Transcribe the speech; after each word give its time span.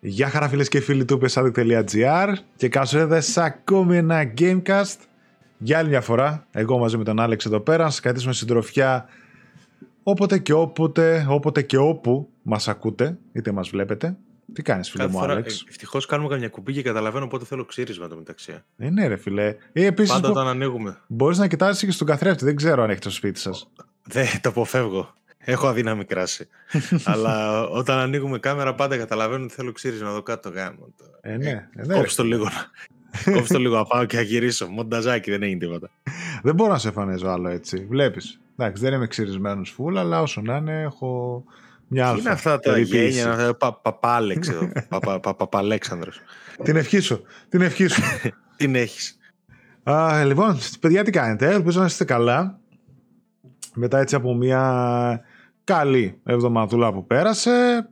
Γεια 0.00 0.28
χαρά 0.28 0.48
φίλες 0.48 0.68
και 0.68 0.80
φίλοι 0.80 1.04
του 1.04 1.20
pesadok.gr 1.22 2.32
και 2.56 2.68
καλώς 2.68 2.92
ήρθατε 2.92 3.20
σε 3.20 3.42
ακόμη 3.42 3.96
ένα 3.96 4.32
Gamecast 4.38 4.96
για 5.58 5.78
άλλη 5.78 5.88
μια 5.88 6.00
φορά, 6.00 6.46
εγώ 6.50 6.78
μαζί 6.78 6.96
με 6.96 7.04
τον 7.04 7.20
Άλεξ 7.20 7.44
εδώ 7.44 7.60
πέρα, 7.60 7.84
να 7.84 7.90
σας 7.90 8.00
κρατήσουμε 8.00 8.32
συντροφιά 8.32 9.08
όποτε 10.02 10.38
και 10.38 10.52
όποτε, 10.52 11.26
όποτε 11.28 11.62
και 11.62 11.76
όπου 11.76 12.28
μας 12.42 12.68
ακούτε, 12.68 13.18
είτε 13.32 13.52
μας 13.52 13.68
βλέπετε. 13.68 14.16
Τι 14.52 14.62
κάνεις 14.62 14.90
φίλε 14.90 15.02
Κάθε 15.02 15.14
μου 15.14 15.20
φορά, 15.22 15.32
Άλεξ; 15.32 15.64
Ευτυχώς 15.68 16.06
κάνουμε 16.06 16.28
καμιά 16.28 16.48
κουμπί 16.48 16.72
και 16.72 16.82
καταλαβαίνω 16.82 17.26
πότε 17.26 17.44
θέλω 17.44 17.64
ξύρισμα 17.64 18.08
το 18.08 18.16
μεταξύ. 18.16 18.54
Ε, 18.76 18.90
ναι 18.90 19.06
ρε 19.06 19.16
φίλε. 19.16 19.54
Ε, 19.72 19.84
επίσης 19.86 20.12
Πάντα 20.12 20.28
μπο- 20.28 20.34
όταν 20.34 20.46
ανοίγουμε. 20.48 20.98
μπορείς 21.06 21.38
να 21.38 21.46
κοιτάζεις 21.46 21.84
και 21.84 21.90
στον 21.90 22.06
καθρέφτη, 22.06 22.44
δεν 22.44 22.56
ξέρω 22.56 22.82
αν 22.82 22.90
έχετε 22.90 23.08
στο 23.08 23.16
σπίτι 23.18 23.38
σας. 23.40 23.70
Δεν 24.02 24.26
το 24.40 24.48
αποφεύγω. 24.48 25.14
Έχω 25.44 25.66
αδύναμη 25.68 26.04
κράση. 26.04 26.48
Αλλά 27.04 27.62
όταν 27.68 27.98
ανοίγουμε 27.98 28.38
κάμερα 28.38 28.74
πάντα 28.74 28.96
καταλαβαίνω 28.96 29.44
ότι 29.44 29.54
θέλω 29.54 29.72
ξύρισμα 29.72 30.08
εδώ 30.08 30.22
κάτω 30.22 30.48
γάμο. 30.48 30.94
Ε, 31.20 31.36
ναι, 31.36 31.48
ε, 31.50 31.68
ναι, 31.74 31.86
ρε. 31.86 31.94
Κόψω 31.94 32.16
το 32.16 32.24
λίγο. 32.24 32.44
να- 32.44 32.70
Κόψω 33.34 33.52
το 33.52 33.58
λίγο 33.58 33.76
να 33.76 33.84
πάω 33.84 34.04
και 34.04 34.16
να 34.16 34.22
γυρίσω. 34.22 34.66
Μονταζάκι 34.68 35.30
δεν 35.30 35.42
έγινε 35.42 35.58
τίποτα. 35.58 35.90
Δεν 36.42 36.54
μπορώ 36.54 36.72
να 36.72 36.78
σε 36.78 36.88
εμφανίζω 36.88 37.28
άλλο 37.28 37.48
έτσι. 37.48 37.86
Βλέπεις. 37.90 38.40
Εντάξει, 38.56 38.82
δεν 38.82 38.92
είμαι 38.92 39.06
ξυρισμένος 39.06 39.70
φουλ, 39.70 39.98
αλλά 39.98 40.20
όσο 40.20 40.40
να 40.40 40.56
είναι 40.56 40.80
έχω 40.82 41.44
μια 41.88 42.02
Τι 42.04 42.08
αλφα. 42.08 42.20
είναι 42.20 42.30
αυτά 42.30 42.58
τα 42.60 42.72
περιποίηση. 42.72 43.18
γένια, 43.18 43.30
αυτά, 43.32 43.54
πα- 43.54 43.74
Παπάλεξ 43.74 44.48
εδώ. 44.48 44.68
Παπα- 44.88 45.20
πα- 45.20 45.34
Παπαλέξανδρος. 45.34 46.20
Την 46.62 46.76
ευχή 46.76 46.98
σου. 47.00 47.22
Την 47.48 47.60
ευχή 47.60 47.86
σου. 47.86 48.02
Την 48.56 48.74
έχεις. 48.74 49.18
Α, 49.82 50.24
λοιπόν, 50.24 50.58
παιδιά 50.80 51.04
τι 51.04 51.10
κάνετε, 51.10 51.50
ελπίζω 51.52 51.80
να 51.80 51.86
είστε 51.86 52.04
καλά. 52.04 52.58
Μετά 53.74 53.98
έτσι 53.98 54.14
από 54.14 54.34
μια 54.34 55.20
καλή 55.74 56.20
εβδομαδούλα 56.24 56.92
που 56.92 57.06
πέρασε. 57.06 57.88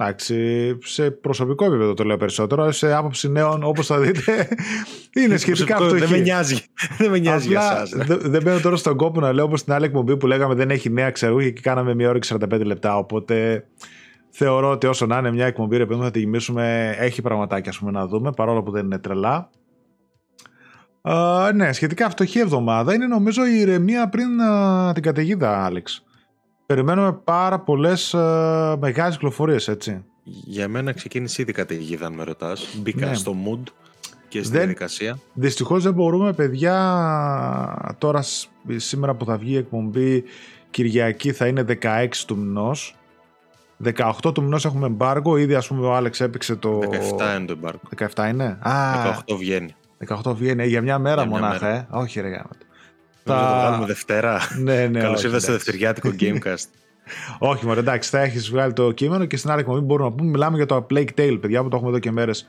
Εντάξει, 0.00 0.76
σε 0.82 1.10
προσωπικό 1.10 1.64
επίπεδο 1.64 1.94
το 1.94 2.04
λέω 2.04 2.16
περισσότερο, 2.16 2.70
σε 2.72 2.94
άποψη 2.94 3.30
νέων 3.30 3.62
όπως 3.62 3.86
θα 3.86 3.98
δείτε 3.98 4.48
είναι 5.20 5.36
σχετικά 5.36 5.76
Προσωπικό, 5.76 5.96
φτωχή. 5.96 6.00
Δεν 6.00 6.10
με 6.10 6.24
νοιάζει. 6.24 6.56
Δεν 6.98 7.10
με 7.10 7.18
νοιάζει 7.18 7.48
για 7.48 7.60
Απλά 7.60 7.82
εσάς. 7.82 8.06
δε- 8.06 8.28
δεν 8.28 8.42
μπαίνω 8.42 8.60
τώρα 8.60 8.76
στον 8.76 8.96
κόπο 8.96 9.20
να 9.20 9.32
λέω 9.32 9.44
όπως 9.44 9.64
την 9.64 9.72
άλλη 9.72 9.84
εκπομπή 9.84 10.16
που 10.16 10.26
λέγαμε 10.26 10.54
δεν 10.54 10.70
έχει 10.70 10.90
νέα 10.90 11.10
ξερούχη 11.10 11.52
και 11.52 11.60
κάναμε 11.60 11.94
μια 11.94 12.08
ώρα 12.08 12.18
και 12.18 12.28
45 12.40 12.60
λεπτά. 12.64 12.96
Οπότε 12.96 13.66
θεωρώ 14.30 14.70
ότι 14.70 14.86
όσο 14.86 15.06
να 15.06 15.18
είναι 15.18 15.30
μια 15.32 15.46
εκπομπή 15.46 15.76
ρε 15.76 15.86
παιδί 15.86 15.98
μου, 15.98 16.04
θα 16.04 16.10
τη 16.10 16.18
γυμίσουμε. 16.18 16.94
Έχει 16.98 17.22
πραγματάκια 17.22 17.70
ας 17.70 17.78
πούμε, 17.78 17.90
να 17.90 18.06
δούμε 18.06 18.32
παρόλο 18.32 18.62
που 18.62 18.70
δεν 18.70 18.84
είναι 18.84 18.98
τρελά. 18.98 19.50
Α, 21.02 21.52
ναι, 21.54 21.72
σχετικά 21.72 22.10
φτωχή 22.10 22.38
εβδομάδα 22.38 22.94
είναι 22.94 23.06
νομίζω 23.06 23.46
η 23.46 23.58
ηρεμία 23.60 24.08
πριν 24.08 24.40
α, 24.40 24.92
την 24.92 25.02
καταιγίδα, 25.02 25.64
Άλεξ. 25.64 26.02
Περιμένουμε 26.72 27.12
πάρα 27.12 27.58
πολλές 27.58 28.14
μεγάλες 28.78 29.14
κυκλοφορίες, 29.14 29.68
έτσι. 29.68 30.04
Για 30.22 30.68
μένα 30.68 30.92
ξεκίνησε 30.92 31.42
ήδη 31.42 31.52
καταιγίδα, 31.52 32.06
αν 32.06 32.12
με 32.14 32.24
ρωτάς. 32.24 32.66
Μπήκα 32.80 33.06
Ναι. 33.06 33.14
στο 33.14 33.34
mood 33.46 33.62
και 34.28 34.38
στη 34.42 34.50
Δεν- 34.50 34.58
διαδικασία. 34.60 35.18
Δυστυχώς 35.32 35.82
δεν 35.82 35.92
μπορούμε, 35.92 36.32
παιδιά. 36.32 37.94
Τώρα, 37.98 38.22
σ- 38.22 38.48
σήμερα 38.76 39.14
που 39.14 39.24
θα 39.24 39.36
βγει 39.36 39.52
η 39.52 39.56
εκπομπή, 39.56 40.24
Κυριακή 40.70 41.32
θα 41.32 41.46
είναι 41.46 41.62
16 41.62 42.24
του 42.26 42.36
μηνός. 42.36 42.96
18 43.84 44.32
του 44.34 44.42
μηνός 44.42 44.64
έχουμε 44.64 44.86
εμπάργο. 44.86 45.36
Ήδη, 45.36 45.54
ας 45.54 45.66
πούμε, 45.66 45.86
ο 45.86 45.94
Άλεξ 45.94 46.20
έπαιξε 46.20 46.56
το. 46.56 46.78
17 46.78 47.36
είναι 47.36 47.46
το 47.46 47.52
εμπάρκο. 47.52 47.88
17 48.14 48.28
είναι; 48.28 48.58
Α, 48.60 48.72
18 49.26 49.36
βγαίνει. 49.36 49.74
18 49.98 50.34
βγαίνει. 50.34 50.62
Ε, 50.62 50.66
Για 50.66 50.82
μια 50.82 50.98
μέρα 50.98 51.22
Για 51.22 51.30
μια 51.30 51.40
μονάχα, 51.40 51.64
μέρα. 51.66 51.76
ε. 51.76 51.86
Όχι, 51.90 52.20
ρε 52.20 52.28
γάμο. 52.28 52.48
Θα 53.34 53.48
το 53.52 53.54
βγάλουμε 53.60 53.86
Δευτέρα. 53.86 54.40
Ναι, 54.62 54.86
ναι. 54.86 55.00
Καλώς 55.00 55.16
όχι, 55.24 55.26
ήρθατε 55.26 55.42
στο 55.42 55.52
εντάξει. 55.52 55.70
δευτεριάτικο 55.70 56.10
Gamecast. 56.20 56.64
Όχι, 57.50 57.66
μωρέ, 57.66 57.80
εντάξει, 57.80 58.10
θα 58.10 58.20
έχεις 58.20 58.50
βγάλει 58.50 58.72
το 58.72 58.92
κείμενο 58.92 59.24
και 59.24 59.36
στην 59.36 59.50
άλλη 59.50 59.60
εκπομπή 59.60 59.80
μπορούμε 59.80 60.08
να 60.08 60.14
πούμε. 60.14 60.30
Μιλάμε 60.30 60.56
για 60.56 60.66
το 60.66 60.86
Plague 60.90 61.08
Tale, 61.18 61.38
παιδιά, 61.40 61.62
που 61.62 61.68
το 61.68 61.76
έχουμε 61.76 61.90
εδώ 61.90 61.98
και 61.98 62.10
μέρες 62.10 62.46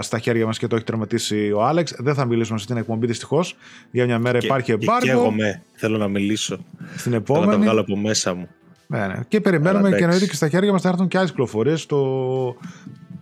στα 0.00 0.18
χέρια 0.18 0.46
μας 0.46 0.58
και 0.58 0.66
το 0.66 0.76
έχει 0.76 0.84
τερματίσει 0.84 1.52
ο 1.52 1.64
Άλεξ. 1.64 1.94
Δεν 1.98 2.14
θα 2.14 2.24
μιλήσουμε 2.24 2.58
σε 2.58 2.64
αυτή 2.64 2.66
την 2.66 2.76
εκπομπή 2.76 3.06
δυστυχώς. 3.06 3.56
Για 3.90 4.04
μια 4.04 4.18
μέρα 4.18 4.38
Και- 4.38 4.46
υπάρχει 4.46 4.64
και- 4.66 4.76
Και 4.76 4.84
εμπάργο. 4.90 5.20
εγώ 5.22 5.30
με. 5.30 5.62
Θέλω 5.74 5.98
να 5.98 6.08
μιλήσω. 6.08 6.56
Στην 6.96 6.96
Θέλω 6.96 7.16
να 7.18 7.22
τα 7.24 7.32
επόμενη. 7.40 7.62
βγάλω 7.62 7.80
από 7.80 7.96
μέσα 7.96 8.34
μου. 8.34 8.48
Ναι, 8.86 9.06
ναι. 9.06 9.14
Και 9.28 9.40
περιμένουμε 9.40 9.78
Αλλά 9.78 9.88
και 9.88 9.94
εντάξει. 9.94 10.04
εννοείται 10.04 10.26
και 10.26 10.34
στα 10.34 10.48
χέρια 10.48 10.72
μας 10.72 10.82
θα 10.82 10.88
έρθουν 10.88 11.08
και 11.08 11.16
άλλες 11.18 11.30
κυκλοφορίες. 11.30 11.86
Το, 11.86 12.56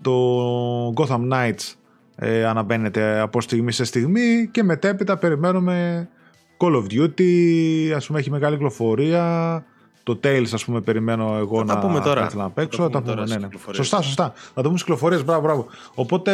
το 0.03 0.15
Gotham 0.97 1.33
Knights 1.33 1.75
ε, 2.17 2.45
αναμπαίνεται 2.45 3.19
από 3.21 3.41
στιγμή 3.41 3.73
σε 3.73 3.85
στιγμή 3.85 4.49
και 4.51 4.63
μετέπειτα 4.63 5.17
περιμένουμε 5.17 6.09
Call 6.59 6.75
of 6.77 6.85
Duty. 6.93 7.91
Α 7.97 8.07
πούμε, 8.07 8.19
έχει 8.19 8.31
μεγάλη 8.31 8.55
κυκλοφορία. 8.55 9.65
Το 10.03 10.21
Tales, 10.25 10.47
ας 10.53 10.65
πούμε, 10.65 10.81
περιμένω 10.81 11.37
εγώ 11.39 11.59
Θα 11.59 11.65
τα 11.65 11.75
να, 11.75 11.81
πούμε 11.81 12.01
τώρα. 12.01 12.21
να 12.21 12.27
ήθελα 12.27 12.43
να 12.43 12.49
Θα 12.49 12.55
τα 12.55 12.61
παίξω. 12.61 12.77
πούμε 12.77 12.91
Τα 12.91 12.99
πούμε, 12.99 13.11
τώρα 13.11 13.21
ναι, 13.21 13.27
στις 13.27 13.41
ναι. 13.41 13.47
κυκλοφορίες. 13.47 13.77
Σωστά, 13.87 14.03
σωστά. 14.03 14.33
Θα 14.35 14.53
το 14.55 14.63
πούμε 14.63 14.69
στις 14.71 14.83
κυκλοφορίες. 14.83 15.25
Μπράβο, 15.25 15.41
μπράβο. 15.43 15.67
Οπότε, 15.95 16.33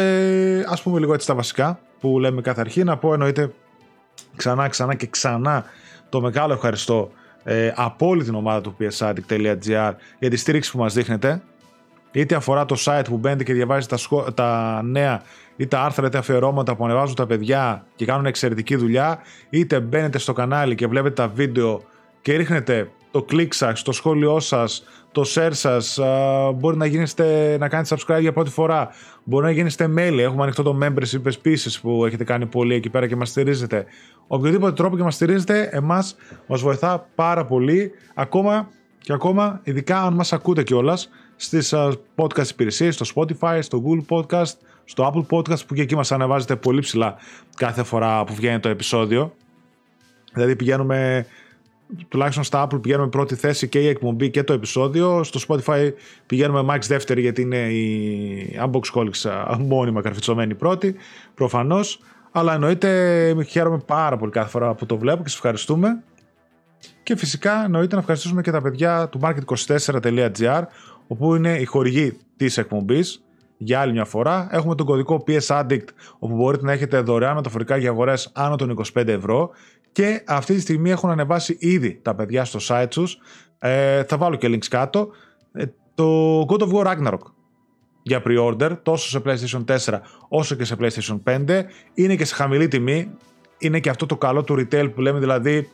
ας 0.69 0.81
πούμε 0.81 0.99
λίγο 0.99 1.13
έτσι 1.13 1.27
τα 1.27 1.35
βασικά 1.35 1.79
που 1.99 2.19
λέμε 2.19 2.41
κάθε 2.41 2.61
αρχή. 2.61 2.83
Να 2.83 2.97
πω 2.97 3.13
εννοείται 3.13 3.53
ξανά, 4.35 4.67
ξανά 4.67 4.95
και 4.95 5.07
ξανά 5.07 5.65
το 6.09 6.21
μεγάλο 6.21 6.53
ευχαριστώ 6.53 7.11
ε, 7.43 7.71
από 7.75 8.07
όλη 8.07 8.23
την 8.23 8.35
ομάδα 8.35 8.61
του 8.61 8.75
psaddict.gr 8.79 9.91
για 10.19 10.29
τη 10.29 10.35
στήριξη 10.35 10.71
που 10.71 10.77
μας 10.77 10.93
δείχνετε 10.93 11.41
είτε 12.15 12.35
αφορά 12.35 12.65
το 12.65 12.75
site 12.79 13.05
που 13.09 13.17
μπαίνετε 13.17 13.43
και 13.43 13.53
διαβάζετε 13.53 13.95
τα, 13.95 14.01
σχο- 14.01 14.33
τα 14.33 14.81
νέα 14.83 15.21
ή 15.55 15.67
τα 15.67 15.81
άρθρα 15.81 16.07
είτε 16.07 16.17
αφιερώματα 16.17 16.75
που 16.75 16.85
ανεβάζουν 16.85 17.15
τα 17.15 17.25
παιδιά 17.25 17.85
και 17.95 18.05
κάνουν 18.05 18.25
εξαιρετική 18.25 18.75
δουλειά 18.75 19.19
είτε 19.49 19.79
μπαίνετε 19.79 20.17
στο 20.17 20.33
κανάλι 20.33 20.75
και 20.75 20.87
βλέπετε 20.87 21.13
τα 21.13 21.27
βίντεο 21.27 21.81
και 22.21 22.35
ρίχνετε 22.35 22.89
το 23.11 23.23
κλικ 23.23 23.53
σας, 23.53 23.81
το 23.81 23.91
σχόλιο 23.91 24.39
σας, 24.39 24.83
το 25.11 25.23
share 25.35 25.49
σας, 25.51 25.99
α, 25.99 26.51
μπορεί 26.51 26.77
να, 26.77 26.85
γίνεστε, 26.85 27.57
να 27.59 27.69
κάνετε 27.69 27.95
subscribe 27.95 28.21
για 28.21 28.33
πρώτη 28.33 28.49
φορά, 28.49 28.89
μπορεί 29.23 29.45
να 29.45 29.51
γίνεστε 29.51 29.93
mail, 29.97 30.17
έχουμε 30.17 30.43
ανοιχτό 30.43 30.63
το 30.63 30.77
membership 30.83 31.25
επίσης 31.25 31.79
που 31.79 32.05
έχετε 32.05 32.23
κάνει 32.23 32.45
πολύ 32.45 32.75
εκεί 32.75 32.89
πέρα 32.89 33.07
και 33.07 33.15
μας 33.15 33.29
στηρίζετε. 33.29 33.85
Οποιοδήποτε 34.27 34.73
τρόπο 34.73 34.97
και 34.97 35.03
μας 35.03 35.15
στηρίζετε, 35.15 35.69
εμάς 35.71 36.15
μας 36.47 36.61
βοηθά 36.61 37.07
πάρα 37.15 37.45
πολύ, 37.45 37.91
ακόμα 38.13 38.69
και 38.99 39.13
ακόμα, 39.13 39.59
ειδικά 39.63 40.01
αν 40.01 40.13
μας 40.13 40.33
ακούτε 40.33 40.63
κιόλας 40.63 41.09
στις 41.35 41.73
α, 41.73 41.93
podcast 42.15 42.49
υπηρεσίες, 42.49 42.95
στο 42.95 43.05
Spotify, 43.15 43.59
στο 43.61 43.83
Google 43.85 44.17
Podcast, 44.17 44.53
στο 44.85 45.11
Apple 45.13 45.37
Podcast 45.37 45.65
που 45.67 45.73
και 45.73 45.81
εκεί 45.81 45.95
μας 45.95 46.11
ανεβάζετε 46.11 46.55
πολύ 46.55 46.79
ψηλά 46.79 47.15
κάθε 47.55 47.83
φορά 47.83 48.23
που 48.23 48.35
βγαίνει 48.35 48.59
το 48.59 48.69
επεισόδιο. 48.69 49.35
Δηλαδή 50.33 50.55
πηγαίνουμε 50.55 51.25
τουλάχιστον 52.07 52.43
στα 52.43 52.67
Apple 52.67 52.81
πηγαίνουμε 52.81 53.09
πρώτη 53.09 53.35
θέση 53.35 53.67
και 53.67 53.79
η 53.79 53.87
εκπομπή 53.87 54.29
και 54.29 54.43
το 54.43 54.53
επεισόδιο. 54.53 55.23
Στο 55.23 55.39
Spotify 55.47 55.91
πηγαίνουμε 56.25 56.73
max 56.73 56.79
δεύτερη 56.87 57.21
γιατί 57.21 57.41
είναι 57.41 57.57
η 57.57 58.59
Unboxholics 58.59 59.29
α, 59.29 59.57
μόνιμα 59.59 60.01
καρφιτσωμένη 60.01 60.55
πρώτη, 60.55 60.95
προφανώς. 61.35 61.99
Αλλά 62.31 62.53
εννοείται 62.53 63.35
χαίρομαι 63.47 63.77
πάρα 63.85 64.17
πολύ 64.17 64.31
κάθε 64.31 64.49
φορά 64.49 64.73
που 64.73 64.85
το 64.85 64.97
βλέπω 64.97 65.23
και 65.23 65.29
σας 65.29 65.35
ευχαριστούμε. 65.35 66.03
Και 67.03 67.15
φυσικά 67.15 67.63
εννοείται 67.63 67.93
να 67.95 67.99
ευχαριστήσουμε 67.99 68.41
και 68.41 68.51
τα 68.51 68.61
παιδιά 68.61 69.09
του 69.09 69.19
market24.gr 69.23 70.63
όπου 71.07 71.35
είναι 71.35 71.57
η 71.57 71.65
χορηγή 71.65 72.17
της 72.37 72.57
εκπομπής 72.57 73.23
για 73.57 73.79
άλλη 73.79 73.91
μια 73.91 74.05
φορά. 74.05 74.47
Έχουμε 74.51 74.75
τον 74.75 74.85
κωδικό 74.85 75.23
PS 75.27 75.47
Addict 75.47 75.87
όπου 76.19 76.35
μπορείτε 76.35 76.65
να 76.65 76.71
έχετε 76.71 76.99
δωρεάν 76.99 77.35
μεταφορικά 77.35 77.77
για 77.77 77.89
αγορές 77.89 78.31
άνω 78.33 78.55
των 78.55 78.79
25 78.95 79.07
ευρώ 79.07 79.49
και 79.91 80.23
αυτή 80.27 80.53
τη 80.53 80.59
στιγμή 80.59 80.91
έχουν 80.91 81.09
ανεβάσει 81.09 81.57
ήδη 81.59 81.99
τα 82.01 82.15
παιδιά 82.15 82.45
στο 82.45 82.59
site 82.67 82.87
τους. 82.89 83.17
Ε, 83.59 84.03
θα 84.03 84.17
βάλω 84.17 84.35
και 84.35 84.47
links 84.47 84.67
κάτω. 84.67 85.09
Ε, 85.51 85.65
το 85.95 86.39
God 86.39 86.59
of 86.59 86.71
War 86.71 86.85
Ragnarok 86.85 87.19
για 88.03 88.21
pre-order 88.25 88.77
τόσο 88.83 89.09
σε 89.09 89.21
PlayStation 89.25 89.77
4 89.85 89.99
όσο 90.27 90.55
και 90.55 90.63
σε 90.63 90.75
PlayStation 90.79 91.19
5 91.47 91.63
είναι 91.93 92.15
και 92.15 92.25
σε 92.25 92.35
χαμηλή 92.35 92.67
τιμή. 92.67 93.11
Είναι 93.57 93.79
και 93.79 93.89
αυτό 93.89 94.05
το 94.05 94.17
καλό 94.17 94.43
του 94.43 94.53
retail 94.53 94.91
που 94.95 95.01
λέμε 95.01 95.19
δηλαδή 95.19 95.69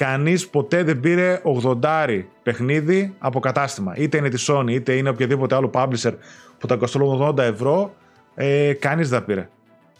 κανείς 0.00 0.48
ποτέ 0.48 0.82
δεν 0.82 1.00
πήρε 1.00 1.40
80 1.82 2.22
παιχνίδι 2.42 3.14
από 3.18 3.40
κατάστημα. 3.40 3.96
Είτε 3.96 4.16
είναι 4.16 4.28
της 4.28 4.50
Sony 4.50 4.70
είτε 4.70 4.92
είναι 4.92 5.08
οποιοδήποτε 5.08 5.54
άλλο 5.54 5.70
publisher 5.74 6.12
που 6.58 6.66
τα 6.66 6.76
κοστολούν 6.76 7.22
80 7.22 7.38
ευρώ, 7.38 7.94
ε, 8.34 8.72
κανείς 8.72 9.08
δεν 9.08 9.18
τα 9.18 9.24
πήρε. 9.24 9.48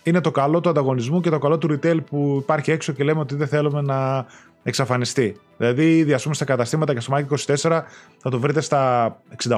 Είναι 0.03 0.21
το 0.21 0.31
καλό 0.31 0.61
του 0.61 0.69
ανταγωνισμού 0.69 1.21
και 1.21 1.31
το 1.31 1.39
καλό 1.39 1.59
του 1.59 1.69
retail 1.73 2.05
που 2.05 2.39
υπάρχει 2.41 2.71
έξω 2.71 2.93
και 2.93 3.05
λέμε 3.05 3.21
ότι 3.21 3.35
δεν 3.35 3.47
θέλουμε 3.47 3.81
να 3.81 4.27
εξαφανιστεί. 4.63 5.37
Δηλαδή, 5.57 5.97
ήδη 5.99 6.13
ας 6.13 6.23
πούμε 6.23 6.35
στα 6.35 6.45
καταστήματα 6.45 6.95
και 6.95 7.01
στο 7.01 7.17
Mike 7.17 7.57
24 7.57 7.83
θα 8.19 8.31
το 8.31 8.39
βρείτε 8.39 8.61
στα 8.61 9.17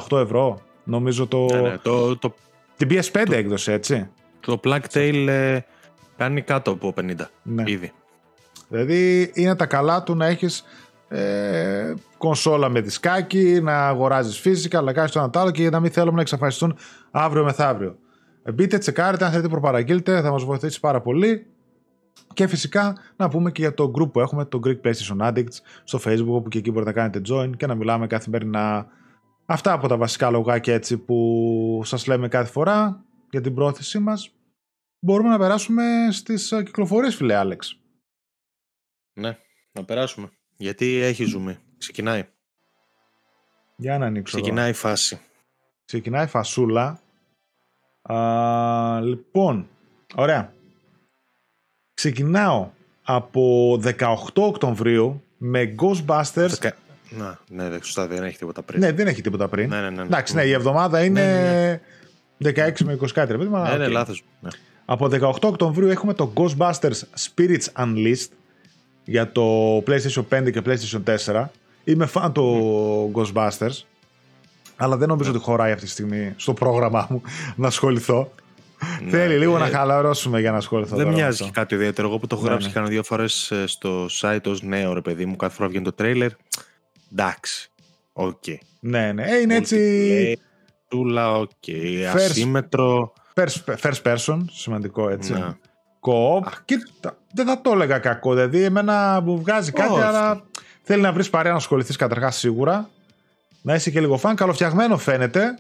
68 0.09 0.19
ευρώ. 0.19 0.61
Νομίζω 0.85 1.27
το... 1.27 1.47
Ναι, 1.53 1.61
ναι, 1.61 1.79
το, 1.83 2.17
το, 2.17 2.35
την 2.77 2.89
PS5 2.91 3.31
έκδοση, 3.31 3.73
έτσι. 3.73 4.09
το 4.41 4.61
Plague 4.65 4.87
Tale 4.93 5.27
ε, 5.29 5.59
κάνει 6.17 6.43
κάτω 6.43 6.71
από 6.71 6.95
50 7.01 7.15
Ναι. 7.43 7.63
ήδη. 7.67 7.93
Δηλαδή 8.73 9.31
είναι 9.35 9.57
τα 9.57 9.67
καλά 9.67 10.03
του 10.03 10.15
να 10.15 10.27
έχεις 10.27 10.65
ε, 11.09 11.95
κονσόλα 12.19 12.69
με 12.69 12.81
δισκάκι, 12.81 13.61
να 13.63 13.87
αγοράζεις 13.87 14.39
φυσικά, 14.39 14.79
αλλά 14.79 14.93
κάνεις 14.93 15.11
το 15.11 15.19
ένα 15.19 15.31
τ' 15.31 15.37
άλλο 15.37 15.51
και 15.51 15.71
να 15.71 15.81
μην 15.81 15.91
θέλουμε 15.91 16.15
να 16.15 16.21
εξαφανιστούν 16.21 16.77
αύριο 17.11 17.45
μεθαύριο. 17.45 17.97
Ε, 18.43 18.53
Μπείτε, 18.53 18.79
τσεκάρετε, 18.79 19.25
αν 19.25 19.31
θέλετε 19.31 19.49
προπαραγγείλτε, 19.49 20.21
θα 20.21 20.31
μας 20.31 20.45
βοηθήσει 20.45 20.81
πάρα 20.81 21.01
πολύ. 21.01 21.47
Και 22.35 22.47
φυσικά 22.47 22.97
να 23.17 23.29
πούμε 23.29 23.51
και 23.51 23.61
για 23.61 23.75
το 23.75 23.93
group 23.99 24.13
που 24.13 24.21
έχουμε, 24.21 24.45
το 24.45 24.61
Greek 24.65 24.81
PlayStation 24.85 25.29
Addicts, 25.29 25.57
στο 25.85 25.99
Facebook, 26.05 26.35
όπου 26.35 26.49
και 26.49 26.59
εκεί 26.59 26.71
μπορείτε 26.71 26.91
να 26.91 26.97
κάνετε 26.97 27.21
join 27.35 27.57
και 27.57 27.67
να 27.67 27.75
μιλάμε 27.75 28.07
καθημερινά. 28.07 28.87
Αυτά 29.47 29.73
από 29.73 29.89
τα 29.89 29.97
βασικά 29.97 30.31
λογάκια 30.31 30.75
έτσι 30.75 30.97
που 30.99 31.81
σας 31.85 32.07
λέμε 32.07 32.29
κάθε 32.29 32.51
φορά 32.51 33.05
για 33.31 33.41
την 33.41 33.55
πρόθεσή 33.55 33.99
μας. 33.99 34.35
Μπορούμε 35.01 35.29
να 35.29 35.39
περάσουμε 35.39 35.83
στις 36.11 36.53
ε, 36.53 36.63
κυκλοφορίες, 36.63 37.15
φίλε 37.15 37.35
Άλεξ. 37.35 37.82
Ναι, 39.15 39.39
να 39.73 39.85
περάσουμε. 39.85 40.31
Γιατί 40.57 40.95
έχει 41.01 41.25
ζουμί. 41.25 41.59
Ξεκινάει. 41.79 42.25
Για 43.77 43.99
να 43.99 44.07
ανοίξω 44.07 44.37
Ξεκινάει 44.37 44.71
η 44.71 44.73
φάση. 44.73 45.21
Ξεκινάει 45.85 46.25
η 46.25 46.29
φασούλα. 46.29 47.01
Α, 48.03 49.01
λοιπόν, 49.01 49.69
ωραία. 50.15 50.53
Ξεκινάω 51.95 52.71
από 53.03 53.75
18 53.99 54.17
Οκτωβρίου 54.35 55.23
με 55.39 55.75
Ghostbusters. 55.81 56.25
Δεκα- 56.49 56.77
Να, 57.11 57.39
ναι, 57.49 57.69
δε- 57.69 57.83
σωστά, 57.83 58.07
δεν 58.07 58.23
έχει 58.23 58.39
τίποτα 58.39 58.63
πριν. 58.63 58.81
Ναι, 58.81 58.93
δεν 58.93 59.07
έχει 59.07 59.21
τίποτα 59.21 59.49
πριν. 59.49 59.69
ναι, 59.69 59.81
ναι. 59.81 59.91
ναι, 59.91 59.97
ναι. 59.97 60.03
Εντάξει, 60.03 60.35
ναι, 60.35 60.43
η 60.43 60.53
εβδομάδα 60.53 61.05
είναι 61.05 61.23
Ναι, 62.39 62.51
16 62.51 62.85
με 62.85 62.93
20 63.01 63.13
κάτι. 63.13 63.33
ρε 63.33 63.39
παιδί 63.39 63.49
μου, 63.51 63.57
αλλά 63.57 63.71
Ναι, 63.71 63.77
ναι, 63.77 63.85
οκ. 63.87 63.91
λάθος. 63.91 64.25
Ναι. 64.41 64.51
Από 64.85 65.09
18 65.09 65.43
Οκτωβρίου 65.43 65.89
έχουμε 65.89 66.15
το 66.15 66.33
Ghostbusters 66.37 67.01
Spirits 67.19 67.67
Unleashed 67.77 68.29
για 69.05 69.33
το 69.33 69.77
PlayStation 69.77 70.25
5 70.33 70.51
και 70.53 70.63
PlayStation 70.67 71.17
4. 71.35 71.45
Είμαι 71.85 72.07
φαν 72.07 72.33
του 72.33 73.13
Ghostbusters, 73.15 73.83
αλλά 74.77 74.97
δεν 74.97 75.09
νομίζω 75.09 75.31
ότι 75.31 75.39
χωράει 75.39 75.73
αυτή 75.73 75.85
τη 75.85 75.91
στιγμή 75.91 76.33
στο 76.37 76.53
πρόγραμμά 76.55 77.07
μου 77.11 77.23
να 77.57 77.67
ασχοληθώ. 77.67 78.33
Θέλει 79.11 79.39
λίγο 79.39 79.57
Ε, 79.57 79.59
να 79.59 79.67
χαλαρώσουμε 79.67 80.41
για 80.41 80.51
να 80.51 80.57
ασχοληθώ. 80.57 80.97
Δεν 80.97 81.05
τώρα 81.05 81.11
με 81.11 81.23
μοιάζει 81.23 81.33
αυτό. 81.43 81.45
και 81.45 81.61
κάτι 81.61 81.75
ιδιαίτερο. 81.75 82.09
Εγώ 82.09 82.19
που 82.19 82.27
το 82.27 82.35
έχω 82.35 82.45
Ναι, 82.45 82.51
γράψει 82.51 82.67
ναι. 82.67 82.73
κάνα 82.73 82.87
δύο 82.87 83.03
φορές 83.03 83.53
στο 83.65 84.07
site 84.21 84.43
ως 84.47 84.63
νέο 84.63 84.93
ρε 84.93 85.01
παιδί 85.01 85.27
μου, 85.27 85.37
κάθε 85.37 85.55
φορά 85.55 85.69
βγαίνει 85.69 85.85
το 85.85 85.93
τρέιλερ. 85.93 86.31
Εντάξει. 87.13 87.71
Οκ. 88.13 88.43
Ναι, 88.81 89.13
ναι. 89.13 89.23
Ε, 89.23 89.41
είναι 89.41 89.55
έτσι 89.55 89.77
Multiplayer, 89.79 90.43
Τούλα, 90.89 91.33
οκ. 91.39 91.51
Ασύμετρο. 92.15 93.13
first, 93.35 93.75
first 93.83 94.03
person, 94.03 94.39
σημαντικό 94.53 95.09
έτσι. 95.09 95.33
Ναι. 95.33 95.47
Co-op. 96.07 96.45
Κοίτα, 96.65 97.17
δεν 97.33 97.47
θα 97.47 97.61
το 97.61 97.71
έλεγα 97.73 97.99
κακό. 97.99 98.35
Δηλαδή, 98.35 98.63
εμένα 98.63 99.21
μου 99.25 99.41
βγάζει 99.41 99.73
κάτι, 99.73 99.93
Όχι. 99.93 100.03
αλλά 100.03 100.43
θέλει 100.83 101.03
να 101.03 101.13
βρεις 101.13 101.31
παρέα 101.31 101.51
να 101.51 101.59
ασχοληθείς 101.59 101.97
καταρχάς 101.97 102.37
σίγουρα. 102.37 102.89
Να 103.63 103.75
είσαι 103.75 103.91
και 103.91 104.01
λίγο 104.01 104.17
φαν. 104.17 104.37
Καλοφτιαγμένο 104.37 104.99
φαίνεται. 104.99 105.57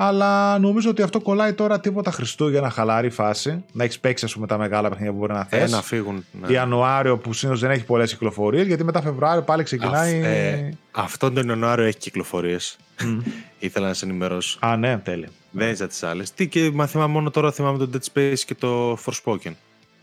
Αλλά 0.00 0.58
νομίζω 0.58 0.90
ότι 0.90 1.02
αυτό 1.02 1.20
κολλάει 1.20 1.52
τώρα 1.52 1.80
τίποτα 1.80 2.10
Χριστούγεννα, 2.10 2.70
χαλάρη 2.70 3.10
φάση. 3.10 3.64
Να 3.72 3.84
έχεις 3.84 3.98
παίξει, 4.00 4.24
ας 4.24 4.34
πούμε, 4.34 4.46
τα 4.46 4.58
μεγάλα 4.58 4.88
παιχνίδια 4.88 5.12
που 5.12 5.18
μπορεί 5.18 5.32
να 5.32 5.44
θες. 5.44 5.72
Ε, 5.72 5.74
να 5.74 5.82
φύγουν. 5.82 6.24
ναι. 6.40 6.52
Ιανουάριο 6.52 7.18
που 7.18 7.32
συνήθως 7.32 7.60
δεν 7.60 7.70
έχει 7.70 7.84
πολλές 7.84 8.10
κυκλοφορίες, 8.12 8.66
γιατί 8.66 8.84
μετά 8.84 9.02
Φεβρουάριο 9.02 9.42
πάλι 9.42 9.62
ξεκινάει. 9.62 10.16
Αυ- 10.18 10.24
ε, 10.24 10.70
αυτόν 10.90 11.34
τον 11.34 11.48
Ιανουάριο 11.48 11.84
έχει 11.84 11.98
κυκλοφορίες. 11.98 12.76
Μμ. 13.04 13.18
Ήθελα 13.58 13.86
να 13.86 13.94
σε 13.94 14.04
ενημερώσω. 14.04 14.58
Α, 14.60 14.76
ναι, 14.76 14.98
τέλεια. 14.98 15.28
Δεν 15.50 15.70
είσαι 15.70 15.86
τις 15.86 16.02
άλλες. 16.02 16.32
Τι 16.32 16.48
και 16.48 16.70
μα 16.74 16.86
θυμάμαι 16.86 17.12
μόνο 17.12 17.30
τώρα 17.30 17.52
θυμάμαι 17.52 17.78
το 17.78 17.90
Dead 17.92 18.12
Space 18.18 18.38
και 18.46 18.54
το 18.54 18.92
Forspoken. 19.04 19.52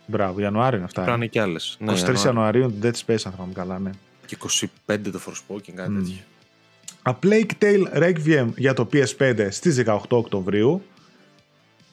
Μπράβο, 0.06 0.40
Ιανουάριο 0.40 0.76
είναι 0.78 0.86
αυτά. 0.86 1.02
Πρέπει 1.02 1.18
να 1.18 1.24
είναι 1.24 1.32
και 1.32 1.42
άλλε. 1.42 1.60
23 2.22 2.26
Ιανουαρίου 2.26 2.74
το 2.82 2.88
Dead 2.88 2.94
Space, 3.06 3.18
αν 3.26 3.32
θυμάμαι 3.34 3.54
καλά, 3.54 3.80
ναι. 3.80 3.90
Και 4.26 4.38
25 4.88 4.98
το 5.12 5.20
Forspoken, 5.28 5.72
κάτι 5.76 5.90
Μμ. 5.92 5.98
τέτοιο. 5.98 6.16
A 7.10 7.12
Plague 7.24 7.52
Tale 7.60 8.04
Requiem 8.04 8.48
για 8.56 8.74
το 8.74 8.88
PS5 8.94 9.48
στις 9.50 9.84
18 9.86 9.98
Οκτωβρίου. 10.10 10.81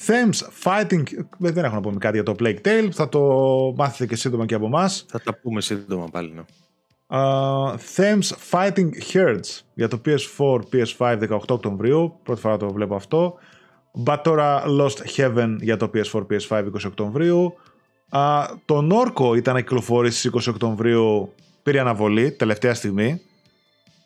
Thems 0.07 0.65
Fighting... 0.65 1.03
ε, 1.19 1.51
Δεν 1.53 1.65
έχω 1.65 1.75
να 1.75 1.81
πούμε 1.81 1.99
κάτι 1.99 2.15
για 2.15 2.25
το 2.25 2.35
Plague 2.39 2.59
Tale, 2.65 2.89
θα 2.93 3.09
το 3.09 3.21
μάθετε 3.77 4.07
και 4.07 4.17
σύντομα 4.17 4.47
και 4.47 4.55
από 4.55 4.67
εμάς. 4.67 5.07
Θα 5.09 5.21
τα 5.21 5.35
πούμε 5.35 5.61
σύντομα 5.61 6.09
πάλι. 6.11 6.33
Ναι. 6.35 6.43
Thems 7.97 8.51
Fighting 8.51 8.91
Herds 9.13 9.61
για 9.75 9.89
το 9.89 10.01
PS4, 10.07 10.59
PS5 10.73 11.19
18 11.29 11.39
Οκτωβρίου. 11.49 12.19
Πρώτη 12.23 12.41
φορά 12.41 12.57
το 12.57 12.73
βλέπω 12.73 12.95
αυτό. 12.95 13.35
Batora 14.05 14.61
Lost 14.81 15.17
Heaven 15.17 15.57
για 15.61 15.77
το 15.77 15.91
PS4, 15.95 16.27
PS5 16.31 16.65
20 16.65 16.73
Οκτωβρίου. 16.87 17.55
Α, 18.09 18.45
το 18.65 18.89
Norco 18.91 19.37
ήταν 19.37 19.55
να 19.55 19.61
κυκλοφορήσει 19.61 20.19
στις 20.19 20.49
20 20.49 20.53
Οκτωβρίου. 20.55 21.33
Πήρε 21.63 21.81
αναβολή 21.81 22.33
τελευταία 22.33 22.75
στιγμή. 22.75 23.21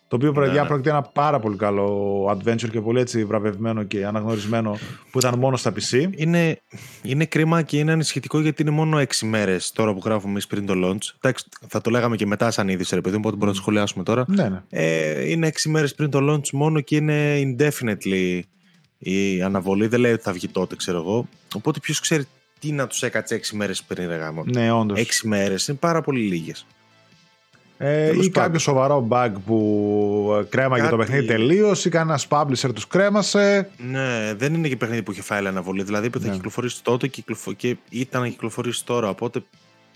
Το 0.09 0.17
οποίο 0.17 0.33
παιδιά 0.33 0.63
Ναι. 0.63 0.69
πρόκειται 0.69 0.91
ένα 0.91 1.03
πάρα 1.03 1.39
πολύ 1.41 1.57
καλό 1.57 2.25
adventure 2.31 2.71
και 2.71 2.81
πολύ 2.81 3.01
έτσι 3.01 3.25
βραβευμένο 3.25 3.83
και 3.83 4.07
αναγνωρισμένο 4.07 4.79
που 5.11 5.19
ήταν 5.19 5.39
μόνο 5.39 5.57
στα 5.57 5.73
PC. 5.73 6.09
Είναι, 6.17 6.61
είναι 7.03 7.25
κρίμα 7.25 7.63
και 7.63 7.79
είναι 7.79 7.93
ανησυχητικό 7.93 8.41
γιατί 8.41 8.63
είναι 8.63 8.71
μόνο 8.71 8.99
6 8.99 9.05
μέρες 9.23 9.73
τώρα 9.73 9.93
που 9.95 10.01
γράφουμε 10.05 10.31
εμείς 10.31 10.47
πριν 10.47 10.67
το 10.67 10.75
launch. 10.77 11.15
Εντάξει, 11.21 11.45
θα 11.69 11.81
το 11.81 11.91
λέγαμε 11.91 12.17
και 12.17 12.27
μετά 12.27 12.51
σαν 12.51 12.69
είδηση, 12.69 12.95
ρε 12.95 13.01
παιδί 13.01 13.15
μου, 13.17 13.23
οπότε 13.25 13.37
μπορούμε 13.37 13.57
να 13.57 13.57
το 13.57 13.63
σχολιάσουμε 13.63 14.05
τώρα. 14.05 14.25
Ναι, 14.29 14.49
ναι. 14.49 14.63
Ε, 14.71 15.31
είναι 15.31 15.47
6 15.47 15.71
μέρες 15.71 15.95
πριν 15.95 16.11
το 16.11 16.33
launch 16.33 16.51
μόνο 16.51 16.81
και 16.81 16.97
είναι 16.97 17.41
indefinitely 17.41 18.41
η 18.99 19.43
αναβολή. 19.43 19.87
Δεν 19.87 20.01
λέει 20.01 20.13
ότι 20.13 20.23
θα 20.23 20.33
βγει 20.33 20.49
τότε, 20.49 20.77
ξέρω 20.77 20.99
εγώ. 20.99 21.29
Οπότε 21.55 21.79
ποιος 21.81 22.01
ξέρει 22.01 22.25
τι 22.59 22.73
να 22.73 22.87
τους 22.87 23.03
έκατσε 23.03 23.35
6 23.35 23.51
μέρες 23.57 23.83
πριν, 23.83 24.09
ρε 24.09 24.17
γάμο. 24.17 24.45
Ναι, 24.47 24.73
όντως. 24.73 24.99
6 24.99 25.05
μέρες 25.29 25.69
είναι 25.69 25.77
πάρα 25.81 26.01
πολύ 26.01 26.21
λίγες. 26.21 26.67
Ε, 27.79 28.07
Τέλος 28.07 28.27
ή 28.27 28.31
πάντων. 28.31 28.43
κάποιο 28.45 28.59
σοβαρό 28.59 29.07
bug 29.11 29.33
που 29.47 30.37
ε, 30.41 30.45
κρέμαγε 30.45 30.83
το 30.83 30.89
Κάτι- 30.97 30.97
παιχνίδι 31.09 31.27
τελείως 31.27 31.85
ή 31.85 31.89
κανένας 31.89 32.27
publisher 32.31 32.71
τους 32.75 32.87
κρέμασε. 32.87 33.71
Ναι, 33.79 34.35
δεν 34.35 34.55
είναι 34.55 34.69
και 34.69 34.77
παιχνίδι 34.77 35.03
που 35.03 35.13
είχε 35.13 35.23
φάει 35.23 35.47
αναβολή. 35.47 35.83
Δηλαδή 35.83 36.07
είπε 36.07 36.17
ότι 36.17 36.25
θα 36.27 36.31
Ναι. 36.33 36.37
κυκλοφορήσει 36.37 36.83
τότε 36.83 37.07
και, 37.07 37.13
κυκλοφο- 37.21 37.53
και 37.53 37.77
ήταν 37.91 38.21
να 38.21 38.29
κυκλοφορήσει 38.29 38.85
τώρα. 38.85 39.09
Οπότε 39.09 39.43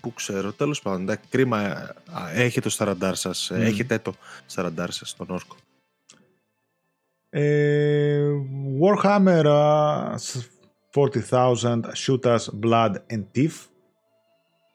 που 0.01 0.13
ξέρω, 0.13 0.51
τέλος 0.51 0.81
πάντων. 0.81 1.01
εντάξει, 1.01 1.23
κρίμα. 1.29 1.57
α, 1.57 2.31
Έχετε 2.33 2.61
το 2.61 2.69
στα 2.69 2.85
ραντάρ 2.85 3.15
σας. 3.15 3.51
Μμ. 3.55 3.61
Έχετε 3.61 3.97
το 3.99 4.13
στα 4.45 4.61
ραντάρ 4.61 4.91
σας, 4.91 5.15
τον 5.15 5.27
Όρκο. 5.29 5.55
Ε, 7.29 8.21
Warhammer 8.81 9.45
ε, 9.45 10.15
40,000 10.93 11.81
Shootas 12.05 12.45
Blood 12.63 12.93
and 13.13 13.23
Teef 13.35 13.51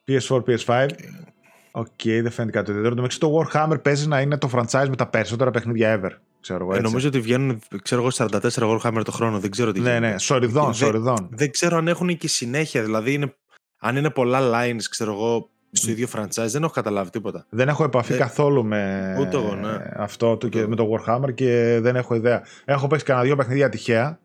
PS4, 0.07 0.41
PS5 0.47 0.87
OK, 1.79 2.01
δεν 2.03 2.31
φαίνεται 2.31 2.57
κάτι 2.57 2.69
ιδιαίτερο. 2.69 2.95
Το 2.95 3.01
μεταξύ 3.01 3.19
το 3.19 3.31
Warhammer 3.53 3.83
παίζει 3.83 4.07
να 4.07 4.21
είναι 4.21 4.37
το 4.37 4.49
franchise 4.53 4.85
με 4.89 4.95
τα 4.95 5.07
περισσότερα 5.07 5.51
παιχνίδια 5.51 5.99
ever. 6.01 6.11
Ξέρω 6.41 6.63
εγώ 6.63 6.71
Ε, 6.71 6.75
έτσι. 6.77 6.87
νομίζω 6.87 7.07
ότι 7.07 7.19
βγαίνουν, 7.19 7.59
ξέρω 7.81 8.01
εγώ, 8.01 8.09
44 8.11 8.79
Warhammer 8.79 9.01
το 9.05 9.11
χρόνο. 9.11 9.39
Δεν 9.39 9.51
ξέρω 9.51 9.71
τι 9.71 9.79
Ναι, 9.79 9.89
γίνεται. 9.93 10.11
ναι, 10.11 10.17
σωρηδόν, 10.17 10.65
Δεν- 10.65 10.73
σωρηδόν. 10.73 11.29
Δεν 11.31 11.51
ξέρω 11.51 11.77
αν 11.77 11.87
έχουν 11.87 12.17
και 12.17 12.27
συνέχεια. 12.27 12.83
Δηλαδή, 12.83 13.13
είναι, 13.13 13.35
αν 13.79 13.95
είναι 13.95 14.09
πολλά 14.09 14.39
lines, 14.41 14.81
ξέρω 14.89 15.11
εγώ, 15.13 15.49
στο 15.71 15.91
ίδιο 15.91 16.07
franchise, 16.15 16.47
δεν 16.47 16.63
έχω 16.63 16.71
καταλάβει 16.73 17.09
τίποτα. 17.09 17.45
Δεν 17.49 17.67
έχω 17.67 17.83
επαφή 17.83 18.13
Ε, 18.13 18.17
καθόλου 18.17 18.65
με 18.65 19.15
ούτε 19.19 19.37
εγώ, 19.37 19.55
ναι. 19.55 19.91
αυτό 19.95 20.37
το, 20.37 20.47
και 20.47 20.59
εγώ. 20.59 20.69
με 20.69 20.75
το 20.75 20.87
Warhammer 20.93 21.33
και 21.33 21.79
δεν 21.81 21.95
έχω 21.95 22.15
ιδέα. 22.15 22.43
Έχω 22.65 22.87
παίξει 22.87 23.05
κανένα 23.05 23.25
δύο 23.25 23.35
παιχνίδια 23.35 23.69
τυχαία. 23.69 24.19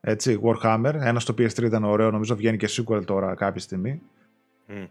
Έτσι, 0.00 0.40
Warhammer. 0.42 0.92
Ένα 1.00 1.22
στο 1.22 1.34
PS3 1.38 1.62
ήταν 1.62 1.84
ωραίο, 1.84 2.10
νομίζω 2.10 2.36
βγαίνει 2.36 2.56
και 2.56 2.68
sequel 2.70 3.04
τώρα 3.04 3.34
κάποια 3.34 3.60
στιγμή. 3.60 4.00
Μμ. 4.66 4.84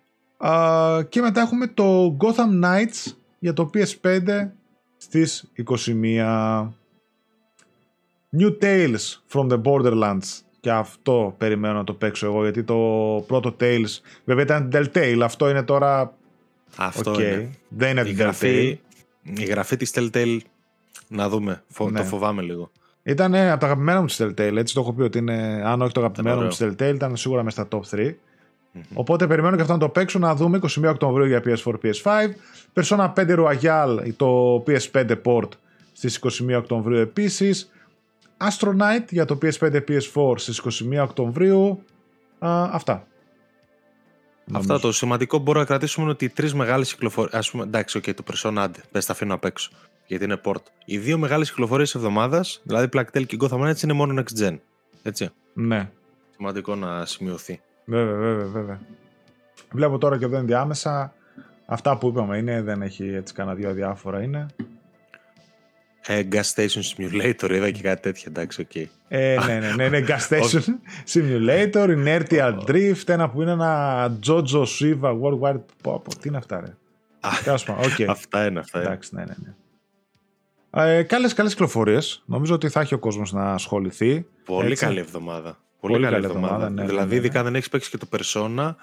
Α, 0.47 1.03
και 1.09 1.21
μετά 1.21 1.41
έχουμε 1.41 1.67
το 1.67 2.17
Gotham 2.19 2.63
Knights 2.65 3.11
για 3.39 3.53
το 3.53 3.69
PS5 3.73 4.49
στις 4.97 5.51
21. 5.67 6.73
New 8.37 8.57
Tales 8.61 9.17
from 9.31 9.49
the 9.49 9.61
Borderlands. 9.61 10.39
Και 10.59 10.71
αυτό 10.71 11.35
περιμένω 11.37 11.73
να 11.73 11.83
το 11.83 11.93
παίξω 11.93 12.25
εγώ, 12.25 12.41
γιατί 12.43 12.63
το 12.63 12.75
πρώτο 13.27 13.55
Tales 13.59 13.99
βέβαια 14.25 14.43
ήταν 14.43 14.69
Telltale. 14.73 15.19
Αυτό 15.23 15.49
είναι 15.49 15.63
τώρα 15.63 16.13
Αυτό 16.77 17.11
Οκ. 17.11 17.17
είναι. 17.19 17.49
Δεν 17.67 17.89
είναι 17.91 18.01
Η 18.01 18.03
την 18.03 18.15
γραφή, 18.15 18.79
η 19.23 19.43
γραφή 19.43 19.77
της 19.77 19.91
Telltale, 19.95 20.37
να 21.07 21.29
δούμε. 21.29 21.63
Φο- 21.67 21.89
Ναι. 21.89 21.99
Το 21.99 22.05
φοβάμαι 22.05 22.41
λίγο. 22.41 22.71
Ήταν 23.03 23.35
από 23.35 23.59
τα 23.59 23.65
αγαπημένα 23.65 23.99
μου 23.99 24.05
της 24.05 24.19
Telltale. 24.21 24.55
Έτσι 24.55 24.73
το 24.73 24.79
έχω 24.79 24.93
πει 24.93 25.01
ότι 25.01 25.17
είναι, 25.17 25.61
αν 25.65 25.81
όχι 25.81 25.91
το 25.93 25.99
αγαπημένο 25.99 26.35
μου 26.41 26.49
Ήταν 26.53 26.75
της 26.75 26.85
Telltale, 26.89 26.93
ήταν 26.95 27.15
σίγουρα 27.15 27.43
μέσα 27.43 27.65
στα 27.69 27.77
top 27.77 27.95
3. 27.97 28.11
Μμμ. 28.73 28.83
Οπότε 28.93 29.27
περιμένω 29.27 29.55
και 29.55 29.61
αυτό 29.61 29.73
να 29.73 29.79
το 29.79 29.89
παίξω 29.89 30.19
να 30.19 30.35
δούμε 30.35 30.59
21 30.63 30.83
Οκτωβρίου 30.89 31.25
για 31.25 31.41
PS4, 31.45 31.73
PS5. 31.83 32.29
Persona 32.73 33.13
5 33.13 33.37
Royal, 33.37 33.97
το 34.15 34.63
PS5 34.67 35.21
port 35.23 35.49
στις 35.93 36.19
21 36.19 36.55
Οκτωβρίου 36.57 36.97
επίσης. 36.97 37.71
Astronaut 38.37 39.05
για 39.09 39.25
το 39.25 39.37
PS5, 39.41 39.81
PS4 39.87 40.33
στις 40.35 40.61
21 40.91 41.03
Οκτωβρίου. 41.03 41.83
Α, 42.39 42.63
αυτά. 42.71 43.07
Αυτά 44.51 44.79
το 44.79 44.91
σημαντικό 44.91 45.37
που 45.37 45.43
μπορούμε 45.43 45.63
να 45.63 45.69
κρατήσουμε 45.69 46.03
είναι 46.03 46.13
ότι 46.13 46.25
οι 46.25 46.29
τρεις 46.29 46.53
μεγάλες 46.53 46.93
κυκλοφορίες. 46.93 47.47
Α 47.47 47.51
πούμε, 47.51 47.63
εντάξει, 47.63 47.99
okay, 48.03 48.13
το 48.13 48.23
Persona 48.31 48.55
άντε, 48.57 48.79
πες 48.91 49.05
τα 49.05 49.11
αφήνω 49.11 49.33
απ' 49.33 49.45
έξω. 49.45 49.71
Γιατί 50.05 50.23
είναι 50.23 50.41
port. 50.43 50.63
Οι 50.85 50.97
δύο 50.97 51.17
μεγάλες 51.17 51.49
κυκλοφορίες 51.49 51.95
εβδομάδας, 51.95 52.61
δηλαδή 52.63 52.89
Plague 52.93 53.25
και 53.25 53.37
Gotham 53.39 53.59
Knights, 53.59 53.83
είναι 53.83 53.93
μόνο 53.93 54.23
next 54.23 54.43
gen. 54.43 54.57
Έτσι. 55.03 55.29
Ναι, 55.53 55.89
Σημαντικό 56.35 56.75
να 56.75 57.05
σημειωθεί. 57.05 57.61
Βέβαια, 57.85 58.15
βέβαια, 58.15 58.45
βέβαια. 58.45 58.79
Βλέπω 59.71 59.97
τώρα 59.97 60.17
και 60.17 60.25
εδώ 60.25 60.37
ενδιάμεσα. 60.37 61.13
Αυτά 61.65 61.97
που 61.97 62.07
είπαμε 62.07 62.37
είναι, 62.37 62.61
δεν 62.61 62.81
έχει 62.81 63.13
έτσι 63.13 63.33
κανένα 63.33 63.55
δύο 63.55 63.73
διάφορα 63.73 64.21
είναι. 64.21 64.45
Ε, 66.05 66.27
gas 66.31 66.53
Station 66.55 66.81
Simulator, 66.97 67.49
είδα 67.51 67.71
και 67.71 67.81
κάτι 67.81 68.01
τέτοιο, 68.01 68.23
εντάξει, 68.27 68.61
οκ. 68.61 68.75
Ε, 69.07 69.37
ναι, 69.45 69.59
ναι, 69.59 69.73
ναι, 69.75 69.89
ναι, 69.89 70.05
Gas 70.07 70.27
Station 70.29 70.61
Simulator, 71.13 71.87
Inertial 71.97 72.59
Drift, 72.67 73.07
ένα 73.09 73.29
που 73.29 73.41
είναι 73.41 73.51
ένα 73.51 74.05
Jojo 74.27 74.65
Siva 74.79 75.19
Worldwide. 75.21 75.61
Πω, 75.81 75.99
πω, 75.99 76.15
τι 76.19 76.27
είναι 76.27 76.37
αυτά, 76.37 76.59
ρε; 76.59 76.75
Α, 77.19 77.29
Τέλος 77.43 77.63
πάντων, 77.63 77.83
οκ. 77.83 78.09
Αυτά 78.09 78.45
είναι, 78.45 78.59
αυτά 78.59 78.79
είναι. 78.79 78.87
Εντάξει, 78.87 79.15
ναι, 79.15 79.23
ναι, 79.23 79.35
ναι. 79.37 79.53
Ε, 80.75 81.03
καλές, 81.03 81.33
καλές 81.33 81.51
κυκλοφορίες. 81.51 82.23
Νομίζω 82.25 82.53
ότι 82.53 82.69
θα 82.69 82.79
έχει 82.81 82.93
ο 82.93 82.99
κόσμος 82.99 83.31
να 83.31 83.53
ασχοληθεί. 83.53 84.25
Πολύ 84.45 84.71
Έτσι. 84.71 84.85
καλή 84.85 84.99
εβδομάδα. 84.99 85.57
Πολύ, 85.87 86.03
καλή 86.03 86.25
εβδομάδα. 86.25 86.69
ναι, 86.69 86.85
δηλαδή, 86.85 87.07
ναι, 87.07 87.13
ναι. 87.13 87.15
ειδικά 87.15 87.43
δεν 87.43 87.55
έχεις 87.55 87.69
παίξει 87.69 87.89
και 87.89 87.97
το 87.97 88.07
Persona. 88.17 88.75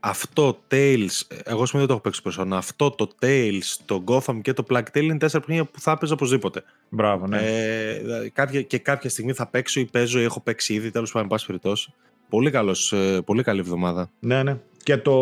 Αυτό, 0.00 0.58
Tales, 0.70 1.20
εγώ 1.44 1.66
σημαίνει 1.66 1.86
δεν 1.86 1.86
το 1.86 1.92
έχω 1.92 2.00
παίξει 2.00 2.20
Persona. 2.24 2.50
Αυτό, 2.50 2.90
το 2.90 3.08
Tales, 3.20 3.76
το 3.84 4.04
Gotham 4.06 4.40
και 4.42 4.52
το 4.52 4.64
Plague 4.70 4.82
Tale 4.94 5.02
είναι 5.02 5.18
τέσσερα 5.18 5.44
παιχνίδια 5.44 5.70
που 5.70 5.80
θα 5.80 5.90
έπαιζα 5.90 6.14
οπωσδήποτε. 6.14 6.62
Μπράβο, 6.88 7.26
ναι. 7.26 7.38
Ε, 7.42 7.98
δηλαδή, 7.98 8.30
κάποια, 8.30 8.62
και 8.62 8.78
κάποια 8.78 9.10
στιγμή 9.10 9.32
θα 9.32 9.46
παίξω 9.46 9.80
ή 9.80 9.84
παίζω 9.84 10.20
ή 10.20 10.22
έχω 10.22 10.40
παίξει 10.40 10.74
ήδη, 10.74 10.90
τέλος 10.90 11.08
πάντων, 11.12 11.22
εν 11.22 11.30
πάση 11.34 11.46
περιπτώσει. 11.46 11.92
Πολύ, 12.28 12.50
καλός, 12.50 12.92
ε, 12.92 13.20
πολύ 13.24 13.42
καλή 13.42 13.60
εβδομάδα. 13.60 14.10
Ναι, 14.20 14.42
ναι. 14.42 14.56
Και 14.82 14.96
το 14.96 15.12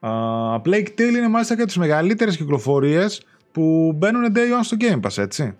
α, 0.00 0.60
Plague 0.64 0.88
Tale 0.98 1.14
είναι 1.16 1.28
μάλιστα 1.28 1.56
και 1.56 1.64
τις 1.64 1.76
μεγαλύτερες 1.76 2.36
κυκλοφορίες 2.36 3.22
που 3.52 3.92
μπαίνουν 3.96 4.32
day 4.34 4.58
one 4.58 4.60
στο 4.62 4.76
Game 4.80 5.00
Pass, 5.00 5.22
έτσι. 5.22 5.54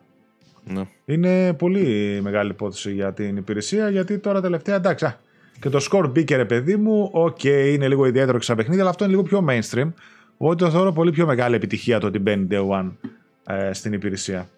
Ναι. 0.64 0.82
Είναι 1.04 1.52
πολύ 1.52 2.18
μεγάλη 2.22 2.50
υπόθεση 2.50 2.92
για 2.92 3.12
την 3.12 3.36
υπηρεσία 3.36 3.88
γιατί 3.90 4.18
τώρα 4.18 4.40
τελευταία 4.40 4.74
εντάξει. 4.74 5.04
α, 5.04 5.18
και 5.60 5.68
το 5.68 5.86
Scorn 5.90 6.10
μπήκε 6.10 6.36
ρε 6.36 6.44
παιδί 6.44 6.76
μου. 6.76 7.08
Οκ, 7.12 7.44
είναι 7.44 7.88
λίγο 7.88 8.06
ιδιαίτερο 8.06 8.38
και 8.38 8.44
σαν 8.44 8.56
παιχνίδι, 8.56 8.80
αλλά 8.80 8.90
αυτό 8.90 9.04
είναι 9.04 9.12
λίγο 9.12 9.24
πιο 9.28 9.44
mainstream. 9.48 9.92
Οπότε 10.36 10.64
το 10.64 10.70
θεωρώ 10.70 10.92
πολύ 10.92 11.10
πιο 11.10 11.26
μεγάλη 11.26 11.54
επιτυχία 11.54 11.98
το 12.00 12.06
ότι 12.06 12.18
μπαίνει 12.18 12.46
day 12.50 12.68
one 12.68 12.90
ε, 13.46 13.72
στην 13.72 13.92
υπηρεσία. 13.92 14.48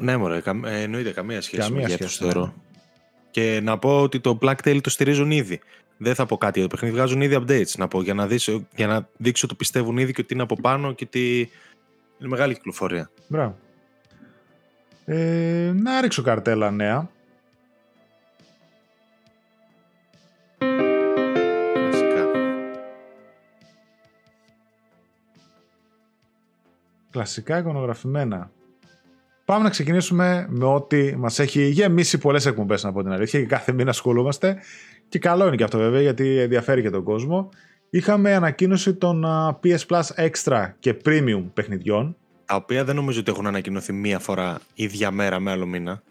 Ναι, 0.00 0.16
μωρέ, 0.16 0.40
καμ- 0.40 0.64
ε, 0.64 0.80
εννοείται 0.82 1.10
καμία 1.12 1.40
σχέση 1.40 1.62
Καμία 1.62 1.82
με 1.82 1.88
σχέση, 1.88 2.02
γέθος, 2.02 2.20
ναι. 2.20 2.32
θεωρώ. 2.32 2.54
Και 3.30 3.60
να 3.62 3.78
πω 3.78 4.00
ότι 4.00 4.20
το 4.20 4.38
Black 4.42 4.54
Tail 4.64 4.78
το 4.80 4.90
στηρίζουν 4.90 5.30
ήδη. 5.30 5.60
Δεν 5.96 6.14
θα 6.14 6.26
πω 6.26 6.36
κάτι 6.36 6.58
για 6.58 6.68
το 6.68 6.74
παιχνίδι, 6.74 6.94
βγάζουν 6.96 7.20
ήδη 7.20 7.36
updates 7.40 7.74
να 7.78 7.88
πω 7.88 8.02
για 8.02 8.14
να, 8.14 8.26
δεις, 8.26 8.50
για 8.74 8.86
να 8.86 9.08
δείξω 9.16 9.46
ότι 9.46 9.54
πιστεύουν 9.56 9.96
ήδη 9.98 10.12
και 10.12 10.20
ότι 10.20 10.34
είναι 10.34 10.42
από 10.42 10.56
πάνω 10.60 10.92
και 10.92 11.04
ότι 11.06 11.38
είναι 12.18 12.28
μεγάλη 12.28 12.54
κυκλοφορία. 12.54 13.10
Μπράβο. 13.28 13.56
Ε, 15.08 15.72
να 15.74 16.00
ρίξω 16.00 16.22
καρτέλα 16.22 16.70
νέα. 16.70 17.10
Κλασικά. 21.72 22.26
Κλασικά 27.10 27.58
εικονογραφημένα. 27.58 28.50
Πάμε 29.44 29.62
να 29.62 29.70
ξεκινήσουμε 29.70 30.46
με 30.48 30.64
ό,τι 30.64 31.16
μας 31.16 31.38
έχει 31.38 31.68
γεμίσει 31.68 32.18
πολλές 32.18 32.46
εκπομπές 32.46 32.82
να 32.82 32.92
πω 32.92 33.02
την 33.02 33.12
αλήθεια 33.12 33.40
και 33.40 33.46
κάθε 33.46 33.72
μήνα 33.72 33.90
ασχολούμαστε 33.90 34.58
και 35.08 35.18
καλό 35.18 35.46
είναι 35.46 35.56
και 35.56 35.64
αυτό 35.64 35.78
βέβαια 35.78 36.00
γιατί 36.00 36.38
ενδιαφέρει 36.38 36.82
και 36.82 36.90
τον 36.90 37.02
κόσμο. 37.02 37.48
Είχαμε 37.90 38.34
ανακοίνωση 38.34 38.94
των 38.94 39.24
α, 39.24 39.58
PS 39.62 39.86
Plus 39.88 40.28
Extra 40.28 40.70
και 40.78 40.96
Premium 41.04 41.44
παιχνιδιών. 41.54 42.16
Τα 42.46 42.54
οποία 42.54 42.84
δεν 42.84 42.96
νομίζω 42.96 43.20
ότι 43.20 43.30
έχουν 43.30 43.46
ανακοινωθεί 43.46 43.92
μία 43.92 44.18
φορά 44.18 44.58
ίδια 44.74 45.10
μέρα 45.10 45.40
με 45.40 45.50
άλλο 45.50 45.66
μήνα. 45.66 46.02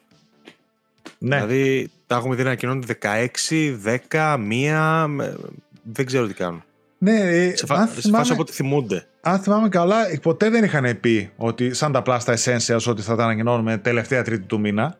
Ναι, 1.17 1.35
Δηλαδή 1.35 1.89
τα 2.07 2.15
έχουμε 2.15 2.35
δει 2.35 2.41
να 2.43 2.47
ανακοινώνονται 2.47 2.97
16, 3.01 3.75
10, 4.11 4.37
μία. 4.39 5.07
με- 5.07 5.35
Δεν 5.83 6.05
ξέρω 6.05 6.27
τι 6.27 6.33
κάνουν. 6.33 6.63
ναι 6.97 7.19
ε, 7.19 7.55
Σε, 7.57 7.65
φα... 7.65 7.75
αν, 7.75 7.87
σε 7.87 8.01
θυμάμαι, 8.01 8.17
φάση 8.17 8.31
από 8.31 8.41
ό,τι 8.41 8.51
θυμούνται. 8.51 9.07
αν 9.21 9.39
θυμάμαι 9.39 9.69
καλά, 9.69 9.95
ποτέ 10.21 10.49
δεν 10.49 10.63
είχαν 10.63 10.99
πει 10.99 11.31
ότι 11.35 11.73
σαν 11.73 11.91
τα 11.91 12.01
Plus 12.05 12.19
τα 12.25 12.37
Essentials 12.37 12.83
ότι 12.87 13.01
θα 13.01 13.15
τα 13.15 13.23
ανακοινώνουμε 13.23 13.77
τελευταία 13.77 14.23
τρίτη 14.23 14.45
του 14.45 14.59
μήνα. 14.59 14.97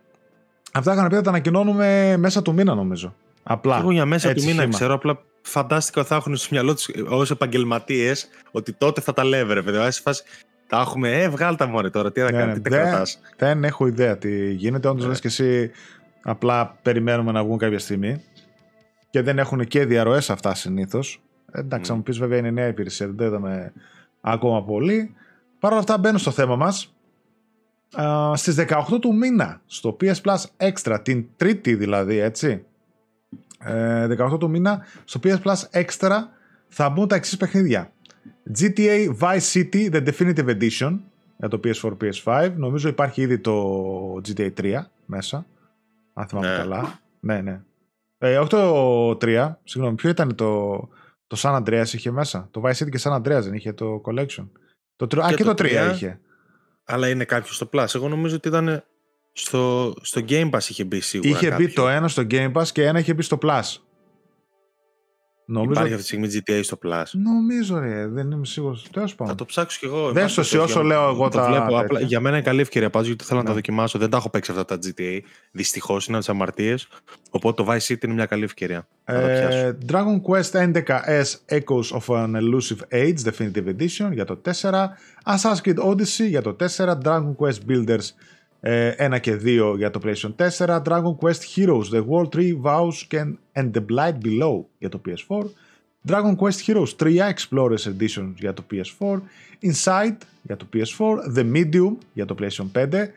Αυτά 0.72 0.92
είχαν 0.94 1.02
πει 1.04 1.08
ότι 1.08 1.16
θα 1.16 1.22
τα 1.22 1.30
ανακοινώνουμε 1.30 2.18
μέσα 2.18 2.42
του 2.42 2.54
μήνα 2.54 2.76
νομίζω. 2.76 3.16
Απλά. 3.44 3.78
Εγώ 3.78 3.92
για 3.92 4.06
μέσα 4.06 4.26
του 4.28 4.34
έτσι 4.34 4.46
μήνα 4.48 4.62
χύμα. 4.62 4.74
ξέρω, 4.74 4.94
απλά 4.94 5.20
φαντάστηκα 5.48 6.00
ότι 6.00 6.10
θα 6.10 6.16
έχουν 6.16 6.36
στο 6.36 6.48
μυαλό 6.52 6.74
τους 6.74 6.88
ως 7.10 7.32
επαγγελματίες 7.32 8.28
ότι 8.52 8.74
τότε 8.74 9.02
θα 9.02 9.14
τα 9.14 9.24
λέμε, 9.24 9.54
ρε 9.54 9.62
παιδί. 9.62 9.92
Σε 9.92 10.02
φάση, 10.02 10.24
τα 10.68 10.80
έχουμε, 10.80 11.22
ε, 11.22 11.30
βγάλ 11.30 11.56
τα 11.56 11.66
μωρέ 11.68 11.90
τώρα, 11.90 12.12
τι 12.12 12.20
θα 12.20 12.32
Ναι, 12.32 12.38
κάνεις, 12.38 12.56
ναι, 12.56 12.62
τι 12.62 12.70
τα 12.70 12.78
δεν- 12.78 12.86
κρατάς. 12.88 13.20
Δεν 13.38 13.64
έχω 13.64 13.88
ιδέα 13.88 14.18
τι 14.18 14.52
γίνεται. 14.54 14.88
Όντως 14.88 15.04
Ναι. 15.04 15.10
λες 15.10 15.20
και 15.20 15.28
εσύ 15.28 15.72
απλά 16.22 16.78
περιμένουμε 16.82 17.32
να 17.32 17.44
βγουν 17.44 17.58
κάποια 17.58 17.80
στιγμή. 17.80 18.24
Και 19.10 19.22
δεν 19.22 19.40
έχουν 19.40 19.66
και 19.66 19.86
διαρροές 19.86 20.30
αυτά 20.30 20.56
συνήθως. 20.56 21.22
Εντάξει, 21.52 21.84
Μμ. 21.92 21.94
θα 21.94 21.96
μου 21.96 22.04
πεις 22.04 22.18
βέβαια 22.18 22.38
είναι 22.38 22.52
νέα 22.52 22.68
υπηρεσία, 22.68 23.06
δεν 23.08 23.16
το 23.16 23.26
είδαμε 23.26 23.74
ακόμα 24.22 24.64
πολύ. 24.64 25.16
Παρ' 25.60 25.72
όλα 25.72 25.80
αυτά 25.80 25.98
μπαίνω 25.98 26.18
στο 26.18 26.32
θέμα 26.32 26.56
μας. 26.56 26.94
Στις 28.34 28.56
18 28.56 29.00
του 29.00 29.16
μήνα, 29.16 29.62
στο 29.66 29.98
PS 30.02 30.14
Plus 30.22 30.70
Extra, 30.70 30.98
την 31.04 31.26
τρίτη 31.36 31.76
δηλαδή, 31.76 32.18
έτσι. 32.18 32.66
Ε, 33.66 34.08
18 34.20 34.40
του 34.40 34.50
μήνα, 34.50 34.86
στο 35.04 35.20
PS 35.24 35.38
Plus 35.42 35.82
Extra 35.84 36.18
θα 36.68 36.90
μπουν 36.90 37.08
τα 37.08 37.16
εξής 37.16 37.38
παιχνίδια. 37.38 37.92
GTA 38.60 39.10
Vice 39.20 39.40
City 39.54 39.92
The 39.94 40.08
Definitive 40.08 40.58
Edition 40.60 41.00
για 41.38 41.48
το 41.48 41.60
PS4, 41.64 41.98
PS5. 42.02 42.52
Νομίζω 42.56 42.90
υπάρχει 42.90 43.22
ήδη 43.22 43.40
το 43.40 43.74
GTA 44.28 44.50
3 44.62 44.80
μέσα. 45.06 45.46
Αν 46.14 46.28
θυμάμαι 46.28 46.48
Ναι. 46.50 46.56
καλά. 46.56 47.00
Ναι, 47.20 47.42
ναι. 47.42 47.62
Ε, 48.18 48.38
όχι 48.38 48.50
το 48.50 49.10
3, 49.22 49.52
συγγνώμη, 49.64 49.96
ποιο 49.96 50.10
ήταν 50.10 50.36
το, 50.36 50.78
το 51.28 51.38
San 51.40 51.62
Andreas 51.64 51.88
είχε 51.94 52.12
μέσα; 52.12 52.48
Το 52.52 52.62
Vice 52.66 52.72
City 52.84 52.90
και 52.90 53.00
San 53.02 53.12
Andreas 53.18 53.42
δεν 53.42 53.54
είχε 53.54 53.74
το 53.74 54.02
Collection; 54.06 54.48
Το, 54.96 55.08
τρι- 55.08 55.24
α, 55.24 55.28
Και 55.30 55.36
και 55.36 55.44
το 55.44 55.54
το 55.54 55.64
3 55.64 55.90
3. 55.90 55.94
είχε. 55.94 56.20
Αλλά 56.86 57.10
είναι 57.10 57.24
κάποιος 57.26 57.56
στο 57.56 57.70
Plus. 57.74 57.86
Εγώ 57.96 58.08
νομίζω 58.10 58.36
ότι 58.36 58.48
ήταν 58.48 58.84
στο, 59.38 59.94
στο 60.02 60.22
Game 60.30 60.50
Pass 60.50 60.70
είχε 60.70 60.84
μπει 60.84 61.00
σίγουρα. 61.00 61.30
Είχε 61.30 61.46
μπει 61.46 61.52
κάποιο. 61.66 61.74
το 61.74 61.88
ένα 61.88 62.08
στο 62.08 62.24
Game 62.30 62.52
Pass 62.54 62.68
και 62.68 62.86
ένα 62.86 63.00
είχε 63.00 63.14
μπει 63.14 63.22
στο 63.22 63.38
Plus. 63.42 63.62
Νομίζω, 65.48 65.72
Υπάρχει 65.72 65.94
αυτή 65.94 66.16
τη 66.18 66.28
στιγμή 66.28 66.44
GTA 66.58 66.60
στο 66.64 66.78
Plus. 66.86 67.04
νομίζω 67.12 67.80
ρε, 67.80 68.08
δεν 68.08 68.32
είμαι 68.32 68.46
σίγουρος. 68.46 68.88
Τέλος 68.92 69.10
Θα 69.12 69.16
πάντων. 69.18 69.36
το 69.38 69.46
ψάξω 69.46 69.78
κι 69.80 69.86
εγώ. 69.86 70.12
Δεν 70.12 70.24
Εν 70.24 70.30
στο 70.30 70.42
πάση 70.42 70.52
περιπτώσει, 70.52 70.78
όσο 70.80 70.88
λέω 70.88 71.10
εγώ 71.10 71.24
το 71.30 71.38
τα 71.38 71.46
βλέπω. 71.48 71.64
τέτοια. 71.66 71.80
Απλά, 71.80 72.00
για 72.00 72.20
μένα 72.20 72.36
είναι 72.36 72.46
καλή 72.46 72.62
ευκαιρία 72.62 72.90
πάντω 72.90 73.06
γιατί 73.08 73.24
θέλω 73.24 73.38
να 73.38 73.44
Ναι. 73.44 73.50
τα 73.50 73.56
δοκιμάσω. 73.56 74.00
Δεν 74.00 74.10
τα 74.10 74.18
έχω 74.18 74.30
παίξει 74.30 74.52
αυτά 74.52 74.66
τα 74.66 74.78
GTA. 74.86 75.20
Δυστυχώς 75.52 76.08
είναι 76.08 76.18
από 76.18 76.26
τις 76.26 76.34
αμαρτίες. 76.36 76.88
Οπότε 77.30 77.64
το 77.64 77.72
Vice 77.72 77.92
City 77.94 78.04
είναι 78.04 78.14
μια 78.14 78.26
καλή 78.26 78.44
ευκαιρία. 78.44 78.88
Να 79.06 79.14
τα 79.22 79.28
πιάσω. 79.28 79.58
Ε, 79.58 79.78
Dragon 79.92 80.22
Quest 80.30 80.52
11S 80.52 81.36
Echoes 81.50 82.00
of 82.00 82.16
an 82.16 82.32
Elusive 82.36 82.94
Age 82.94 83.18
Definitive 83.30 83.76
Edition 83.80 84.10
για 84.14 84.26
το 84.26 84.36
4 84.36 84.52
Assassin's 85.26 85.62
Creed 85.64 85.78
Odyssey 85.90 86.28
για 86.28 86.42
το 86.42 86.56
4 86.60 86.98
Dragon 87.04 87.36
Quest 87.40 87.60
Builders 87.70 87.98
ε, 87.98 88.04
1 88.66 89.20
και 89.22 89.40
2 89.44 89.74
για 89.78 89.90
το 89.90 90.00
PlayStation 90.04 90.50
4 90.58 90.82
Dragon 90.84 91.16
Quest 91.22 91.42
Heroes 91.56 91.90
The 91.94 92.04
World 92.06 92.30
Tree 92.36 92.62
Vows 92.64 93.08
and, 93.12 93.34
and 93.54 93.72
the 93.72 93.86
Blight 93.90 94.18
Below 94.26 94.64
για 94.78 94.90
το 94.90 95.02
PS4 95.08 95.44
Dragon 96.08 96.36
Quest 96.36 96.66
Heroes 96.66 96.96
3 97.00 97.34
Explorers 97.34 97.86
Edition 97.86 98.34
για 98.36 98.54
το 98.54 98.64
PS4 98.72 99.20
Inside 99.64 100.18
για 100.42 100.58
το 100.58 100.66
PS4 100.74 101.38
The 101.38 101.54
Medium 101.54 101.96
για 102.14 102.26
το 102.26 102.36
PlayStation 102.40 102.66
5 102.92 103.08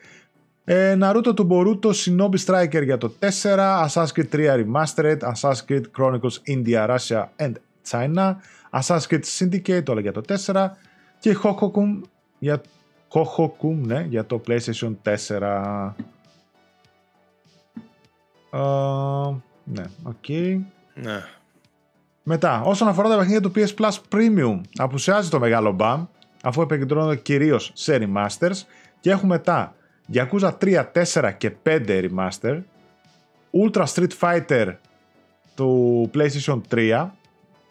ε, 0.70 0.96
Naruto 1.00 1.36
του 1.36 1.48
Boruto 1.50 1.90
Shinobi 1.92 2.38
Striker 2.46 2.84
για 2.84 2.98
το 2.98 3.12
4, 3.20 3.86
Assassin's 3.86 4.12
Creed 4.14 4.28
3 4.32 4.64
Remastered, 4.64 5.18
Assassin's 5.18 5.64
Creed 5.68 5.82
Chronicles 5.98 6.38
India, 6.46 6.86
Russia 6.86 7.28
and 7.38 7.52
China, 7.90 8.36
Assassin's 8.72 9.06
Creed 9.08 9.24
Syndicate 9.38 9.88
όλα 9.88 10.00
για 10.00 10.12
το 10.12 10.22
4 10.46 10.66
και 11.18 11.36
Hohokum 11.42 12.00
για, 12.38 12.60
Hohokum, 13.12 13.74
ναι, 13.74 14.00
για 14.00 14.26
το 14.26 14.40
PlayStation 14.46 14.96
4. 15.02 15.92
Ε, 18.52 18.58
ναι, 19.64 19.84
οκ. 20.02 20.28
Ναι. 20.94 21.22
Μετά, 22.22 22.62
όσον 22.62 22.88
αφορά 22.88 23.08
τα 23.08 23.16
παιχνίδια 23.16 23.40
του 23.40 23.52
PS 23.54 23.74
Plus 23.74 23.98
Premium, 24.12 24.60
απουσιάζει 24.76 25.28
το 25.28 25.38
μεγάλο 25.38 25.72
μπαμ, 25.72 26.04
αφού 26.42 26.62
επικεντρώνονται 26.62 27.16
κυρίως 27.16 27.70
σε 27.74 27.98
remasters 28.00 28.62
και 29.00 29.10
έχουμε 29.10 29.38
τα 29.38 29.74
Yakuza 30.12 30.52
3, 30.60 30.84
4 31.12 31.32
και 31.38 31.52
5 31.62 32.08
remaster, 32.10 32.60
Ultra 33.50 33.84
Street 33.84 34.10
Fighter 34.20 34.74
του 35.54 36.10
PlayStation 36.14 36.60
3, 36.70 37.08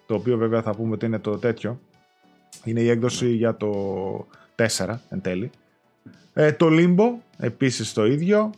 το 0.06 0.14
οποίο 0.16 0.38
βέβαια 0.38 0.62
θα 0.62 0.76
πούμε 0.76 0.94
ότι 0.94 1.06
είναι 1.06 1.20
το 1.20 1.38
τέτοιο, 1.38 1.80
είναι 2.64 2.80
η 2.80 2.90
έκδοση 2.90 3.30
για 3.30 3.56
το 3.56 3.72
4 4.78 4.96
εν 5.10 5.22
τέλει. 5.22 5.50
Ε, 6.34 6.52
το 6.52 6.68
Limbo, 6.70 7.22
επίσης 7.38 7.94
το 7.94 8.06
ίδιο. 8.06 8.52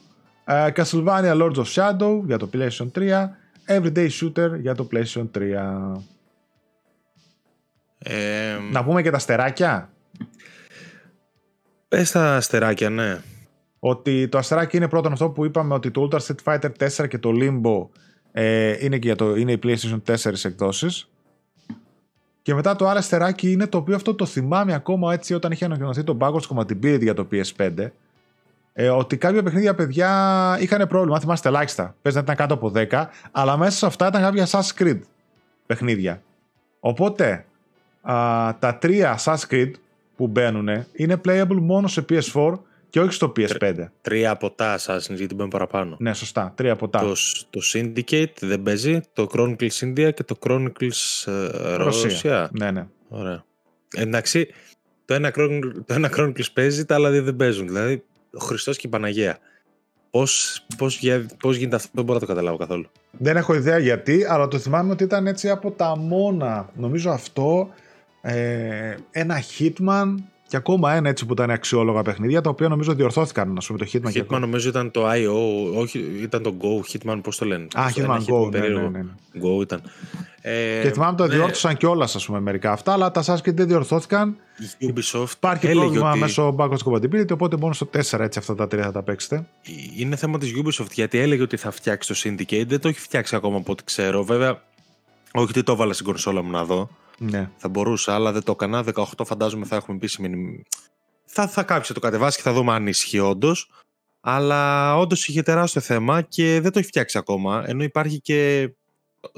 Ε, 0.46 0.68
Castlevania 0.76 1.42
Lords 1.42 1.56
of 1.56 1.66
Shadow 1.74 2.22
για 2.26 2.38
το 2.38 2.50
PlayStation 2.54 2.88
3. 2.96 3.30
Everyday 3.68 4.10
Shooter 4.10 4.60
για 4.60 4.76
το 4.76 4.88
PlayStation 4.92 5.28
3. 5.38 6.02
Ε, 7.98 8.58
Να 8.72 8.84
πούμε 8.84 9.02
και 9.02 9.10
τα 9.10 9.20
στεράκια. 9.20 9.90
Πες 11.88 12.12
τα 12.12 12.36
αστεράκια, 12.36 12.90
ναι. 12.90 13.22
Ότι 13.80 14.28
το 14.28 14.38
αστεράκι 14.38 14.78
είναι 14.78 14.88
πρώτον 14.88 15.12
αυτό 15.12 15.30
που 15.30 15.46
είπαμε 15.46 15.74
ότι 15.74 15.92
το 15.92 16.10
Ultra 16.12 16.20
Street 16.20 16.44
Fighter 16.44 16.90
4 16.98 17.08
και 17.08 17.18
το 17.18 17.32
Limbo 17.34 17.88
ε, 18.32 18.86
είναι, 18.86 18.98
και 18.98 19.08
για 19.08 19.16
το, 19.16 19.36
είναι 19.36 19.52
οι 19.52 19.60
PlayStation 19.64 20.02
4 20.16 20.34
εκδόσεις. 20.44 21.10
Και 22.50 22.56
μετά 22.56 22.76
το 22.76 22.88
άλλο 22.88 22.98
αστεράκι 22.98 23.52
είναι 23.52 23.68
το 23.68 23.78
οποίο 23.78 23.96
αυτό 23.96 24.16
το 24.16 24.26
θυμάμαι 24.26 24.74
ακόμα 24.74 25.14
έτσι 25.14 25.34
όταν 25.34 25.52
είχε 25.52 25.66
ανακοινωθεί 25.66 26.04
το 26.04 26.18
backwards 26.20 26.56
compatibility 26.56 27.02
για 27.02 27.14
το 27.14 27.28
PS5. 27.32 27.88
Ε, 28.74 28.90
ότι 28.90 29.18
κάποια 29.18 29.44
παιχνίδια 29.44 29.76
παιδιά 29.76 30.58
είχαν 30.60 30.88
πρόβλημα, 30.88 31.16
αν 31.16 31.22
θυμάστε 31.22 31.48
ελάχιστα. 31.48 31.96
Πες 32.02 32.14
να 32.14 32.20
ήταν 32.20 32.36
κάτω 32.36 32.54
από 32.54 32.72
10, 32.76 33.06
αλλά 33.32 33.58
μέσα 33.58 33.78
σε 33.78 33.86
αυτά 33.86 34.08
ήταν 34.08 34.22
κάποια 34.22 34.48
Assassin's 34.48 34.82
Creed 34.82 35.00
παιχνίδια. 35.66 36.22
Οπότε 36.80 37.46
α, 38.02 38.16
τα 38.60 38.78
τρία 38.80 39.20
Assassin's 39.20 39.48
Creed 39.50 39.72
που 40.16 40.28
μπαίνουν 40.28 40.70
είναι 40.92 41.22
playable 41.26 41.60
μόνο 41.62 41.88
σε 41.88 42.06
PS4 42.10 42.54
Και 42.90 43.00
όχι 43.00 43.14
στο 43.14 43.32
PS5. 43.36 43.74
Τρία 44.02 44.32
από 44.32 44.52
τα 44.52 44.80
Assassin's 44.80 45.16
γιατί 45.16 45.36
μπαίνουν 45.36 45.50
παραπάνω. 45.50 45.96
Ναι, 46.00 46.14
σωστά. 46.14 46.54
Τρία 46.56 46.72
από 46.72 46.90
τα. 46.90 47.00
Το, 47.00 47.14
το 47.50 47.60
Syndicate 47.74 48.34
δεν 48.40 48.62
παίζει, 48.62 49.00
το 49.14 49.28
Chronicles 49.34 49.80
India 49.80 50.10
και 50.14 50.24
το 50.24 50.36
Chronicles 50.40 51.26
ε, 51.26 51.76
Ρωσία. 51.76 52.50
Ναι, 52.52 52.72
ναι. 52.72 52.88
Ωραία. 53.08 53.44
Εντάξει, 53.96 54.48
το 55.06 55.14
ένα, 55.14 55.32
Chronicles, 55.36 55.72
το 55.86 55.94
ένα 55.94 56.12
Chronicles 56.18 56.52
παίζει, 56.54 56.86
τα 56.86 56.96
άλλα 56.96 57.10
δύο 57.10 57.24
δεν 57.24 57.36
παίζουν. 57.36 57.68
Δηλαδή, 57.68 58.04
ο 58.34 58.40
Χριστός 58.40 58.78
και 58.78 58.88
η 58.88 58.90
Παναγία. 58.90 59.38
Πώς, 60.12 60.66
πώς, 60.78 61.00
πώς 61.40 61.56
γίνεται 61.56 61.76
αυτό, 61.76 61.90
δεν 61.94 62.04
μπορώ 62.04 62.20
να 62.20 62.26
το 62.26 62.32
καταλάβω 62.32 62.58
καθόλου. 62.58 62.90
Δεν 63.12 63.38
έχω 63.38 63.54
ιδέα 63.54 63.78
γιατί, 63.78 64.26
αλλά 64.30 64.48
το 64.48 64.58
θυμάμαι 64.58 64.92
ότι 64.92 65.04
ήταν 65.04 65.28
έτσι 65.28 65.50
από 65.50 65.72
τα 65.72 65.98
μόνα. 65.98 66.70
Νομίζω 66.76 67.12
αυτό, 67.12 67.70
ε, 68.22 68.96
ένα 69.12 69.44
Hitman 69.58 70.16
και 70.50 70.58
ακόμα 70.58 70.94
ένα 70.94 71.10
έτσι 71.10 71.26
που 71.26 71.34
ήταν 71.34 71.52
αξιόλογα 71.52 72.02
παιχνίδια, 72.02 72.42
τα 72.42 72.50
οποία 72.50 72.68
νομίζω 72.68 72.94
διορθώθηκαν, 72.94 73.54
να 73.54 73.62
πούμε, 73.68 73.80
το 73.80 73.86
Hitman. 73.94 74.08
Hitman 74.08 74.26
και 74.28 74.38
νομίζω 74.38 74.70
ήταν 74.70 74.92
το 74.92 75.10
IO, 75.10 75.74
όχι, 75.76 76.00
ήταν 76.22 76.44
το 76.44 76.56
Go, 76.62 76.92
Hitman, 76.92 77.20
πώς 77.24 77.38
το 77.38 77.46
λένε. 77.46 77.68
Α, 77.74 77.86
Hitman 77.96 78.18
Go, 78.18 78.52
ναι, 78.52 78.60
ναι, 78.60 78.88
ναι, 78.88 79.02
Go 79.34 79.62
ήταν. 79.62 79.82
Ε, 80.42 80.82
και 80.82 80.92
θυμάμαι 80.92 81.18
το 81.18 81.28
ναι. 81.28 81.36
διόρθωσαν 81.36 81.78
κιόλας, 81.78 82.16
ας 82.16 82.26
πούμε, 82.26 82.40
μερικά 82.40 82.72
αυτά, 82.72 82.94
αλλά 82.94 83.12
τα 83.12 83.24
Assassin's 83.26 83.54
δεν 83.54 83.68
διορθώθηκαν. 83.68 84.36
Η 84.78 84.94
Ubisoft 84.94 85.32
Υπάρχει 85.36 85.72
πρόβλημα 85.72 86.10
ότι... 86.10 86.20
μέσω 86.20 86.56
backwards 86.58 86.84
compatibility, 86.86 87.32
οπότε 87.32 87.58
μόνο 87.58 87.74
στο 87.74 87.90
4 87.94 88.20
έτσι 88.20 88.40
αυτά 88.40 88.56
τα 88.56 88.68
τρία 88.68 88.84
θα 88.84 88.92
τα 88.92 89.04
παίξετε. 89.04 89.46
Είναι 89.98 90.16
θέμα 90.16 90.38
της 90.38 90.54
Ubisoft 90.64 90.92
γιατί 90.92 91.18
έλεγε 91.18 91.42
ότι 91.42 91.58
θα 91.58 91.72
φτιάξει 91.72 92.14
το 92.14 92.20
Syndicate, 92.24 92.68
δεν 92.68 92.80
το 92.80 92.88
έχει 92.88 93.00
φτιάξει 93.00 93.36
ακόμα 93.36 93.58
από 93.58 93.72
ό,τι 93.72 93.84
ξέρω. 93.84 94.24
Βέβαια, 94.24 94.62
όχι 95.34 95.50
ότι 95.50 95.64
το 95.64 95.72
έβαλα 95.72 95.94
στην 95.94 96.06
κονσόλα 96.06 96.42
μου 96.42 96.52
να 96.52 96.64
δω. 96.64 96.90
Ναι. 97.20 97.50
Θα 97.58 97.70
μπορούσα, 97.70 98.14
αλλά 98.14 98.32
δεν 98.32 98.44
το 98.44 98.52
έκανα. 98.52 98.84
18 98.94 99.04
φαντάζομαι 99.26 99.66
θα 99.66 99.76
έχουμε 99.76 99.98
επίσημη. 99.98 100.64
Θα, 101.26 101.48
θα 101.48 101.64
κάποιο 101.64 101.94
το 101.94 102.00
κατεβάσει 102.00 102.38
και 102.38 102.44
θα 102.44 102.54
δούμε 102.54 102.74
αν 102.74 102.88
ισχύει 102.88 103.20
όντως. 103.20 103.72
Αλλά 104.22 104.96
όντως 104.98 105.28
είχε 105.28 105.42
τεράστιο 105.42 105.82
θέμα 105.82 106.22
και 106.22 106.60
δεν 106.62 106.72
το 106.72 106.80
έχει 106.80 106.88
φτιάξει 106.88 107.18
ακόμα. 107.18 107.64
Ενώ 107.68 107.84
υπάρχει 107.84 108.22
και. 108.22 108.70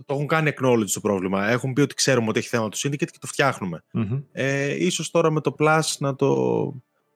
Το 0.06 0.14
έχουν 0.14 0.28
κάνει 0.28 0.52
acknowledge 0.56 0.90
το 0.94 1.00
πρόβλημα. 1.00 1.48
Έχουν 1.48 1.74
πει 1.74 1.82
ότι 1.82 1.96
ξέρουμε 1.96 2.28
ότι 2.30 2.40
έχει 2.40 2.48
θέμα 2.48 2.70
το 2.70 2.78
Syndicate 2.84 2.98
και 2.98 3.18
το 3.20 3.28
φτιαχνουμε 3.28 3.84
mm 3.94 4.24
Ε, 4.32 4.86
ίσως 4.86 5.12
τώρα 5.12 5.32
με 5.32 5.42
το 5.42 5.56
Plus 5.60 5.82
να 6.00 6.16
το, 6.16 6.36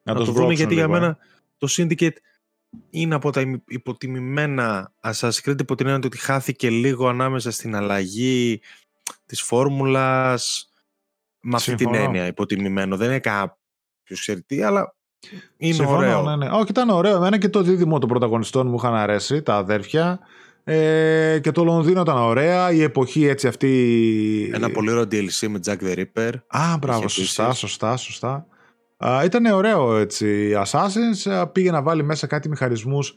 να, 0.04 0.14
να 0.14 0.26
το, 0.26 0.32
δούμε 0.32 0.54
γιατί 0.54 0.74
για 0.74 0.88
μένα 0.88 1.06
ε. 1.06 1.18
το 1.58 1.68
Syndicate 1.70 2.16
είναι 2.90 3.16
από 3.16 3.32
τα 3.32 3.62
υποτιμημένα 3.68 4.94
Assassin's 5.02 5.40
Creed 5.44 5.60
υπό 5.60 5.76
την 5.76 5.88
έννοια 5.88 6.02
ότι 6.06 6.18
χάθηκε 6.18 6.70
λίγο 6.70 7.08
ανάμεσα 7.08 7.52
στην 7.52 7.76
αλλαγή 7.76 8.62
της 9.26 9.42
φόρμουλας 9.42 10.70
με 11.40 11.56
αυτή 11.56 11.76
την 11.76 11.94
έννοια 11.94 12.28
υποτιμημένο. 12.28 12.98
Δεν 12.98 13.10
είναι 13.10 13.20
κάποιος 13.20 14.20
ξέρει 14.20 14.42
τι, 14.42 14.62
αλλά 14.62 14.96
είναι 15.58 15.74
Συμφωνώ, 15.74 15.98
ωραίο. 15.98 16.22
Ναι, 16.22 16.36
ναι. 16.36 16.50
Όχι, 16.52 16.66
ήταν 16.70 16.90
ωραίο. 16.90 17.16
Εμένα 17.16 17.38
και 17.38 17.50
το 17.50 17.62
δίδυμο 17.62 18.00
των 18.00 18.10
πρωταγωνιστών 18.10 18.68
μου 18.68 18.76
είχαν 18.76 18.94
αρέσει, 18.94 19.42
τα 19.42 19.56
αδέρφια. 19.56 20.20
Ε, 20.64 21.40
και 21.42 21.52
το 21.52 21.64
Λονδίνο 21.64 22.02
ήταν 22.02 22.18
ωραία. 22.18 22.72
Η 22.72 22.82
εποχή 22.82 23.26
έτσι 23.26 23.48
αυτή. 23.48 24.52
Ένα 24.54 24.72
πολύ 24.72 24.92
ωραίο 24.92 25.04
DLC 25.04 25.48
με 25.48 25.60
Jack 25.66 25.78
the 25.78 25.96
Ripper. 25.98 26.32
Α, 26.48 26.78
μπράβο, 26.78 27.08
σωστά, 27.08 27.54
σωστά, 27.54 27.98
σωστά. 27.98 28.48
ήταν 29.24 29.46
ωραίο 29.46 29.96
έτσι. 29.96 30.54
Assassins 30.66 31.46
πήγε 31.52 31.72
να 31.72 31.82
βάλει 31.82 32.04
μέσα 32.04 32.28
κάτι 32.28 32.50
μηχανισμούς. 32.50 33.16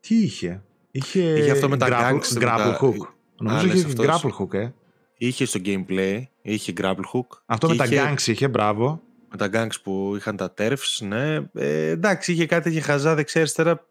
Τι 0.00 0.14
είχε; 0.14 0.62
Είχε, 0.90 1.22
είχε 1.22 1.50
αυτό 1.50 1.68
με 1.68 1.76
τα 1.76 1.88
grapple, 1.90 2.42
grapple 2.42 2.76
hook. 2.80 3.08
Νομίζω 3.38 3.66
είχε 3.66 3.86
grapple 3.96 4.30
hook, 4.38 4.54
ε. 4.54 4.72
Είχε 5.22 5.44
στο 5.44 5.60
gameplay, 5.64 6.22
είχε 6.42 6.72
grapple 6.80 7.04
hook. 7.12 7.26
Αυτό 7.46 7.68
με 7.68 7.76
τα 7.76 7.86
gangs 7.90 8.26
είχε, 8.26 8.48
μπράβο. 8.48 9.00
Με 9.30 9.36
τα 9.36 9.50
gangs 9.52 9.80
που 9.82 10.14
είχαν 10.16 10.36
τα 10.36 10.54
turfs, 10.58 10.98
ναι. 11.08 11.34
Ε, 11.54 11.88
εντάξει, 11.88 12.32
είχε 12.32 12.46
κάτι, 12.46 12.70
είχε 12.70 12.80
χαζά 12.80 13.14
δεξιά-αριστερά. 13.14 13.86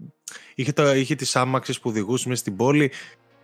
Είχε, 0.56 0.72
το, 0.72 0.94
είχε 0.94 1.16
τις 1.16 1.36
άμαξες 1.36 1.80
που 1.80 1.90
οδηγούσες 1.90 2.26
μέσα 2.26 2.40
στην 2.40 2.56
πόλη. 2.56 2.92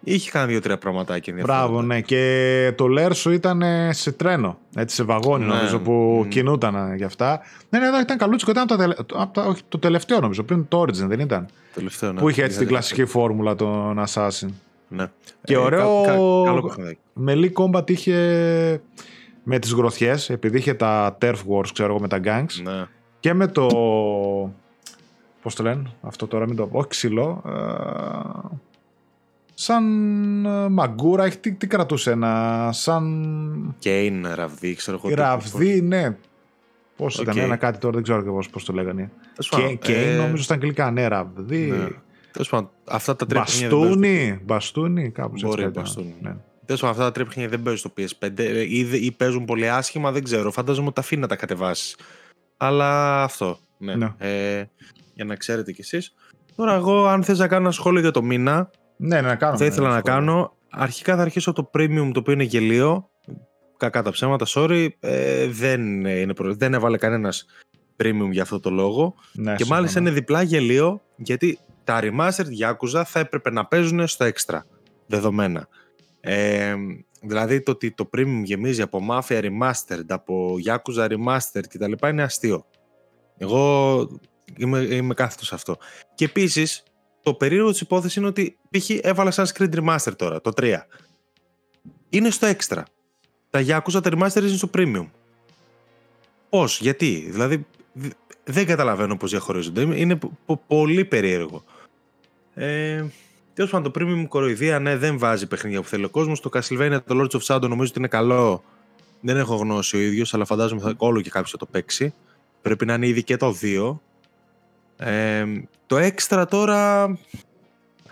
Είχε 0.03 0.31
κάνει 0.31 0.51
δύο-τρία 0.51 0.77
πραγματάκια 0.77 1.33
ενδιαφέροντα. 1.33 1.67
Μπράβο, 1.67 1.81
ναι. 1.81 2.01
Και 2.01 2.73
το 2.75 2.87
Λέρσο 2.87 3.31
ήταν 3.31 3.63
σε 3.93 4.11
τρένο, 4.11 4.57
έτσι, 4.75 4.95
σε 4.95 5.03
βαγόνι 5.03 5.45
ναι. 5.45 5.53
νομίζω 5.53 5.79
που 5.79 6.23
mm. 6.23 6.29
κινούταν 6.29 6.95
γι' 6.95 7.03
αυτά. 7.03 7.41
Ναι, 7.69 7.79
ναι, 7.79 7.97
ήταν 7.97 8.17
καλούτσικο. 8.17 8.51
Ήταν 8.51 8.67
το, 8.67 9.05
το, 9.05 9.41
όχι, 9.47 9.61
το 9.69 9.79
τελευταίο 9.79 10.19
νομίζω, 10.19 10.43
πριν 10.43 10.67
το 10.67 10.81
Origin 10.81 10.93
δεν 11.07 11.19
ήταν; 11.19 11.47
Τελευταίο, 11.73 12.11
ναι. 12.13 12.19
Που 12.19 12.29
είχε 12.29 12.43
έτσι 12.43 12.57
την 12.57 12.67
κλασική 12.67 13.05
φόρμουλα 13.05 13.55
των 13.55 14.03
Assassin. 14.07 14.49
Ναι. 14.87 15.05
Και 15.43 15.53
ε, 15.53 15.57
ωραίο. 15.57 16.01
Κα, 16.01 16.11
κα, 16.11 16.15
καλό 16.45 16.73
με 17.13 17.33
Lee 17.35 17.51
Combat 17.53 17.89
είχε 17.89 18.81
με 19.43 19.59
τις 19.59 19.73
γροθιές, 19.73 20.29
επειδή 20.29 20.57
είχε 20.57 20.73
τα 20.73 21.17
Turf 21.21 21.35
Wars, 21.49 21.67
ξέρω 21.73 21.89
εγώ, 21.89 21.99
με 21.99 22.07
τα 22.07 22.19
Gangs. 22.23 22.63
Ναι. 22.63 22.85
Και 23.19 23.33
με 23.33 23.47
το... 23.47 23.67
Πώς 25.41 25.55
το 25.55 25.63
λένε, 25.63 25.91
αυτό 26.01 26.27
τώρα 26.27 26.47
μην 26.47 26.55
το 26.55 26.67
πω, 26.67 26.77
όχι 26.77 26.87
ξύλο. 26.87 27.43
Ε, 27.45 28.55
σαν 29.53 30.45
ε, 30.45 30.69
μαγκούρα, 30.69 31.29
τι, 31.29 31.51
τι 31.51 31.67
κρατούσε 31.67 32.11
ένα, 32.11 32.69
σαν... 32.71 33.75
Κέιν, 33.79 34.27
ραβδί, 34.35 34.73
ξέρω 34.75 34.99
εγώ. 35.03 35.15
Ραβδί, 35.15 35.81
ναι. 35.81 36.17
Πώς 36.95 37.19
okay. 37.19 37.21
ήταν, 37.21 37.37
ένα 37.37 37.55
κάτι 37.55 37.77
τώρα, 37.77 37.93
δεν 37.93 38.03
ξέρω 38.03 38.23
και 38.23 38.29
πώς, 38.29 38.49
πώς 38.49 38.65
το 38.65 38.73
λέγανε. 38.73 39.11
Κέιν, 39.79 40.09
ε... 40.09 40.15
νομίζω 40.15 40.43
στα 40.43 40.53
αγγλικά, 40.53 40.91
ναι, 40.91 41.07
ραβδί. 41.07 41.65
Ναι. 41.65 41.87
Τέλος 42.35 42.49
πάντων, 42.49 42.69
αυτά 42.85 43.15
τα 43.15 43.25
τρία 43.25 43.39
Μπαστούνι, 43.39 44.39
μπαστούνι, 44.43 45.11
κάπως 45.11 45.43
έτσι. 45.43 45.55
Μπορεί, 45.55 45.67
μπαστούνι. 45.69 46.15
Ναι. 46.21 46.35
Τέλος 46.65 46.81
πάντων, 46.81 46.95
αυτά 46.95 47.03
τα 47.03 47.11
τρία 47.11 47.25
παιχνίδια 47.25 47.49
δεν 47.49 47.61
παίζουν 47.63 47.77
στο 47.77 47.93
PS5 47.97 48.39
ε, 48.39 48.61
ή, 48.61 49.05
ή 49.05 49.11
παίζουν 49.11 49.45
πολύ 49.45 49.69
άσχημα, 49.69 50.11
δεν 50.11 50.23
ξέρω. 50.23 50.51
Φαντάζομαι 50.51 50.85
ότι 50.85 50.95
τα 50.95 51.01
αφήνει 51.01 51.21
να 51.21 51.27
τα 51.27 51.35
κατεβάσεις. 51.35 51.97
Αλλά 52.57 53.23
αυτό. 53.23 53.57
Ναι. 53.77 53.95
ναι. 53.95 54.13
Ε, 54.17 54.63
για 55.13 55.25
να 55.25 55.35
ξέρετε 55.35 55.71
κι 55.71 55.81
εσείς. 55.81 56.13
Τώρα, 56.55 56.73
εγώ, 56.73 57.05
αν 57.05 57.23
θες 57.23 57.39
να 57.39 57.47
κάνω 57.47 57.61
ένα 57.61 57.71
σχόλιο 57.71 58.01
για 58.01 58.11
το 58.11 58.23
μήνα. 58.23 58.69
Ναι, 58.97 59.21
ναι 59.21 59.27
να 59.27 59.35
κάνω. 59.35 59.57
Θα 59.57 59.65
ήθελα 59.65 59.89
να 59.89 60.01
κάνω. 60.01 60.53
Αρχικά 60.69 61.15
θα 61.15 61.21
αρχίσω 61.21 61.53
το 61.53 61.69
premium 61.73 62.09
το 62.13 62.19
οποίο 62.19 62.33
είναι 62.33 62.43
γελίο. 62.43 63.09
Κακά 63.77 64.01
τα 64.01 64.11
ψέματα, 64.11 64.45
sorry. 64.47 64.87
Ε, 64.99 65.47
δεν, 65.47 66.05
είναι 66.05 66.33
δεν 66.35 66.73
έβαλε 66.73 66.97
κανένας 66.97 67.45
premium 68.03 68.29
για 68.31 68.41
αυτό 68.41 68.59
το 68.59 68.69
λόγο. 68.69 69.15
Ναι, 69.33 69.55
και 69.55 69.65
μάλιστα 69.65 69.99
είναι 69.99 70.11
διπλά 70.11 70.41
γελίο 70.41 71.01
γιατί 71.15 71.59
τα 71.85 71.99
remastered 72.03 72.59
Yakuza 72.61 73.03
θα 73.05 73.19
έπρεπε 73.19 73.51
να 73.51 73.65
παίζουν 73.65 74.07
στο 74.07 74.25
extra 74.25 74.59
δεδομένα. 75.05 75.67
Ε, 76.19 76.75
δηλαδή 77.21 77.61
το 77.61 77.71
ότι 77.71 77.91
το 77.91 78.09
premium 78.17 78.41
γεμίζει 78.43 78.81
από 78.81 78.99
Mafia 79.09 79.43
Remastered, 79.43 80.05
από 80.07 80.55
Yakuza 80.65 81.07
Remastered 81.09 81.63
κτλ. 81.69 82.07
είναι 82.07 82.23
αστείο. 82.23 82.65
Εγώ 83.37 84.19
είμαι, 84.57 84.79
είμαι 84.79 85.13
κάθετος 85.13 85.47
σε 85.47 85.55
αυτό. 85.55 85.77
Και 86.15 86.25
επίσης, 86.25 86.83
το 87.21 87.33
περίεργο 87.33 87.71
της 87.71 87.81
υπόθεσης 87.81 88.15
είναι 88.15 88.27
ότι 88.27 88.57
π.χ. 88.69 88.89
έβαλα 88.89 89.31
σαν 89.31 89.45
Screen 89.53 89.75
Remaster 89.75 90.13
τώρα, 90.15 90.41
το 90.41 90.51
3. 90.55 90.75
Είναι 92.09 92.29
στο 92.29 92.47
extra. 92.47 92.81
Τα 93.49 93.63
Yakuza 93.67 94.01
τα 94.03 94.09
Remastered 94.13 94.41
είναι 94.41 94.57
στο 94.57 94.69
premium. 94.73 95.09
Πώς, 96.49 96.79
γιατί, 96.81 97.27
δηλαδή 97.29 97.65
δεν 98.43 98.65
καταλαβαίνω 98.65 99.17
πώς 99.17 99.29
διαχωρίζονται. 99.29 99.81
Είναι 99.81 100.19
πολύ 100.67 101.05
περίεργο. 101.05 101.63
Ε, 102.53 103.05
Τέλος 103.55 103.71
πάντων, 103.71 103.91
το 103.91 104.01
premium 104.01 104.25
κοροϊδία 104.27 104.79
ναι, 104.79 104.97
δεν 104.97 105.17
βάζει 105.17 105.47
παιχνίδια 105.47 105.81
που 105.81 105.87
θέλει 105.87 106.03
ο 106.03 106.09
κόσμος. 106.09 106.39
Το 106.39 106.49
Castlevania, 106.53 106.97
το 107.05 107.21
Lords 107.21 107.39
of 107.39 107.41
Shadow 107.41 107.69
νομίζω 107.69 107.89
ότι 107.89 107.99
είναι 107.99 108.07
καλό. 108.07 108.63
Δεν 109.21 109.37
έχω 109.37 109.55
γνώση 109.55 109.97
ο 109.97 109.99
ίδιος, 109.99 110.33
αλλά 110.33 110.45
φαντάζομαι 110.45 110.81
θα 110.81 110.93
όλο 110.97 111.21
και 111.21 111.29
κάποιος 111.29 111.51
θα 111.51 111.57
το 111.57 111.65
παίξει. 111.65 112.13
Πρέπει 112.61 112.85
να 112.85 112.93
είναι 112.93 113.07
ήδη 113.07 113.23
και 113.23 113.37
το 113.37 113.55
2. 113.61 113.99
Ε, 114.97 115.45
το 115.85 115.97
έξτρα 115.97 116.45
τώρα. 116.45 117.03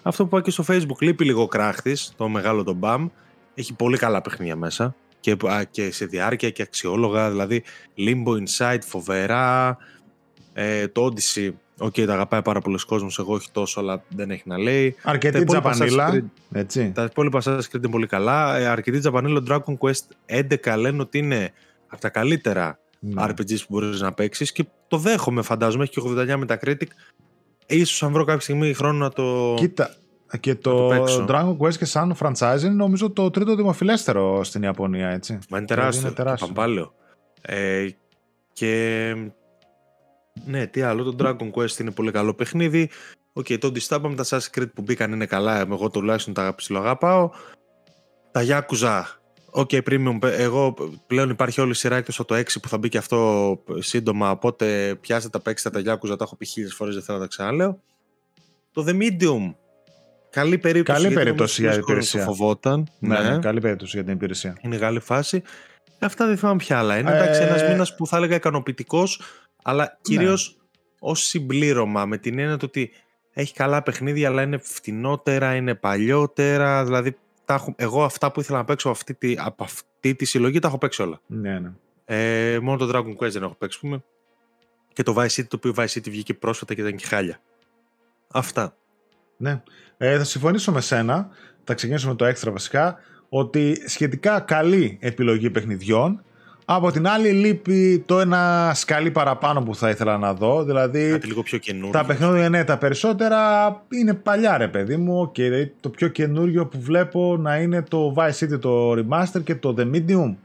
Αυτό 0.02 0.26
που 0.26 0.36
είπα 0.36 0.46
και 0.46 0.52
στο 0.52 0.64
facebook 0.68 1.00
λείπει 1.00 1.26
λίγο 1.26 1.48
κράχτης, 1.48 2.14
το 2.18 2.28
μεγάλο 2.28 2.64
το 2.64 2.78
BAM. 2.82 3.10
Έχει 3.56 3.74
πολύ 3.74 3.98
καλά 3.98 4.22
παιχνίδια 4.22 4.56
μέσα. 4.56 4.96
Και, 5.24 5.38
και 5.72 5.92
σε 5.92 6.06
διάρκεια 6.06 6.50
και 6.50 6.62
αξιόλογα. 6.62 7.30
Δηλαδή 7.30 7.64
Limbo 7.98 8.44
Inside 8.44 8.82
φοβερά. 8.82 9.78
Ε, 10.54 10.88
το 10.88 11.06
Odyssey 11.06 11.52
OK, 11.78 11.94
okay, 11.94 12.06
τα 12.06 12.14
αγαπάει 12.14 12.42
πάρα 12.42 12.62
πολλοί 12.62 12.78
κόσμος. 12.86 13.20
Εγώ 13.20 13.34
όχι 13.34 13.48
τόσο, 13.52 13.80
αλλά 13.80 14.04
δεν 14.10 14.32
έχει 14.32 14.44
να 14.46 14.58
λέει. 14.58 14.96
Αρκετή 15.04 15.44
τζαπανίλα. 15.44 16.24
Τα 16.94 17.04
υπόλοιπα 17.04 17.42
Assassin's 17.44 17.60
Creed 17.60 17.78
είναι 17.78 17.90
πολύ 17.90 18.08
καλά. 18.08 18.58
Ε, 18.58 18.68
αρκετή 18.68 19.00
τζαπανίλα. 19.00 19.44
Dragon 19.48 19.78
Quest 19.78 20.38
11 20.74 20.78
λένε 20.78 21.02
ότι 21.02 21.18
είναι 21.18 21.54
από 21.88 22.02
τα 22.02 22.10
καλύτερα 22.10 22.80
ναι. 23.00 23.24
RPGs 23.26 23.58
που 23.58 23.66
μπορείς 23.68 24.02
να 24.02 24.14
παίξεις 24.14 24.52
και 24.52 24.66
το 24.88 24.98
δέχομαι, 24.98 25.42
φαντάζομαι. 25.42 25.84
Έχει 25.84 25.92
και 25.92 26.02
89 26.04 26.44
Metacritic. 26.46 26.88
σω 27.86 28.06
αν 28.06 28.12
βρω 28.12 28.24
κάποια 28.24 28.42
στιγμή 28.42 28.74
χρόνο 28.74 28.98
να 28.98 29.10
το. 29.10 29.54
Κοίτα. 29.58 29.96
Και 30.40 30.56
το, 30.56 30.88
το 30.88 31.26
Dragon 31.30 31.58
Quest 31.58 31.76
και 31.76 31.86
σαν 31.86 32.16
franchise 32.20 32.60
είναι 32.62 32.74
νομίζω 32.74 33.12
το 33.12 33.30
τρίτο 33.30 33.56
δημοφιλέστερο 33.56 34.44
στην 34.44 34.64
Ιαπωνία, 34.64 35.10
έτσι. 35.10 35.40
Μα 35.50 35.58
είναι 35.58 35.68
τεράστιο. 35.68 36.08
Είναι 36.08 36.16
τεράστιο. 36.16 36.94
Ε, 37.42 37.88
και 38.54 39.16
ναι, 40.46 40.68
τι 40.68 40.82
άλλο. 40.82 41.14
Το 41.14 41.26
Dragon 41.26 41.52
Quest 41.52 41.80
είναι 41.80 41.92
πολύ 41.92 42.12
καλό 42.12 42.34
παιχνίδι. 42.34 42.90
OK, 43.34 43.46
okay, 43.50 43.58
το 43.60 43.68
Distabam, 43.68 44.14
τα 44.16 44.24
Assassin's 44.26 44.60
Creed 44.60 44.74
που 44.74 44.82
μπήκαν 44.82 45.12
είναι 45.12 45.26
καλά. 45.26 45.60
Εγώ 45.60 45.90
τουλάχιστον 45.90 46.34
τα 46.34 46.56
αγαπάω. 46.70 47.30
Τα 48.32 48.42
Yakuza 48.48 49.02
OK, 49.56 49.70
okay, 49.72 49.82
premium. 49.90 50.18
Εγώ 50.22 50.74
πλέον 51.08 51.30
υπάρχει 51.30 51.62
όλη 51.62 51.72
η 51.72 51.74
σειρά 51.74 51.96
εκτός 51.96 52.20
από 52.20 52.28
το 52.28 52.36
6 52.36 52.44
που 52.62 52.68
θα 52.68 52.78
μπει 52.78 52.90
και 52.90 52.98
αυτό 52.98 53.60
σύντομα. 53.80 54.32
Οπότε 54.32 54.98
πιάστε 55.02 55.30
τα 55.30 55.40
παίξτε 55.40 55.70
τα 55.70 55.80
Yakuza, 55.80 56.18
τα 56.18 56.24
έχω 56.24 56.36
πει 56.36 56.46
χίλιες 56.46 56.74
φορές, 56.74 56.94
δεν 56.94 57.04
θέλω 57.04 57.18
να 57.18 57.24
τα 57.24 57.30
ξαναλέω. 57.30 57.80
Το 58.72 58.86
The 58.88 58.92
Medium. 58.92 59.54
Καλή 60.34 60.58
περίπτωση, 60.58 61.02
καλή 61.02 61.14
περίπτωση 61.14 61.62
για 61.62 61.72
την 61.72 61.80
υπηρεσία. 61.80 62.26
Το 62.26 62.26
φοβόταν. 62.26 62.88
Ναι, 63.00 63.20
ναι, 63.20 63.40
καλή 63.40 63.60
περίπτωση 63.60 63.96
για 63.96 64.06
την 64.06 64.14
υπηρεσία. 64.14 64.58
Είναι 64.62 64.78
καλή 64.78 65.00
φάση. 65.00 65.42
Αυτά 66.00 66.28
δεν 66.28 66.38
θυμάμαι 66.38 66.58
ποια 66.58 66.78
άλλα. 66.80 66.98
Είναι 66.98 67.12
ε... 67.12 67.16
εντάξει 67.16 67.42
ένας 67.42 67.64
μήνας 67.70 67.96
που 67.96 68.08
θα 68.08 68.18
έλεγα 68.18 68.36
ικανοποιητικός, 68.36 69.22
αλλά 69.64 69.98
κυρίως 70.02 70.56
ναι. 70.58 70.64
ως 71.00 71.22
συμπλήρωμα 71.22 72.06
με 72.06 72.18
την 72.18 72.40
έννοια 72.40 72.58
ότι 72.64 72.92
έχει 73.34 73.54
καλά 73.54 73.84
παιχνίδια, 73.84 74.30
αλλά 74.30 74.42
είναι 74.42 74.58
φτηνότερα, 74.58 75.56
είναι 75.56 75.76
παλιότερα. 75.76 76.86
Δηλαδή, 76.86 77.18
τα 77.46 77.54
έχω, 77.54 77.74
εγώ 77.78 78.04
αυτά 78.04 78.32
που 78.32 78.40
ήθελα 78.40 78.58
να 78.58 78.66
παίξω 78.66 78.90
από 78.90 78.98
αυτή, 78.98 79.14
τη, 79.14 79.36
από 79.38 79.64
αυτή 79.64 80.16
τη 80.16 80.26
συλλογή 80.26 80.60
τα 80.60 80.68
έχω 80.68 80.78
παίξει 80.78 81.02
όλα. 81.02 81.22
Ναι, 81.28 81.60
ναι. 81.60 81.72
Ε, 82.06 82.60
μόνο 82.60 82.78
το 82.78 82.90
Dragon 82.94 83.24
Quest 83.24 83.32
δεν 83.32 83.44
έχω 83.44 83.56
παίξει, 83.56 83.80
πούμε. 83.80 84.04
Και 84.94 85.04
το 85.04 85.16
Vice 85.18 85.30
City, 85.30 85.48
το 85.48 85.56
οποίο 85.56 85.74
Vice 85.78 85.98
City 85.98 86.10
βγήκε 86.10 86.34
πρόσφατα 86.34 86.74
και 86.74 86.82
ήταν 86.82 86.96
και 86.96 87.06
χάλια. 87.06 87.40
Αυτά. 88.28 88.76
Ναι. 89.38 89.64
Ε, 90.06 90.18
θα 90.18 90.24
συμφωνήσω 90.24 90.72
με 90.72 90.82
σένα. 90.82 91.28
Θα 91.64 91.74
ξεκινήσουμε 91.74 92.12
με 92.12 92.18
το 92.18 92.26
έξτρα 92.26 92.52
βασικά. 92.52 92.98
Ότι 93.30 93.84
σχετικά 93.86 94.40
καλή 94.40 94.98
επιλογή 95.02 95.50
παιχνιδιών 95.50 96.24
από 96.66 96.92
την 96.92 97.08
άλλη 97.08 97.30
λείπει 97.30 98.04
το 98.06 98.20
ένα 98.20 98.72
σκαλί 98.76 99.12
παραπάνω 99.12 99.62
που 99.62 99.76
θα 99.76 99.90
ήθελα 99.90 100.18
να 100.18 100.34
δω. 100.34 100.64
Δηλαδή 100.64 101.10
Κάτι 101.12 101.28
λίγο 101.28 101.44
πιο 101.44 101.58
καινούργιο. 101.58 101.92
Τα 101.92 102.06
παιχνίδια 102.06 102.50
ναι, 102.50 102.64
τα 102.64 102.78
περισσότερα 102.78 103.40
είναι 103.90 104.14
παλιά 104.14 104.58
ρε 104.58 104.68
παιδί 104.68 104.98
μου. 104.98 105.32
Και 105.32 105.44
δηλαδή, 105.44 105.74
το 105.80 105.90
πιο 105.90 106.08
καινούριο 106.08 106.66
που 106.66 106.82
βλέπω 106.82 107.38
να 107.38 107.58
είναι 107.58 107.82
το 107.82 108.14
Vice 108.18 108.44
City 108.44 108.60
το 108.60 108.92
Remaster 108.92 109.44
και 109.44 109.56
το 109.56 109.76
The 109.78 109.82
Medium. 109.82 110.36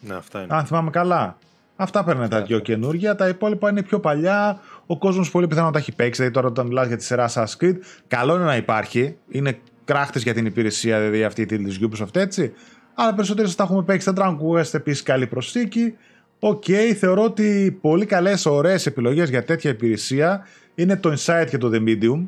Ναι, 0.00 0.14
αυτά 0.14 0.42
είναι. 0.42 0.54
Αν 0.54 0.64
θυμάμαι 0.64 0.90
καλά. 0.90 1.38
Αυτά 1.80 2.04
παίρνουν 2.04 2.28
τα 2.28 2.42
δύο 2.42 2.58
καινούργια. 2.58 3.14
Τα 3.14 3.28
υπόλοιπα 3.28 3.70
είναι 3.70 3.82
πιο 3.82 4.00
παλιά. 4.00 4.60
Ο 4.86 4.98
κόσμος 4.98 5.30
πολύ 5.30 5.46
πιθανό 5.46 5.70
τα 5.70 5.78
έχει 5.78 5.94
παίξει. 5.94 6.16
Δηλαδή 6.16 6.34
τώρα 6.34 6.46
όταν 6.46 6.66
μιλάς 6.66 6.86
για 6.86 6.96
τη 6.96 7.04
σειρά 7.04 7.28
Assassin's 7.28 7.64
Creed, 7.64 7.76
καλό 8.08 8.34
είναι 8.34 8.44
να 8.44 8.56
υπάρχει. 8.56 9.16
Είναι 9.28 9.58
κράχτες 9.84 10.22
για 10.22 10.34
την 10.34 10.46
υπηρεσία, 10.46 10.98
δηλαδή 10.98 11.24
αυτή 11.24 11.46
της 11.46 11.80
Ubisoft 11.82 12.16
έτσι 12.16 12.52
αλλά 13.00 13.14
περισσότεροι 13.14 13.54
τα 13.54 13.62
έχουμε 13.62 13.82
παίξει. 13.82 14.12
Τα 14.12 14.12
Dragon 14.16 14.36
Quest 14.38 14.74
επίσης 14.74 15.02
καλή 15.02 15.26
προσθήκη. 15.26 15.94
OK, 16.38 16.64
okay, 16.66 16.92
θεωρώ 16.98 17.22
ότι 17.22 17.78
πολύ 17.80 18.06
καλές, 18.06 18.46
ωραίες 18.46 18.86
επιλογές 18.86 19.28
για 19.28 19.44
τέτοια 19.44 19.70
υπηρεσία 19.70 20.46
είναι 20.74 20.96
το 20.96 21.12
Inside 21.12 21.46
και 21.50 21.58
το 21.58 21.70
The 21.74 21.82
Medium. 21.88 22.26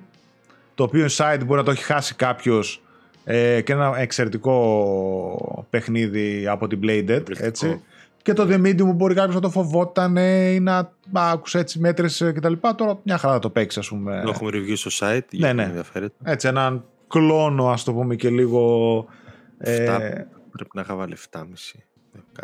Το 0.74 0.82
οποίο 0.82 1.06
Inside 1.10 1.40
μπορεί 1.46 1.58
να 1.58 1.62
το 1.64 1.70
έχει 1.70 1.82
χάσει 1.82 2.14
κάποιος 2.14 2.82
ε, 3.24 3.60
και 3.60 3.72
ένα 3.72 3.94
εξαιρετικό 3.98 5.66
παιχνίδι 5.70 6.46
από 6.48 6.66
την 6.66 6.80
Playdead. 6.82 7.22
Έτσι. 7.38 7.80
Και 8.30 8.36
το 8.36 8.46
The 8.50 8.66
Medium 8.66 8.94
μπορεί 8.94 9.14
κάποιος 9.14 9.34
να 9.34 9.40
το 9.40 9.50
φοβόταν 9.50 10.16
ε, 10.16 10.50
ή 10.50 10.60
να 10.60 10.92
άκουσε 11.12 11.58
έτσι 11.58 11.78
μέτριες 11.78 12.30
κτλ. 12.34 12.52
Τώρα 12.76 12.98
μια 13.02 13.18
χαρά 13.18 13.32
θα 13.32 13.38
το 13.38 13.50
παίξει, 13.50 13.78
ας 13.78 13.88
πούμε. 13.88 14.20
Το 14.24 14.30
έχουμε 14.30 14.50
review 14.54 14.72
στο 14.74 14.90
site. 14.92 15.38
Ναι, 15.38 15.52
ναι. 15.52 15.72
Έτσι, 16.22 16.48
έναν 16.48 16.84
κλόνο, 17.08 17.68
ας 17.68 17.84
το 17.84 17.92
πούμε 17.92 18.14
και 18.14 18.30
λίγο. 18.30 19.06
Ε, 19.58 19.84
Πρέπει 20.52 20.70
να 20.74 20.80
είχα 20.80 20.94
βάλει 20.94 21.16
7,5. 21.30 21.42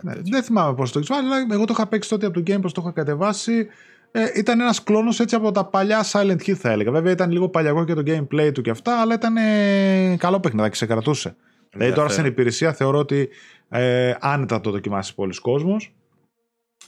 Ναι, 0.03 0.12
δεν 0.22 0.42
θυμάμαι 0.42 0.75
πώς 0.75 0.92
το 0.92 0.99
έχεις 0.99 1.11
βάλει, 1.11 1.27
αλλά 1.27 1.46
εγώ 1.51 1.64
το 1.64 1.72
είχα 1.77 1.87
παίξει 1.87 2.09
τότε 2.09 2.27
από 2.27 2.42
το 2.42 2.42
Game 2.46 2.61
Pass, 2.61 2.70
το 2.72 2.81
είχα 2.81 2.90
κατεβάσει. 2.90 3.66
Ε, 4.11 4.25
ήταν 4.35 4.61
ένας 4.61 4.83
κλόνος 4.83 5.20
έτσι 5.20 5.35
από 5.35 5.53
τα 5.53 5.64
παλιά 5.64 6.05
Silent 6.12 6.38
Hill, 6.46 6.53
θα 6.53 6.70
έλεγα. 6.70 6.90
Βέβαια 6.90 7.12
ήταν 7.12 7.31
λίγο 7.31 7.49
παλιακό 7.49 7.85
και 7.85 7.94
το 7.94 8.03
gameplay 8.07 8.51
του 8.55 8.62
και 8.62 8.70
αυτά, 8.70 9.01
αλλά 9.01 9.14
ήταν 9.14 9.37
ε, 9.37 10.16
καλό 10.18 10.40
παιχνίδι 10.40 10.68
και 10.68 10.77
σε 10.77 10.87
κρατούσε. 10.87 11.37
Δηλαδή 11.76 11.94
τώρα 11.94 12.08
στην 12.08 12.24
υπηρεσία 12.24 12.72
θεωρώ 12.72 12.98
ότι 12.98 13.28
ε, 13.68 14.14
άνετα 14.20 14.60
το 14.60 14.70
δοκιμάσεις 14.70 15.14
πολλοί 15.14 15.40
κόσμος. 15.40 15.94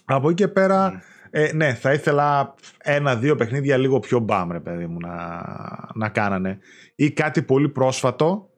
Από 0.05 0.31
εκεί 0.31 0.43
και 0.43 0.49
πέρα, 0.49 0.93
mm. 0.93 1.01
ε, 1.31 1.53
ναι, 1.53 1.75
θα 1.75 1.93
ήθελα 1.93 2.55
ένα-δύο 2.79 3.37
παιχνίδια 3.37 3.77
λίγο 3.77 3.99
πιο 3.99 4.19
μπαμ, 4.19 4.53
ρε 4.53 4.61
παιδί 4.61 4.87
μου, 4.87 4.99
να, 5.01 5.45
να 5.95 6.09
κάνανε. 6.09 6.59
Ή 6.95 7.11
κάτι 7.11 7.43
πολύ 7.43 7.69
πρόσφατο, 7.69 8.51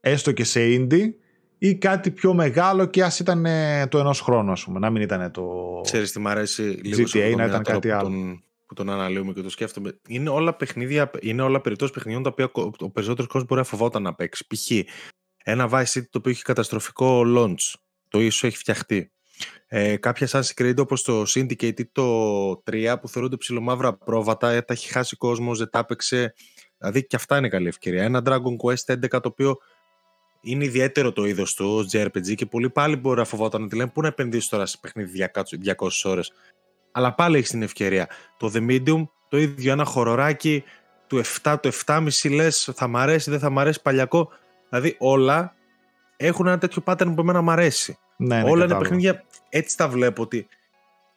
έστω 0.00 0.32
και 0.32 0.44
σε 0.44 0.60
indie, 0.62 1.12
ή 1.58 1.74
κάτι 1.74 2.10
πιο 2.10 2.34
μεγάλο 2.34 2.84
και 2.86 3.02
ας 3.02 3.18
ήταν 3.18 3.46
το 3.88 3.98
ενός 3.98 4.20
χρόνου 4.20 4.52
ας 4.52 4.64
πούμε, 4.64 4.78
να 4.78 4.90
μην 4.90 5.02
ήταν 5.02 5.30
το 5.30 5.80
Ξέρεις 5.82 6.12
τι 6.12 6.20
μ' 6.20 6.28
αρέσει 6.28 6.62
λίγο 6.62 7.02
GTA, 7.02 7.34
να 7.36 7.44
ήταν 7.44 7.62
κάτι 7.62 7.90
άλλο. 7.90 8.08
Που 8.08 8.14
τον, 8.14 8.42
που 8.66 8.74
τον 8.74 8.90
αναλύουμε 8.90 9.32
και 9.32 9.42
το 9.42 9.50
σκέφτομαι. 9.50 9.98
Είναι 10.08 10.28
όλα 10.28 10.54
παιχνίδια, 10.54 11.10
είναι 11.20 11.42
όλα 11.42 11.60
περιπτώσεις 11.60 11.94
παιχνιδιών 11.94 12.22
τα 12.22 12.30
οποία 12.30 12.50
ο 12.78 12.90
περισσότερος 12.90 13.26
κόσμος 13.26 13.48
μπορεί 13.48 13.60
να 13.60 13.66
φοβόταν 13.66 14.02
να 14.02 14.14
παίξει. 14.14 14.46
Π.χ. 14.46 14.70
ένα 15.42 15.68
Vice 15.72 15.84
City 15.84 16.08
το 16.10 16.18
οποίο 16.18 16.30
έχει 16.30 16.42
καταστροφικό 16.42 17.22
launch. 17.26 17.74
Το 18.08 18.20
ίσο 18.20 18.46
έχει 18.46 18.56
φτιαχτεί. 18.56 19.12
Ε, 19.66 19.96
κάποια 19.96 20.28
Assassin's 20.28 20.62
Creed 20.62 20.76
όπως 20.78 21.02
το 21.02 21.22
Syndicate 21.22 21.80
ή 21.80 21.86
το 21.86 22.62
3 22.70 22.96
που 23.00 23.08
θεωρούνται 23.08 23.36
ψηλομαύρα 23.36 23.94
πρόβατα, 23.94 24.50
ε, 24.50 24.62
τα 24.62 24.72
έχει 24.72 24.88
χάσει 24.88 25.16
κόσμος, 25.16 25.58
δεν 25.58 25.70
τα 25.70 25.78
έπαιξε. 25.78 26.34
Δηλαδή 26.78 27.06
και 27.06 27.16
αυτά 27.16 27.38
είναι 27.38 27.48
καλή 27.48 27.68
ευκαιρία. 27.68 28.02
Ένα 28.02 28.22
Dragon 28.26 28.56
Quest 28.64 28.94
11 28.94 29.08
το 29.08 29.28
οποίο 29.28 29.58
είναι 30.40 30.64
ιδιαίτερο 30.64 31.12
το 31.12 31.24
είδος 31.24 31.54
του 31.54 31.74
ως 31.74 31.88
JRPG 31.92 32.34
και 32.34 32.46
πολλοί 32.46 32.70
πάλι 32.70 32.96
μπορεί 32.96 33.18
να 33.18 33.24
φοβόταν 33.24 33.62
ότι 33.62 33.76
λένε 33.76 33.90
πού 33.90 34.00
να 34.00 34.08
επενδύσεις 34.08 34.48
τώρα 34.48 34.66
σε 34.66 34.78
παιχνίδι 34.80 35.28
200 35.76 35.88
ώρες. 36.04 36.32
Αλλά 36.92 37.14
πάλι 37.14 37.36
έχεις 37.36 37.50
την 37.50 37.62
ευκαιρία. 37.62 38.08
Το 38.36 38.50
The 38.54 38.70
Medium, 38.70 39.08
το 39.28 39.38
ίδιο 39.38 39.72
ένα 39.72 39.84
χοροράκι 39.84 40.64
του 41.06 41.22
7, 41.42 41.56
το 41.62 41.70
7,5 41.86 42.30
λες, 42.30 42.70
θα 42.74 42.86
μ' 42.86 42.96
αρέσει, 42.96 43.30
δεν 43.30 43.38
θα 43.38 43.50
μ' 43.50 43.58
αρέσει, 43.58 43.82
παλιακό. 43.82 44.30
Δηλαδή 44.72 44.96
όλα 44.98 45.54
έχουν 46.16 46.46
ένα 46.46 46.58
τέτοιο 46.58 46.82
pattern 46.86 47.12
που 47.14 47.20
εμένα 47.20 47.40
μ' 47.40 47.50
αρέσει. 47.50 47.98
Ναι, 48.16 48.42
ναι, 48.42 48.50
όλα 48.50 48.64
είναι 48.64 48.78
παιχνίδια, 48.78 49.24
έτσι 49.48 49.76
τα 49.76 49.88
βλέπω 49.88 50.22
ότι 50.22 50.46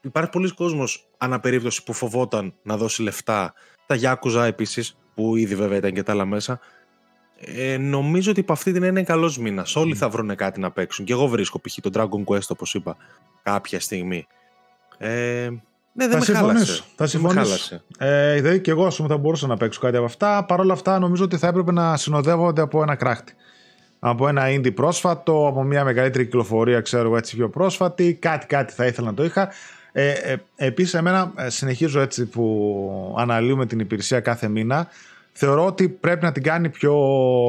υπάρχει 0.01 0.29
πολλοί 0.29 0.53
κόσμος 0.53 1.07
αναπερίπτωση 1.17 1.83
που 1.83 1.93
φοβόταν 1.93 2.53
να 2.63 2.77
δώσει 2.77 3.01
λεφτά. 3.01 3.53
Τα 3.85 3.97
Yakuza 4.01 4.43
επίσης, 4.45 4.97
που 5.15 5.35
ήδη 5.35 5.55
βέβαια 5.55 5.77
ήταν 5.77 5.93
και 5.93 6.03
τα 6.03 6.11
άλλα 6.11 6.25
μέσα, 6.25 6.59
ε, 7.39 7.77
νομίζω 7.77 8.31
ότι 8.31 8.39
από 8.39 8.53
αυτή 8.53 8.71
την 8.71 8.83
είναι 8.83 9.03
καλός 9.03 9.37
μήνας. 9.37 9.75
Όλοι 9.75 9.95
θα 9.95 10.09
βρουν 10.09 10.35
κάτι 10.35 10.59
να 10.59 10.71
παίξουν. 10.71 11.05
Και 11.05 11.13
εγώ 11.13 11.27
βρίσκω 11.27 11.59
π.χ. 11.59 11.77
το 11.81 11.89
Dragon 11.93 12.33
Quest, 12.33 12.47
όπως 12.49 12.73
είπα, 12.73 12.97
κάποια 13.43 13.79
στιγμή. 13.79 14.27
Ε, 14.97 15.49
ναι, 15.93 16.07
δεν 16.07 16.21
θα 16.21 16.31
με 16.31 16.37
χάλασε. 16.39 16.83
Θα 16.95 17.07
συμφωνήσω. 17.07 17.81
Ε, 17.97 18.33
δηλαδή 18.35 18.61
και 18.61 18.71
εγώ, 18.71 18.85
ας 18.85 18.95
πούμε, 18.95 19.07
θα 19.07 19.17
μπορούσα 19.17 19.47
να 19.47 19.57
παίξω 19.57 19.79
κάτι 19.79 19.95
από 19.95 20.05
αυτά. 20.05 20.45
Παρ' 20.45 20.59
όλα 20.59 20.73
αυτά, 20.73 20.99
νομίζω 20.99 21.23
ότι 21.23 21.37
θα 21.37 21.47
έπρεπε 21.47 21.71
να 21.71 21.97
συνοδεύονται 21.97 22.61
από 22.61 22.81
ένα 22.81 22.95
κράχτη. 22.95 23.33
Από 24.07 24.27
ένα 24.27 24.43
indie 24.47 24.73
πρόσφατο, 24.73 25.47
από 25.47 25.63
μια 25.63 25.83
μεγαλύτερη 25.83 26.23
κυκλοφορία, 26.23 26.81
ξέρω 26.81 27.05
εγώ 27.05 27.17
έτσι 27.17 27.35
πιο 27.35 27.49
πρόσφατη. 27.49 28.13
Κάτι, 28.13 28.45
κάτι 28.45 28.73
θα 28.73 28.85
ήθελα 28.85 29.07
να 29.07 29.13
το 29.13 29.23
είχα. 29.23 29.49
Ε, 29.91 30.09
ε, 30.09 30.35
Επίσης, 30.55 30.93
εμένα 30.93 31.33
ε, 31.37 31.49
συνεχίζω 31.49 31.99
έτσι 31.99 32.25
που 32.25 33.15
αναλύουμε 33.17 33.65
την 33.65 33.79
υπηρεσία 33.79 34.19
κάθε 34.19 34.47
μήνα 34.47 34.87
θεωρώ 35.31 35.65
ότι 35.65 35.89
πρέπει 35.89 36.23
να 36.25 36.31
την 36.31 36.43
κάνει 36.43 36.69
πιο 36.69 36.95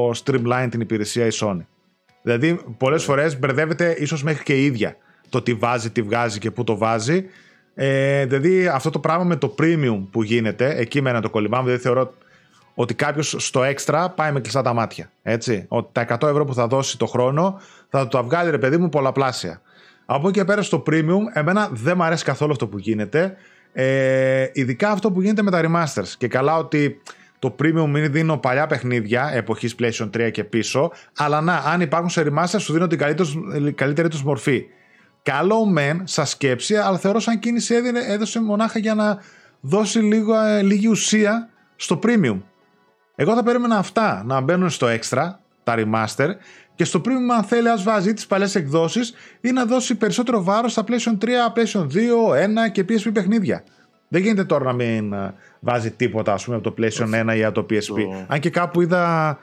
streamline 0.09 0.67
την 0.69 0.81
υπηρεσία 0.81 1.25
η 1.25 1.29
Sony. 1.33 1.65
Δηλαδή, 2.21 2.59
πολλές 2.77 3.03
φορές 3.03 3.39
μπερδεύεται 3.39 3.95
ίσως 3.99 4.23
μέχρι 4.23 4.43
και 4.43 4.53
η 4.53 4.65
ίδια 4.65 4.97
το 5.29 5.41
τι 5.41 5.53
βάζει, 5.53 5.89
τι 5.89 6.01
βγάζει 6.01 6.39
και 6.39 6.51
πού 6.51 6.63
το 6.63 6.77
βάζει. 6.77 7.25
Ε, 7.75 8.25
δηλαδή, 8.25 8.67
αυτό 8.67 8.89
το 8.89 8.99
πράγμα 8.99 9.23
με 9.23 9.35
το 9.35 9.55
premium 9.59 10.07
που 10.11 10.23
γίνεται, 10.23 10.75
εκεί 10.77 11.01
μένα 11.01 11.21
το 11.21 11.29
κολλημάμε, 11.29 11.63
δηλαδή 11.63 11.81
θεωρώ 11.83 12.13
ότι 12.79 12.93
κάποιος 12.93 13.35
στο 13.37 13.61
extra 13.61 14.07
πάει 14.15 14.31
με 14.31 14.39
κλειστά 14.39 14.61
τα 14.61 14.73
μάτια. 14.73 15.11
Έτσι. 15.23 15.65
Ότι 15.67 15.89
τα 15.91 16.17
100 16.19 16.27
ευρώ 16.27 16.45
που 16.45 16.53
θα 16.53 16.67
δώσει 16.67 16.97
το 16.97 17.05
χρόνο 17.05 17.59
θα 17.89 18.07
το 18.07 18.23
βγάλει 18.23 18.49
ρε 18.49 18.57
παιδί 18.57 18.77
μου 18.77 18.89
πολλαπλάσια. 18.89 19.61
Από 20.05 20.27
εκεί 20.27 20.37
και 20.39 20.45
πέρα 20.45 20.61
στο 20.61 20.83
premium, 20.87 21.21
εμένα 21.33 21.69
δεν 21.71 21.93
μου 21.97 22.03
αρέσει 22.03 22.23
καθόλου 22.23 22.51
αυτό 22.51 22.67
που 22.67 22.77
γίνεται. 22.77 23.35
Ε, 23.73 24.49
ειδικά 24.53 24.89
αυτό 24.89 25.11
που 25.11 25.21
γίνεται 25.21 25.41
με 25.41 25.51
τα 25.51 25.61
remasters. 25.63 26.07
Και 26.17 26.27
καλά 26.27 26.57
ότι 26.57 27.01
το 27.39 27.55
premium 27.59 27.95
mini 27.95 28.09
δίνω 28.09 28.37
παλιά 28.37 28.67
παιχνίδια 28.67 29.29
εποχής 29.33 29.75
PlayStation 29.79 30.09
3 30.17 30.31
και 30.31 30.43
πίσω, 30.43 30.91
αλλά 31.17 31.41
να, 31.41 31.55
αν 31.55 31.81
υπάρχουν 31.81 32.09
σε 32.09 32.25
remaster 32.27 32.59
σου 32.59 32.73
δίνω 32.73 32.87
την 32.87 32.97
καλύτερη, 32.97 33.71
καλύτερη 33.75 34.07
τους 34.07 34.23
μορφή. 34.23 34.65
Καλό 35.23 35.65
μεν, 35.65 36.01
σα 36.03 36.25
σκέψη, 36.25 36.75
αλλά 36.75 36.97
θεωρώ 36.97 37.19
σαν 37.19 37.39
κίνηση 37.39 37.75
έδωσε 38.07 38.41
μονάχα 38.41 38.79
για 38.79 38.95
να 38.95 39.21
δώσει 39.59 39.99
λίγο, 39.99 40.35
ε, 40.35 40.61
λίγη 40.61 40.87
ουσία 40.87 41.49
στο 41.75 41.99
premium. 42.03 42.41
Εγώ 43.19 43.35
θα 43.35 43.43
περίμενα 43.43 43.77
αυτά 43.77 44.23
να 44.25 44.41
μπαίνουν 44.41 44.69
στο 44.69 44.87
extra, 44.87 45.29
τα 45.63 45.75
remaster, 45.77 46.29
και 46.75 46.83
στο 46.83 47.01
premium 47.05 47.35
αν 47.37 47.43
θέλει 47.43 47.69
ας 47.69 47.83
βάζει 47.83 48.13
τις 48.13 48.27
παλιές 48.27 48.55
εκδόσεις 48.55 49.13
ή 49.41 49.51
να 49.51 49.65
δώσει 49.65 49.95
περισσότερο 49.95 50.43
βάρος 50.43 50.71
στα 50.71 50.83
PlayStation 50.87 51.17
3, 51.25 51.27
PlayStation 51.55 51.81
2, 51.81 52.67
1 52.67 52.71
και 52.71 52.85
PSP 52.89 53.09
παιχνίδια. 53.13 53.63
Δεν 54.07 54.21
γίνεται 54.21 54.43
τώρα 54.43 54.63
να 54.63 54.73
μην 54.73 55.13
ε, 55.13 55.33
βάζει 55.59 55.91
τίποτα 55.91 56.33
ας 56.33 56.43
πούμε 56.43 56.55
από 56.57 56.71
το 56.71 56.75
PlayStation 56.77 57.31
1 57.31 57.37
ή 57.37 57.43
από 57.43 57.63
το 57.63 57.65
PSP. 57.69 58.25
Αν 58.27 58.39
και 58.39 58.49
κάπου 58.49 58.81
είδα 58.81 59.37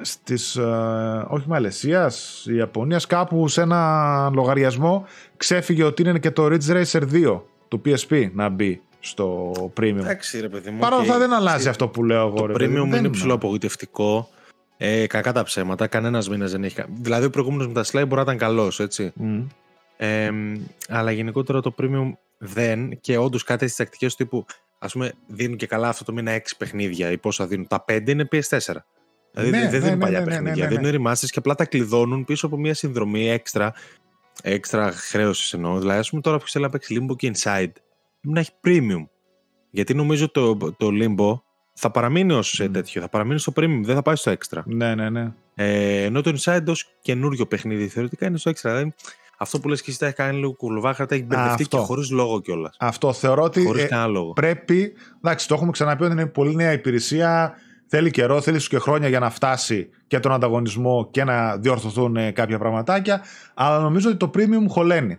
στις, 0.00 0.56
ε, 0.56 1.26
όχι 1.28 1.48
Μαλαισίας, 1.48 2.46
Ιαπωνίας, 2.56 3.06
κάπου 3.06 3.48
σε 3.48 3.60
ένα 3.60 4.30
λογαριασμό 4.34 5.06
ξέφυγε 5.36 5.84
ότι 5.84 6.02
είναι 6.02 6.18
και 6.18 6.30
το 6.30 6.44
Ridge 6.44 6.82
Racer 6.82 7.02
2 7.12 7.42
του 7.68 7.82
PSP 7.84 8.30
να 8.32 8.48
μπει 8.48 8.82
στο 9.04 9.52
premium. 9.80 9.96
Εντάξει 9.98 10.40
ρε 10.40 10.48
παιδί 10.48 10.70
μου. 10.70 10.78
Παρ' 10.78 10.92
όλα 10.92 11.02
αυτά 11.02 11.18
δεν 11.18 11.32
αλλάζει 11.32 11.68
αυτό 11.68 11.88
που 11.88 12.04
λέω 12.04 12.26
εγώ. 12.26 12.46
Το 12.46 12.54
premium 12.56 12.96
είναι 12.96 13.08
ψηλό 13.08 13.34
απογοητευτικό. 13.34 14.28
Ε, 14.76 15.06
κακά 15.06 15.32
τα 15.32 15.42
ψέματα, 15.42 15.86
κανένας 15.86 16.28
μήνα 16.28 16.46
δεν 16.46 16.64
έχει. 16.64 16.82
Δηλαδή, 17.00 17.26
ο 17.26 17.30
προηγούμενος 17.30 17.66
με 17.66 17.72
τα 17.72 17.84
slide 17.84 17.92
μπορεί 18.08 18.14
να 18.14 18.20
ήταν 18.20 18.38
καλός, 18.38 18.80
έτσι. 18.80 19.12
Mm. 19.20 19.46
Ε, 19.96 20.30
αλλά 20.88 21.10
γενικότερα 21.10 21.60
το 21.60 21.74
premium 21.78 22.12
δεν 22.38 23.00
και 23.00 23.16
όντως 23.18 23.42
κάτι 23.44 23.64
στις 23.64 23.76
τακτικές 23.76 24.14
του 24.14 24.24
τύπου. 24.24 24.46
Α 24.78 24.86
πούμε, 24.86 25.12
δίνουν 25.26 25.56
και 25.56 25.66
καλά 25.66 25.88
αυτό 25.88 26.04
το 26.04 26.12
μήνα 26.12 26.36
6 26.36 26.40
παιχνίδια 26.58 27.10
ή 27.10 27.18
πόσα 27.18 27.46
δίνουν. 27.46 27.66
Τα 27.66 27.84
5 27.88 28.08
είναι 28.08 28.28
PS4. 28.32 28.58
Δηλαδή 29.32 29.50
Ναι, 29.50 29.68
δεν 29.68 29.70
ναι, 29.70 29.78
δίνουν 29.78 29.98
ναι, 29.98 30.04
παλιά 30.04 30.18
ναι, 30.18 30.24
ναι, 30.24 30.30
παιχνίδια. 30.30 30.64
ναι, 30.64 30.70
ναι, 30.70 30.80
ναι. 30.80 30.90
Δίνουν 30.90 31.06
remasters 31.12 31.26
και 31.30 31.38
απλά 31.38 31.54
τα 31.54 31.64
κλειδώνουν 31.64 32.24
πίσω 32.24 32.46
από 32.46 32.56
μια 32.56 32.74
συνδρομή 32.74 33.30
έξτρα. 33.30 33.72
Έξτρα 34.42 34.92
χρέωσης 34.92 35.52
εννοώ. 35.52 35.78
Δηλαδή, 35.78 35.98
ας 35.98 36.10
πούμε 36.10 36.22
τώρα 36.22 36.38
που 36.38 36.48
θέλει 36.48 36.64
να 36.64 36.70
παίξει 36.70 36.98
Limbo 37.00 37.16
και 37.16 37.32
Inside, 37.34 37.72
να 38.32 38.40
έχει 38.40 38.50
premium. 38.66 39.06
Γιατί 39.70 39.94
νομίζω 39.94 40.30
το, 40.30 40.56
το 40.56 40.88
Limbo 40.92 41.40
θα 41.74 41.90
παραμείνει 41.90 42.32
ως 42.32 42.60
Μμ. 42.68 42.72
τέτοιο. 42.72 43.00
Θα 43.00 43.08
παραμείνει 43.08 43.38
στο 43.38 43.52
premium, 43.56 43.80
δεν 43.84 43.94
θα 43.94 44.02
πάει 44.02 44.16
στο 44.16 44.32
extra. 44.32 44.60
Ναι, 44.64 44.94
ναι, 44.94 45.10
ναι. 45.10 45.32
Ε, 45.54 46.02
ενώ 46.02 46.20
το 46.20 46.32
Inside 46.36 46.64
ως 46.66 46.86
καινούριο 47.02 47.46
παιχνίδι 47.46 47.88
θεωρητικά 47.88 48.26
είναι 48.26 48.38
στο 48.38 48.50
extra. 48.50 48.60
Δηλαδή, 48.62 48.94
αυτό 49.38 49.60
που 49.60 49.68
λες 49.68 49.82
και 49.82 49.90
εσύ 49.90 49.98
τα 49.98 50.06
έχει 50.06 50.14
κάνει 50.14 50.38
λίγο 50.38 50.52
κουλουβάχα, 50.52 51.06
τα 51.06 51.14
έχει 51.14 51.24
μπερδευτεί 51.24 51.62
αυτό. 51.62 51.76
και 51.76 51.82
χωρίς 51.82 52.10
λόγο 52.10 52.40
κιόλας. 52.40 52.76
Αυτό 52.78 53.12
θεωρώ 53.12 53.42
ότι 53.42 53.64
Χωρίς 53.64 53.82
ε, 53.82 53.86
κανένα 53.86 54.08
λόγο. 54.08 54.32
πρέπει. 54.32 54.92
Εντάξει, 55.24 55.48
το 55.48 55.54
έχουμε 55.54 55.70
ξαναπεί 55.70 56.04
ότι 56.04 56.12
είναι 56.12 56.26
πολύ 56.26 56.54
νέα 56.54 56.72
υπηρεσία. 56.72 57.54
Θέλει 57.86 58.10
καιρό, 58.10 58.40
θέλει 58.40 58.56
ίσως 58.56 58.68
και 58.68 58.78
χρόνια 58.78 59.08
για 59.08 59.18
να 59.18 59.30
φτάσει 59.30 59.88
και 60.06 60.18
τον 60.18 60.32
ανταγωνισμό 60.32 61.08
και 61.10 61.24
να 61.24 61.56
διορθωθούν 61.56 62.16
ε, 62.16 62.30
κάποια 62.30 62.58
πραγματάκια. 62.58 63.22
Αλλά 63.54 63.78
νομίζω 63.78 64.08
ότι 64.08 64.16
το 64.18 64.30
premium 64.34 64.66
χωλαίνει. 64.68 65.18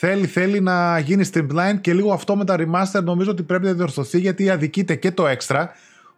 Θέλει, 0.00 0.26
θέλει 0.26 0.60
να 0.60 0.98
γίνει 0.98 1.28
streamline 1.32 1.80
και 1.80 1.92
λίγο 1.94 2.12
αυτό 2.12 2.36
με 2.36 2.44
τα 2.44 2.56
remaster 2.58 3.02
νομίζω 3.02 3.30
ότι 3.30 3.42
πρέπει 3.42 3.64
να 3.64 3.72
διορθωθεί 3.72 4.18
γιατί 4.20 4.50
αδικείται 4.50 4.94
και 4.94 5.10
το 5.12 5.24
extra 5.28 5.64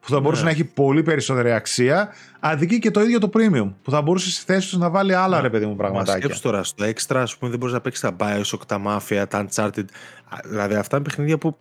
που 0.00 0.08
θα 0.10 0.20
μπορούσε 0.20 0.42
Ναι. 0.42 0.48
να 0.48 0.54
έχει 0.54 0.64
πολύ 0.64 1.02
περισσότερη 1.02 1.52
αξία. 1.52 2.08
Αδικεί 2.40 2.78
και 2.78 2.90
το 2.90 3.00
ίδιο 3.00 3.18
το 3.18 3.30
premium 3.34 3.72
που 3.82 3.90
θα 3.90 4.02
μπορούσε 4.02 4.30
στη 4.30 4.44
θέση 4.52 4.68
τους 4.68 4.78
να 4.78 4.90
βάλει 4.90 5.14
άλλα 5.14 5.36
Ναι. 5.36 5.42
ρε 5.42 5.50
παιδί 5.50 5.64
μου 5.64 5.70
Μα 5.70 5.76
πραγματάκια. 5.76 6.20
σκέψου 6.22 6.40
τώρα, 6.42 6.62
στο 6.64 6.84
extra, 6.84 7.16
ας 7.16 7.36
πούμε, 7.36 7.50
δεν 7.50 7.58
μπορείς 7.58 7.74
να 7.74 7.80
παίξεις 7.80 8.02
τα 8.02 8.16
Bioshock, 8.18 8.60
τα 8.66 8.80
Mafia, 8.86 9.24
τα 9.28 9.46
Uncharted. 9.46 9.84
Α, 10.28 10.36
Δηλαδή, 10.44 10.74
αυτά 10.74 10.96
είναι 10.96 11.04
παιχνίδια 11.04 11.38
που 11.38 11.56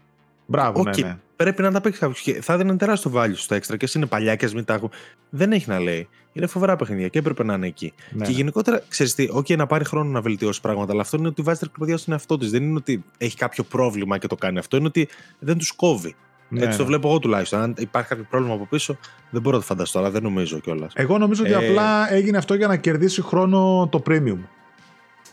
Μπράβο, 0.52 0.80
Οκ, 0.80 0.98
ναι, 1.00 1.08
ναι. 1.08 1.18
πρέπει 1.36 1.62
να 1.62 1.72
τα 1.72 1.82
παίξει 1.82 2.02
κάποιος. 2.02 2.22
Και 2.22 2.42
θα 2.42 2.54
έδινε 2.54 2.76
τεράστιο 2.76 3.12
value 3.16 3.34
στο 3.36 3.56
extra 3.56 3.78
και 3.78 3.86
εσύ 3.86 3.98
είναι 3.98 4.08
παλιά 4.08 4.36
και 4.36 4.46
ας 4.46 4.50
μην 4.54 4.66
τα 4.66 4.74
έχουν. 4.74 4.90
Δεν 5.30 5.52
έχει 5.52 5.70
να 5.70 5.80
λέει. 5.80 6.08
Είναι 6.34 6.48
φοβερά 6.48 6.76
παιχνίδια 6.76 7.08
και 7.08 7.20
έπρεπε 7.20 7.44
να 7.44 7.54
είναι 7.54 7.68
εκεί. 7.68 7.94
ναι. 8.12 8.26
Και 8.26 8.32
γενικότερα, 8.32 8.82
ξέρεις 8.88 9.16
τι, 9.16 9.28
OK, 9.36 9.58
να 9.58 9.66
πάρει 9.68 9.86
χρόνο 9.86 10.10
να 10.10 10.22
βελτιώσει 10.22 10.62
πράγματα, 10.62 10.92
αλλά 10.92 11.02
αυτό 11.02 11.18
είναι 11.18 11.28
ότι 11.28 11.42
βάζει 11.42 11.60
την 11.60 11.72
κλειδιά 11.72 11.98
στον 11.98 12.14
εαυτό 12.14 12.38
της. 12.38 12.52
Δεν 12.52 12.64
είναι 12.64 12.76
ότι 12.76 13.04
έχει 13.18 13.36
κάποιο 13.38 13.64
πρόβλημα 13.64 14.18
και 14.18 14.28
το 14.28 14.36
κάνει 14.36 14.58
αυτό. 14.60 14.78
Είναι 14.78 14.88
ότι 14.88 15.08
δεν 15.40 15.58
τους 15.58 15.72
κόβει. 15.72 16.16
Ναι, 16.50 16.64
Έτσι 16.64 16.78
το 16.78 16.84
ναι. 16.84 16.90
βλέπω 16.90 17.08
εγώ 17.10 17.20
τουλάχιστον. 17.20 17.60
Αν 17.62 17.74
υπάρχει 17.78 18.08
κάποιο 18.10 18.26
πρόβλημα 18.30 18.54
από 18.54 18.66
πίσω, 18.66 18.98
δεν 19.30 19.42
μπορώ 19.42 19.56
να 19.56 19.62
το 19.62 19.68
φανταστώ, 19.68 20.00
αλλά 20.00 20.10
δεν 20.12 20.24
νομίζω 20.24 20.60
κιόλας. 20.60 20.94
Εγώ 20.96 21.18
νομίζω 21.18 21.44
ότι 21.44 21.52
Ε, 21.52 21.56
απλά 21.70 22.14
έγινε 22.14 22.38
αυτό 22.38 22.54
για 22.54 22.68
να 22.68 22.76
κερδίσει 22.76 23.22
χρόνο 23.22 23.88
το 23.92 24.02
premium. 24.10 24.38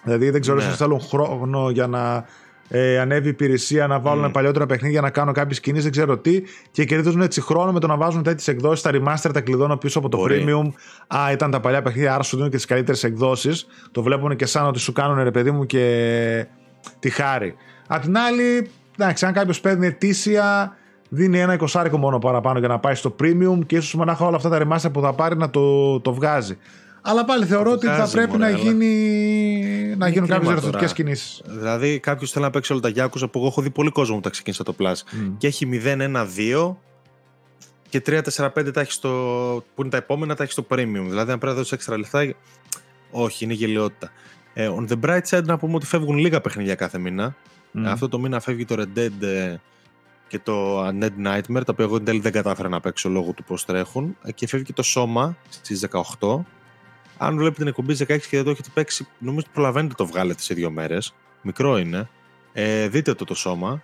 Δηλαδή 0.05 0.31
δεν 0.31 0.41
ξέρω 0.41 0.57
Ναι. 0.57 0.65
αν 0.65 0.73
θέλουν 0.73 1.01
χρόνο 1.01 1.71
για 1.71 1.87
να 1.87 2.25
ε, 2.69 2.99
ανέβει 2.99 3.27
η 3.27 3.31
υπηρεσία, 3.31 3.87
να 3.87 4.01
βάλουν 4.01 4.25
Μμ. 4.25 4.31
παλιότερα 4.31 4.67
παιχνίδια, 4.67 5.01
να 5.01 5.11
κάνουν 5.11 5.35
κάποιες 5.35 5.61
κινήσεις, 5.61 5.83
δεν 5.85 5.93
ξέρω 5.93 6.19
τι. 6.19 6.43
Και 6.71 6.85
κερδίζουν 6.85 7.21
έτσι 7.21 7.41
χρόνο 7.41 7.73
με 7.73 7.81
το 7.81 7.87
να 7.87 7.97
βάζουν 7.97 8.23
τέτοιες 8.23 8.49
εκδόσεις, 8.49 8.83
τα 8.83 8.91
remaster, 8.95 9.31
τα 9.33 9.41
κλειδώνω 9.41 9.77
πίσω 9.77 9.99
από 9.99 10.09
το 10.09 10.17
Μπορεί. 10.17 10.45
premium. 10.49 10.69
Α, 11.07 11.33
ήταν 11.33 11.51
τα 11.51 11.61
παλιά 11.61 11.83
παιχνίδια, 11.83 12.15
άρα 12.15 12.23
σου 12.23 12.37
δίνουν 12.37 12.51
και 12.51 12.57
τις 12.57 12.67
καλύτερες 12.67 13.05
εκδόσεις. 13.05 13.67
Το 13.93 14.03
βλέπουν 14.03 14.37
και 14.37 14.47
σαν 14.47 14.67
ότι 14.67 14.79
σου 14.79 14.93
κάνουν 14.93 15.23
ρε 15.23 15.31
παιδί 15.31 15.51
μου 15.51 15.67
και 15.67 16.47
τη 16.99 17.11
χάρη. 17.11 17.55
Απ' 17.87 18.03
την 18.03 18.17
άλλη, 18.19 18.71
εντάξει, 18.99 19.27
αν 19.27 19.33
κάποιος 19.33 19.61
παίρνει 19.61 19.87
ετήσια, 19.87 20.77
δίνει 21.09 21.39
ένα 21.41 21.53
εικοσάρικο 21.53 21.99
μόνο 21.99 22.19
παραπάνω 22.19 22.59
για 22.59 22.69
να 22.69 22.79
πάει 22.79 22.95
στο 22.95 23.15
premium 23.21 23.59
και 23.67 23.77
ίσως 23.77 23.95
μονάχα 23.95 24.27
όλα 24.27 24.37
αυτά 24.37 24.49
τα 24.49 24.59
remaster 24.63 24.93
που 24.93 25.01
θα 25.01 25.13
πάρει 25.13 25.37
να 25.37 25.51
το, 25.51 26.01
το 26.01 26.15
βγάζει. 26.15 26.59
Αλλά 27.09 27.25
πάλι 27.25 27.45
θεωρώ 27.47 27.69
το 27.71 27.75
ότι 27.75 27.87
θα 27.87 27.95
βγάζει, 27.95 28.13
πρέπει 28.13 28.31
μωρέ, 28.31 28.43
να, 28.43 28.47
αλλά- 28.47 28.59
γίνει, 28.59 28.87
να 29.97 30.07
Είναι 30.07 30.09
γίνουν 30.09 30.29
κάποιες 30.29 30.29
κρίμα 30.29 30.39
διορθωτικέ 30.53 30.79
τώρα. 30.79 30.93
κινήσεις. 30.93 31.43
Δηλαδή, 31.47 31.99
κάποιος 31.99 32.31
θέλει 32.33 32.45
να 32.45 32.51
παίξει 32.51 32.73
όλα 32.73 32.81
τα 32.81 32.91
Yakuza 32.97 33.31
που 33.33 33.39
εγώ 33.39 33.47
έχω 33.47 33.63
δει 33.63 33.71
πολύ 33.71 33.91
κόσμο 33.91 34.15
που 34.15 34.21
τα 34.21 34.31
ξεκίνησα 34.31 34.63
το 34.65 34.75
Plus. 34.79 34.95
Και 35.39 35.47
έχει 35.47 35.67
0-1-2 35.67 36.77
και 37.89 38.03
3-4-5 38.07 38.71
τα 38.73 38.81
έχει 38.81 38.93
στο. 38.93 39.09
που 39.75 39.81
είναι 39.83 39.91
τα 39.91 39.97
επόμενα, 39.97 40.35
τα 40.35 40.43
έχει 40.43 40.53
στο 40.53 40.67
premium. 40.71 41.05
Δηλαδή, 41.09 41.33
αν 41.33 41.39
πρέπει 41.39 41.45
να 41.47 41.53
δώσεις 41.55 41.73
έξτρα 41.73 41.99
λεφτά. 41.99 42.35
Όχι, 43.11 43.45
είναι 43.45 43.53
γελιότητα. 43.55 44.11
Ε, 44.55 44.71
on 44.79 44.93
the 44.93 45.01
bright 45.05 45.23
side, 45.31 45.45
να 45.45 45.57
πούμε 45.59 45.75
ότι 45.75 45.87
φεύγουν 45.87 46.17
λίγα 46.19 46.41
παιχνίδια 46.41 46.75
κάθε 46.75 46.99
μήνα. 46.99 47.37
Αυτό 47.85 48.09
το 48.09 48.19
μήνα 48.19 48.41
φεύγει 48.41 48.65
το 48.65 48.75
Red 48.79 48.99
Dead 48.99 49.23
ε, 49.27 49.57
και 50.29 50.39
το 50.39 50.87
Undead 50.89 51.11
Nightmare, 51.27 51.41
τα 51.65 51.73
οποία 51.73 51.85
εγώ 51.85 51.97
εν 51.97 52.05
τέλει 52.05 52.21
δεν 52.21 52.33
κατάφερα 52.33 52.69
να 52.69 52.81
παίξω 52.81 53.09
λόγω 53.09 53.33
του 53.33 53.45
πώς 53.45 53.65
τρέχουν. 53.65 54.17
Ε, 54.23 54.33
Και 54.33 54.47
φεύγει 54.47 54.65
και 54.67 54.73
το 54.73 54.83
Σώμα 54.83 55.37
στις 55.49 55.85
18. 56.21 56.45
Αν 57.19 57.37
βλέπετε 57.37 57.59
την 57.59 57.67
εκπομπή 57.67 57.95
16 57.99 58.07
και 58.07 58.37
δεν 58.37 58.45
το 58.45 58.51
έχετε 58.51 58.69
παίξει, 58.75 59.07
νομίζω 59.19 59.41
ότι 59.41 59.51
προλαβαίνετε 59.53 59.95
το 59.95 60.07
βγάλετε 60.07 60.43
σε 60.43 60.55
δύο 60.55 60.71
μέρες. 60.71 61.15
Μικρό 61.43 61.79
είναι. 61.79 62.09
Ε, 62.53 62.89
δείτε 62.89 63.15
το 63.15 63.25
το 63.25 63.35
Σώμα. 63.35 63.83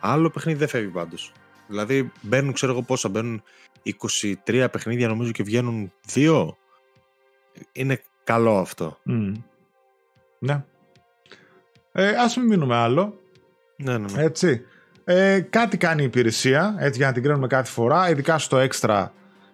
Άλλο 0.00 0.30
παιχνίδι 0.30 0.58
δεν 0.58 0.68
φεύγει 0.68 0.88
πάντως. 0.88 1.32
Δηλαδή 1.68 2.12
μπαίνουν, 2.20 2.52
ξέρω 2.52 2.72
εγώ 2.72 2.82
πόσα, 2.82 3.08
μπαίνουν 3.08 3.42
23 4.46 4.66
παιχνίδια 4.72 5.08
νομίζω 5.08 5.32
και 5.32 5.42
βγαίνουν 5.42 5.92
δύο. 6.06 6.56
Είναι 7.72 8.02
καλό 8.24 8.58
αυτό. 8.58 8.98
Μμ. 9.02 9.32
Ναι. 10.38 10.64
Ε, 11.92 12.08
ας 12.08 12.36
μην 12.36 12.46
μείνουμε 12.46 12.76
άλλο. 12.76 13.20
Ναι, 13.76 13.98
ναι, 13.98 14.12
ναι. 14.12 14.22
Έτσι. 14.22 14.62
Ε, 15.04 15.40
κάτι 15.40 15.76
κάνει 15.76 16.02
η 16.02 16.04
υπηρεσία, 16.04 16.76
έτσι 16.78 16.98
για 16.98 17.06
να 17.06 17.12
την 17.12 17.22
κρίνουμε 17.22 17.46
κάθε 17.46 17.70
φορά, 17.70 18.10
ειδικά 18.10 18.38
στο 18.38 18.66
extra 18.70 19.06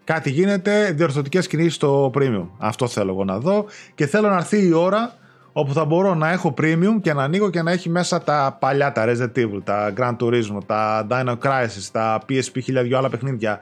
κάτι 0.04 0.30
γίνεται, 0.30 0.92
διορθωτικές 0.92 1.46
κινήσεις 1.46 1.74
στο 1.74 2.10
premium. 2.14 2.46
Αυτό 2.58 2.88
θέλω 2.88 3.10
εγώ 3.10 3.24
να 3.24 3.38
δω 3.38 3.64
και 3.94 4.06
θέλω 4.06 4.28
να 4.28 4.36
έρθει 4.36 4.66
η 4.66 4.72
ώρα 4.72 5.14
όπου 5.52 5.72
θα 5.72 5.84
μπορώ 5.84 6.14
να 6.14 6.30
έχω 6.30 6.54
premium 6.58 7.00
και 7.02 7.12
να 7.12 7.22
ανοίγω 7.22 7.50
και 7.50 7.62
να 7.62 7.70
έχει 7.70 7.88
μέσα 7.88 8.22
τα 8.22 8.56
παλιά, 8.60 8.92
τα 8.92 9.04
Resident 9.06 9.38
Evil, 9.38 9.60
τα 9.64 9.92
Gran 9.96 10.16
Turismo, 10.16 10.58
τα 10.66 11.06
Dino 11.10 11.38
Crisis, 11.38 11.88
τα 11.92 12.22
PSP, 12.28 12.62
χίλια 12.62 12.82
δυο 12.82 12.98
άλλα 12.98 13.08
παιχνίδια. 13.08 13.60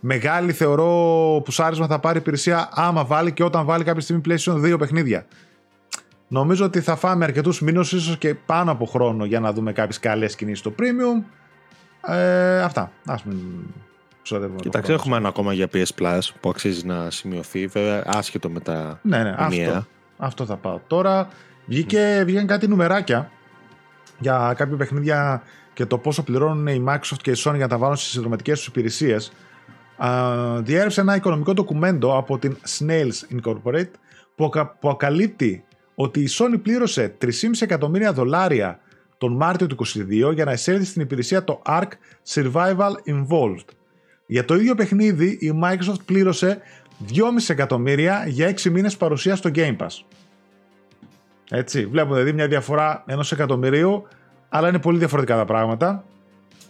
Μεγάλη 0.00 0.52
θεωρώ 0.52 1.40
πουσάρισμα 1.44 1.86
θα 1.86 1.98
πάρει 1.98 2.16
η 2.16 2.20
υπηρεσία 2.20 2.68
άμα 2.72 3.04
βάλει 3.04 3.32
και 3.32 3.44
όταν 3.44 3.64
βάλει 3.64 3.84
κάποια 3.84 4.00
στιγμή 4.00 4.22
PlayStation 4.28 4.74
2 4.74 4.78
παιχνίδια. 4.78 5.26
Νομίζω 6.28 6.64
ότι 6.64 6.80
θα 6.80 6.96
φάμε 6.96 7.24
αρκετούς 7.24 7.60
μήνες, 7.60 7.92
ίσως 7.92 8.18
και 8.18 8.34
πάνω 8.34 8.70
από 8.70 8.84
χρόνο 8.84 9.24
για 9.24 9.40
να 9.40 9.52
δούμε 9.52 9.72
κάποιες 9.72 9.98
καλές 9.98 10.36
κινήσεις 10.36 10.58
στο 10.58 10.74
premium. 10.78 11.24
Ε, 12.14 12.60
αυτά. 12.60 12.92
Ας 13.06 13.24
μην 13.24 13.38
ξοδεύουμε 14.22 14.56
το 14.56 14.62
Κοιτάξτε, 14.62 14.86
χρόνο. 14.86 15.00
έχουμε 15.00 15.16
ένα 15.16 15.28
ακόμα 15.28 15.52
για 15.52 15.68
PS 15.72 15.88
Plus 16.02 16.18
που 16.40 16.48
αξίζει 16.48 16.86
να 16.86 17.10
σημειωθεί, 17.10 17.66
βέβαια 17.66 18.02
άσχετο 18.06 18.50
με 18.50 18.60
τα 18.60 18.98
Ναι, 19.02 19.22
ναι, 19.22 19.34
ενιαία. 19.38 19.68
αυτό, 19.76 19.86
αυτό 20.16 20.44
θα 20.46 20.56
πάω. 20.56 20.80
Τώρα 20.86 21.28
βγήκε, 21.66 22.22
βγήκαν 22.26 22.46
κάτι 22.46 22.68
νουμεράκια 22.68 23.30
για 24.18 24.54
κάποια 24.56 24.76
παιχνίδια 24.76 25.42
και 25.74 25.86
το 25.86 25.98
πόσο 25.98 26.22
πληρώνουν 26.22 26.66
η 26.66 26.84
Microsoft 26.88 27.18
και 27.22 27.30
η 27.30 27.34
Sony 27.36 27.50
για 27.54 27.64
να 27.64 27.68
τα 27.68 27.78
βάλουν 27.78 27.96
στις 27.96 28.10
συνδροματικές 28.10 28.58
τους 28.58 28.66
υπηρεσίες. 28.66 29.32
Α, 29.96 30.58
διέρευσε 30.60 31.00
ένα 31.00 31.16
οικονομικό 31.16 31.52
ντοκουμέντο 31.52 32.16
από 32.16 32.38
την 32.38 32.56
Snails 32.78 33.36
Incorporate 33.40 33.90
που, 34.34 34.44
ακα- 34.44 34.76
που 34.80 34.88
ακαλύπτει 34.88 35.64
ότι 35.94 36.20
η 36.20 36.28
Sony 36.38 36.58
πλήρωσε 36.62 37.14
3,5 37.18 37.28
εκατομμύρια 37.60 38.12
δολάρια 38.12 38.80
τον 39.18 39.36
Μάρτιο 39.36 39.66
του 39.66 39.76
2022 40.28 40.32
για 40.34 40.44
να 40.44 40.52
εισέλθει 40.52 40.84
στην 40.84 41.02
υπηρεσία 41.02 41.44
το 41.44 41.62
Ark 41.66 41.88
Survival 42.34 42.92
Involved. 43.06 43.64
Για 44.26 44.44
το 44.44 44.54
ίδιο 44.54 44.74
παιχνίδι 44.74 45.26
η 45.40 45.60
Microsoft 45.62 46.04
πλήρωσε 46.04 46.58
2,5 47.08 47.14
εκατομμύρια 47.48 48.24
για 48.26 48.54
6 48.62 48.70
μήνες 48.70 48.96
παρουσία 48.96 49.36
στο 49.36 49.50
Game 49.54 49.76
Pass. 49.76 50.04
Έτσι, 51.50 51.86
βλέπουμε 51.86 52.14
δηλαδή 52.14 52.32
μια 52.32 52.48
διαφορά 52.48 53.02
ενός 53.06 53.32
εκατομμυρίου, 53.32 54.06
αλλά 54.48 54.68
είναι 54.68 54.78
πολύ 54.78 54.98
διαφορετικά 54.98 55.36
τα 55.36 55.44
πράγματα. 55.44 56.04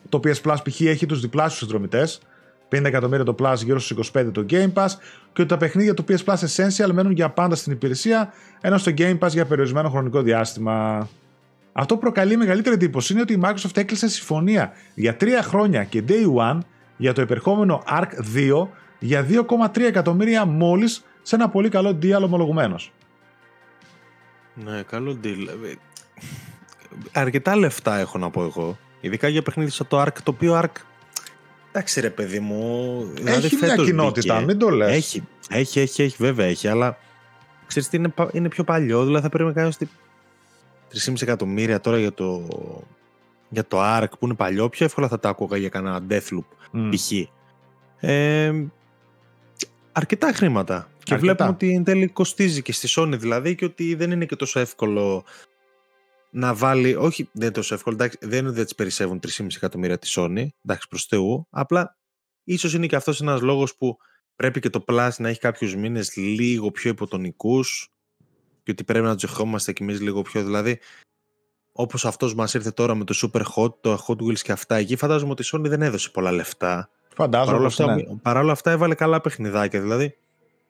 Το 0.08 0.20
PS 0.24 0.40
Plus 0.42 0.56
π.χ. 0.64 0.80
έχει 0.80 1.06
τους 1.06 1.20
διπλάσιους 1.20 1.58
συνδρομητές, 1.58 2.20
50 2.68 2.84
εκατομμύρια 2.84 3.24
το 3.24 3.34
Plus, 3.38 3.56
γύρω 3.56 3.78
στους 3.78 4.12
25 4.12 4.26
το 4.32 4.46
Game 4.50 4.72
Pass 4.72 4.88
και 5.32 5.40
ότι 5.40 5.46
τα 5.46 5.56
παιχνίδια 5.56 5.94
του 5.94 6.04
PS 6.08 6.24
Plus 6.24 6.36
Essential 6.36 6.90
μένουν 6.92 7.12
για 7.12 7.30
πάντα 7.30 7.54
στην 7.54 7.72
υπηρεσία, 7.72 8.32
ενώ 8.60 8.78
στο 8.78 8.92
Game 8.96 9.18
Pass 9.18 9.28
για 9.28 9.44
περιορισμένο 9.46 9.90
χρονικό 9.90 10.22
διάστημα. 10.22 11.08
Αυτό 11.72 11.94
που 11.94 12.00
προκαλεί 12.00 12.36
μεγαλύτερη 12.36 12.74
εντύπωση 12.74 13.12
είναι 13.12 13.22
ότι 13.22 13.32
η 13.32 13.40
Microsoft 13.44 13.76
έκλεισε 13.76 14.08
συμφωνία 14.08 14.72
για 14.94 15.16
3 15.20 15.26
χρόνια 15.42 15.84
και 15.84 16.02
Day 16.08 16.34
One 16.36 16.58
για 16.96 17.12
το 17.12 17.20
επερχόμενο 17.20 17.82
Arc 17.90 18.08
2 18.36 18.66
για 18.98 19.26
2,3 19.28 19.80
εκατομμύρια 19.80 20.44
μόλις 20.44 21.04
σε 21.22 21.34
ένα 21.34 21.48
πολύ 21.48 21.68
καλό 21.68 21.98
deal 22.02 22.20
ομολογουμένος. 22.24 22.92
Ναι, 24.54 24.82
καλό 24.82 25.18
deal. 25.24 25.46
Ε, 25.64 25.72
Αρκετά 27.12 27.56
λεφτά 27.56 27.98
έχω 27.98 28.18
να 28.18 28.30
πω 28.30 28.42
εγώ. 28.42 28.78
Ειδικά 29.00 29.28
για 29.28 29.42
παιχνίδι 29.42 29.70
σαν 29.70 29.88
το 29.88 30.02
Ark, 30.02 30.12
το 30.22 30.30
οποίο 30.30 30.60
Ark. 30.62 30.80
Εντάξει 31.68 32.00
ρε 32.00 32.10
παιδί 32.10 32.40
μου. 32.40 33.02
δηλαδή 33.14 33.46
Έχει 33.46 33.56
μια 33.56 33.68
φέτος 33.68 33.86
κοινότητα, 33.86 34.34
μπήκε. 34.34 34.46
μην 34.46 34.58
το 34.58 34.68
λες. 34.70 34.90
Έχει, 34.96 35.22
έχει, 35.48 35.80
έχει, 35.80 36.02
έχει, 36.02 36.16
βέβαια 36.18 36.46
έχει, 36.46 36.68
αλλά 36.68 36.98
ξέρεις 37.66 37.88
τι 37.88 37.96
είναι, 37.96 38.08
πα- 38.08 38.30
είναι 38.32 38.48
πιο 38.48 38.64
παλιό, 38.64 39.04
δηλαδή 39.04 39.22
θα 39.22 39.28
πρέπει 39.28 39.48
να 39.48 39.52
κάνεις 39.54 39.76
τι- 39.76 39.86
3,5 40.94 41.22
εκατομμύρια 41.22 41.80
τώρα 41.80 41.98
για 41.98 42.12
το, 42.12 42.48
για 43.52 43.66
το 43.66 43.78
Ark 43.80 44.08
που 44.18 44.26
είναι 44.26 44.34
παλιό, 44.34 44.68
πιο 44.68 44.86
εύκολα 44.86 45.08
θα 45.08 45.18
τα 45.18 45.28
άκουγα 45.28 45.56
για 45.56 45.68
κανένα 45.68 46.06
Deathloop 46.08 46.44
Μμ. 46.72 46.90
π.χ. 46.90 47.12
Ε, 48.00 48.52
αρκετά 49.92 50.32
χρήματα. 50.32 50.90
Και 51.02 51.16
βλέπουμε 51.16 51.48
ότι 51.48 51.74
εν 51.74 51.84
τέλει 51.84 52.08
κοστίζει 52.08 52.62
και 52.62 52.72
στη 52.72 52.88
Sony 52.90 53.14
δηλαδή 53.18 53.54
και 53.54 53.64
ότι 53.64 53.94
δεν 53.94 54.10
είναι 54.10 54.26
και 54.26 54.36
τόσο 54.36 54.60
εύκολο 54.60 55.24
να 56.30 56.54
βάλει. 56.54 56.94
Όχι, 56.94 57.22
δεν 57.32 57.42
είναι 57.42 57.50
τόσο 57.50 57.74
εύκολο. 57.74 57.94
Εντάξει, 57.94 58.18
δεν 58.20 58.38
είναι 58.38 58.46
ότι 58.46 58.56
δεν 58.56 58.64
τις 58.64 58.74
περισσεύουν 58.74 59.20
3,5 59.26 59.46
εκατομμύρια 59.56 59.98
τη 59.98 60.12
Sony. 60.16 60.46
Εντάξει, 60.64 60.88
προς 60.88 61.04
Θεού. 61.04 61.46
Απλά 61.50 61.96
ίσως 62.44 62.74
είναι 62.74 62.86
και 62.86 62.96
αυτός 62.96 63.20
ένας 63.20 63.40
λόγος 63.40 63.76
που 63.76 63.96
πρέπει 64.36 64.60
και 64.60 64.70
το 64.70 64.84
Plus 64.86 65.10
να 65.18 65.28
έχει 65.28 65.38
κάποιους 65.38 65.76
μήνες 65.76 66.16
λίγο 66.16 66.70
πιο 66.70 66.90
υποτονικούς 66.90 67.88
και 68.62 68.70
ότι 68.70 68.84
πρέπει 68.84 69.04
να 69.04 69.14
τους 69.14 69.30
δεχόμαστε 69.30 69.72
κι 69.72 69.82
εμείς 69.82 70.00
λίγο 70.00 70.22
πιο. 70.22 70.44
Δηλαδή, 70.44 70.80
όπως 71.72 72.04
αυτός 72.04 72.34
μας 72.34 72.54
ήρθε 72.54 72.70
τώρα 72.70 72.94
με 72.94 73.04
το 73.04 73.14
Super 73.22 73.42
Hot, 73.54 73.74
το 73.80 74.04
Hot 74.06 74.16
Wheels 74.16 74.38
και 74.38 74.52
αυτά, 74.52 74.76
εκεί 74.76 74.96
φαντάζομαι 74.96 75.30
ότι 75.30 75.42
η 75.42 75.46
Sony 75.52 75.68
δεν 75.68 75.82
έδωσε 75.82 76.10
πολλά 76.10 76.32
λεφτά. 76.32 76.90
Φαντάζομαι. 77.14 77.70
Παρ' 78.22 78.36
όλα 78.36 78.52
αυτά, 78.52 78.70
έβαλε 78.70 78.94
καλά 78.94 79.20
παιχνιδάκια. 79.20 79.80
Δηλαδή, 79.80 80.16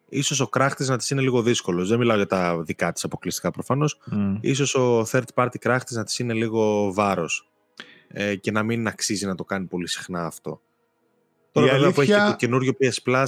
ίσως 0.09 0.41
ο 0.41 0.47
κράχτης 0.47 0.89
να 0.89 0.97
της 0.97 1.11
είναι 1.11 1.21
λίγο 1.21 1.43
δύσκολος. 1.43 1.89
Δεν 1.89 1.99
μιλάω 1.99 2.17
για 2.17 2.27
τα 2.27 2.63
δικά 2.63 2.93
της 2.93 3.05
αποκλειστικά 3.05 3.51
προφανώς. 3.51 4.01
Mm. 4.13 4.55
σω 4.65 4.99
ο 4.99 5.07
third 5.11 5.25
party 5.35 5.59
κράχτης 5.59 5.97
να 5.97 6.05
της 6.05 6.19
είναι 6.19 6.33
λίγο 6.33 6.93
βάρος. 6.93 7.49
Ε, 8.09 8.35
και 8.35 8.51
να 8.51 8.63
μην 8.63 8.87
αξίζει 8.87 9.27
να 9.27 9.35
το 9.35 9.45
κάνει 9.45 9.67
πολύ 9.67 9.89
συχνά 9.89 10.27
αυτό. 10.27 10.61
Τώρα, 11.53 11.67
βέβαια, 11.67 11.83
αλήθεια... 11.83 11.95
που 11.95 12.13
έχει 12.13 12.31
το 12.31 12.37
καινούριο 12.37 12.73
PS 12.81 13.11
Plus, 13.11 13.27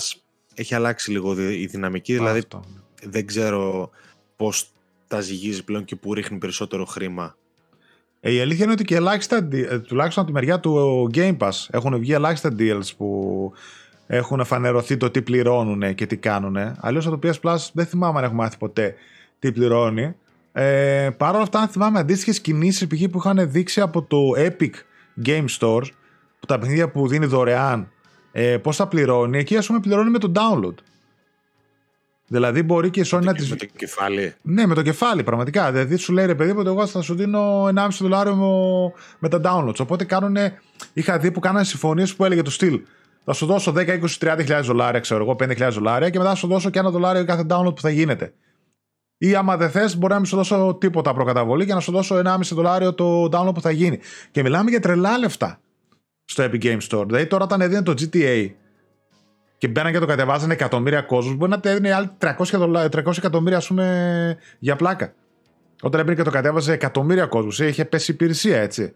έχει 0.54 0.74
αλλάξει 0.74 1.10
λίγο 1.10 1.40
η 1.40 1.66
δυναμική. 1.66 2.12
Δηλαδή, 2.12 2.42
δεν 3.02 3.26
ξέρω 3.26 3.90
πώς 4.36 4.70
τα 5.08 5.20
ζυγίζει 5.20 5.64
πλέον 5.64 5.84
και 5.84 5.96
που 5.96 6.14
ρίχνει 6.14 6.38
περισσότερο 6.38 6.84
χρήμα. 6.84 7.36
Ε, 8.26 8.32
η 8.32 8.40
αλήθεια 8.40 8.64
είναι 8.64 8.72
ότι 8.72 8.84
και 8.84 8.96
ελάχιστα, 8.96 9.48
ε, 9.50 9.78
τουλάχιστον 9.78 10.22
από 10.22 10.32
τη 10.32 10.38
μεριά 10.38 10.60
του 10.60 11.10
Game 11.14 11.36
Pass, 11.36 11.66
έχουν 11.70 11.98
βγει 11.98 12.12
ελάχιστα 12.12 12.54
deals 12.58 12.88
που 12.96 13.52
έχουν 14.06 14.44
φανερωθεί 14.44 14.96
το 14.96 15.10
τι 15.10 15.22
πληρώνουν 15.22 15.94
και 15.94 16.06
τι 16.06 16.16
κάνουν. 16.16 16.56
Αλλιώς 16.80 17.06
από 17.06 17.18
το 17.18 17.28
PS 17.28 17.48
Plus 17.48 17.56
δεν 17.72 17.86
θυμάμαι 17.86 18.18
αν 18.18 18.24
έχουμε 18.24 18.42
μάθει 18.42 18.56
ποτέ 18.58 18.94
τι 19.38 19.52
πληρώνει. 19.52 20.14
Ε, 20.52 21.08
Παρ' 21.16 21.34
όλα 21.34 21.42
αυτά, 21.42 21.60
αν 21.60 21.68
θυμάμαι 21.68 21.98
αντίστοιχες 21.98 22.40
κινήσεις 22.40 22.86
που 22.86 23.18
είχαν 23.18 23.50
δείξει 23.50 23.80
από 23.80 24.02
το 24.02 24.18
Epic 24.36 24.72
Game 25.26 25.46
Store, 25.58 25.82
που 26.40 26.46
τα 26.46 26.58
παιχνίδια 26.58 26.90
που 26.90 27.08
δίνει 27.08 27.26
δωρεάν, 27.26 27.88
ε, 28.32 28.56
πώς 28.56 28.76
θα 28.76 28.86
πληρώνει, 28.86 29.38
εκεί 29.38 29.56
ας 29.56 29.66
πούμε 29.66 29.80
πληρώνει 29.80 30.10
με 30.10 30.18
το 30.18 30.32
download. 30.34 30.74
Δηλαδή 32.26 32.62
μπορεί 32.62 32.90
και 32.90 33.00
η 33.00 33.04
Sony 33.06 33.22
να 33.22 33.34
τη. 33.34 33.48
Με 33.48 33.56
το 33.56 33.66
κεφάλι. 33.76 34.34
Ναι, 34.42 34.66
με 34.66 34.74
το 34.74 34.82
κεφάλι, 34.82 35.22
πραγματικά. 35.22 35.72
Δηλαδή 35.72 35.96
σου 35.96 36.12
λέει 36.12 36.26
ρε 36.26 36.34
παιδί 36.34 36.52
μου, 36.52 36.62
εγώ 36.66 36.86
θα 36.86 37.02
σου 37.02 37.14
δίνω 37.14 37.64
1,5 37.64 37.88
δολάριο 38.00 38.36
με 39.18 39.28
τα 39.28 39.40
downloads. 39.44 39.78
Οπότε 39.78 40.04
κάνουν. 40.04 40.36
Είχα 40.92 41.18
δει 41.18 41.30
που 41.30 41.40
κάνανε 41.40 41.64
συμφωνίες 41.64 42.14
που 42.14 42.24
έλεγε 42.24 42.42
το 42.42 42.50
στυλ. 42.50 42.80
Θα 43.24 43.32
σου 43.32 43.46
δώσω 43.46 43.72
10, 43.76 44.00
20, 44.20 44.58
30 44.58 44.60
δολάρια, 44.62 45.00
ξέρω 45.00 45.22
εγώ, 45.22 45.36
5.000 45.38 45.68
δολάρια 45.72 46.10
και 46.10 46.18
μετά 46.18 46.30
θα 46.30 46.36
σου 46.36 46.46
δώσω 46.46 46.70
και 46.70 46.78
ένα 46.78 46.90
δολάριο 46.90 47.24
κάθε 47.24 47.46
download 47.48 47.74
που 47.74 47.80
θα 47.80 47.90
γίνεται. 47.90 48.32
Ή 49.18 49.34
άμα 49.34 49.56
δεν 49.56 49.70
θες, 49.70 49.96
μπορεί 49.96 50.12
να 50.12 50.18
μην 50.18 50.28
σου 50.28 50.36
δώσω 50.36 50.76
τίποτα 50.80 51.14
προκαταβολή 51.14 51.66
και 51.66 51.74
να 51.74 51.80
σου 51.80 51.92
δώσω 51.92 52.22
1,5 52.24 52.38
δολάριο 52.52 52.94
το 52.94 53.28
download 53.32 53.54
που 53.54 53.60
θα 53.60 53.70
γίνει. 53.70 53.98
Και 54.30 54.42
μιλάμε 54.42 54.70
για 54.70 54.80
τρελά 54.80 55.18
λεφτά 55.18 55.60
στο 56.24 56.44
Epic 56.44 56.62
Game 56.62 56.80
Store. 56.88 57.06
Δηλαδή 57.06 57.26
τώρα 57.26 57.44
όταν 57.44 57.60
έδινε 57.60 57.82
το 57.82 57.94
GTA 57.98 58.50
και 59.64 59.70
μπαίναν 59.70 59.92
και 59.92 59.98
το 59.98 60.06
κατεβάζανε 60.06 60.52
εκατομμύρια 60.52 61.00
κόσμους, 61.00 61.36
μπορεί 61.36 61.50
να 61.50 61.60
τα 61.60 61.70
έδινε 61.70 61.92
άλλοι 61.92 62.10
300, 62.18 62.88
300 62.90 63.16
εκατομμύρια, 63.16 63.56
ας 63.56 63.66
πούμε, 63.66 64.36
για 64.58 64.76
πλάκα. 64.76 65.12
Όταν 65.82 66.00
έμπαινε 66.00 66.16
και 66.16 66.22
το 66.22 66.30
κατέβαζε 66.30 66.72
εκατομμύρια 66.72 67.26
κόσμους, 67.26 67.58
είχε 67.58 67.84
πέσει 67.84 68.10
υπηρεσία 68.10 68.60
έτσι. 68.60 68.92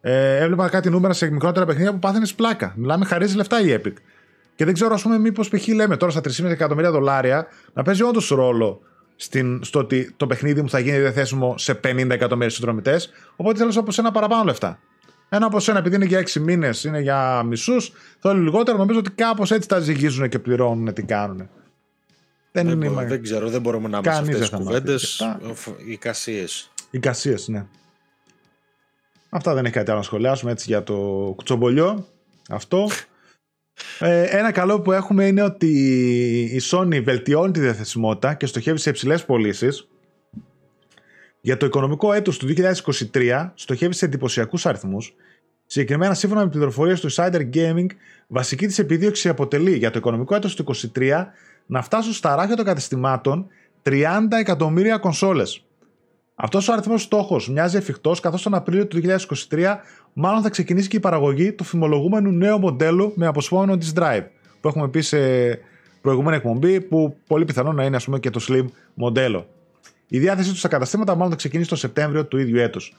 Ε, 0.00 0.36
έβλεπα 0.36 0.68
κάτι 0.68 0.90
νούμερα 0.90 1.12
σε 1.12 1.30
μικρότερα 1.30 1.66
παιχνίδια 1.66 1.92
που 1.92 1.98
πάθαινες 1.98 2.34
πλάκα. 2.34 2.72
Μιλάμε, 2.76 3.04
χαρίζεις 3.04 3.36
λεφτά 3.36 3.60
η 3.60 3.80
Epic. 3.80 3.92
Και 4.54 4.64
δεν 4.64 4.74
ξέρω, 4.74 4.94
ας 4.94 5.02
πούμε, 5.02 5.18
μήπως 5.18 5.48
π.χ. 5.48 5.68
λέμε 5.68 5.96
τώρα 5.96 6.12
στα 6.12 6.20
3,5 6.20 6.50
εκατομμύρια 6.50 6.90
δολάρια 6.90 7.46
να 7.72 7.82
παίζει 7.82 8.02
όντως 8.02 8.28
ρόλο 8.28 8.80
στην, 9.16 9.64
στο 9.64 9.78
ότι 9.78 10.12
το 10.16 10.26
παιχνίδι 10.26 10.62
μου 10.62 10.68
θα 10.68 10.78
γίνει 10.78 10.98
διαθέσιμο 10.98 11.58
σε 11.58 11.80
50 11.84 12.10
εκατομμύρια 12.10 12.50
συνδρομητές. 12.50 13.10
Οπότε 13.36 13.58
θέλω 13.58 13.72
από 13.76 13.90
σένα 13.90 14.10
παραπάνω 14.10 14.44
λεφτά. 14.44 14.78
Ένα 15.28 15.46
από 15.46 15.60
σένα, 15.60 15.78
επειδή 15.78 15.94
είναι 15.94 16.04
για 16.04 16.18
6 16.18 16.40
μήνες, 16.40 16.84
είναι 16.84 17.00
για 17.00 17.42
μισούς, 17.42 17.92
θέλω 18.18 18.40
λιγότερο. 18.40 18.78
Νομίζω 18.78 18.98
ότι 18.98 19.10
κάπως 19.10 19.50
έτσι 19.50 19.68
τα 19.68 19.78
ζυγίζουν 19.78 20.28
και 20.28 20.38
πληρώνουν 20.38 20.94
τι 20.94 21.02
κάνουν. 21.02 21.48
Δεν, 22.52 22.66
δεν, 22.66 22.82
είναι, 22.82 23.04
δεν 23.04 23.22
ξέρω, 23.22 23.48
δεν 23.48 23.60
μπορούμε 23.60 23.88
να 23.88 24.00
είμαστε 24.04 24.22
αυτές 24.22 24.38
τις 24.38 24.58
κουβέντες. 24.58 25.22
Οι 25.86 25.96
κασίε. 25.96 26.44
Οι 26.90 26.98
κασίε, 26.98 27.34
ναι. 27.46 27.66
Αυτά 29.28 29.54
δεν 29.54 29.64
έχει 29.64 29.74
κάτι 29.74 29.90
άλλο 29.90 29.98
να 29.98 30.04
σχολιάσουμε 30.04 30.50
έτσι 30.50 30.64
για 30.68 30.82
το 30.82 30.94
κουτσομπολιό. 31.36 32.06
Αυτό. 32.48 32.88
Ε, 33.98 34.22
ένα 34.22 34.52
καλό 34.52 34.80
που 34.80 34.92
έχουμε 34.92 35.26
είναι 35.26 35.42
ότι 35.42 35.68
η 36.52 36.60
Sony 36.70 37.02
βελτιώνει 37.04 37.52
τη 37.52 37.60
διαθεσιμότητα 37.60 38.34
και 38.34 38.46
στοχεύει 38.46 38.78
σε 38.78 38.90
υψηλές 38.90 39.24
πωλήσεις. 39.24 39.88
Για 41.46 41.56
το 41.56 41.66
οικονομικό 41.66 42.12
έτος 42.12 42.38
του 42.38 42.46
2023 43.12 43.50
στοχεύει 43.54 43.94
σε 43.94 44.04
εντυπωσιακούς 44.04 44.66
αριθμούς. 44.66 45.14
Συγκεκριμένα, 45.66 46.14
σύμφωνα 46.14 46.44
με 46.44 46.48
πληροφορίε 46.48 46.94
του 46.94 47.12
Insider 47.12 47.50
Gaming, 47.54 47.86
βασική 48.26 48.66
της 48.66 48.78
επιδίωξη 48.78 49.28
αποτελεί 49.28 49.76
για 49.76 49.90
το 49.90 49.98
οικονομικό 49.98 50.34
έτος 50.34 50.54
του 50.54 50.64
2023 50.94 51.24
να 51.66 51.82
φτάσουν 51.82 52.12
στα 52.12 52.34
ράχια 52.34 52.56
των 52.56 52.64
καταστημάτων 52.64 53.46
30 53.82 54.02
εκατομμύρια 54.38 54.98
κονσόλες. 54.98 55.64
Αυτός 56.34 56.68
ο 56.68 56.72
αριθμός 56.72 57.02
στόχος 57.02 57.50
μοιάζει 57.50 57.76
εφικτός, 57.76 58.20
καθώς 58.20 58.42
τον 58.42 58.54
Απρίλιο 58.54 58.86
του 58.86 58.96
2023 59.48 59.80
μάλλον 60.12 60.42
θα 60.42 60.50
ξεκινήσει 60.50 60.88
και 60.88 60.96
η 60.96 61.00
παραγωγή 61.00 61.52
του 61.52 61.64
φημολογούμενου 61.64 62.30
νέου 62.30 62.58
μοντέλου 62.58 63.12
με 63.16 63.26
αποσπόμενο 63.26 63.76
τη 63.76 63.90
Drive, 63.94 64.24
που 64.60 64.68
έχουμε 64.68 64.88
πει 64.88 65.00
σε 65.00 65.18
προηγούμενη 66.00 66.36
εκπομπή, 66.36 66.80
που 66.80 67.16
πολύ 67.26 67.44
πιθανό 67.44 67.72
να 67.72 67.84
είναι 67.84 67.96
ας 67.96 68.04
πούμε, 68.04 68.18
και 68.18 68.30
το 68.30 68.46
Slim 68.48 68.64
μοντέλο. 68.94 69.46
Η 70.08 70.18
διάθεσή 70.18 70.50
τους 70.50 70.58
στα 70.58 70.68
καταστήματα 70.68 71.14
μάλλον 71.14 71.30
θα 71.30 71.36
ξεκινήσει 71.36 71.68
το 71.68 71.76
Σεπτέμβριο 71.76 72.26
του 72.26 72.38
ίδιου 72.38 72.56
έτους. 72.56 72.96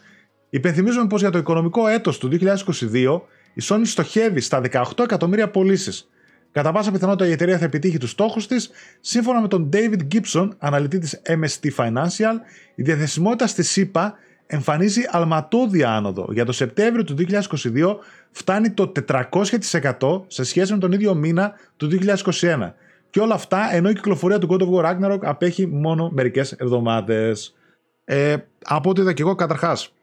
Υπενθυμίζουμε 0.50 1.08
πως 1.08 1.22
για 1.22 1.30
το 1.30 1.38
οικονομικό 1.38 1.88
έτος 1.88 2.18
του 2.18 2.30
2022 2.32 3.22
η 3.54 3.62
Sony 3.64 3.82
στοχεύει 3.84 4.42
στα 4.42 4.62
18 4.72 4.82
εκατομμύρια 5.04 5.50
πωλήσεις. 5.50 6.10
Κατά 6.52 6.72
πάσα 6.72 6.92
πιθανότητα 6.92 7.30
η 7.30 7.32
εταιρεία 7.32 7.58
θα 7.58 7.66
επιτύχει 7.66 7.98
τους 7.98 8.10
στόχους 8.10 8.48
της. 8.48 8.70
Σύμφωνα 9.00 9.42
με 9.42 9.48
τον 9.48 9.70
David 9.74 10.00
Gibson, 10.14 10.50
αναλυτή 10.58 10.98
της 10.98 11.22
MST 11.26 11.70
Financial, 11.76 12.34
η 12.76 12.84
διαθεσιμότητα 12.84 13.48
στη 13.48 13.64
ΣΥΠΑ 13.64 14.18
εμφανίζει 14.48 15.02
αλματώδια 15.10 15.92
άνοδο. 15.92 16.28
Για 16.32 16.46
το 16.46 16.52
Σεπτέμβριο 16.52 17.04
του 17.04 17.16
2022 17.18 17.96
φτάνει 18.32 18.72
το 18.72 18.92
400% 19.32 20.24
σε 20.28 20.44
σχέση 20.44 20.74
με 20.74 20.80
τον 20.80 20.92
ίδιο 20.92 21.16
μήνα 21.16 21.54
του 21.78 21.90
2021. 21.92 22.74
Και 23.10 23.20
όλα 23.20 23.34
αυτά 23.34 23.74
ενώ 23.74 23.90
η 23.90 23.94
κυκλοφορία 23.94 24.38
του 24.38 24.48
God 24.50 24.62
of 24.62 24.70
War 24.70 24.86
Ragnarok 24.86 25.20
απέχει 25.22 25.68
μόνο 25.68 26.10
μερικές 26.14 26.52
εβδομάδες. 26.52 27.56
Ε, 28.04 28.36
από 28.64 28.90
ό,τι 28.90 29.02
είδα 29.02 29.14
και 29.14 29.22
εγώ, 29.22 29.36
καταρχάς, 29.36 29.94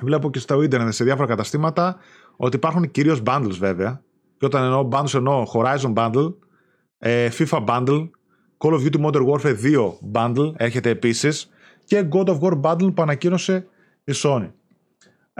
βλέπω 0.00 0.30
και 0.30 0.38
στο 0.38 0.62
ίντερνετ 0.62 0.92
σε 0.92 1.04
διάφορα 1.04 1.26
καταστήματα 1.26 1.96
ότι 2.36 2.56
υπάρχουν 2.56 2.90
κυρίως 2.90 3.22
bundles 3.26 3.56
βέβαια. 3.58 4.02
Και 4.38 4.46
όταν 4.46 4.64
εννοώ 4.64 4.88
bundles 4.92 5.14
εννοώ 5.14 5.46
Horizon 5.54 5.92
Bundle, 5.94 6.34
ε, 6.98 7.28
FIFA 7.38 7.64
Bundle, 7.64 8.10
Call 8.58 8.72
of 8.72 8.86
Duty 8.86 9.04
Modern 9.04 9.26
Warfare 9.26 9.56
2 9.56 9.98
Bundle 10.12 10.52
έρχεται 10.56 10.90
επίσης 10.90 11.50
και 11.84 12.08
God 12.12 12.24
of 12.24 12.38
War 12.40 12.60
Bundle 12.60 12.94
που 12.94 13.02
ανακοίνωσε 13.02 13.66
η 14.04 14.12
Sony. 14.14 14.50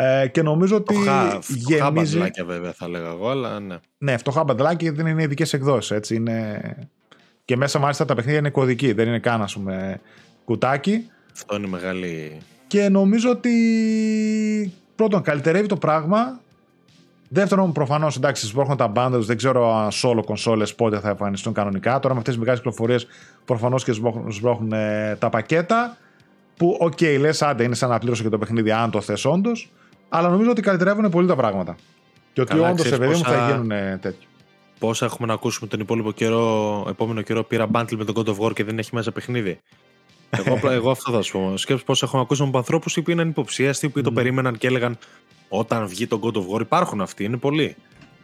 Ε, 0.03 0.29
και 0.29 0.43
νομίζω 0.43 0.77
ότι 0.77 0.95
φτωχά, 0.95 1.39
γεμίζει... 1.49 2.19
Φτωχά 2.19 2.45
βέβαια 2.45 2.73
θα 2.73 2.89
λέγα 2.89 3.09
εγώ, 3.09 3.29
αλλά 3.31 3.61
ναι. 3.61 3.77
Ναι, 3.99 4.17
φτωχά 4.17 4.45
μπαντλάκια 4.45 4.93
δεν 4.93 5.07
είναι 5.07 5.23
ειδικές 5.23 5.53
εκδόσεις. 5.53 5.91
Έτσι 5.91 6.15
είναι... 6.15 6.61
Και 7.45 7.57
μέσα 7.57 7.79
μάλιστα 7.79 8.05
τα 8.05 8.15
παιχνίδια 8.15 8.39
είναι 8.39 8.51
κωδική, 8.51 8.93
δεν 8.93 9.09
είναι 9.09 9.19
καν 9.19 9.43
ας 9.43 9.55
πούμε 9.55 10.01
κουτάκι. 10.45 11.07
Αυτό 11.33 11.57
είναι 11.57 11.67
μεγάλη... 11.67 12.39
Και 12.67 12.89
νομίζω 12.89 13.31
ότι 13.31 13.53
πρώτον 14.97 15.23
καλυτερεύει 15.23 15.67
το 15.67 15.77
πράγμα. 15.77 16.41
Δεύτερον, 17.29 17.73
προφανώς 17.73 18.17
εντάξει, 18.17 18.47
σπρώχνουν 18.47 18.77
τα 18.77 18.93
bundles, 18.95 19.21
δεν 19.21 19.37
ξέρω 19.37 19.77
αν 19.77 19.89
solo 20.03 20.23
κονσόλες 20.25 20.75
πότε 20.75 21.01
θα 21.01 21.09
εμφανιστούν 21.09 21.53
κανονικά. 21.53 21.99
Τώρα 21.99 22.15
με 22.15 22.21
αυτές 22.21 22.35
τις 22.35 22.39
μεγάλες 22.39 22.61
κυκλοφορίες 22.61 23.07
προφανώς 23.45 23.85
και 23.85 23.93
σμπρώχνουν 24.29 24.73
ε, 24.73 25.17
τα 25.19 25.29
πακέτα. 25.29 25.97
Που, 26.57 26.77
OK, 26.81 26.93
okay, 27.01 27.17
λες, 27.21 27.43
άντε 27.43 27.63
είναι 27.65 27.75
σαν 27.75 27.89
να 27.89 27.99
πλήρωσε 27.99 28.23
και 28.23 28.29
το 28.29 28.39
παιχνίδι, 28.39 28.71
αν 28.71 28.91
το 28.91 29.01
θες 29.01 29.25
όντως. 29.25 29.71
Αλλά 30.13 30.29
νομίζω 30.29 30.51
ότι 30.51 30.63
καλυτερεύουν 30.63 31.11
πολύ 31.11 31.27
τα 31.27 31.37
πράγματα. 31.37 31.77
Και 32.33 32.41
ότι 32.41 32.59
όντως 32.59 32.87
ρε 32.87 32.99
παιδί 32.99 33.15
μου 33.15 33.25
θα 33.25 33.51
γίνουν 33.51 33.69
τέτοιο. 34.01 34.29
Πόσα 34.79 35.05
έχουμε 35.05 35.27
να 35.27 35.33
ακούσουμε 35.33 35.69
τον 35.69 35.81
υπόλοιπο 35.81 36.13
καιρό, 36.13 36.85
επόμενο 36.89 37.23
καιρό 37.23 37.45
πήρα 37.45 37.67
bundle 37.67 37.95
με 37.97 38.05
τον 38.05 38.15
God 38.19 38.29
of 38.29 38.47
War 38.47 38.53
και 38.55 38.65
δεν 38.65 38.79
έχει 38.79 38.95
μέσα 38.95 39.13
παιχνίδι. 39.13 39.61
εγώ, 40.31 40.71
εγώ 40.71 40.91
αυτό 40.91 41.13
θα 41.13 41.23
σου 41.23 41.33
πω. 41.33 41.57
Σκέψου 41.57 41.85
πώς 41.85 41.95
έχουμε 42.03 42.23
ακούσει 42.23 42.43
από 42.43 42.59
ανθρώπους 42.59 42.99
που 43.05 43.11
είναι 43.11 43.23
υποψίαστοι, 43.23 43.89
που 43.89 44.03
το 44.03 44.13
περίμεναν 44.13 44.59
και 44.59 44.67
έλεγαν 44.67 44.99
όταν 45.49 45.89
βγει 45.89 46.07
το 46.07 46.21
God 46.23 46.37
of 46.37 46.57
War. 46.57 46.61
Υπάρχουν 46.61 47.01
αυτοί, 47.01 47.25
είναι 47.25 47.37
πολλοί. 47.37 47.77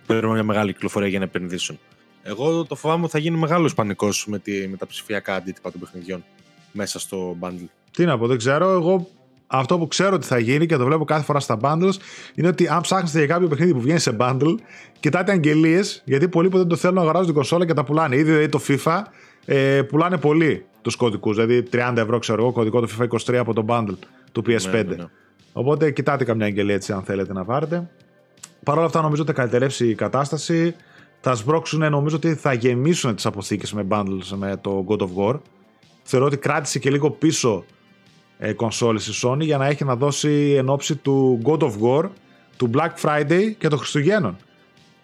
Παίρνουν 0.07 0.32
μια 0.32 0.43
μεγάλη 0.43 0.72
κυκλοφορία 0.72 1.09
για 1.09 1.18
να 1.18 1.24
επενδύσουν. 1.24 1.78
Εγώ 2.22 2.64
το 2.64 2.74
φοβάμαι 2.74 3.03
ότι 3.03 3.12
θα 3.12 3.18
γίνει 3.18 3.37
μεγάλος 3.37 3.74
πανικός 3.74 4.26
με, 4.26 4.41
με 4.70 4.76
τα 4.76 4.87
ψηφιακά 4.87 5.34
αντίτυπα 5.34 5.70
των 5.70 5.80
παιχνιδιών 5.80 6.24
μέσα 6.72 6.99
στο 6.99 7.37
bundle. 7.41 7.68
Τι 7.91 8.05
να 8.05 8.18
πω, 8.18 8.26
δεν 8.26 8.37
ξέρω. 8.37 8.70
Εγώ 8.70 9.09
αυτό 9.47 9.78
που 9.78 9.88
ξέρω 9.88 10.14
ότι 10.14 10.26
θα 10.26 10.38
γίνει 10.38 10.66
και 10.66 10.76
το 10.76 10.84
βλέπω 10.84 11.05
κάθε 11.05 11.24
φορά 11.24 11.40
στα 11.40 11.59
bundles 11.61 11.94
είναι 12.34 12.49
ότι 12.49 12.68
αν 12.68 12.80
ψάχνετε 12.80 13.18
για 13.18 13.26
κάποιο 13.26 13.49
παιχνίδι 13.49 13.72
που 13.72 13.80
βγαίνει 13.80 13.99
σε 13.99 14.16
bundle, 14.20 14.55
κοιτάτε 15.01 15.32
αγγελίες, 15.32 16.03
γιατί 16.05 16.28
πολλοί 16.28 16.49
που 16.49 16.57
δεν 16.57 16.66
το 16.66 16.76
θέλουν 16.76 16.94
να 16.94 17.01
αγοράζουν 17.01 17.26
την 17.26 17.34
κονσόλα 17.34 17.66
και 17.66 17.74
τα 17.74 17.84
πουλάνε. 17.84 18.16
Ήδη 18.16 18.30
δηλαδή 18.30 18.49
το 18.49 18.61
FIFA 18.68 19.03
ε, 19.44 19.82
πουλάνε 19.82 20.16
πολύ 20.16 20.66
τους 20.82 20.97
κωδικούς. 20.97 21.34
Δηλαδή 21.34 21.68
30 21.72 21.92
ευρώ, 21.97 22.18
ξέρω 22.18 22.42
εγώ, 22.42 22.53
κωδικό 22.53 22.80
το 22.80 22.88
FIFA 22.99 23.32
23 23.32 23.34
από 23.34 23.55
το 23.55 23.64
bundle 23.68 23.99
του 24.32 24.42
PS5. 24.47 24.70
Ναι, 24.70 24.82
ναι, 24.82 24.94
ναι. 24.94 25.05
Οπότε 25.53 25.90
κοιτάτε 25.90 26.24
καμιά 26.24 26.47
αγγελία 26.47 26.74
έτσι 26.74 26.92
αν 26.92 27.03
θέλετε 27.03 27.32
να 27.32 27.44
πάρετε. 27.44 27.90
Παρ' 28.64 28.76
όλα 28.76 28.86
αυτά 28.86 29.03
νομίζω 29.03 29.22
ότι 29.22 29.30
θα 29.30 29.36
καλυτερεύσει 29.36 29.88
η 29.88 29.94
κατάσταση. 29.94 30.74
Θα 31.20 31.34
σμπρώξουν, 31.34 31.90
νομίζω 31.90 32.16
ότι 32.16 32.34
θα 32.34 32.53
γεμίσουν 32.53 33.14
τις 33.14 33.26
αποθήκες 33.26 33.72
με 33.72 33.86
bundles 33.88 34.36
με 34.36 34.57
το 34.61 34.84
God 34.88 34.99
of 34.99 35.09
War. 35.16 35.40
Θεωρώ 36.03 36.26
ότι 36.26 36.36
κράτησε 36.36 36.78
και 36.78 36.90
λίγο 36.90 37.11
πίσω 37.11 37.64
ε, 38.39 38.53
κονσόλες 38.53 39.07
η 39.07 39.12
Sony 39.22 39.41
για 39.41 39.59
να 39.59 39.66
έχει 39.66 39.84
να 39.84 39.97
δώσει 39.97 40.55
εν 40.59 40.68
ώψη 40.68 40.97
του 40.97 41.41
God 41.45 41.59
of 41.59 41.72
War, 41.80 42.09
του 42.57 42.70
Black 42.74 42.91
Friday 43.03 43.53
και 43.59 43.68
των 43.68 43.78
Χριστουγέννων. 43.78 44.37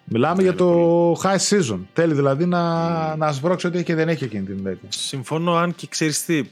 Μιλάμε 0.03 0.41
για 0.41 0.55
το 0.55 1.11
high 1.11 1.37
season. 1.49 1.79
Θέλει 1.93 2.13
δηλαδή 2.13 2.45
να, 2.45 3.13
mm. 3.13 3.17
να 3.17 3.31
σβρώξει 3.31 3.67
ό,τι 3.67 3.75
έχει 3.75 3.85
και 3.85 3.95
δεν 3.95 4.09
έχει 4.09 4.23
εκείνη 4.23 4.45
την 4.45 4.63
τέτοια. 4.63 4.89
Συμφωνώ, 4.89 5.55
αν 5.55 5.75
και 5.75 5.87
ξέρεις 5.87 6.25
τι. 6.25 6.43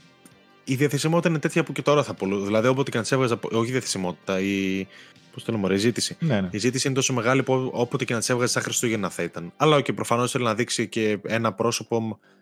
Η 0.64 0.74
διαθεσιμότητα 0.74 1.28
είναι 1.28 1.38
τέτοια 1.38 1.64
που 1.64 1.72
και 1.72 1.82
τώρα 1.82 2.02
θα 2.02 2.14
πω. 2.14 2.26
Δηλαδή, 2.26 2.68
όποτε 2.68 2.90
και 2.90 2.98
αν 2.98 3.04
σε 3.04 3.14
έβγαζα. 3.14 3.38
Όχι 3.52 3.68
η 3.68 3.72
διαθεσιμότητα, 3.72 4.40
η. 4.40 4.86
Πώς 5.32 5.44
το 5.44 5.52
λέμε, 5.52 5.74
η 5.74 5.76
ζήτηση. 5.76 6.16
Ναι, 6.20 6.40
ναι. 6.40 6.48
Η 6.50 6.58
ζήτηση 6.58 6.86
είναι 6.86 6.96
τόσο 6.96 7.12
μεγάλη 7.12 7.42
που 7.42 7.70
όποτε 7.72 8.04
και 8.04 8.14
να 8.14 8.20
σε 8.20 8.32
έβγαζε 8.32 8.52
σαν 8.52 8.62
Χριστούγεννα 8.62 9.10
θα 9.10 9.22
ήταν. 9.22 9.52
Αλλά 9.56 9.80
και 9.80 9.92
προφανώς 9.92 10.30
θέλει 10.30 10.44
να 10.44 10.54
δείξει 10.54 10.88
και 10.88 11.18
ένα 11.26 11.52
πρόσωπο 11.52 11.96
ε, 11.96 12.41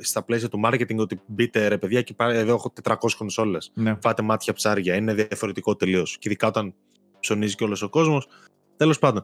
στα 0.00 0.22
πλαίσια 0.22 0.48
του 0.48 0.60
marketing 0.64 0.96
ότι 0.96 1.20
μπείτε 1.26 1.68
ρε 1.68 1.78
παιδιά 1.78 2.02
και 2.02 2.14
πάρε, 2.14 2.38
εδώ 2.38 2.54
έχω 2.54 2.72
400 2.82 2.94
κονσόλες. 3.18 3.70
Ναι. 3.74 3.96
Φάτε 4.02 4.22
μάτια 4.22 4.52
ψάρια. 4.52 4.94
Είναι 4.94 5.14
διαφορετικό 5.14 5.76
τελείως. 5.76 6.12
Και 6.18 6.28
ειδικά 6.28 6.46
όταν 6.46 6.74
ψωνίζει 7.20 7.54
και 7.54 7.64
όλος 7.64 7.82
ο 7.82 7.88
κόσμος. 7.88 8.28
Τέλος 8.76 8.98
πάντων. 8.98 9.22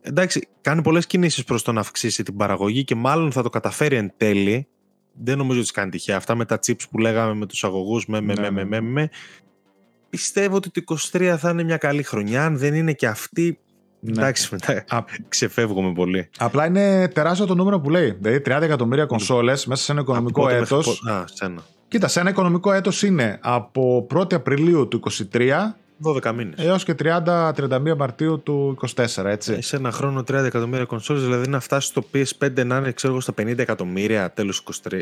Εντάξει, 0.00 0.48
κάνει 0.60 0.82
πολλές 0.82 1.06
κινήσεις 1.06 1.44
προς 1.44 1.62
το 1.62 1.72
να 1.72 1.80
αυξήσει 1.80 2.22
την 2.22 2.36
παραγωγή 2.36 2.84
και 2.84 2.94
μάλλον 2.94 3.32
θα 3.32 3.42
το 3.42 3.50
καταφέρει 3.50 3.96
εν 3.96 4.12
τέλει. 4.16 4.66
Δεν 5.12 5.38
νομίζω 5.38 5.60
ότι 5.60 5.72
κάνει 5.72 5.90
τυχαία. 5.90 6.16
Αυτά 6.16 6.34
με 6.34 6.44
τα 6.44 6.58
chips 6.66 6.88
που 6.90 6.98
λέγαμε 6.98 7.34
με 7.34 7.46
τους 7.46 7.64
αγωγούς, 7.64 8.06
με, 8.06 8.20
με, 8.20 8.34
ναι, 8.34 8.50
με, 8.50 8.64
με, 8.64 8.80
με, 8.80 9.10
Πιστεύω 10.08 10.56
ότι 10.56 10.70
το 10.70 10.96
23 11.12 11.34
θα 11.38 11.50
είναι 11.50 11.62
μια 11.62 11.76
καλή 11.76 12.02
χρονιά. 12.02 12.44
Αν 12.44 12.56
δεν 12.56 12.74
είναι 12.74 12.92
και 12.92 13.06
αυτή, 13.06 13.44
ναι. 13.44 13.56
Εντάξει, 14.08 14.48
μετά 14.50 14.84
Α... 14.88 15.04
ξεφεύγουμε 15.28 15.92
πολύ. 15.92 16.28
Απλά 16.38 16.66
είναι 16.66 17.08
τεράστιο 17.08 17.46
το 17.46 17.54
νούμερο 17.54 17.80
που 17.80 17.90
λέει. 17.90 18.16
Δηλαδή 18.20 18.42
30 18.46 18.62
εκατομμύρια 18.62 19.06
κονσόλες 19.06 19.66
μέσα 19.66 19.82
σε 19.82 19.92
ένα 19.92 20.00
οικονομικό 20.00 20.48
έτος. 20.48 21.02
Α, 21.10 21.24
σένα. 21.32 21.62
Κοίτα, 21.88 22.08
σε 22.08 22.20
ένα 22.20 22.30
οικονομικό 22.30 22.72
έτος 22.72 23.02
είναι 23.02 23.38
από 23.42 24.06
1η 24.14 24.34
Απριλίου 24.34 24.88
του 24.88 25.00
2023 25.32 25.76
12 26.02 26.32
μήνες. 26.34 26.64
Έως 26.64 26.84
και 26.84 26.94
30-31 27.02 27.96
Μαρτίου 27.96 28.40
του 28.42 28.78
24, 29.16 29.24
έτσι. 29.24 29.62
Σε 29.62 29.76
ένα 29.76 29.90
χρόνο 29.90 30.20
30 30.20 30.32
εκατομμύρια 30.32 30.84
κονσόλες, 30.84 31.22
δηλαδή 31.22 31.48
να 31.48 31.60
φτάσει 31.60 31.86
στο 31.86 32.04
PS5 32.14 32.64
να 32.64 32.76
είναι 32.76 32.92
ξέρω, 32.92 33.20
στα 33.20 33.32
50 33.38 33.58
εκατομμύρια 33.58 34.30
τέλος 34.30 34.62
23. 34.88 35.00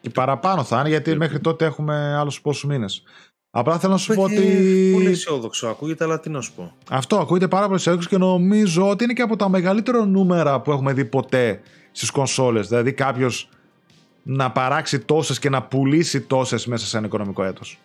Και 0.00 0.10
παραπάνω 0.10 0.64
θα 0.64 0.80
είναι, 0.80 0.88
γιατί 0.88 1.16
μέχρι 1.16 1.40
τότε 1.40 1.64
έχουμε 1.64 2.16
άλλους 2.16 2.40
πόσους 2.40 2.64
μήνες. 2.64 3.02
Απλά 3.50 3.78
θέλω 3.78 3.92
να 3.92 3.98
σου 3.98 4.14
πω 4.14 4.22
ότι. 4.22 4.90
Πολύ 4.92 5.10
αισιόδοξο 5.10 5.66
ακούγεται, 5.66 6.04
αλλά 6.04 6.20
τι 6.20 6.30
να 6.30 6.40
σου 6.40 6.52
πω. 6.52 6.72
Αυτό 6.90 7.18
ακούγεται 7.18 7.48
πάρα 7.48 7.64
πολύ 7.64 7.76
αισιόδοξο 7.78 8.08
και 8.08 8.18
νομίζω 8.18 8.88
ότι 8.88 9.04
είναι 9.04 9.12
και 9.12 9.22
από 9.22 9.36
τα 9.36 9.48
μεγαλύτερα 9.48 10.06
νούμερα 10.06 10.60
που 10.60 10.70
έχουμε 10.70 10.92
δει 10.92 11.04
ποτέ 11.04 11.60
στις 11.92 12.10
κονσόλες. 12.10 12.68
Δηλαδή 12.68 12.92
κάποιος 12.92 13.48
να 14.22 14.50
παράξει 14.50 14.98
τόσες 14.98 15.38
και 15.38 15.50
να 15.50 15.62
πουλήσει 15.62 16.20
τόσες 16.20 16.66
μέσα 16.66 16.86
σε 16.86 16.96
ένα 16.96 17.06
οικονομικό 17.06 17.44
έτος. 17.44 17.78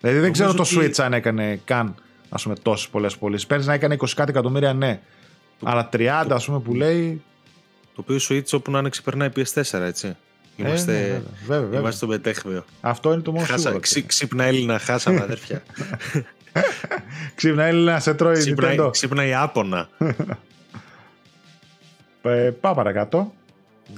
Δηλαδή 0.00 0.18
δεν 0.18 0.32
ξέρω 0.32 0.54
το 0.54 0.64
Switch 0.66 1.00
αν 1.02 1.12
έκανε 1.12 1.60
καν 1.64 1.94
ας 2.28 2.42
πούμε, 2.42 2.54
τόσες 2.62 2.88
πολλές 2.88 3.16
πωλήσεις. 3.16 3.46
Πέρυσι 3.46 3.68
να 3.68 3.74
έκανε 3.74 3.94
20 3.94 4.06
κάτι 4.14 4.30
εκατομμύρια, 4.30 4.72
ναι. 4.72 5.00
Αλλά 5.62 5.88
30 5.92 6.26
ας 6.30 6.44
πούμε 6.44 6.60
που 6.60 6.74
λέει. 6.74 7.22
Το 7.94 8.00
οποίο 8.00 8.16
Switch 8.28 8.52
όπου 8.52 8.70
να 8.70 8.78
είναι 8.78 8.88
ξεπερνάει 8.88 9.28
PS4, 9.36 9.80
έτσι. 9.80 10.16
Είμαστε, 10.66 11.00
ε, 11.00 11.08
ναι, 11.08 11.20
βέβαια, 11.46 11.60
βέβαια. 11.60 11.78
είμαστε 11.78 11.96
στο 11.96 12.06
μετέχμιο. 12.06 12.64
Αυτό 12.80 13.12
είναι 13.12 13.22
το 13.22 13.32
μόνο 13.32 13.46
Χάσα, 13.46 13.78
ξύ, 13.78 14.06
Ξύπνα 14.06 14.44
Έλληνα, 14.44 14.78
χάσαμε 14.78 15.20
αδέρφια. 15.26 15.62
ξύπνα 17.34 17.64
Έλληνα, 17.64 18.00
σε 18.00 18.14
τρώει 18.14 18.34
ξύπνα, 18.34 18.90
Ξύπνα 18.90 19.26
η 19.26 19.34
Άπωνα. 19.34 19.88
ε, 22.22 22.50
πάω 22.60 22.74
παρακάτω. 22.74 23.32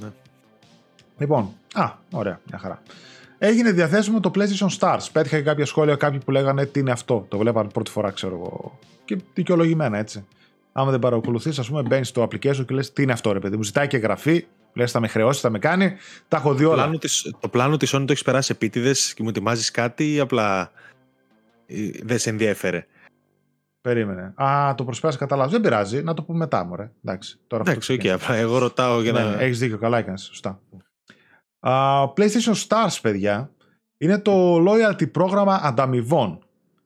Ναι. 0.00 0.08
Λοιπόν, 1.18 1.52
α, 1.74 1.90
ωραία, 2.10 2.40
μια 2.48 2.58
χαρά. 2.58 2.82
Έγινε 3.38 3.70
διαθέσιμο 3.72 4.20
το 4.20 4.30
PlayStation 4.34 4.78
Stars. 4.78 5.06
Πέτυχα 5.12 5.36
και 5.36 5.42
κάποια 5.42 5.66
σχόλια 5.66 5.96
κάποιοι 5.96 6.18
που 6.18 6.30
λέγανε 6.30 6.66
τι 6.66 6.80
είναι 6.80 6.90
αυτό; 6.90 7.26
Το 7.28 7.38
βλέπαν 7.38 7.66
πρώτη 7.68 7.90
φορά, 7.90 8.10
ξέρω 8.10 8.34
εγώ. 8.34 8.78
Και 9.04 9.18
δικαιολογημένα 9.34 9.98
έτσι. 9.98 10.24
Άμα 10.72 10.90
δεν 10.90 11.00
παρακολουθείς, 11.00 11.58
ας 11.58 11.68
πούμε, 11.68 11.82
μπαίνεις 11.82 12.08
στο 12.08 12.22
application 12.22 12.64
και 12.66 12.74
λες 12.74 12.92
τι 12.92 13.02
είναι 13.02 13.12
αυτό, 13.12 13.32
ρε 13.32 13.38
παιδί 13.38 13.56
μου. 13.56 13.62
Ζητάει 13.62 13.86
και 13.86 13.96
εγγραφή, 13.96 14.46
Λες, 14.74 14.90
θα 14.90 15.00
με 15.00 15.08
χρεώσει, 15.08 15.40
θα 15.40 15.50
με 15.50 15.58
κάνει. 15.58 15.96
Τα 16.28 16.36
έχω 16.36 16.54
δει 16.54 16.64
όλα. 16.64 16.74
Πλάνο 16.74 16.98
της, 16.98 17.34
το 17.40 17.48
πλάνο 17.48 17.76
της 17.76 17.94
Sony 17.94 18.04
το 18.06 18.12
έχεις 18.12 18.22
περάσει 18.22 18.52
επίτηδες 18.54 19.14
και 19.14 19.22
μου 19.22 19.28
ετοιμάζεις 19.28 19.70
κάτι 19.70 20.12
ή 20.12 20.20
απλά 20.20 20.70
ε, 21.66 21.90
δεν 22.02 22.18
σε 22.18 22.30
ενδιέφερε. 22.30 22.86
Περίμενε. 23.80 24.32
Α, 24.34 24.74
το 24.76 24.84
προσπέρασε 24.84 25.18
κατά 25.18 25.36
λάθος. 25.36 25.50
Δεν 25.50 25.60
πειράζει. 25.60 26.02
Να 26.02 26.14
το 26.14 26.22
πούμε 26.22 26.38
μετά, 26.38 26.64
μωρέ. 26.64 26.90
Εντάξει, 27.04 27.38
τώρα 27.46 27.62
Εντάξει, 27.66 27.92
OK. 27.92 28.00
Okay, 28.04 28.16
εγώ 28.28 28.58
ρωτάω 28.58 29.02
για 29.02 29.12
ναι, 29.12 29.20
να. 29.20 29.36
Ναι, 29.36 29.42
έχεις 29.42 29.58
δίκιο. 29.58 29.78
Καλά 29.78 29.98
έκανες. 29.98 30.22
Σωστά. 30.22 30.60
Uh, 31.60 32.12
PlayStation 32.16 32.54
Stars, 32.68 32.98
παιδιά, 33.02 33.50
είναι 33.96 34.18
το 34.18 34.64
loyalty 34.64 35.10
πρόγραμμα 35.10 35.60
ανταμοιβών. 35.62 36.38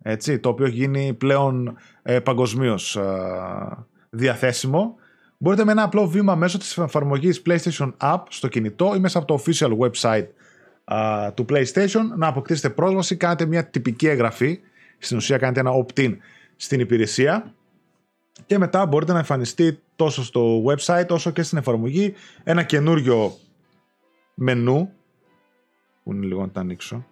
Έτσι, 0.03 0.39
το 0.39 0.49
οποίο 0.49 0.67
έχει 0.67 0.75
γίνει 0.75 1.15
πλέον 1.15 1.77
ε, 2.03 2.21
παγκοσμίως 2.21 2.97
ε, 2.97 3.87
διαθέσιμο 4.11 4.97
Μπορείτε 5.39 5.65
με 5.65 5.73
ένα 5.73 5.83
απλό 5.83 6.07
βήμα 6.07 6.35
μέσω 6.35 6.59
της 6.59 6.79
εφαρμογής 6.79 7.43
PlayStation 7.47 7.93
App 8.01 8.23
στο 8.29 8.49
κινητό 8.49 8.95
ή 8.95 8.99
μέσα 8.99 9.19
από 9.19 9.27
το 9.27 9.43
official 9.45 9.79
website 9.79 10.27
του 11.35 11.45
PlayStation 11.49 12.03
να 12.17 12.27
αποκτήσετε 12.27 12.71
πρόσβαση, 12.71 13.17
κάνετε 13.17 13.47
μια 13.47 13.67
τυπική 13.67 14.09
εγγραφή, 14.09 14.61
στην 14.99 15.17
ουσία 15.17 15.39
κάνετε 15.39 15.61
ένα 15.61 15.71
opt-in 15.73 16.17
στην 16.57 16.81
υπηρεσία. 16.81 17.55
Και 18.47 18.59
μετά 18.59 18.87
μπορείτε 18.87 19.13
να 19.13 19.19
εμφανιστεί 19.19 19.79
τόσο 19.97 20.25
στο 20.25 20.65
website 20.65 21.09
όσο 21.09 21.31
και 21.31 21.43
στην 21.43 21.59
εφαρμογή 21.59 22.15
ένα 22.45 22.63
καινούριο 22.63 23.33
μενού. 24.35 24.93
Που 26.03 26.13
είναι 26.13 26.27
λίγο 26.27 26.41
να 26.41 26.51
τα 26.51 26.61
ανοίξω. 26.61 27.07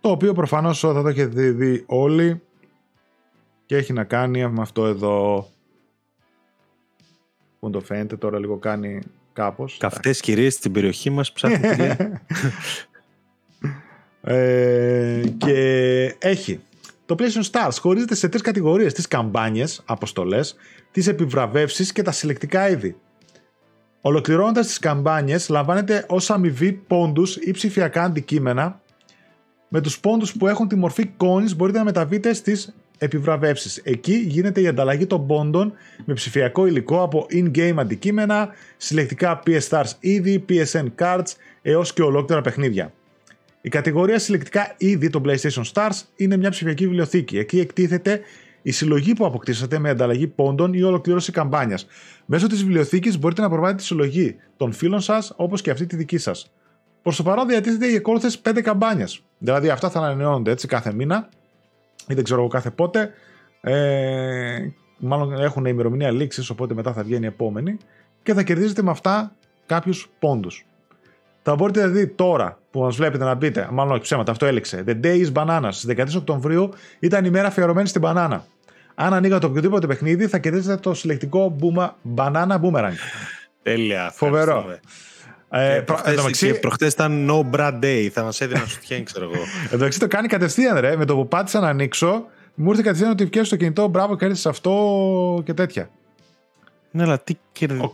Το 0.00 0.10
οποίο 0.10 0.32
προφανώς 0.32 0.80
θα 0.80 1.02
το 1.02 1.08
έχετε 1.08 1.50
δει 1.50 1.84
όλοι 1.86 2.42
και 3.68 3.76
έχει 3.76 3.92
να 3.92 4.04
κάνει 4.04 4.48
με 4.48 4.60
αυτό 4.60 4.86
εδώ 4.86 5.48
που 7.60 7.70
το 7.70 7.80
φαίνεται 7.80 8.16
τώρα 8.16 8.38
λίγο 8.38 8.56
κάνει 8.56 9.00
κάπως. 9.32 9.76
Καυτές 9.80 10.20
κυρίες 10.20 10.54
στην 10.54 10.72
περιοχή 10.72 11.10
μας 11.10 11.32
ψάχνουν 11.32 11.80
ε, 14.20 15.22
και 15.36 15.56
έχει 16.18 16.60
το 17.06 17.14
PlayStation 17.18 17.50
Stars 17.50 17.76
χωρίζεται 17.80 18.14
σε 18.14 18.28
τρεις 18.28 18.42
κατηγορίες 18.42 18.92
τις 18.92 19.08
καμπάνιες, 19.08 19.82
αποστολές, 19.84 20.56
τις 20.90 21.06
επιβραβεύσεις 21.06 21.92
και 21.92 22.02
τα 22.02 22.12
συλλεκτικά 22.12 22.70
είδη. 22.70 22.96
Ολοκληρώνοντας 24.00 24.66
τις 24.66 24.78
καμπάνιες 24.78 25.48
λαμβάνετε 25.48 26.04
ως 26.08 26.30
αμοιβή 26.30 26.72
πόντους 26.72 27.36
ή 27.36 27.50
ψηφιακά 27.50 28.02
αντικείμενα 28.02 28.80
με 29.68 29.80
τους 29.80 30.00
πόντους 30.00 30.36
που 30.36 30.46
έχουν 30.46 30.68
τη 30.68 30.76
μορφή 30.76 31.10
coins 31.16 31.56
μπορείτε 31.56 31.78
να 31.78 31.84
μεταβείτε 31.84 32.32
στις 32.32 32.74
επιβραβεύσεις. 32.98 33.76
Εκεί 33.76 34.14
γίνεται 34.14 34.60
η 34.60 34.66
ανταλλαγή 34.66 35.06
των 35.06 35.26
πόντων 35.26 35.72
με 36.04 36.14
ψηφιακό 36.14 36.66
υλικό 36.66 37.02
από 37.02 37.26
in-game 37.30 37.74
αντικείμενα, 37.76 38.48
συλλεκτικά 38.76 39.42
PS 39.46 39.68
Stars 39.68 39.90
είδη, 40.00 40.44
PSN 40.48 40.86
cards 40.98 41.32
έως 41.62 41.92
και 41.92 42.02
ολόκληρα 42.02 42.40
παιχνίδια. 42.40 42.92
Η 43.60 43.68
κατηγορία 43.68 44.18
συλλεκτικά 44.18 44.74
είδη 44.76 45.10
των 45.10 45.22
PlayStation 45.26 45.62
Stars 45.72 46.02
είναι 46.16 46.36
μια 46.36 46.50
ψηφιακή 46.50 46.84
βιβλιοθήκη. 46.84 47.38
Εκεί 47.38 47.60
εκτίθεται 47.60 48.20
η 48.62 48.70
συλλογή 48.70 49.12
που 49.12 49.26
αποκτήσατε 49.26 49.78
με 49.78 49.88
ανταλλαγή 49.88 50.26
πόντων 50.26 50.72
ή 50.72 50.82
ολοκλήρωση 50.82 51.32
καμπάνιας. 51.32 51.86
Μέσω 52.26 52.46
της 52.46 52.64
βιβλιοθήκης 52.64 53.18
μπορείτε 53.18 53.42
να 53.42 53.48
προβάλλετε 53.48 53.78
τη 53.78 53.84
συλλογή 53.84 54.36
των 54.56 54.72
φίλων 54.72 55.00
σας 55.00 55.32
όπως 55.36 55.62
και 55.62 55.70
αυτή 55.70 55.86
τη 55.86 55.96
δική 55.96 56.18
σας. 56.18 56.50
Προς 57.02 57.16
το 57.16 57.22
παρόν 57.22 57.48
διατίθεται 57.48 57.92
οι 57.92 57.96
ακόλουθε 57.96 58.30
5 58.42 58.60
καμπάνιε. 58.62 59.04
Δηλαδή 59.38 59.68
αυτά 59.68 59.90
θα 59.90 59.98
ανανεώνονται 59.98 60.50
έτσι 60.50 60.66
κάθε 60.66 60.92
μήνα 60.92 61.28
ή 62.08 62.14
δεν 62.14 62.24
ξέρω 62.24 62.40
εγώ 62.40 62.48
κάθε 62.48 62.70
πότε. 62.70 63.10
Ε, 63.60 64.68
μάλλον 64.98 65.32
έχουν 65.32 65.64
ημερομηνία 65.64 66.10
λήξης, 66.10 66.50
οπότε 66.50 66.74
μετά 66.74 66.92
θα 66.92 67.02
βγαίνει 67.02 67.24
η 67.24 67.28
επόμενη 67.28 67.76
και 68.22 68.34
θα 68.34 68.42
κερδίζετε 68.42 68.82
με 68.82 68.90
αυτά 68.90 69.32
κάποιους 69.66 70.10
πόντους. 70.18 70.66
Θα 71.42 71.54
μπορείτε 71.54 71.86
δηλαδή 71.86 72.06
τώρα 72.06 72.58
που 72.70 72.80
μας 72.80 72.96
βλέπετε 72.96 73.24
να 73.24 73.34
μπείτε, 73.34 73.68
μάλλον 73.72 73.92
όχι 73.92 74.02
ψέματα, 74.02 74.30
αυτό 74.30 74.46
έλεξε. 74.46 74.84
The 74.86 75.04
Day 75.04 75.26
is 75.26 75.32
Banana 75.32 75.68
στις 75.70 75.96
13 75.96 76.16
Οκτωβρίου 76.16 76.70
ήταν 76.98 77.24
η 77.24 77.30
μέρα 77.30 77.46
αφιερωμένη 77.46 77.88
στην 77.88 78.00
μπανάνα. 78.00 78.44
Αν 78.94 79.14
ανοίγατε 79.14 79.46
οποιοδήποτε 79.46 79.86
παιχνίδι, 79.86 80.26
θα 80.26 80.38
κερδίσετε 80.38 80.76
το 80.76 80.94
συλλεκτικό 80.94 81.48
μπούμα, 81.48 81.96
Banana 82.16 82.60
Boomerang. 82.60 82.92
Τέλεια. 83.62 84.10
Φοβερό. 84.14 84.64
Ε, 84.70 84.80
ε, 85.50 85.80
προχτές, 85.80 86.58
προχτές 86.60 86.92
ήταν 86.92 87.30
no 87.30 87.56
brand 87.56 87.78
day, 87.82 88.08
θα 88.12 88.22
μας 88.22 88.40
έδιναν 88.40 88.66
σου 88.66 88.78
ξέρω 89.04 89.24
εγώ. 89.24 89.42
Εν 89.70 89.78
τω 89.78 89.88
το 89.98 90.06
κάνει 90.06 90.28
κατευθείαν 90.28 90.78
ρε, 90.78 90.96
με 90.96 91.04
το 91.04 91.14
που 91.14 91.28
πάτησα 91.28 91.60
να 91.60 91.68
ανοίξω, 91.68 92.26
μου 92.54 92.70
ήρθε 92.70 92.82
κατευθείαν 92.82 93.10
ότι 93.10 93.26
πιέζει 93.26 93.50
το 93.50 93.56
κινητό, 93.56 93.88
μπράβο, 93.88 94.16
κέρδισε 94.16 94.48
αυτό 94.48 95.42
και 95.44 95.54
τέτοια. 95.54 95.90
Ναι, 96.90 97.02
αλλά 97.02 97.20
τι 97.20 97.34
κερδίζει. 97.52 97.90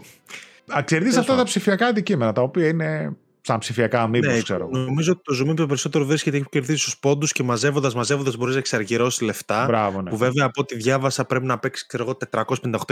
Αξερδίζει 0.69 1.19
αυτά 1.19 1.37
τα 1.37 1.45
ψηφιακά 1.45 1.87
αντικείμενα, 1.87 2.33
τα 2.33 2.43
οποία 2.43 2.69
είναι 2.69 3.17
σαν 3.41 3.59
ψηφιακά 3.59 4.07
μήπω, 4.07 4.31
ναι, 4.31 4.41
ξέρω. 4.41 4.69
Νομίζω 4.71 5.13
ότι 5.13 5.23
το 5.23 5.53
Zoom 5.63 5.67
περισσότερο 5.67 6.05
βρίσκεται 6.05 6.37
έχει 6.37 6.47
κερδίσει 6.51 6.91
του 6.91 6.99
πόντους 7.01 7.33
και 7.33 7.43
μαζεύοντας, 7.43 7.95
μαζεύοντας 7.95 8.37
μπορείς 8.37 8.53
να 8.53 8.59
εξαργυρώσεις 8.61 9.21
λεφτά. 9.21 9.65
Μπράβο, 9.65 10.03
ναι. 10.03 10.11
Που 10.11 10.17
βέβαια 10.17 10.45
από 10.45 10.61
ό,τι 10.61 10.77
διάβασα 10.77 11.25
πρέπει 11.25 11.47
να 11.47 11.59
παίξει 11.59 11.87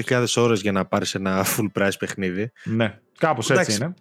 458.000 0.09 0.25
ώρες 0.37 0.61
για 0.61 0.73
να 0.73 0.85
πάρεις 0.85 1.15
ένα 1.15 1.45
full 1.45 1.81
price 1.81 1.99
παιχνίδι. 1.99 2.53
Ναι, 2.65 2.99
κάπως 3.19 3.51
έτσι 3.51 3.75
είναι. 3.75 3.95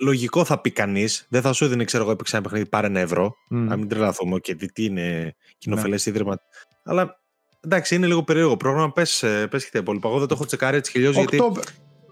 Λογικό 0.00 0.44
θα 0.44 0.60
πει 0.60 0.70
κανείς. 0.70 1.26
Δεν 1.28 1.42
θα 1.42 1.52
σου 1.52 1.64
έδινε, 1.64 1.84
ξέρω 1.84 2.02
εγώ, 2.02 2.12
έπαιξε 2.12 2.36
ένα 2.36 2.44
παιχνίδι, 2.44 2.68
πάρε 2.68 2.86
ένα 2.86 3.00
ευρώ. 3.00 3.26
Mm. 3.26 3.56
Να 3.56 3.76
μην 3.76 3.88
τρελαθούμε 3.88 4.38
και 4.38 4.54
τι 4.54 4.84
είναι 4.84 5.34
κοινοφελές 5.58 6.06
ναι. 6.06 6.12
ίδρυμα. 6.12 6.38
Αλλά 6.84 7.20
εντάξει, 7.60 7.94
είναι 7.94 8.06
λίγο 8.06 8.22
περίεργο 8.22 8.56
πρόγραμμα. 8.56 8.92
Πες 8.92 9.24
πες 9.50 9.70
και 9.70 9.78
υπόλοιπα. 9.78 10.08
Εγώ 10.08 10.18
δεν 10.18 10.28
το 10.28 10.34
έχω 10.34 10.46
τσεκάρει 10.46 10.76
έτσι 10.76 10.90
χιλιώς 10.90 11.16
γιατί 11.16 11.42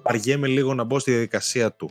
αργέμαι 0.02 0.46
λίγο 0.46 0.74
να 0.74 0.84
μπω 0.84 0.98
στη 0.98 1.10
διαδικασία 1.10 1.72
του. 1.72 1.90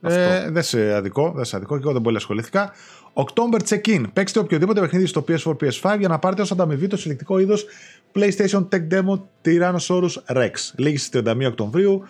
Ε, 0.00 0.50
δεν 0.50 0.62
σε 0.62 0.94
αδικό, 0.94 1.32
δεν 1.36 1.44
σε 1.44 1.56
αδικό 1.56 1.76
και 1.76 1.82
εγώ 1.82 1.92
δεν 1.92 2.02
πολύ 2.02 2.16
ασχολήθηκα. 2.16 2.72
October 3.12 3.60
check-in. 3.68 4.04
Παίξτε 4.12 4.38
οποιοδήποτε 4.38 4.80
παιχνίδι 4.80 5.06
στο 5.06 5.24
PS4 5.28 5.52
PS5 5.52 5.96
για 5.98 6.08
να 6.08 6.18
πάρετε 6.18 6.42
ω 6.42 6.46
ανταμοιβή 6.52 6.86
το 6.86 6.96
συλλεκτικό 6.96 7.38
είδος 7.38 7.66
PlayStation 8.12 8.68
Tech 8.68 8.88
Demo 8.90 9.20
Tyrannosaurus 9.44 10.34
Rex. 10.34 10.50
Λίγη 10.76 10.96
στις 10.96 11.22
31 11.24 11.44
Οκτωβρίου. 11.46 12.02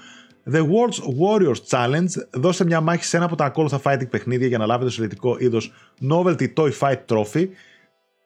The 0.53 0.61
World's 0.61 1.01
Warriors 1.21 1.61
Challenge. 1.69 2.09
Δώστε 2.31 2.65
μια 2.65 2.81
μάχη 2.81 3.05
σε 3.05 3.17
ένα 3.17 3.27
από 3.27 3.37
τα 3.37 3.45
ακόλουθα 3.45 3.81
fighting 3.85 4.11
παιχνίδια 4.11 4.47
για 4.47 4.59
να 4.59 4.67
λάβετε 4.67 4.85
το 4.85 4.91
συλλεκτικό 4.91 5.37
είδος 5.39 5.73
Novelty 6.11 6.47
Toy 6.57 6.71
Fight 6.81 6.99
Trophy. 7.07 7.49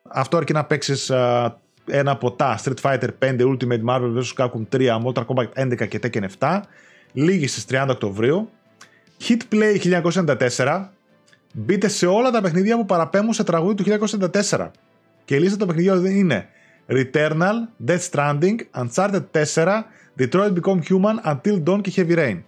Αυτό 0.08 0.36
αρκεί 0.36 0.52
να 0.52 0.64
παίξεις 0.64 1.10
ένα 1.86 2.10
από 2.10 2.32
τα 2.32 2.58
Street 2.64 2.80
Fighter 2.82 3.08
5, 3.18 3.40
Ultimate 3.40 3.84
Marvel 3.88 4.18
vs. 4.18 4.44
Capcom 4.44 4.66
3, 4.72 5.02
Mortal 5.04 5.24
Kombat 5.26 5.66
11 5.66 5.88
και 5.88 6.00
Tekken 6.02 6.24
7. 6.38 6.60
Λίγη 7.12 7.46
στις 7.46 7.64
30 7.70 7.86
Οκτωβρίου. 7.90 8.50
Hit 9.28 9.54
Play 9.54 10.02
1994. 10.56 10.88
Μπείτε 11.54 11.88
σε 11.88 12.06
όλα 12.06 12.30
τα 12.30 12.40
παιχνίδια 12.40 12.76
που 12.76 12.84
παραπέμπουν 12.84 13.32
σε 13.32 13.44
τραγούδι 13.44 13.74
του 13.74 14.06
1994. 14.50 14.70
Και 15.24 15.34
η 15.34 15.38
λίστα 15.38 15.56
των 15.56 15.66
παιχνιδιών 15.66 16.04
είναι 16.04 16.48
Returnal, 16.88 17.86
Death 17.86 18.08
Stranding, 18.10 18.56
Uncharted 18.84 19.22
4, 19.54 19.84
Detroit 20.18 20.52
Become 20.60 20.80
Human, 20.88 21.32
Until 21.32 21.62
Dawn 21.64 21.80
και 21.80 21.92
Heavy 21.96 22.18
Rain. 22.18 22.42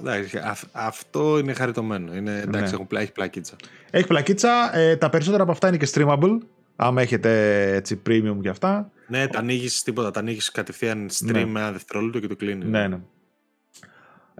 Εντάξει, 0.00 0.40
αυτό 0.72 1.38
είναι 1.38 1.52
χαριτωμένο. 1.52 2.14
Είναι, 2.14 2.40
εντάξει, 2.40 2.76
ναι. 2.90 3.00
έχει 3.00 3.12
πλακίτσα. 3.12 3.56
Έχει 3.90 4.06
πλακίτσα. 4.06 4.76
Ε, 4.76 4.96
τα 4.96 5.10
περισσότερα 5.10 5.42
από 5.42 5.52
αυτά 5.52 5.68
είναι 5.68 5.76
και 5.76 5.88
streamable. 5.94 6.38
Άμα 6.76 7.02
έχετε 7.02 7.62
έτσι 7.74 8.02
premium 8.06 8.36
και 8.42 8.48
αυτά. 8.48 8.90
Ναι, 9.06 9.26
τα 9.26 9.38
ανοίγεις 9.38 9.82
τίποτα. 9.82 10.10
Τα 10.10 10.20
ανοίγεις 10.20 10.50
κατευθείαν 10.50 11.08
stream 11.10 11.32
ναι. 11.32 11.44
με 11.44 11.60
ένα 11.60 11.72
δευτερόλεπτο 11.72 12.18
και 12.20 12.26
το 12.26 12.36
κλείνεις. 12.36 12.68
Ναι, 12.68 12.88
ναι. 12.88 12.98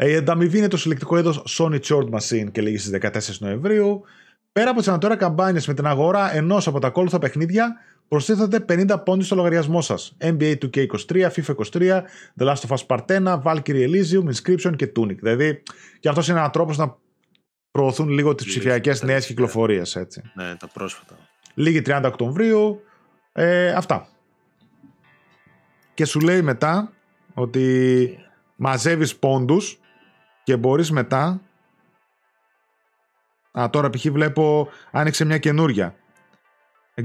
Η 0.07 0.17
ανταμοιβή 0.17 0.59
είναι 0.59 0.69
το 0.69 0.77
συλλεκτικό 0.77 1.19
είδος 1.19 1.59
Sony 1.59 1.81
Short 1.81 2.11
Machine 2.11 2.53
και 2.53 2.61
λίγη 2.61 2.79
στις 2.79 2.99
14 3.03 3.39
Νοεμβρίου. 3.39 4.05
Πέρα 4.53 4.71
από 4.71 4.79
τις 4.79 4.89
ανατέρα 4.89 5.17
καμπάνιες 5.17 5.67
με 5.67 5.75
την 5.75 5.87
αγορά 5.87 6.35
ενός 6.35 6.67
από 6.67 6.79
τα 6.79 6.87
ακόλουθα 6.87 7.19
παιχνίδια, 7.19 7.77
προστίθεται 8.11 8.65
50 8.69 9.05
πόντι 9.05 9.25
στο 9.25 9.35
λογαριασμό 9.35 9.81
σας. 9.81 10.17
NBA 10.21 10.55
2K23, 10.59 11.31
FIFA 11.31 11.55
23, 11.73 12.03
The 12.39 12.47
Last 12.47 12.69
of 12.69 12.77
Us 12.77 12.87
Part 12.87 13.05
1, 13.07 13.43
Valkyrie 13.43 13.89
Elysium, 13.89 14.25
Inscription 14.25 14.77
και 14.77 14.93
Tunic. 14.97 15.17
Δηλαδή, 15.17 15.63
και 16.01 16.09
αυτός 16.09 16.29
είναι 16.29 16.39
ένας 16.39 16.51
τρόπος 16.51 16.77
να 16.77 16.97
προωθούν 17.71 18.09
λίγο 18.09 18.35
τις 18.35 18.47
ψηφιακές 18.47 19.03
νέες 19.03 19.27
κυκλοφορίες. 19.27 19.99
Ναι, 20.35 20.57
τα 20.57 20.69
πρόσφατα. 20.69 21.17
Λίγη 21.55 21.83
30 21.87 22.03
Οκτωβρίου. 22.05 22.83
Ε, 23.33 23.73
αυτά. 23.73 24.09
Και 25.95 26.05
σου 26.05 26.21
λέει 26.21 26.43
μετά 26.43 26.93
ότι 27.35 28.19
μαζεύεις 28.57 29.17
πόντους 29.17 29.79
και 30.43 30.57
μπορείς 30.57 30.91
μετά 30.91 31.41
Α, 33.59 33.71
τώρα 33.71 33.91
π.χ. 33.91 34.07
βλέπω 34.11 34.69
άνοιξε 34.91 35.25
μια 35.25 35.39
καινούρια. 35.39 35.95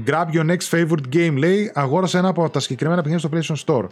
Grab 0.06 0.26
your 0.32 0.46
next 0.50 0.68
favorite 0.70 1.14
game 1.14 1.34
λέει 1.36 1.70
αγόρασε 1.74 2.18
ένα 2.18 2.28
από 2.28 2.50
τα 2.50 2.60
συγκεκριμένα 2.60 3.02
παιχνίδια 3.02 3.28
στο 3.28 3.56
PlayStation 3.56 3.64
Store. 3.64 3.86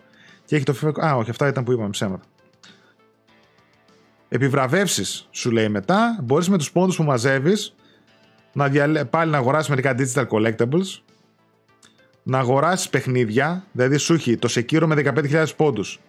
Και 0.45 0.57
έχει 0.57 0.65
το 0.65 0.75
FIFA... 0.83 1.05
Α, 1.05 1.17
όχι, 1.17 1.31
αυτά 1.31 1.49
ήταν 1.49 1.65
που 1.65 1.73
είπαμε 1.73 1.91
ψέματα. 1.91 2.25
Επιβραβεύσεις 4.29 5.29
σου 5.31 5.51
λέει 5.51 5.69
μετά. 5.69 6.19
Μπορείς 6.23 6.49
με 6.49 6.59
τους 6.59 6.73
πόντους 6.73 6.97
που 6.97 7.03
μαζεύεις 7.03 7.75
να 8.53 8.69
διαλέ... 8.69 9.05
πάλι 9.05 9.31
να 9.31 9.39
αγοράσεις 9.39 9.69
μερικά 9.69 9.95
digital 9.99 10.27
collectibles 10.29 11.03
να 12.25 12.39
αγοράσεις 12.39 12.89
παιχνίδια, 12.89 13.65
δηλαδή 13.73 13.97
σου 13.97 14.15
έχει 14.15 14.37
το 14.37 14.49
Sekiro 14.55 14.87
με 14.87 15.13
15.000 15.31 15.47
πόντους, 15.57 16.01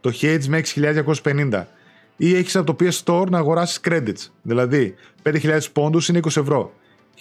το 0.00 0.12
Hades 0.20 0.44
με 0.48 0.62
6.250 0.74 1.64
ή 2.16 2.36
έχεις 2.36 2.56
από 2.56 2.74
το 2.74 2.84
PS 2.84 3.04
Store 3.04 3.30
να 3.30 3.38
αγοράσεις 3.38 3.80
credits, 3.84 4.30
δηλαδή 4.42 4.94
5.000 5.22 5.60
πόντους 5.72 6.08
είναι 6.08 6.20
20 6.22 6.26
ευρώ, 6.26 6.72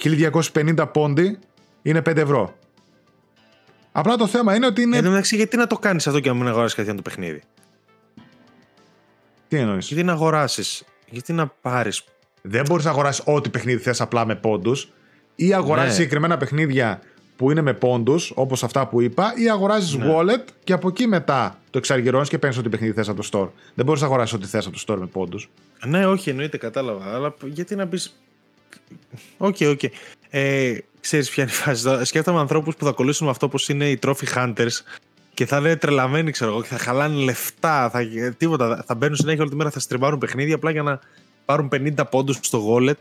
1.250 0.04 0.86
πόντι 0.94 1.38
είναι 1.84 2.00
5 2.00 2.18
ευρώ. 2.18 2.54
Απλά 3.92 4.16
το 4.16 4.28
θέμα 4.28 4.56
είναι 4.56 4.66
ότι 4.66 4.82
είναι. 4.82 4.98
Εν 4.98 5.08
μεταξύ, 5.08 5.36
γιατί 5.36 5.58
να 5.58 5.68
το 5.68 5.78
κάνεις 5.78 6.08
αυτό 6.08 6.20
και 6.20 6.30
να 6.30 6.36
μην 6.36 6.48
αγοράσεις 6.48 6.76
κάτι 6.76 6.96
το 6.96 7.02
παιχνίδι; 7.02 7.42
Τι 9.48 9.58
εννοείς; 9.58 9.88
Γιατί 9.88 10.04
να 10.04 10.12
αγοράσεις, 10.12 10.84
γιατί 11.10 11.34
να 11.34 11.48
πάρεις; 11.48 12.04
Δεν 12.42 12.64
μπορείς 12.68 12.86
να 12.86 12.92
αγοράσεις 12.92 13.24
ό,τι 13.26 13.50
παιχνίδι 13.50 13.82
θες 13.82 14.02
απλά 14.02 14.26
με 14.26 14.36
πόντους. 14.36 14.92
Ή 15.36 15.54
αγοράζει 15.54 15.88
ναι. 15.88 15.94
συγκεκριμένα 15.94 16.38
παιχνίδια 16.38 17.02
που 17.36 17.52
είναι 17.52 17.62
με 17.62 17.74
πόντους, 17.74 18.32
όπως 18.36 18.64
αυτά 18.64 18.88
που 18.88 19.02
είπα, 19.02 19.34
ή 19.36 19.50
αγοράζεις 19.50 19.96
ναι. 19.96 20.06
wallet 20.10 20.44
και 20.64 20.74
από 20.74 20.88
εκεί 20.88 21.08
μετά 21.08 21.60
το 21.70 21.78
εξαργυρώνεις 21.78 22.30
και 22.30 22.38
παίρνεις 22.38 22.58
ό,τι 22.58 22.70
παιχνίδι 22.70 22.94
θες 22.94 23.10
από 23.10 23.22
το 23.22 23.28
store. 23.32 23.50
Δεν 23.74 23.86
μπορείς 23.86 24.02
να 24.02 24.08
αγοράσεις 24.08 24.34
ό,τι 24.34 24.46
θες 24.46 24.66
από 24.66 24.76
το 24.76 24.84
store 24.88 25.00
με 25.00 25.06
πόντους. 25.06 25.50
Ναι, 25.86 26.08
όχι, 26.08 26.30
εννοείται, 26.30 26.58
κατάλαβα. 26.58 27.14
Αλλά 27.16 27.34
γιατί 27.46 27.76
να 27.76 27.88
πεις. 27.88 28.18
OK, 29.38 29.56
okay, 29.60 29.70
OK. 29.70 29.80
Okay. 29.82 29.90
Ε, 30.30 30.78
Ξέρεις 31.04 31.30
ποια 31.30 31.44
είναι 31.44 31.52
η 31.52 31.56
φάση. 31.56 32.06
Σκέφτομαι 32.06 32.40
ανθρώπους 32.40 32.76
που 32.76 32.86
θα 32.86 32.92
κολλήσουν 32.92 33.26
με 33.26 33.32
αυτό 33.32 33.46
όπως 33.46 33.58
είναι 33.68 33.90
οι 33.90 34.00
trophy 34.04 34.34
hunters 34.36 34.82
και 35.34 35.46
θα 35.46 35.58
είναι 35.58 35.76
τρελαμένοι, 35.76 36.32
ξέρω 36.32 36.52
εγώ, 36.52 36.62
και 36.62 36.68
θα 36.68 36.78
χαλάνε 36.78 37.24
λεφτά. 37.24 37.90
Θα, 37.90 38.08
τίποτα. 38.38 38.84
Θα 38.88 38.96
μπαίνουν 38.96 39.16
συνέχεια 39.16 39.42
όλη 39.42 39.50
τη 39.50 39.56
μέρα, 39.56 39.70
θα 39.70 39.80
στριμάρουν 39.80 40.20
παιχνίδια 40.20 40.56
απλά 40.56 40.72
για 40.72 40.84
να 40.84 41.00
πάρουν 41.46 41.70
50 41.72 41.94
πόντους 42.10 42.40
στο 42.42 42.68
wallet 42.70 42.98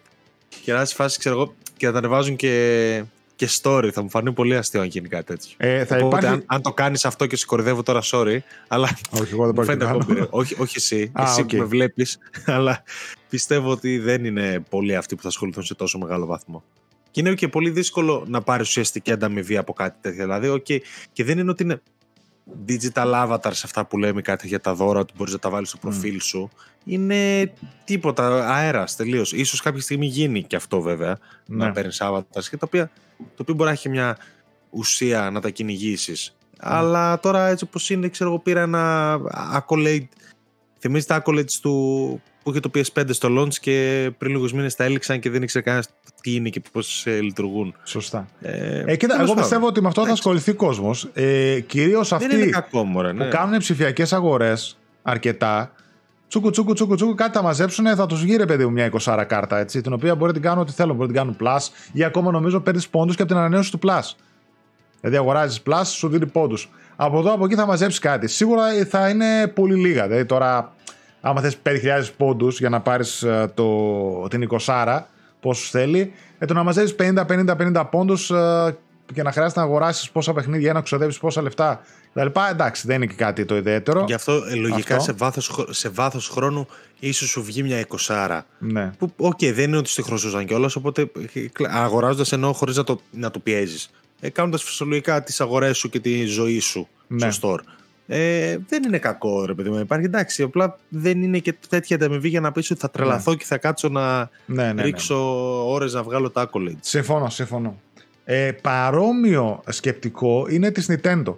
και 0.65 0.73
να 0.73 0.85
φάση, 0.85 1.19
ξέρω 1.19 1.35
εγώ, 1.35 1.55
και 1.77 1.87
να 1.87 1.93
τα 1.93 1.99
ανεβάζουν 1.99 2.37
και 2.37 3.05
και 3.43 3.61
story. 3.63 3.91
Θα 3.93 4.03
μου 4.03 4.11
φανεί 4.11 4.33
πολύ 4.33 4.57
αστείο 4.57 4.81
αν 4.81 4.87
γίνει 4.87 5.09
κάτι 5.09 5.25
τέτοιο. 5.25 5.55
Ε, 5.57 5.85
θα 5.85 5.97
Οπότε, 5.97 6.07
υπάρχει... 6.07 6.27
αν, 6.27 6.45
αν, 6.47 6.63
το 6.63 6.73
κάνεις 6.73 7.05
αυτό 7.05 7.27
και 7.27 7.37
συγχωρηδεύω 7.37 7.83
τώρα, 7.83 8.01
sorry. 8.05 8.39
Αλλά 8.69 8.97
όχι, 9.11 9.33
εγώ 9.33 9.53
δεν 9.53 9.77
πάω 9.77 9.99
όχι, 10.31 10.57
όχι 10.59 10.77
εσύ. 10.77 11.11
Α, 11.13 11.23
εσύ 11.23 11.43
okay. 11.43 11.47
που 11.47 11.57
με 11.57 11.65
βλέπεις. 11.65 12.19
Αλλά 12.47 12.83
πιστεύω 13.29 13.71
ότι 13.71 13.99
δεν 13.99 14.25
είναι 14.25 14.65
πολλοί 14.69 14.97
αυτοί 14.97 15.17
που 15.17 15.23
θα 15.23 15.29
ασχοληθούν 15.29 15.63
σε 15.63 15.75
τόσο 15.75 15.99
μεγάλο 15.99 16.27
βαθμό. 16.27 16.63
Και 17.11 17.21
είναι 17.21 17.35
και 17.35 17.49
πολύ 17.49 17.71
δύσκολο 17.71 18.25
να 18.29 18.43
πάρεις 18.43 18.69
ουσιαστική 18.69 19.13
ανταμοιβή 19.13 19.57
από 19.57 19.73
κάτι 19.73 19.99
τέτοιο. 20.01 20.23
Δηλαδή, 20.23 20.49
okay, 20.53 20.79
και 21.13 21.25
δεν 21.25 21.39
είναι 21.39 21.51
ότι 21.51 21.63
είναι 21.63 21.81
digital 22.67 23.13
avatars 23.27 23.61
αυτά 23.65 23.87
που 23.87 23.99
λέμε 23.99 24.23
κάτι 24.23 24.47
για 24.47 24.61
τα 24.61 24.75
δώρα 24.75 25.01
ότι 25.01 25.13
μπορείς 25.17 25.33
να 25.33 25.39
τα 25.39 25.51
βάλεις 25.51 25.69
στο 25.69 25.79
προφίλ 25.79 26.21
σου. 26.21 26.51
Είναι 26.85 27.53
τίποτα 27.85 28.49
αέρας 28.49 28.97
τελείως. 28.97 29.29
σω 29.45 29.57
κάποια 29.63 29.81
στιγμή 29.81 30.07
γίνει 30.07 30.43
και 30.43 30.57
αυτό 30.57 30.81
βέβαια. 30.81 31.19
Ναι. 31.47 31.65
Να 31.65 31.73
παίρνεις 31.73 32.03
avatars 32.03 32.45
και 32.51 32.57
τα 32.57 32.67
οποία 32.67 32.91
το 33.19 33.37
οποίο 33.39 33.55
μπορεί 33.55 33.67
να 33.67 33.75
έχει 33.75 33.89
μια 33.89 34.17
ουσία 34.71 35.31
να 35.31 35.41
τα 35.41 35.51
κυνηγήσεις. 35.51 36.37
Mm. 36.37 36.57
Αλλά 36.59 37.21
τώρα 37.21 37.47
έτσι 37.49 37.65
όπως 37.65 37.91
είναι, 37.91 38.09
ξέρω 38.09 38.31
εγώ, 38.31 38.39
πήρα 38.39 38.61
ένα 38.61 39.19
accolade. 39.59 40.09
Θυμίζεις 40.79 41.07
τα 41.07 41.23
accolades 41.25 41.53
του 41.61 42.23
που 42.43 42.51
είχε 42.51 42.61
το 42.61 42.71
PS5 42.75 43.05
στο 43.09 43.29
launch 43.39 43.55
και 43.55 44.11
πριν 44.19 44.33
λίγους 44.33 44.53
μήνες 44.53 44.75
τα 44.75 44.85
έλειξαν 44.85 45.21
και 45.21 45.31
δεν 45.31 45.43
ήξερε 45.43 45.65
κανένας 45.65 45.89
τι 46.21 46.35
είναι 46.35 46.49
και 46.49 46.63
πώς 46.73 47.07
ε, 47.07 47.21
λειτουργούν. 47.21 47.75
Σωστά. 47.85 48.29
Ε, 48.41 48.83
ε, 48.87 48.97
κοίτα, 48.97 49.21
εγώ 49.21 49.35
πιστεύω 49.35 49.67
ότι 49.67 49.81
με 49.83 49.89
αυτό 49.89 50.07
θα 50.07 50.13
ασχοληθεί 50.13 50.51
ο 50.51 50.55
κόσμος. 50.55 51.09
Ε, 51.13 51.61
Κυρίως 51.61 52.13
αυτοί 52.13 52.49
κακό, 52.51 52.85
μωρέ, 52.85 53.13
ναι. 53.13 53.25
που 53.25 53.31
κάνουν 53.31 53.59
ψηφιακές 53.59 54.13
αγορές 54.13 54.79
αρκετά. 55.03 55.73
Τσούκου, 56.29 56.51
τσούκου, 56.51 56.73
τσούκου, 56.73 56.95
τσούκου, 56.95 57.15
κάτι 57.15 57.37
θα 57.37 57.43
μαζέψουν, 57.43 57.87
θα 57.87 58.07
τους 58.07 58.23
γύρε 58.23 58.47
παιδί 58.47 58.65
μου 58.65 58.71
μια 58.71 58.91
20 59.01 59.25
κάρτα, 59.27 59.59
έτσι, 59.59 59.81
την 59.81 59.93
οποία 59.93 60.15
μπορεί 60.15 60.27
να 60.27 60.33
την 60.33 60.43
κάνουν 60.43 60.59
ό,τι 60.63 60.73
θέλουν. 60.73 60.97
Μπορεί 60.97 61.13
να 61.13 61.15
την 61.15 61.37
κάνουν 61.37 61.37
plus 61.41 61.69
ή 61.93 62.05
ακόμα 62.05 62.31
νομίζω 62.31 62.61
παίρνεις 62.61 62.89
πόντους 62.89 63.17
και 63.17 63.23
από 63.23 63.31
την 63.31 63.41
ανανέωση 63.41 63.71
του 63.71 63.79
plus. 63.83 64.15
Δηλαδή 65.01 65.19
αγοράζεις 65.19 65.63
plus, 65.67 65.83
σου 65.85 66.09
δίνει 66.09 66.27
πόντους. 66.27 66.71
Από 66.97 67.19
εδώ 67.19 67.33
από 67.33 67.45
εκεί 67.45 67.55
θα 67.55 67.67
μαζέψεις 67.67 67.99
κάτι. 67.99 68.29
Σίγουρα 68.29 68.65
θα 68.89 69.09
είναι 69.09 69.47
πολύ 69.47 69.75
λίγα. 69.75 70.07
Δηλαδή 70.07 70.25
τώρα, 70.25 70.75
άμα 71.23 71.41
θες 71.41 71.57
5.000 71.63 71.73
πόντους 72.17 72.59
για 72.59 72.69
να 72.69 72.81
πάρεις 72.81 73.23
ε, 73.23 73.53
την 74.29 74.49
20 74.61 75.01
πόσου 75.41 75.71
θέλει, 75.71 76.13
ε, 76.39 76.47
το 76.47 76.55
να 76.55 76.63
μαζεύεις 76.63 76.95
50-50-50 76.99 77.85
πόντους, 77.91 78.31
ε, 78.31 78.77
και 79.15 79.23
να 79.23 79.33
χρειάζεται 79.33 79.61
να 79.61 79.67
αγοράσεις 79.67 80.11
πόσα 80.11 80.33
παιχνίδια, 80.33 80.73
να 80.73 80.81
ξοδεύει 80.81 81.19
πόσα 81.19 81.43
λεφτά 81.43 81.81
κτλ. 82.15 82.41
Εντάξει, 82.51 82.87
δεν 82.87 82.97
είναι 82.97 83.07
και 83.07 83.15
κάτι 83.15 83.45
το 83.45 83.57
ιδιαίτερο. 83.57 84.05
Γι' 84.07 84.15
αυτό 84.15 84.33
ε, 84.33 84.55
λογικά 84.55 84.97
αυτό. 84.97 85.05
σε 85.05 85.13
βάθος 85.13 85.67
σε 85.71 85.89
βάθος 85.89 86.29
χρόνου 86.29 86.67
ίσως 86.99 87.29
σου 87.29 87.43
βγει 87.43 87.63
μια 87.63 87.79
εικοσάρα. 87.79 88.47
Ναι. 88.59 88.93
Που, 88.99 89.13
OK, 89.17 89.39
okay, 89.41 89.53
δεν 89.55 89.65
είναι 89.65 89.77
ότι 89.77 89.89
στη 89.89 90.03
χρωστούσαν 90.03 90.47
κιόλας, 90.47 90.77
οπότε 90.77 91.11
αγοράζοντας 91.69 92.33
ενώ 92.33 92.53
χωρίς 92.53 92.77
να 92.77 92.85
το, 92.85 93.01
να 93.11 93.31
το 93.31 93.39
πιέζεις. 93.39 93.91
Ε, 94.21 94.29
Κάνοντας 94.29 94.63
φυσιολογικά 94.63 95.23
τις 95.23 95.41
αγορές 95.41 95.79
σου 95.79 95.89
και 95.89 96.01
τη 96.01 96.25
ζωή 96.25 96.59
σου 96.59 96.89
ναι. 97.07 97.31
στο 97.31 97.55
store. 97.55 97.61
Ε, 98.15 98.59
δεν 98.69 98.83
είναι 98.83 98.99
κακό 98.99 99.45
ρε 99.45 99.55
παιδί 99.55 99.71
μου. 99.71 99.79
Υπάρχει 99.79 100.05
εντάξει. 100.05 100.43
Απλά 100.43 100.79
δεν 100.89 101.23
είναι 101.23 101.39
και 101.39 101.55
τέτοια 101.69 101.97
ανταμοιβή 101.97 102.29
για 102.29 102.41
να 102.41 102.53
πεις 102.53 102.71
ότι 102.71 102.81
θα 102.81 102.91
τρελαθώ 102.91 103.31
ναι. 103.31 103.37
και 103.37 103.45
θα 103.45 103.59
κάτσω 103.59 103.89
να 103.89 104.19
ναι, 104.19 104.65
ναι, 104.65 104.73
ναι. 104.73 104.83
ρίξω 104.83 105.17
ώρες 105.73 105.93
να 105.93 106.03
βγάλω 106.03 106.31
τα 106.31 106.51
accolades. 106.51 106.77
Συμφωνώ, 106.81 107.29
συμφωνώ. 107.29 107.81
Ε, 108.25 108.53
παρόμοιο 108.61 109.63
σκεπτικό 109.69 110.47
είναι 110.49 110.71
της 110.71 110.91
Nintendo. 110.91 111.35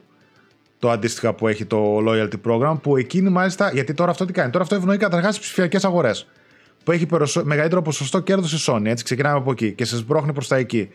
Το 0.79 0.91
αντίστοιχα 0.91 1.35
που 1.35 1.49
έχει 1.49 1.65
το 1.65 1.99
loyalty 2.09 2.41
program 2.47 2.77
που 2.83 2.97
εκείνη 2.97 3.31
μάλιστα. 3.31 3.71
Γιατί 3.73 3.95
τώρα 3.95 4.11
αυτό 4.11 4.25
τι 4.25 4.33
κάνει. 4.33 4.51
Τώρα 4.51 4.65
αυτό 4.65 4.75
ευνοεί 4.75 4.97
καταρχάς 4.97 5.31
τις 5.31 5.45
ψηφιακές 5.45 5.85
αγορές. 5.85 6.27
Που 6.85 6.93
έχει 6.93 7.07
μεγαλύτερο 7.43 7.83
ποσοστό 7.83 8.21
κέρδος 8.21 8.53
η 8.53 8.73
Sony. 8.73 8.85
Έτσι 8.85 9.05
ξεκινάμε 9.05 9.37
από 9.37 9.51
εκεί 9.51 9.73
και 9.73 9.85
σε 9.85 9.97
σμπρώχνει 9.97 10.33
προς 10.33 10.49
τα 10.49 10.57
εκεί. 10.57 10.89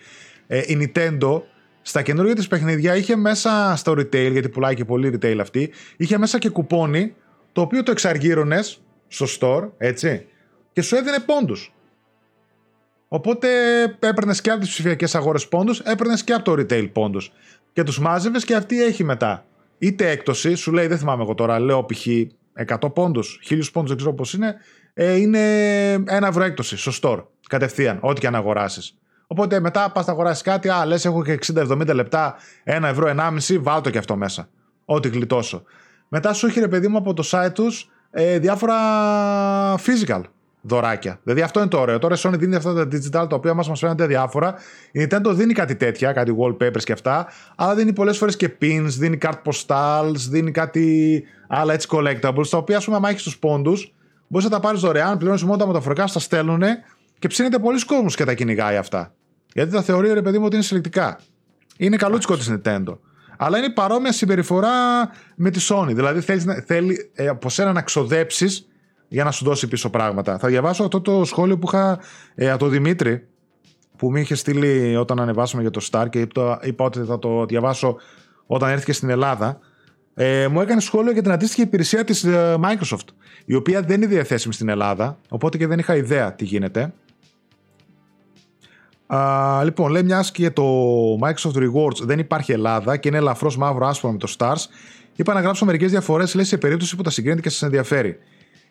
Ε, 0.48 0.58
η 0.66 0.78
Nintendo 0.82 1.42
στα 1.90 2.02
καινούργια 2.02 2.36
της 2.36 2.48
παιχνίδια 2.48 2.96
είχε 2.96 3.16
μέσα 3.16 3.74
στο 3.78 3.92
retail, 3.92 4.32
γιατί 4.32 4.50
πουλάει 4.50 4.76
και 4.76 4.86
πολύ 4.86 5.20
retail 5.20 5.38
αυτή, 5.42 5.72
είχε 5.98 6.18
μέσα 6.18 6.38
και 6.38 6.50
κουπόνι 6.50 7.16
το 7.52 7.62
οποίο 7.62 7.84
το 7.84 7.92
εξαργύρωνες 7.92 8.82
στο 9.08 9.26
store, 9.40 9.70
έτσι, 9.78 10.26
και 10.74 10.82
σου 10.82 10.96
έδινε 10.96 11.20
πόντους. 11.20 11.74
Οπότε 13.08 13.48
έπαιρνες 14.00 14.42
και 14.42 14.50
από 14.50 14.60
τις 14.60 14.70
ψηφιακές 14.70 15.16
αγορές 15.16 15.48
πόντους, 15.48 15.80
έπαιρνες 15.80 16.24
και 16.24 16.34
από 16.34 16.44
το 16.44 16.52
retail 16.52 16.90
πόντους. 16.92 17.32
Και 17.74 17.84
τους 17.84 18.00
μάζευες 18.00 18.46
και 18.46 18.56
αυτή 18.56 18.84
έχει 18.84 19.04
μετά. 19.04 19.46
Είτε 19.78 20.10
έκπτωση, 20.10 20.56
σου 20.56 20.72
λέει, 20.72 20.88
δεν 20.88 20.98
θυμάμαι 20.98 21.24
εγώ 21.24 21.34
τώρα, 21.34 21.60
λέω 21.60 21.86
π.χ. 21.86 22.08
100 22.82 22.94
πόντους, 22.94 23.40
1000 23.50 23.72
πόντους, 23.72 23.90
δεν 23.90 23.98
ξέρω 23.98 24.14
πώς 24.14 24.34
είναι, 24.34 24.56
ε, 24.94 25.16
είναι 25.16 25.92
ένα 25.92 26.28
ευρώ 26.28 26.44
έκπτωση 26.44 26.78
στο 26.78 26.92
store. 27.02 27.24
Κατευθείαν, 27.50 27.98
ό,τι 28.02 28.20
και 28.20 28.28
αν 28.28 28.36
αγοράσεις. 28.36 29.00
Οπότε 29.32 29.60
μετά 29.60 29.92
πας 29.92 30.06
να 30.06 30.14
αγοράσεις 30.14 30.44
κάτι, 30.44 30.70
α, 30.70 30.86
λες, 30.86 31.06
έχω 31.06 31.24
και 31.24 31.40
60-70 31.54 31.94
λεπτά, 31.94 32.36
1 32.64 32.84
ευρώ, 32.84 33.08
1,5, 33.08 33.58
βάλω 33.60 33.82
το 33.82 33.90
και 33.90 33.98
αυτό 33.98 34.16
μέσα. 34.16 34.50
Ό,τι 34.86 35.10
γλιτώσω. 35.10 35.64
Μετά 36.08 36.34
σου 36.34 36.48
έχει 36.48 36.60
ρε 36.60 36.68
παιδί 36.68 36.88
μου 36.88 36.98
από 36.98 37.14
το 37.14 37.30
site 37.32 37.54
τους 37.54 37.90
ε, 38.12 38.40
διάφορα 38.40 38.76
physical 39.76 40.22
δωράκια. 40.62 41.20
Δηλαδή 41.24 41.42
αυτό 41.42 41.60
είναι 41.60 41.70
το 41.70 41.80
ωραίο. 41.80 42.00
Τώρα 42.00 42.16
η 42.16 42.20
Sony 42.24 42.34
δίνει 42.38 42.56
αυτά 42.56 42.74
τα 42.74 42.82
digital 42.82 43.30
τα 43.30 43.36
οποία 43.36 43.54
μας 43.54 43.80
φαίνονται 43.80 44.06
διάφορα. 44.06 44.56
Η 44.92 45.08
Nintendo 45.10 45.32
δίνει 45.34 45.54
κάτι 45.54 45.76
τέτοια, 45.76 46.12
κάτι 46.12 46.36
wallpapers 46.40 46.84
και 46.84 46.92
αυτά, 46.92 47.28
αλλά 47.56 47.76
δίνει 47.76 47.94
πολλές 47.94 48.18
φορές 48.18 48.36
και 48.36 48.52
pins, 48.62 48.88
δίνει 48.88 49.18
card 49.22 49.42
postals, 49.44 50.16
δίνει 50.30 50.52
κάτι 50.52 51.24
άλλα 51.48 51.74
έτσι 51.74 51.88
collectables, 51.92 52.48
τα 52.50 52.58
οποία 52.58 52.78
ας 52.78 52.86
πούμε, 52.86 52.98
αν 52.98 53.04
έχεις 53.04 53.24
τους 53.24 53.38
πόντους, 53.38 53.94
μπορείς 54.28 54.50
να 54.50 54.54
τα 54.56 54.60
πάρεις 54.60 54.82
δωρεάν, 54.82 55.18
πληρώνεις 55.18 55.44
μόνο 55.44 55.58
τα 55.58 55.68
μεταφορικά, 55.68 56.08
στα 56.08 56.20
στέλνουν 56.20 56.64
και 57.20 57.28
ψήνεται 57.28 57.60
πολλοί 57.60 57.86
κόσμος 57.86 58.16
και 58.16 58.24
τα 58.24 58.34
κυνηγάει 58.34 58.76
αυτά. 58.76 59.14
Γιατί 59.54 59.72
τα 59.72 59.82
θεωρεί 59.82 60.14
ρε 60.14 60.22
παιδί 60.22 60.38
μου 60.38 60.46
ότι 60.46 60.56
είναι 60.56 60.64
συλλεκτικά. 60.64 61.20
Είναι 61.78 61.96
καλούτσικο 61.96 62.38
της 62.38 62.52
Nintendo. 62.52 62.98
Αλλά 63.38 63.58
είναι 63.58 63.70
παρόμοια 63.70 64.12
συμπεριφορά 64.12 64.70
με 65.36 65.50
τη 65.50 65.66
Sony. 65.70 65.92
Δηλαδή 65.94 66.22
θέλεις, 66.22 66.46
θέλει 66.66 67.12
ε, 67.14 67.28
από 67.28 67.50
σένα 67.50 67.72
να 67.72 67.82
ξοδέψεις 67.82 68.68
για 69.08 69.24
να 69.24 69.32
σου 69.32 69.46
δώσει 69.46 69.68
πίσω 69.68 69.90
πράγματα. 69.90 70.38
Θα 70.38 70.48
διαβάσω 70.48 70.84
αυτό 70.84 71.02
το 71.02 71.26
σχόλιο 71.26 71.58
που 71.58 71.68
είχα 71.68 72.00
ε, 72.36 72.50
από 72.50 72.60
τον 72.60 72.70
Δημήτρη 72.70 73.28
που 73.98 74.10
μου 74.10 74.16
είχε 74.16 74.36
στείλει 74.36 74.96
όταν 74.96 75.20
ανεβάσαμε 75.20 75.62
για 75.62 75.72
το 75.72 75.88
Star 75.92 76.06
και 76.10 76.20
είπα 76.62 76.86
ότι 76.86 77.04
θα 77.04 77.20
το 77.20 77.46
διαβάσω 77.46 77.98
όταν 78.46 78.70
έρθει 78.70 78.94
στην 78.94 79.10
Ελλάδα. 79.10 79.60
Ε, 80.14 80.48
μου 80.48 80.62
έκανε 80.62 80.82
σχόλιο 80.82 81.12
για 81.12 81.22
την 81.22 81.32
αντίστοιχη 81.32 81.62
υπηρεσία 81.62 82.04
της 82.04 82.24
ε, 82.24 82.56
Microsoft 82.64 83.08
η 83.46 83.56
οποία 83.56 83.82
δεν 83.82 84.02
είναι 84.02 84.12
διαθέσιμη 84.12 84.54
στην 84.54 84.70
Ελλάδα 84.70 85.18
οπότε 85.30 85.58
και 85.58 85.68
δεν 85.68 85.80
είχα 85.80 85.96
ιδέα 85.96 86.34
τι 86.34 86.46
γίνεται 86.46 86.94
Α, 89.16 89.64
λοιπόν, 89.64 89.92
λέει 89.92 90.04
μιας 90.04 90.32
και 90.32 90.52
το 90.52 90.64
Microsoft 91.22 91.56
Rewards 91.56 92.02
δεν 92.02 92.20
υπάρχει 92.20 92.52
Ελλάδα 92.52 92.98
και 92.98 93.08
είναι 93.08 93.18
ελαφρώς 93.18 93.58
μαύρο 93.58 93.88
άσπρο 93.88 94.12
με 94.12 94.18
το 94.18 94.34
Stars, 94.38 94.66
είπα 95.16 95.34
να 95.34 95.42
γράψω 95.42 95.66
μερικές 95.66 95.92
διαφορές 95.92 96.36
λέει 96.36 96.46
σε 96.46 96.58
περίπτωση 96.58 96.96
που 96.96 97.02
τα 97.02 97.10
συγκρίνετε 97.10 97.42
και 97.42 97.50
σας 97.50 97.62
ενδιαφέρει. 97.62 98.18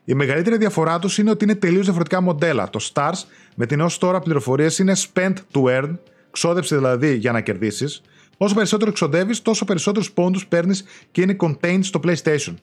Η 0.05 0.15
μεγαλύτερη 0.15 0.57
διαφορά 0.57 0.99
τους 0.99 1.19
είναι 1.19 1.31
ότι 1.31 1.45
είναι 1.45 1.55
τελείως 1.55 1.85
διαφορετικά 1.85 2.21
μοντέλα. 2.21 2.71
Το 2.71 2.91
Stars 2.93 3.25
με 3.55 3.67
την 3.67 3.81
έως 3.81 3.99
τώρα 3.99 4.21
πληροφορίες 4.21 4.79
είναι 4.79 4.93
spent 4.97 5.35
to 5.53 5.63
earn, 5.63 5.99
ξόδεψε 6.31 6.77
δηλαδή 6.77 7.15
για 7.15 7.33
να 7.33 7.41
κερδίσεις. 7.41 8.03
Όσο 8.37 8.55
περισσότερο 8.55 8.93
ξοδεύεις, 8.93 9.43
τόσο 9.43 9.65
περισσότερους 9.65 10.13
πόντους 10.13 10.47
παίρνεις 10.47 10.85
και 11.11 11.21
είναι 11.21 11.37
contained 11.41 11.81
στο 11.83 12.01
PlayStation. 12.05 12.55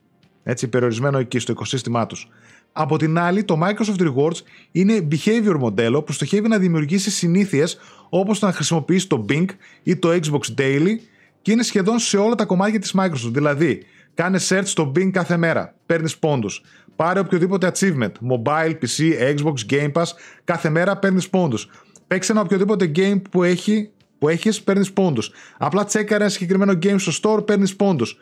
Έτσι, 0.44 0.68
περιορισμένο 0.68 1.18
εκεί 1.18 1.40
στο 1.40 1.52
οικοσύστημά 1.52 2.06
τους. 2.06 2.30
Από 2.78 2.98
την 2.98 3.18
άλλη, 3.18 3.44
το 3.44 3.60
Microsoft 3.64 4.02
Rewards 4.02 4.38
είναι 4.72 5.08
behavior 5.12 5.56
μοντέλο 5.60 6.04
που 6.04 6.12
στοχεύει 6.12 6.48
να 6.48 6.58
δημιουργήσει 6.58 7.12
συνήθειες 7.12 7.78
όπως 8.10 8.40
το 8.40 8.46
να 8.46 8.52
χρησιμοποιήσει 8.52 9.08
το 9.08 9.26
Bing 9.30 9.46
ή 9.84 9.96
το 9.96 10.10
Xbox 10.10 10.60
Daily 10.62 10.96
και 11.42 11.52
είναι 11.52 11.64
σχεδόν 11.64 12.00
σε 12.00 12.18
όλα 12.18 12.36
τα 12.36 12.46
κομμάτια 12.46 12.80
της 12.80 12.96
Microsoft. 12.98 13.32
Δηλαδή, 13.32 13.86
κάνε 14.14 14.40
search 14.50 14.62
στο 14.64 14.92
Bing 14.96 15.10
κάθε 15.12 15.38
μέρα, 15.38 15.76
παίρνεις 15.86 16.18
πόντους. 16.18 16.62
Πάρε 16.96 17.20
οποιοδήποτε 17.20 17.72
achievement, 17.74 18.12
mobile, 18.12 18.72
PC, 18.72 19.36
Xbox, 19.36 19.54
Game 19.70 19.92
Pass, 19.92 20.06
κάθε 20.44 20.70
μέρα 20.70 20.98
παίρνεις 20.98 21.30
πόντους. 21.30 21.70
Παίξε 22.08 22.32
ένα 22.32 22.42
οποιοδήποτε 22.42 22.92
game 22.96 23.22
που, 23.30 23.44
έχει, 23.44 23.90
που 24.20 24.30
έχεις, 24.30 24.62
παίρνεις 24.62 24.94
πόντους. 24.94 25.32
Απλά 25.58 25.84
τσέκαρε 25.84 26.24
ένα 26.24 26.32
συγκεκριμένο 26.32 26.74
game 26.74 26.96
στο 26.98 27.12
store, 27.22 27.46
παίρνεις 27.46 27.76
πόντους. 27.76 28.18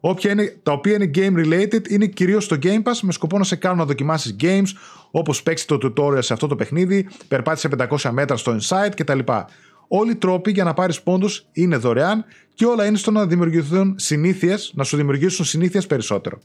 Όποια 0.00 0.30
είναι, 0.30 0.58
τα 0.62 0.72
οποία 0.72 0.94
είναι 0.94 1.10
game 1.14 1.44
related 1.44 1.88
είναι 1.88 2.06
κυρίως 2.06 2.44
στο 2.44 2.56
Game 2.62 2.82
Pass 2.82 2.98
με 3.02 3.12
σκοπό 3.12 3.38
να 3.38 3.44
σε 3.44 3.56
κάνουν 3.56 3.78
να 3.78 3.84
δοκιμάσεις 3.84 4.36
games 4.40 4.68
όπως 5.10 5.42
παίξεις 5.42 5.66
το 5.66 5.78
tutorial 5.82 6.22
σε 6.22 6.32
αυτό 6.32 6.46
το 6.46 6.56
παιχνίδι, 6.56 7.08
περπάτησε 7.28 7.68
500 7.78 8.10
μέτρα 8.10 8.36
στο 8.36 8.56
Inside 8.60 8.90
κτλ. 8.96 9.18
Όλοι 9.88 10.10
οι 10.10 10.16
τρόποι 10.16 10.50
για 10.50 10.64
να 10.64 10.74
πάρεις 10.74 11.02
πόντους 11.02 11.46
είναι 11.52 11.76
δωρεάν 11.76 12.24
και 12.54 12.64
όλα 12.64 12.86
είναι 12.86 12.96
στο 12.96 13.10
να 13.10 13.26
δημιουργηθούν 13.26 13.94
συνήθειες, 13.98 14.72
να 14.74 14.84
σου 14.84 14.96
δημιουργήσουν 14.96 15.44
συνήθειες 15.44 15.86
περισσότερο. 15.86 16.38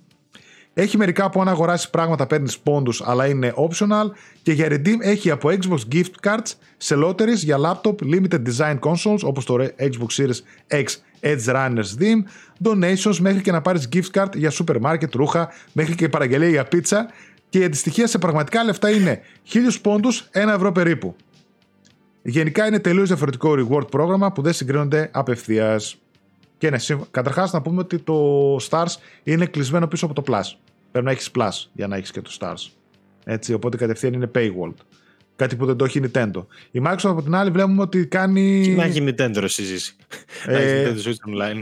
Έχει 0.73 0.97
μερικά 0.97 1.29
που 1.29 1.41
αν 1.41 1.47
αγοράσεις 1.47 1.89
πράγματα 1.89 2.27
παίρνεις 2.27 2.59
πόντους, 2.59 3.01
αλλά 3.05 3.27
είναι 3.27 3.53
optional. 3.55 4.09
Και 4.41 4.51
για 4.51 4.67
redeem 4.69 4.99
έχει 4.99 5.29
από 5.29 5.49
Xbox 5.49 5.95
gift 5.95 6.29
cards 6.29 6.51
σε 6.77 6.95
lotteries 6.97 7.35
για 7.35 7.57
laptop, 7.59 7.95
limited 8.13 8.41
design 8.47 8.79
consoles 8.79 9.19
όπως 9.23 9.45
το 9.45 9.55
Xbox 9.79 10.23
Series 10.23 10.39
X 10.67 10.85
Edge 11.23 11.45
Runners 11.45 11.99
Dim, 11.99 12.23
donations 12.63 13.17
μέχρι 13.19 13.41
και 13.41 13.51
να 13.51 13.61
πάρεις 13.61 13.89
gift 13.93 14.11
card 14.13 14.35
για 14.35 14.49
σούπερ 14.49 14.79
μάρκετ, 14.79 15.15
ρούχα, 15.15 15.49
μέχρι 15.71 15.95
και 15.95 16.09
παραγγελία 16.09 16.49
για 16.49 16.63
πίτσα. 16.63 17.07
Και 17.49 17.59
η 17.59 17.63
αντιστοιχεία 17.63 18.07
σε 18.07 18.17
πραγματικά 18.17 18.63
λεφτά 18.63 18.89
είναι 18.89 19.21
1000 19.53 19.81
πόντους, 19.81 20.29
1 20.31 20.53
ευρώ 20.53 20.71
περίπου. 20.71 21.15
Γενικά 22.21 22.67
είναι 22.67 22.79
τελείως 22.79 23.07
διαφορετικό 23.07 23.53
reward 23.57 23.91
πρόγραμμα 23.91 24.31
που 24.31 24.41
δεν 24.41 24.53
συγκρίνονται 24.53 25.09
απευθείας. 25.13 25.97
Και 26.57 26.69
ναι, 26.69 26.77
καταρχάς 27.11 27.51
να 27.51 27.61
πούμε 27.61 27.81
ότι 27.81 27.99
το 27.99 28.55
Stars 28.69 28.95
είναι 29.23 29.45
κλεισμένο 29.45 29.87
πίσω 29.87 30.05
από 30.05 30.13
το 30.13 30.23
Plus. 30.27 30.57
Πρέπει 30.91 31.05
να 31.05 31.11
έχεις 31.11 31.31
Plus 31.35 31.69
για 31.73 31.87
να 31.87 31.95
έχεις 31.95 32.11
και 32.11 32.21
το 32.21 32.37
Stars. 32.39 32.71
Έτσι, 33.23 33.53
οπότε 33.53 33.77
κατευθείαν 33.77 34.13
είναι 34.13 34.31
paywall. 34.35 34.73
Κάτι 35.35 35.55
που 35.55 35.65
δεν 35.65 35.75
το 35.75 35.85
έχει 35.85 35.97
η 35.97 36.11
Nintendo. 36.13 36.45
Η 36.71 36.81
Microsoft 36.85 37.09
από 37.09 37.21
την 37.21 37.35
άλλη 37.35 37.49
βλέπουμε 37.49 37.81
ότι 37.81 38.05
κάνει. 38.05 38.61
Τι 38.61 38.69
να 38.69 38.83
έχει 38.83 39.03
Nintendo 39.07 39.37
ρε 39.39 39.47
συζήτηση. 39.47 39.95
να 40.45 40.57
έχει 40.57 40.85
Nintendo 40.85 41.07
Switch 41.07 41.33
Online. 41.33 41.61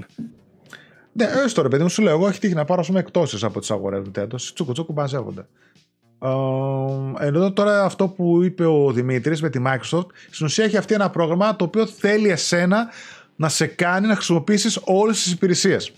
Ναι, 1.14 1.26
έστω 1.46 1.62
ρε 1.62 1.68
παιδί 1.68 1.84
μου, 1.84 1.90
σου 1.90 2.02
λέω. 2.02 2.14
Εγώ 2.14 2.28
έχει 2.28 2.40
τύχει 2.40 2.54
να 2.54 2.66
πάρω 2.66 2.84
πούμε 2.88 3.00
εκτόσεις 3.00 3.44
από 3.44 3.60
τις 3.60 3.72
αγορές 3.72 4.02
Nintendo. 4.06 4.36
Τσούκου 4.54 4.72
τσούκου 4.72 4.94
μαζεύονται. 4.94 5.46
Ενώ 7.20 7.54
τώρα 7.54 7.84
αυτό 7.84 8.08
που 8.08 8.44
είπε 8.44 8.66
ο 8.66 8.92
Δημήτρης 8.92 9.42
με 9.42 9.50
τη 9.50 9.60
Microsoft, 9.66 10.06
στην 10.30 10.46
ουσία 10.46 10.64
έχει 10.64 10.78
αυτή 10.78 10.94
ένα 10.94 11.10
πρόγραμμα 11.10 11.56
το 11.56 11.64
οποίο 11.64 11.86
θέλει 11.86 12.30
εσένα 12.30 12.90
να 13.36 13.50
σε 13.50 13.66
κάνει 13.66 14.08
να 14.08 14.16
χρησιμοποιήσεις 14.16 14.80
όλες 14.84 15.24
τις 15.24 15.32
υπηρεσίες. 15.32 15.92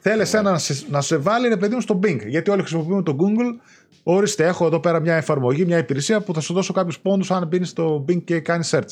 Θέλει 0.00 0.20
εσένα 0.20 0.50
να 0.50 0.58
σε, 0.58 0.84
να 0.90 1.00
σε 1.00 1.16
βάλει 1.16 1.48
ρε 1.48 1.56
παιδί 1.56 1.74
μου 1.74 1.80
στο 1.80 2.00
Bing. 2.02 2.26
Γιατί 2.26 2.50
όλοι 2.50 2.60
χρησιμοποιούμε 2.60 3.02
το 3.02 3.16
Google 3.18 3.60
Ορίστε, 4.08 4.46
έχω 4.46 4.66
εδώ 4.66 4.80
πέρα 4.80 5.00
μια 5.00 5.14
εφαρμογή, 5.14 5.64
μια 5.64 5.78
υπηρεσία 5.78 6.20
που 6.20 6.34
θα 6.34 6.40
σου 6.40 6.52
δώσω 6.52 6.72
κάποιους 6.72 6.98
πόντους 6.98 7.30
αν 7.30 7.46
μπεις 7.46 7.68
στο 7.68 8.04
Bing 8.08 8.22
και 8.24 8.40
κάνεις 8.40 8.74
search. 8.74 8.90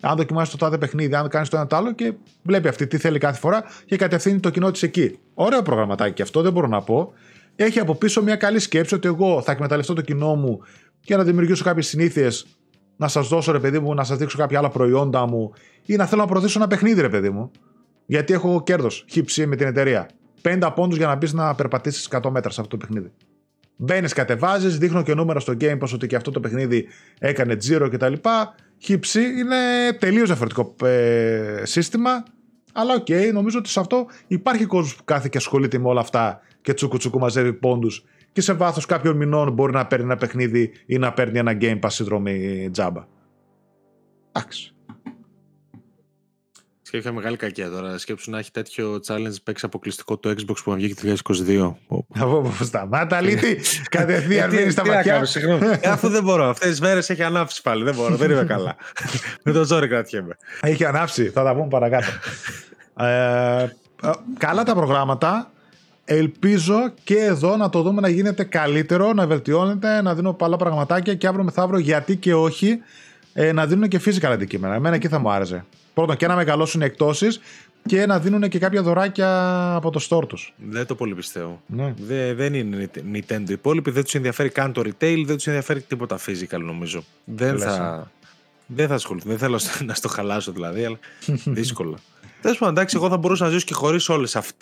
Αν 0.00 0.16
δοκιμάσεις 0.16 0.50
το 0.50 0.56
τάδε 0.56 0.78
παιχνίδι, 0.78 1.14
αν 1.14 1.28
κάνεις 1.28 1.48
το 1.48 1.56
ένα 1.56 1.66
το 1.66 1.76
άλλο 1.76 1.92
και 1.92 2.12
βλέπει 2.42 2.68
αυτή 2.68 2.86
τι 2.86 2.98
θέλει 2.98 3.18
κάθε 3.18 3.38
φορά 3.38 3.64
και 3.84 3.96
κατευθύνει 3.96 4.40
το 4.40 4.50
κοινό 4.50 4.70
της 4.70 4.82
εκεί. 4.82 5.18
Ωραίο 5.34 5.62
προγραμματάκι 5.62 6.12
και 6.12 6.22
αυτό, 6.22 6.42
δεν 6.42 6.52
μπορώ 6.52 6.66
να 6.66 6.82
πω. 6.82 7.12
Έχει 7.56 7.78
από 7.80 7.94
πίσω 7.94 8.22
μια 8.22 8.36
καλή 8.36 8.58
σκέψη 8.58 8.94
ότι 8.94 9.08
εγώ 9.08 9.42
θα 9.42 9.52
εκμεταλλευτώ 9.52 9.94
το 9.94 10.00
κοινό 10.00 10.34
μου 10.34 10.60
για 11.00 11.16
να 11.16 11.24
δημιουργήσω 11.24 11.64
κάποιες 11.64 11.86
συνήθειες, 11.86 12.46
να 12.96 13.08
σας 13.08 13.28
δώσω 13.28 13.52
ρε 13.52 13.58
παιδί 13.58 13.78
μου, 13.78 13.94
να 13.94 14.04
σας 14.04 14.18
δείξω 14.18 14.38
κάποια 14.38 14.58
άλλα 14.58 14.68
προϊόντα 14.68 15.26
μου 15.26 15.52
ή 15.86 15.96
να 15.96 16.06
θέλω 16.06 16.20
να 16.20 16.26
προωθήσω 16.26 16.58
ένα 16.58 16.68
παιχνίδι 16.68 17.00
ρε 17.00 17.08
παιδί 17.08 17.30
μου. 17.30 17.50
Γιατί 18.06 18.32
έχω 18.32 18.62
κέρδος, 18.62 19.04
χύψη 19.08 19.46
με 19.46 19.56
την 19.56 19.66
εταιρεία. 19.66 20.08
50 20.42 20.72
πόντους 20.74 20.96
για 20.96 21.06
να 21.06 21.14
μπεις 21.14 21.32
να 21.32 21.54
περπατήσεις 21.54 22.08
100 22.10 22.30
μέτρα 22.30 22.50
σε 22.50 22.60
αυτό 22.60 22.76
το 22.76 22.86
παιχνίδι. 22.86 23.12
Μπαίνεις, 23.80 24.12
κατεβάζεις, 24.12 24.78
δείχνω 24.78 25.02
και 25.02 25.14
νούμερα 25.14 25.40
στο 25.40 25.54
Game 25.60 25.78
Pass 25.78 25.90
ότι 25.94 26.06
και 26.06 26.16
αυτό 26.16 26.30
το 26.30 26.40
παιχνίδι 26.40 26.86
έκανε 27.18 27.56
τζίρο 27.56 27.88
κτλ. 27.88 28.12
Χύψη 28.78 29.20
είναι 29.20 29.56
τελείως 29.98 30.26
διαφορετικό 30.26 30.74
ε, 30.86 31.62
σύστημα. 31.62 32.22
Αλλά 32.72 32.94
OK, 32.94 33.06
okay, 33.08 33.30
νομίζω 33.32 33.58
ότι 33.58 33.68
σε 33.68 33.80
αυτό 33.80 34.06
υπάρχει 34.26 34.64
κόσμος 34.64 34.96
που 34.96 35.04
κάθεται 35.04 35.28
και 35.28 35.38
ασχολείται 35.38 35.78
με 35.78 35.88
όλα 35.88 36.00
αυτά 36.00 36.40
και 36.60 36.72
τσούκου 36.74 36.96
τσούκου 36.96 37.18
μαζεύει 37.18 37.52
πόντους 37.52 38.04
και 38.32 38.40
σε 38.40 38.52
βάθος 38.52 38.86
κάποιων 38.86 39.16
μηνών 39.16 39.52
μπορεί 39.52 39.72
να 39.72 39.86
παίρνει 39.86 40.04
ένα 40.04 40.16
παιχνίδι 40.16 40.72
ή 40.86 40.98
να 40.98 41.12
παίρνει 41.12 41.38
ένα 41.38 41.56
game 41.60 41.78
pass 41.80 41.90
συνδρομή 41.90 42.68
τζάμπα. 42.72 43.06
Εντάξει. 44.32 44.74
Σκέφτηκα 46.88 47.14
μεγάλη 47.14 47.36
κακία 47.36 47.70
τώρα. 47.70 47.98
Σκέψου 47.98 48.30
να 48.30 48.38
έχει 48.38 48.50
τέτοιο 48.50 49.00
challenge 49.06 49.34
παίξει 49.44 49.64
αποκλειστικό 49.66 50.16
το 50.16 50.30
Xbox 50.30 50.54
που 50.64 50.72
βγήκε 50.72 50.94
το 50.94 51.16
2022. 51.88 52.02
Α, 52.18 52.52
σταμάτα, 52.62 53.20
αλήτη. 53.20 53.60
Κατευθείαν 53.90 54.54
μείνει 54.54 54.70
στα 54.70 54.86
ματιά. 54.86 55.22
Ε, 55.80 55.88
αφού 55.88 56.08
δεν 56.08 56.22
μπορώ. 56.22 56.48
Αυτές 56.48 56.68
τις 56.68 56.80
μέρες 56.80 57.10
έχει 57.10 57.22
ανάψει 57.22 57.62
πάλι. 57.62 57.84
Δεν 57.84 57.94
μπορώ. 57.94 58.16
Δεν 58.16 58.30
είμαι 58.30 58.44
καλά. 58.44 58.76
Με 59.44 59.52
το 59.52 59.64
ζόρι 59.64 59.88
κρατιέμαι. 59.88 60.36
Έχει 60.60 60.84
ανάψει. 60.84 61.30
Θα 61.30 61.44
τα 61.44 61.54
πούμε 61.54 61.68
παρακάτω. 61.68 62.06
ε, 63.04 63.62
ε 63.62 63.70
καλά 64.38 64.62
τα 64.62 64.74
προγράμματα. 64.74 65.50
Ελπίζω 66.04 66.92
και 67.04 67.18
εδώ 67.18 67.56
να 67.56 67.68
το 67.68 67.82
δούμε 67.82 68.00
να 68.00 68.08
γίνεται 68.08 68.44
καλύτερο, 68.44 69.12
να 69.12 69.26
βελτιώνεται, 69.26 70.02
να 70.02 70.14
δίνω 70.14 70.32
πολλά 70.32 70.56
πραγματάκια 70.56 71.14
και 71.14 71.26
αύριο 71.26 71.44
μεθαύριο 71.44 71.78
γιατί 71.78 72.16
και 72.16 72.34
όχι 72.34 72.78
ε, 73.32 73.52
να 73.52 73.66
δίνουν 73.66 73.88
και 73.88 74.00
physical 74.04 74.24
αντικείμενα. 74.24 74.74
Εμένα 74.74 74.94
εκεί 74.94 75.08
θα 75.08 75.18
μου 75.18 75.30
άρεσε. 75.30 75.64
Πρώτον 75.98 76.16
και 76.16 76.26
να 76.26 76.36
μεγαλώσουν 76.36 76.80
οι 76.80 76.84
εκτόσεις 76.84 77.40
και 77.86 78.06
να 78.06 78.18
δίνουν 78.18 78.48
και 78.48 78.58
κάποια 78.58 78.82
δωράκια 78.82 79.74
από 79.74 79.90
το 79.90 80.06
store 80.08 80.28
τους. 80.28 80.54
Δεν 80.56 80.86
το 80.86 80.94
πολύ 80.94 81.14
πιστεύω. 81.14 81.62
Ναι. 81.66 81.94
Δε, 82.06 82.34
δεν 82.34 82.54
είναι 82.54 82.90
Nintendo. 83.12 83.48
Οι 83.48 83.52
υπόλοιποι 83.52 83.90
δεν 83.90 84.04
τους 84.04 84.14
ενδιαφέρει 84.14 84.48
καν 84.48 84.72
το 84.72 84.80
retail, 84.80 85.22
δεν 85.26 85.36
τους 85.36 85.46
ενδιαφέρει 85.46 85.80
τίποτα 85.80 86.18
physical 86.26 86.60
νομίζω. 86.60 87.04
Δεν 87.24 87.58
θα, 87.58 88.10
δεν 88.66 88.88
θα 88.88 88.94
ασχοληθούν. 88.94 89.30
Δεν 89.30 89.38
θέλω 89.38 89.60
να 89.84 89.94
στο 89.94 90.08
χαλάσω 90.16 90.52
δηλαδή, 90.52 90.84
αλλά 90.84 90.98
δύσκολα. 91.58 91.96
Τέλος 92.42 92.58
πάντων, 92.58 92.74
εντάξει, 92.74 92.96
εγώ 92.96 93.08
θα 93.08 93.16
μπορούσα 93.16 93.44
να 93.44 93.50
ζήσω 93.50 93.64
και 93.64 93.74
χωρίς 93.74 94.08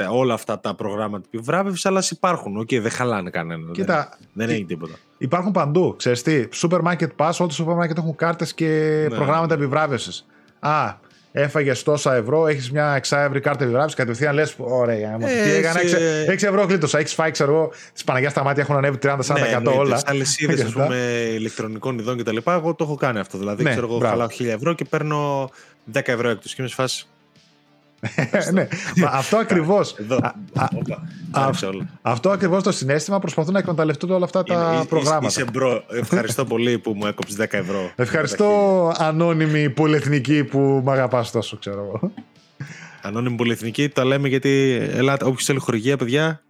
όλα 0.08 0.34
αυτά 0.34 0.60
τα 0.60 0.74
προγράμματα 0.74 1.24
επιβράβευσης, 1.32 1.88
αλλά 1.88 2.02
υπάρχουν. 2.10 2.56
OK, 2.56 2.68
okay, 2.70 2.80
δεν 2.80 2.90
χαλάνε 2.90 3.30
κανέναν. 3.30 3.72
Κοίτα, 3.72 4.08
δεν, 4.18 4.46
δεν 4.46 4.48
έχει 4.48 4.64
τίποτα. 4.64 4.94
Υπάρχουν 5.18 5.52
παντού. 5.52 5.94
Ξέρεις 5.96 6.22
τι, 6.22 6.48
Supermarket 6.60 7.08
Pass, 7.16 7.32
όλα 7.38 7.48
τα 7.48 7.50
σούπερ 7.50 7.74
μάρκετ 7.74 7.98
έχουν 7.98 8.16
κάρτες 8.16 8.54
και 8.54 8.66
ναι. 9.10 9.16
προγράμματα 9.16 9.54
επιβράβευσης. 9.54 10.26
Α, 10.58 11.04
έφαγες 11.38 11.82
τόσα 11.82 12.14
ευρώ, 12.14 12.46
έχεις 12.46 12.70
μια 12.70 12.94
εξάευρη 12.94 13.40
κάρτα 13.40 13.62
επιβράβευσης, 13.62 13.96
κατευθείαν 13.96 14.34
λες: 14.34 14.54
Ωραία, 14.58 15.16
ε, 15.20 15.42
τι 15.44 15.50
έκανα, 15.50 15.80
6, 15.80 16.30
6 16.30 16.46
ευρώ 16.46 16.66
γλίτωσα. 16.66 16.98
Έχεις 16.98 17.14
φάει, 17.14 17.30
ξέρω 17.30 17.52
εγώ, 17.52 17.72
τη 17.92 18.02
Παναγία 18.04 18.30
στα 18.30 18.42
μάτια 18.42 18.62
έχουν 18.62 18.76
ανέβει 18.76 18.98
30-40% 19.02 19.62
ναι, 19.62 19.70
όλα. 19.70 20.02
Αλυσίδες, 20.06 20.62
ας 20.66 20.72
πούμε, 20.72 20.96
ηλεκτρονικών 21.34 21.98
ειδών 21.98 22.18
κτλ. 22.18 22.36
Εγώ 22.46 22.74
το 22.74 22.84
έχω 22.84 22.94
κάνει 22.94 23.18
αυτό. 23.18 23.38
Δηλαδή, 23.38 23.62
ναι, 23.62 23.70
ξέρω 23.70 23.86
εγώ, 23.86 23.98
χαλάω 23.98 24.26
1000 24.38 24.44
ευρώ 24.46 24.72
και 24.72 24.84
παίρνω 24.84 25.50
10 25.92 26.00
ευρώ 26.04 26.28
εκτό. 26.28 26.48
Και 26.48 26.54
είμαι 26.58 26.68
φάση. 26.68 27.06
Ναι, 28.52 28.68
αυτό 29.06 29.36
ακριβώς. 29.36 29.80
Αυτό 32.02 32.30
ακριβώς 32.30 32.62
το 32.62 32.72
συναίσθημα 32.72 33.18
προσπαθούν 33.18 33.52
να 33.52 33.58
εκμεταλλευτούν 33.58 34.10
όλα 34.10 34.24
αυτά 34.24 34.42
τα 34.42 34.84
προγράμματα. 34.88 35.26
Είσαι 35.26 35.44
bro. 35.52 35.84
Ευχαριστώ 35.88 36.44
πολύ 36.44 36.78
που 36.78 36.92
μου 36.92 37.06
έκοψες 37.06 37.36
10 37.40 37.46
ευρώ. 37.50 37.90
Ευχαριστώ, 37.96 38.92
ανώνυμη 38.96 39.70
πολυεθνική 39.70 40.44
που 40.44 40.82
με 40.84 40.92
αγαπάς 40.92 41.30
τόσο, 41.30 41.56
ξέρω 41.56 41.82
εγώ. 41.82 42.12
Ανώνυμη 43.02 43.36
πολυεθνική, 43.36 43.88
το 43.88 44.04
λέμε 44.04 44.28
γιατί 44.28 44.80
ελάτε, 44.92 45.24
όποιος 45.24 45.44
θέλει 45.44 45.58
χορηγία, 45.58 45.96
παιδιά. 45.96 46.40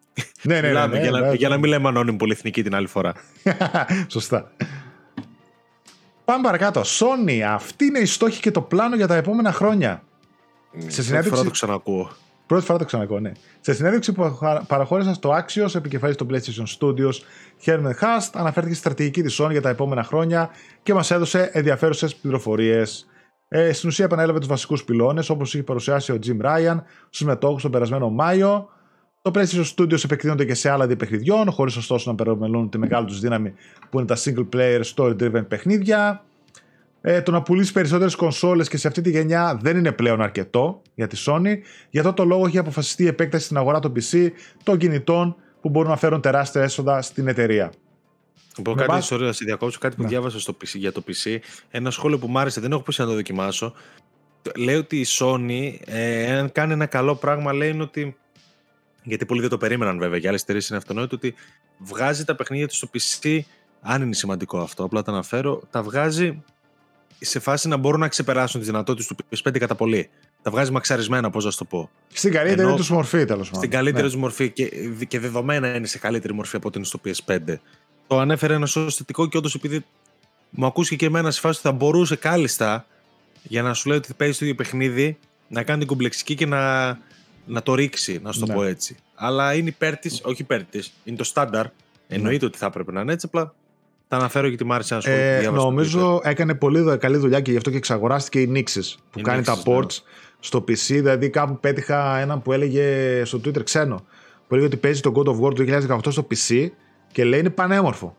Ναι, 0.42 0.60
ναι, 0.60 0.72
ναι, 0.72 0.86
ναι, 0.86 1.00
για, 1.00 1.10
να, 1.10 1.34
για 1.34 1.48
να 1.48 1.56
μην 1.58 1.70
λέμε 1.70 1.88
ανώνυμη 1.88 2.16
πολυεθνική 2.16 2.62
την 2.62 2.74
άλλη 2.74 2.86
φορά. 2.86 3.12
Σωστά. 4.06 4.50
Πάμε 6.24 6.42
παρακάτω. 6.42 6.80
Sony, 6.80 7.40
αυτή 7.40 7.84
είναι 7.84 7.98
η 7.98 8.04
στόχη 8.04 8.40
και 8.40 8.50
το 8.50 8.60
πλάνο 8.60 8.96
για 8.96 9.06
τα 9.06 9.14
επόμενα 9.14 9.52
χρόνια. 9.52 10.02
Σε 10.86 11.02
συνέντευξη... 11.02 11.12
Πρώτη 11.12 11.28
φορά 11.28 11.42
το 11.42 11.50
ξανακούω. 11.50 12.10
Πρώτη 12.46 12.64
φορά 12.64 12.78
το 12.78 12.84
ξανακούω, 12.84 13.20
ναι. 13.20 13.32
Σε 13.60 13.74
συνέντευξη 13.74 14.12
που 14.12 14.38
παραχώρησα 14.66 15.14
στο 15.14 15.30
Axios, 15.30 15.74
επικεφαλής 15.74 16.16
των 16.16 16.28
PlayStation 16.30 16.66
Studios, 16.78 17.14
Herman 17.64 17.92
Hast, 18.00 18.30
αναφέρθηκε 18.32 18.74
στη 18.74 18.82
στρατηγική 18.82 19.22
της 19.22 19.40
Sony 19.40 19.50
για 19.50 19.62
τα 19.62 19.68
επόμενα 19.68 20.02
χρόνια 20.02 20.50
και 20.82 20.94
μας 20.94 21.10
έδωσε 21.10 21.50
ενδιαφέρουσες 21.52 22.16
πληροφορίες. 22.16 23.06
Ε, 23.48 23.72
στην 23.72 23.88
ουσία 23.88 24.04
επανέλαβε 24.04 24.38
τους 24.38 24.48
βασικούς 24.48 24.84
πυλώνες, 24.84 25.28
όπως 25.28 25.54
είχε 25.54 25.62
παρουσιάσει 25.62 26.12
ο 26.12 26.18
Jim 26.26 26.46
Ryan 26.46 26.80
στους 27.10 27.26
μετόχους 27.26 27.62
τον 27.62 27.70
περασμένο 27.70 28.10
Μάιο. 28.10 28.68
Το 29.22 29.30
PlayStation 29.34 29.64
Studios 29.76 30.04
επεκτείνονται 30.04 30.44
και 30.44 30.54
σε 30.54 30.70
άλλα 30.70 30.96
παιχνιδιών, 30.96 31.50
χωρίς 31.50 31.76
ωστόσο 31.76 32.10
να 32.10 32.16
περιμένουν 32.16 32.70
τη 32.70 32.78
μεγάλη 32.78 33.06
τους 33.06 33.20
δύναμη 33.20 33.54
που 33.90 33.98
είναι 33.98 34.06
τα 34.06 34.16
single 34.18 34.48
player 34.52 34.82
story 34.94 35.16
driven 35.16 35.48
παιχνίδια. 35.48 36.24
Ε, 37.08 37.22
το 37.22 37.30
να 37.30 37.42
πουλήσεις 37.42 37.72
περισσότερες 37.72 38.14
κονσόλες 38.14 38.68
και 38.68 38.76
σε 38.76 38.88
αυτή 38.88 39.00
τη 39.00 39.10
γενιά 39.10 39.58
δεν 39.62 39.76
είναι 39.76 39.92
πλέον 39.92 40.20
αρκετό 40.20 40.82
για 40.94 41.06
τη 41.06 41.22
Sony. 41.26 41.56
Γι' 41.90 41.98
αυτό 41.98 42.12
το 42.12 42.24
λόγο 42.24 42.46
έχει 42.46 42.58
αποφασιστεί 42.58 43.02
η 43.02 43.06
επέκταση 43.06 43.44
στην 43.44 43.56
αγορά 43.56 43.78
των 43.78 43.92
PC, 43.96 44.28
των 44.62 44.78
κινητών 44.78 45.36
που 45.60 45.68
μπορούν 45.68 45.90
να 45.90 45.96
φέρουν 45.96 46.20
τεράστια 46.20 46.62
έσοδα 46.62 47.02
στην 47.02 47.28
εταιρεία. 47.28 47.72
πω 48.62 48.74
κάτι, 48.74 48.90
βάση... 48.90 49.16
sorry, 49.16 49.28
σε 49.32 49.44
διακόψω, 49.44 49.78
κάτι 49.78 49.96
που 49.96 50.02
ναι. 50.02 50.08
διάβασα 50.08 50.40
στο 50.40 50.56
PC, 50.60 50.74
για 50.74 50.92
το 50.92 51.02
PC. 51.06 51.38
Ένα 51.70 51.90
σχόλιο 51.90 52.18
που 52.18 52.28
μου 52.28 52.38
άρεσε, 52.38 52.60
δεν 52.60 52.72
έχω 52.72 52.82
πει 52.82 52.94
να 52.98 53.06
το 53.06 53.14
δοκιμάσω. 53.14 53.72
Λέει 54.56 54.76
ότι 54.76 54.96
η 54.96 55.06
Sony, 55.08 55.74
ε, 55.84 56.36
αν 56.38 56.52
κάνει 56.52 56.72
ένα 56.72 56.86
καλό 56.86 57.14
πράγμα, 57.14 57.52
λέει 57.52 57.70
είναι 57.70 57.82
ότι. 57.82 58.16
Γιατί 59.02 59.26
πολλοί 59.26 59.40
δεν 59.40 59.50
το 59.50 59.58
περίμεναν 59.58 59.98
βέβαια, 59.98 60.18
για 60.18 60.28
άλλες 60.28 60.42
εταιρείες 60.42 60.68
είναι 60.68 60.78
αυτονόητο 60.78 61.16
ότι 61.16 61.34
βγάζει 61.78 62.24
τα 62.24 62.34
παιχνίδια 62.34 62.68
του 62.68 62.74
στο 62.74 62.88
PC. 62.92 63.40
Αν 63.80 64.02
είναι 64.02 64.14
σημαντικό 64.14 64.58
αυτό, 64.58 64.84
απλά 64.84 65.02
τα 65.02 65.12
αναφέρω, 65.12 65.62
τα 65.70 65.82
βγάζει 65.82 66.42
σε 67.18 67.38
φάση 67.38 67.68
να 67.68 67.76
μπορούν 67.76 68.00
να 68.00 68.08
ξεπεράσουν 68.08 68.60
τις 68.60 68.68
δυνατότητες 68.68 69.06
του 69.06 69.16
PS5 69.30 69.58
κατά 69.58 69.74
πολύ. 69.74 70.08
Τα 70.42 70.50
βγάζει 70.50 70.70
μαξαρισμένα, 70.70 71.30
πώς 71.30 71.44
να 71.44 71.50
το 71.50 71.64
πω. 71.64 71.90
Στην 72.12 72.32
καλύτερη 72.32 72.74
τους 72.74 72.90
μορφή, 72.90 73.24
τέλος 73.24 73.46
πάντων. 73.46 73.58
Στην 73.58 73.70
καλύτερη 73.70 74.02
ναι. 74.02 74.10
τους 74.10 74.20
μορφή 74.20 74.50
και, 74.50 74.70
και 75.08 75.20
δεδομένα 75.20 75.74
είναι 75.74 75.86
σε 75.86 75.98
καλύτερη 75.98 76.34
μορφή 76.34 76.56
από 76.56 76.68
ό,τι 76.68 76.78
είναι 76.78 76.86
στο 76.86 77.00
PS5. 77.04 77.56
Το 78.06 78.18
ανέφερε 78.18 78.54
ένα 78.54 78.68
ω 78.74 78.90
θετικό 78.90 79.28
και 79.28 79.36
όντως 79.36 79.54
επειδή 79.54 79.84
μου 80.50 80.66
ακούστηκε 80.66 80.96
και 80.96 81.06
εμένα 81.06 81.30
σε 81.30 81.40
φάση 81.40 81.58
ότι 81.58 81.68
θα 81.68 81.72
μπορούσε 81.72 82.16
κάλλιστα 82.16 82.86
για 83.42 83.62
να 83.62 83.74
σου 83.74 83.88
λέει 83.88 83.98
ότι 83.98 84.14
παίζει 84.14 84.38
το 84.38 84.44
ίδιο 84.44 84.56
παιχνίδι 84.56 85.18
να 85.48 85.62
κάνει 85.62 85.78
την 85.78 85.88
κομπλεξική 85.88 86.34
και 86.34 86.46
να, 86.46 86.86
να 87.46 87.62
το 87.62 87.74
ρίξει, 87.74 88.20
να 88.22 88.32
σου 88.32 88.40
το 88.40 88.46
ναι. 88.46 88.54
πω 88.54 88.62
έτσι. 88.62 88.96
Αλλά 89.14 89.54
είναι 89.54 89.68
υπέρ 89.68 89.96
της, 89.96 90.20
όχι 90.24 90.42
υπέρ 90.42 90.64
της, 90.64 90.92
είναι 91.04 91.16
το 91.16 91.24
στάνταρ. 91.24 91.66
Εννοείται 92.08 92.44
ναι. 92.44 92.46
ότι 92.46 92.58
θα 92.58 92.66
έπρεπε 92.66 92.92
να 92.92 93.00
είναι 93.00 93.12
έτσι, 93.12 93.26
απλά 93.26 93.54
τα 94.08 94.16
αναφέρω 94.16 94.48
γιατί 94.48 94.64
μ' 94.64 94.72
άρεσε 94.72 94.94
να 94.94 95.00
σχολείο. 95.00 95.20
Ε, 95.20 95.50
νομίζω 95.50 96.20
έκανε 96.22 96.54
πολύ 96.54 96.98
καλή 96.98 97.16
δουλειά 97.16 97.40
και 97.40 97.50
γι' 97.50 97.56
αυτό 97.56 97.70
και 97.70 97.76
εξαγοράστηκε 97.76 98.40
η 98.40 98.52
Nixes 98.54 98.94
που 99.10 99.20
κάνει 99.20 99.42
τα 99.42 99.58
ports 99.64 99.82
ναι. 99.82 100.14
στο 100.40 100.58
PC. 100.58 100.74
Δηλαδή 100.74 101.30
κάπου 101.30 101.58
πέτυχα 101.60 102.18
έναν 102.18 102.42
που 102.42 102.52
έλεγε 102.52 103.24
στο 103.24 103.40
Twitter 103.44 103.64
ξένο. 103.64 104.04
Που 104.48 104.54
έλεγε 104.54 104.66
ότι 104.66 104.76
παίζει 104.76 105.00
το 105.00 105.12
God 105.16 105.26
of 105.28 105.40
War 105.40 105.54
του 105.54 105.64
2018 105.88 105.98
στο 106.08 106.26
PC 106.30 106.68
και 107.12 107.24
λέει 107.24 107.40
είναι 107.40 107.50
πανέμορφο. 107.50 108.16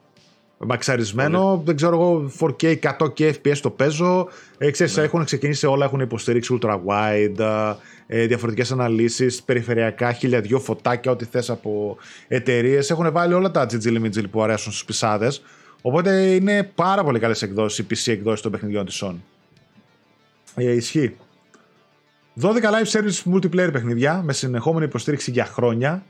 Μαξαρισμένο, 0.59 1.61
δεν 1.65 1.75
ξέρω 1.75 1.95
εγώ, 1.95 2.31
4K, 2.39 2.75
100K 2.81 3.31
FPS 3.31 3.57
το 3.57 3.69
παίζω. 3.69 4.27
Ε, 4.57 4.71
ξέρεις, 4.71 4.97
ναι. 4.97 5.03
έχουν 5.03 5.25
ξεκινήσει 5.25 5.65
όλα, 5.65 5.85
έχουν 5.85 5.99
υποστηρίξει 5.99 6.57
ultra 6.61 6.79
wide, 6.85 7.75
ε, 8.07 8.25
διαφορετικές 8.25 8.71
αναλύσεις, 8.71 9.43
περιφερειακά, 9.43 10.11
χίλια 10.11 10.41
δυο 10.41 10.59
φωτάκια, 10.59 11.11
ό,τι 11.11 11.25
θες 11.25 11.49
από 11.49 11.97
εταιρείες. 12.27 12.89
Έχουν 12.89 13.11
βάλει 13.11 13.33
όλα 13.33 13.51
τα 13.51 13.65
GG 13.71 14.23
που 14.31 14.43
αρέσουν 14.43 14.71
στους 14.71 14.85
πισάδες. 14.85 15.43
Οπότε 15.87 16.35
είναι 16.35 16.63
πάρα 16.63 17.03
πολύ 17.03 17.19
καλές 17.19 17.41
εκδόσεις, 17.41 17.77
οι 17.79 17.87
PC 17.89 18.11
εκδόσεις 18.11 18.41
των 18.41 18.51
παιχνιδιών 18.51 18.85
της 18.85 19.03
Sony. 19.03 19.15
Ε, 20.55 20.71
ισχύει. 20.71 21.15
12 22.41 22.53
live 22.53 22.91
service 22.91 23.33
multiplayer 23.33 23.69
παιχνίδια 23.71 24.21
με 24.21 24.33
συνεχόμενη 24.33 24.85
υποστήριξη 24.85 25.31
για 25.31 25.45
χρόνια. 25.45 26.03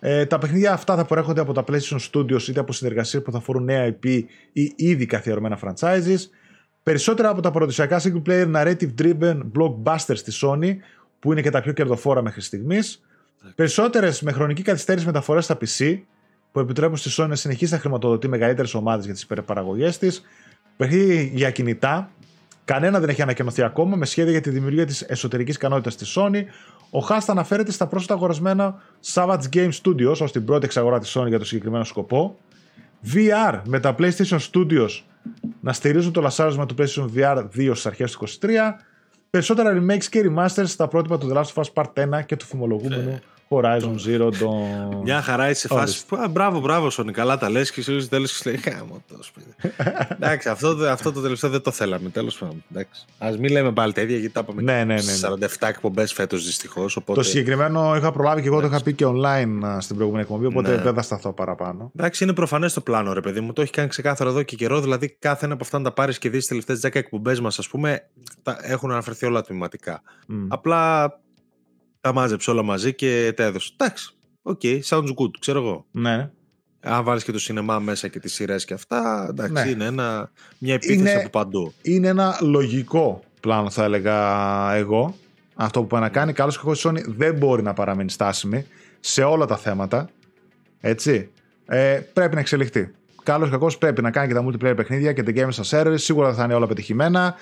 Ε, 0.00 0.26
τα 0.26 0.38
παιχνίδια 0.38 0.72
αυτά 0.72 0.96
θα 0.96 1.04
προέρχονται 1.04 1.40
από 1.40 1.52
τα 1.52 1.64
PlayStation 1.68 1.98
Studios 2.12 2.48
είτε 2.48 2.60
από 2.60 2.72
συνεργασίες 2.72 3.22
που 3.22 3.32
θα 3.32 3.40
φορούν 3.40 3.64
νέα 3.64 3.88
IP 3.88 4.22
ή 4.52 4.72
ήδη 4.76 5.06
καθιερωμένα 5.06 5.58
franchises. 5.62 6.18
Περισσότερα 6.82 7.28
από 7.28 7.40
τα 7.40 7.50
παραδοσιακά 7.50 8.00
single 8.02 8.22
player 8.28 8.54
narrative 8.56 8.90
driven 9.02 9.40
blockbusters 9.58 10.16
στη 10.16 10.32
Sony, 10.42 10.76
που 11.18 11.32
είναι 11.32 11.40
και 11.40 11.50
τα 11.50 11.60
πιο 11.60 11.72
κερδοφόρα 11.72 12.22
μέχρι 12.22 12.40
στιγμής. 12.40 13.02
Περισσότερες 13.54 14.22
με 14.22 14.32
χρονική 14.32 14.62
καθυστέρηση 14.62 15.06
μεταφορές 15.06 15.44
στα 15.44 15.58
PC, 15.60 15.98
που 16.56 16.62
επιτρέπουν 16.62 16.96
στη 16.96 17.10
Sony 17.16 17.28
να 17.28 17.34
συνεχίσει 17.34 17.72
να 17.72 17.78
χρηματοδοτεί 17.78 18.28
μεγαλύτερες 18.28 18.74
ομάδες 18.74 19.04
για 19.04 19.14
τις 19.14 19.22
υπερπαραγωγές 19.22 19.98
της. 19.98 20.22
Παιχνίδι 20.76 21.30
για 21.34 21.50
κινητά. 21.50 22.10
Κανένα 22.64 23.00
δεν 23.00 23.08
έχει 23.08 23.22
ανακοινωθεί 23.22 23.62
ακόμα 23.62 23.96
με 23.96 24.06
σχέδια 24.06 24.32
για 24.32 24.40
τη 24.40 24.50
δημιουργία 24.50 24.86
της 24.86 25.02
εσωτερικής 25.02 25.54
ικανότητας 25.54 25.96
της 25.96 26.16
Sony. 26.18 26.42
Ο 26.90 26.98
Χάστα 26.98 27.32
αναφέρεται 27.32 27.72
στα 27.72 27.86
πρόσφατα 27.86 28.14
αγορασμένα 28.14 28.82
Savage 29.14 29.42
Game 29.52 29.70
Studios 29.82 30.16
ως 30.20 30.32
την 30.32 30.44
πρώτη 30.44 30.64
εξαγορά 30.64 30.98
της 30.98 31.16
Sony 31.18 31.28
για 31.28 31.38
το 31.38 31.44
συγκεκριμένο 31.44 31.84
σκοπό. 31.84 32.38
VR 33.14 33.60
με 33.64 33.80
τα 33.80 33.94
PlayStation 33.98 34.38
Studios 34.52 35.02
να 35.60 35.72
στηρίζουν 35.72 36.12
το 36.12 36.20
λασάρισμα 36.20 36.66
του 36.66 36.74
PlayStation 36.78 37.08
VR 37.16 37.38
2 37.56 37.70
στις 37.70 37.86
αρχές 37.86 38.16
του 38.16 38.26
2023. 38.40 38.48
Περισσότερα 39.30 39.82
remakes 39.82 40.04
και 40.04 40.30
remasters 40.30 40.66
στα 40.66 40.88
πρότυπα 40.88 41.18
του 41.18 41.30
The 41.32 41.36
Last 41.36 41.52
of 41.54 41.62
Us 41.62 41.72
Part 41.74 42.18
1 42.18 42.24
και 42.26 42.36
του 42.36 42.44
φημολογούμενου 42.46 43.18
Horizon 43.48 43.96
Zero, 44.06 44.30
το. 44.38 44.52
Μια 45.02 45.22
χαρά 45.22 45.50
είσαι 45.50 45.60
σε 45.60 45.68
φάση. 45.68 46.04
Α, 46.08 46.28
μπράβο, 46.28 46.60
μπράβο, 46.60 46.90
Σόνι. 46.90 47.12
Καλά 47.12 47.38
τα 47.38 47.50
λες 47.50 47.70
και 47.70 47.80
εσύ 47.80 48.08
τέλο 48.08 48.26
και 48.26 48.50
λέει 48.50 48.56
Χάμω 48.56 49.02
το 49.08 49.22
σπίτι. 49.22 49.54
Εντάξει, 50.08 50.48
αυτό, 50.48 50.68
αυτό 50.68 51.12
το 51.12 51.20
τελευταίο 51.20 51.50
δεν 51.50 51.62
το 51.62 51.70
θέλαμε. 51.70 52.08
Τέλος 52.08 52.38
πάντων. 52.38 52.64
Α 53.18 53.30
μην 53.38 53.50
λέμε 53.50 53.72
πάλι 53.72 53.92
τα 53.92 54.00
ίδια 54.00 54.18
γιατί 54.18 54.34
τα 54.34 54.40
είπαμε. 54.40 54.62
Ναι, 54.62 54.84
ναι, 54.84 54.94
ναι. 54.94 55.46
47 55.58 55.68
εκπομπές 55.68 56.12
φέτος 56.12 56.44
δυστυχώς. 56.44 56.96
Οπότε... 56.96 57.20
Το 57.20 57.26
συγκεκριμένο 57.26 57.96
είχα 57.96 58.12
προλάβει 58.12 58.40
και 58.40 58.46
εγώ 58.46 58.60
το 58.60 58.66
είχα 58.66 58.82
πει 58.82 58.92
και 58.92 59.04
online 59.06 59.76
στην 59.78 59.96
προηγούμενη 59.96 60.22
εκπομπή. 60.22 60.46
Οπότε 60.46 60.76
ναι. 60.76 60.82
δεν 60.82 60.94
θα 60.94 61.02
σταθώ 61.02 61.32
παραπάνω. 61.32 61.90
Εντάξει, 61.96 62.24
είναι 62.24 62.32
προφανές 62.32 62.72
το 62.72 62.80
πλάνο, 62.80 63.12
ρε 63.12 63.20
παιδί 63.20 63.40
μου. 63.40 63.52
Το 63.52 63.62
έχει 63.62 63.72
κάνει 63.72 63.88
ξεκάθαρο 63.88 64.30
εδώ 64.30 64.42
και 64.42 64.56
καιρό. 64.56 64.80
Δηλαδή, 64.80 65.16
κάθε 65.18 65.44
ένα 65.44 65.54
από 65.54 65.64
αυτά 65.64 65.78
να 65.78 65.84
τα 65.84 65.92
πάρεις 65.92 66.18
και 66.18 66.30
δεις 66.30 66.38
τις 66.38 66.48
τελευταίες 66.48 66.80
10 66.92 66.94
εκπομπές 66.94 67.40
μας, 67.40 67.58
ας 67.58 67.68
πούμε, 67.68 68.08
έχουν 68.60 68.90
αναφερθεί 68.90 69.26
όλα 69.26 69.42
τμηματικά. 69.42 70.02
Mm. 70.28 70.46
Απλά 70.48 71.12
τα 72.06 72.12
μάζεψε 72.12 72.50
όλα 72.50 72.62
μαζί 72.62 72.94
και 72.94 73.32
τα 73.36 73.44
έδωσε. 73.44 73.72
Εντάξει. 73.76 74.14
OK, 74.42 74.60
okay, 74.62 74.80
sounds 74.88 75.08
good, 75.08 75.30
ξέρω 75.38 75.58
εγώ. 75.58 75.86
Ναι. 75.90 76.30
Αν 76.80 77.04
βάλεις 77.04 77.24
και 77.24 77.32
το 77.32 77.38
σινεμά 77.38 77.78
μέσα 77.78 78.08
και 78.08 78.18
τις 78.18 78.34
σειρές 78.34 78.64
και 78.64 78.74
αυτά, 78.74 79.26
εντάξει, 79.30 79.52
ναι. 79.52 79.70
είναι 79.70 79.84
ένα, 79.84 80.30
μια 80.58 80.74
επίθεση 80.74 80.98
είναι, 80.98 81.12
από 81.12 81.28
παντού. 81.28 81.72
Είναι 81.82 82.08
ένα 82.08 82.38
λογικό 82.40 83.22
πλάνο, 83.40 83.70
θα 83.70 83.84
έλεγα 83.84 84.74
εγώ. 84.74 85.16
Αυτό 85.54 85.80
που 85.80 85.86
πάει 85.86 86.00
να 86.00 86.08
κάνει. 86.08 86.32
Καλώς 86.32 86.60
και 86.60 86.70
η 86.70 86.74
Sony 86.76 87.02
δεν 87.06 87.34
μπορεί 87.34 87.62
να 87.62 87.72
παραμείνει 87.72 88.10
στάσιμη 88.10 88.66
σε 89.00 89.22
όλα 89.22 89.46
τα 89.46 89.56
θέματα. 89.56 90.08
Έτσι. 90.80 91.30
Ε, 91.66 92.00
πρέπει 92.12 92.34
να 92.34 92.40
εξελιχθεί. 92.40 92.90
Καλώς 93.22 93.50
κακώς 93.50 93.70
πρέπει 93.78 94.02
να 94.02 94.10
κάνει 94.10 94.28
και 94.28 94.34
τα 94.34 94.44
multiplayer 94.46 94.76
παιχνίδια 94.76 95.12
και 95.12 95.22
τα 95.22 95.32
games 95.34 95.62
as 95.62 95.78
service. 95.78 95.98
Σίγουρα 95.98 96.34
θα 96.34 96.44
είναι 96.44 96.54
όλα 96.54 96.66
πετυχημένα 96.66 97.34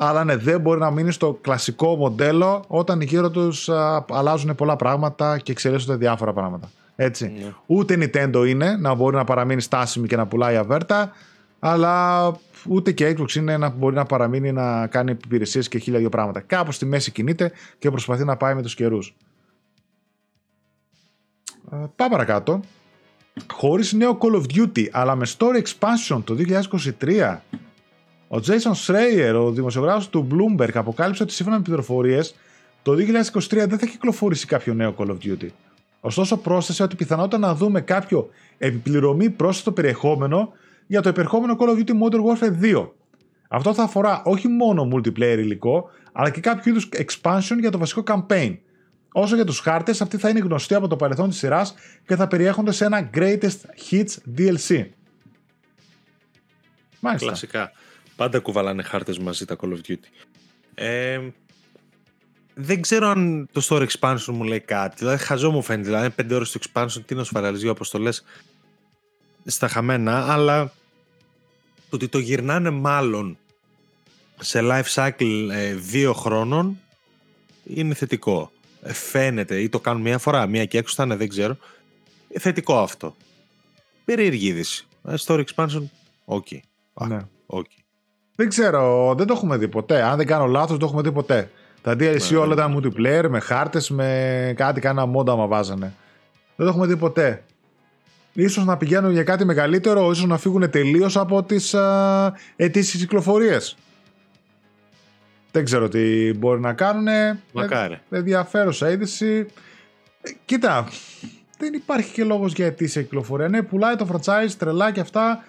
αλλά 0.00 0.24
ναι, 0.24 0.36
δεν 0.36 0.60
μπορεί 0.60 0.80
να 0.80 0.90
μείνει 0.90 1.12
στο 1.12 1.38
κλασικό 1.40 1.96
μοντέλο 1.96 2.64
όταν 2.68 3.00
γύρω 3.00 3.30
τους 3.30 3.68
αλλάζουν 4.10 4.54
πολλά 4.54 4.76
πράγματα 4.76 5.38
και 5.38 5.52
εξελίσσονται 5.52 5.96
διάφορα 5.96 6.32
πράγματα. 6.32 6.70
Έτσι. 6.96 7.28
Ναι. 7.28 7.52
Ούτε 7.66 7.94
Nintendo 7.94 8.44
είναι 8.46 8.76
να 8.76 8.94
μπορεί 8.94 9.16
να 9.16 9.24
παραμείνει 9.24 9.60
στάσιμη 9.60 10.06
και 10.06 10.16
να 10.16 10.26
πουλάει 10.26 10.56
αβέρτα, 10.56 11.12
αλλά 11.58 12.24
ούτε 12.68 12.92
και 12.92 13.16
Xbox 13.18 13.34
είναι 13.34 13.56
να 13.56 13.68
μπορεί 13.68 13.94
να 13.94 14.04
παραμείνει 14.04 14.52
να 14.52 14.86
κάνει 14.86 15.10
υπηρεσίες 15.10 15.68
και 15.68 15.78
χίλια 15.78 15.98
δύο 15.98 16.08
πράγματα. 16.08 16.40
Κάπου 16.40 16.72
στη 16.72 16.86
μέση 16.86 17.10
κινείται 17.10 17.52
και 17.78 17.90
προσπαθεί 17.90 18.24
να 18.24 18.36
πάει 18.36 18.54
με 18.54 18.62
τους 18.62 18.74
καιρούς. 18.74 19.16
Πάμε 21.70 22.10
παρακάτω. 22.10 22.60
Χωρίς 23.52 23.92
νέο 23.92 24.18
Call 24.20 24.34
of 24.34 24.44
Duty, 24.56 24.86
αλλά 24.90 25.14
με 25.14 25.26
story 25.38 25.62
expansion 25.62 26.22
το 26.24 26.36
2023 27.02 27.36
ο 28.28 28.36
Jason 28.46 28.86
Schreier, 28.86 29.34
ο 29.44 29.50
δημοσιογράφος 29.50 30.08
του 30.08 30.26
Bloomberg, 30.30 30.70
αποκάλυψε 30.74 31.22
ότι 31.22 31.32
σύμφωνα 31.32 31.56
με 31.56 31.62
πληροφορίες, 31.62 32.34
το 32.82 32.92
2023 32.92 33.66
δεν 33.68 33.78
θα 33.78 33.86
κυκλοφορήσει 33.86 34.46
κάποιο 34.46 34.74
νέο 34.74 34.94
Call 34.98 35.06
of 35.06 35.16
Duty. 35.24 35.48
Ωστόσο, 36.00 36.36
πρόσθεσε 36.36 36.82
ότι 36.82 36.96
πιθανότητα 36.96 37.38
να 37.38 37.54
δούμε 37.54 37.80
κάποιο 37.80 38.30
επιπληρωμή 38.58 39.30
πρόσθετο 39.30 39.72
περιεχόμενο 39.72 40.52
για 40.86 41.00
το 41.00 41.08
επερχόμενο 41.08 41.56
Call 41.60 41.68
of 41.68 41.78
Duty 41.78 41.90
Modern 41.90 42.20
Warfare 42.24 42.74
2. 42.74 42.88
Αυτό 43.48 43.74
θα 43.74 43.82
αφορά 43.82 44.22
όχι 44.24 44.48
μόνο 44.48 44.88
multiplayer 44.94 45.38
υλικό, 45.38 45.90
αλλά 46.12 46.30
και 46.30 46.40
κάποιο 46.40 46.70
είδους 46.70 46.88
expansion 46.92 47.56
για 47.60 47.70
το 47.70 47.78
βασικό 47.78 48.02
campaign. 48.06 48.58
Όσο 49.12 49.34
για 49.34 49.44
τους 49.44 49.58
χάρτες, 49.58 50.00
αυτοί 50.00 50.16
θα 50.16 50.28
είναι 50.28 50.38
γνωστοί 50.38 50.74
από 50.74 50.88
το 50.88 50.96
παρελθόν 50.96 51.28
της 51.28 51.38
σειράς 51.38 51.74
και 52.06 52.16
θα 52.16 52.26
περιέχονται 52.26 52.72
σε 52.72 52.84
ένα 52.84 53.10
Greatest 53.14 53.58
Hits 53.90 54.38
DLC. 54.38 54.86
Μάλιστα. 57.00 57.26
Κλασικά. 57.26 57.72
Πάντα 58.18 58.38
κουβαλάνε 58.38 58.82
χάρτες 58.82 59.18
μαζί 59.18 59.44
τα 59.44 59.56
Call 59.60 59.68
of 59.68 59.78
Duty. 59.88 60.08
Ε, 60.74 61.20
δεν 62.54 62.80
ξέρω 62.80 63.08
αν 63.08 63.48
το 63.52 63.66
story 63.68 63.86
expansion 63.86 64.24
μου 64.32 64.42
λέει 64.44 64.60
κάτι. 64.60 64.96
Δηλαδή, 64.98 65.24
χαζό 65.24 65.50
μου 65.50 65.62
φαίνεται. 65.62 65.88
Δηλαδή, 65.88 66.10
5 66.16 66.34
ώρες 66.34 66.50
το 66.50 66.60
expansion, 66.62 67.02
τι 67.06 67.14
να 67.14 67.24
σου 67.24 67.32
φαραλίζει 67.32 67.62
δύο 67.62 67.70
αποστολέ 67.70 68.10
στα 69.44 69.68
χαμένα, 69.68 70.32
αλλά 70.32 70.72
το 71.90 71.96
ότι 71.96 72.08
το 72.08 72.18
γυρνάνε 72.18 72.70
μάλλον 72.70 73.38
σε 74.40 74.60
life 74.62 74.94
cycle 74.94 75.48
ε, 75.50 75.74
δύο 75.74 76.12
χρόνων 76.12 76.78
είναι 77.64 77.94
θετικό. 77.94 78.52
Ε, 78.82 78.92
φαίνεται, 78.92 79.60
ή 79.60 79.68
το 79.68 79.80
κάνουν 79.80 80.02
μία 80.02 80.18
φορά, 80.18 80.46
μία 80.46 80.64
και 80.64 80.78
έξω 80.78 80.94
θα 80.94 81.02
είναι, 81.02 81.16
δεν 81.16 81.28
ξέρω. 81.28 81.56
Ε, 82.28 82.38
θετικό 82.38 82.78
αυτό. 82.78 83.16
Περίεργη 84.04 84.46
είδηση. 84.46 84.86
Ε, 85.08 85.14
story 85.26 85.44
expansion, 85.54 85.82
οκ. 86.24 86.46
Okay. 86.50 86.60
Ναι. 87.08 87.18
Okay. 87.46 87.87
Δεν 88.38 88.48
ξέρω, 88.48 89.14
δεν 89.16 89.26
το 89.26 89.32
έχουμε 89.32 89.56
δει 89.56 89.68
ποτέ. 89.68 90.02
Αν 90.02 90.16
δεν 90.16 90.26
κάνω 90.26 90.46
λάθος, 90.46 90.70
δεν 90.70 90.78
το 90.78 90.84
έχουμε 90.86 91.02
δει 91.02 91.12
ποτέ. 91.12 91.50
Τα 91.82 91.92
DLC 91.92 92.30
ναι, 92.30 92.36
όλα 92.36 92.46
ναι. 92.46 92.52
ήταν 92.52 92.76
multiplayer, 92.76 93.28
με 93.28 93.40
χάρτες, 93.40 93.90
με 93.90 94.52
κάτι, 94.56 94.80
κάνα 94.80 95.06
mode 95.06 95.36
άμα 95.36 95.46
βάζανε. 95.46 95.94
Δεν 96.56 96.66
το 96.66 96.72
έχουμε 96.72 96.86
δει 96.86 96.96
ποτέ. 96.96 97.42
Ίσως 98.32 98.64
να 98.64 98.76
πηγαίνουν 98.76 99.12
για 99.12 99.22
κάτι 99.22 99.44
μεγαλύτερο, 99.44 100.10
ίσως 100.10 100.26
να 100.26 100.38
φύγουν 100.38 100.70
τελείως 100.70 101.16
από 101.16 101.42
τις 101.42 101.74
α, 101.74 102.34
αιτήσεις 102.56 103.00
κυκλοφορίες. 103.00 103.76
Δεν 105.50 105.64
ξέρω 105.64 105.88
τι 105.88 106.32
μπορεί 106.34 106.60
να 106.60 106.72
κάνουν. 106.72 107.06
Μακάρι. 107.52 108.00
Ενδιαφέρουσα 108.10 108.90
είδηση. 108.90 109.46
Ε, 110.22 110.30
κοίτα, 110.44 110.88
δεν 111.58 111.72
υπάρχει 111.72 112.12
και 112.12 112.24
λόγος 112.24 112.52
για 112.52 112.66
αιτήσια 112.66 113.02
κυκλοφορία. 113.02 113.48
Ναι, 113.48 113.62
πουλάει 113.62 113.96
το 113.96 114.06
franchise, 114.12 114.50
τρελά 114.58 114.92
και 114.92 115.00
αυτά. 115.00 115.44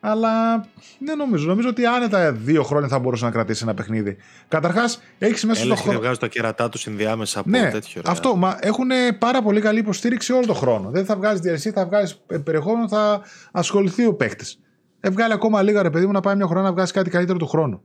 Αλλά 0.00 0.64
δεν 0.98 1.16
νομίζω. 1.16 1.46
Νομίζω 1.48 1.68
ότι 1.68 1.86
άνετα 1.86 2.32
δύο 2.32 2.62
χρόνια 2.62 2.88
θα 2.88 2.98
μπορούσε 2.98 3.24
να 3.24 3.30
κρατήσει 3.30 3.62
ένα 3.62 3.74
παιχνίδι. 3.74 4.16
Καταρχάς, 4.48 5.00
έχεις 5.18 5.44
μέσα 5.44 5.64
στο 5.64 5.74
χρόνο. 5.74 5.98
βγάζουν 5.98 6.18
τα 6.18 6.28
κερατά 6.28 6.68
τους 6.68 6.80
συνδυάμεσα 6.80 7.40
από 7.40 7.48
ναι, 7.48 7.70
τέτοιο. 7.70 8.02
Ρε. 8.04 8.10
Αυτό. 8.10 8.36
Μα 8.36 8.58
έχουν 8.60 8.88
πάρα 9.18 9.42
πολύ 9.42 9.60
καλή 9.60 9.78
υποστήριξη 9.78 10.32
όλο 10.32 10.46
τον 10.46 10.56
χρόνο. 10.56 10.90
Δεν 10.90 11.04
θα 11.04 11.16
βγάζεις 11.16 11.68
DLC, 11.68 11.72
θα 11.72 11.86
βγάζεις 11.86 12.20
περιεχόμενο, 12.44 12.88
θα 12.88 13.22
ασχοληθεί 13.52 14.06
ο 14.06 14.14
παίκτης. 14.14 14.60
Έβγαλε 15.00 15.34
ακόμα 15.34 15.62
λίγα 15.62 15.82
ρε 15.82 15.90
παιδί 15.90 16.06
μου 16.06 16.12
να 16.12 16.20
πάει 16.20 16.36
μια 16.36 16.46
χρονιά 16.46 16.62
να 16.62 16.72
βγάζει 16.72 16.92
κάτι 16.92 17.10
καλύτερο 17.10 17.38
του 17.38 17.46
χρόνου. 17.46 17.82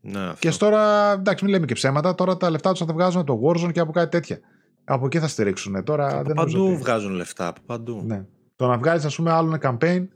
Ναι, 0.00 0.18
αυτό. 0.18 0.36
Και 0.38 0.56
τώρα, 0.58 1.12
εντάξει, 1.12 1.44
μην 1.44 1.52
λέμε 1.52 1.66
και 1.66 1.74
ψέματα, 1.74 2.14
τώρα 2.14 2.36
τα 2.36 2.50
λεφτά 2.50 2.70
τους 2.70 2.78
θα 2.78 2.84
τα 2.84 2.92
βγάζουν 2.92 3.20
από 3.20 3.32
το 3.34 3.40
Warzone 3.44 3.72
και 3.72 3.80
από 3.80 3.92
κάτι 3.92 4.10
τέτοια. 4.10 4.38
Από 4.84 5.06
εκεί 5.06 5.18
θα 5.18 5.28
στηρίξουν. 5.28 5.84
Τώρα, 5.84 6.14
από 6.14 6.24
δεν 6.24 6.34
παντού 6.34 6.66
ότι... 6.66 6.76
βγάζουν 6.76 7.12
λεφτά. 7.12 7.46
Από 7.46 7.60
παντού. 7.66 8.02
Ναι. 8.06 8.24
Το 8.56 8.66
να 8.66 8.78
βγάλεις, 8.78 9.04
ας 9.04 9.16
πούμε, 9.16 9.32
άλλο 9.32 9.54
ένα 9.54 9.76
campaign 9.78 10.06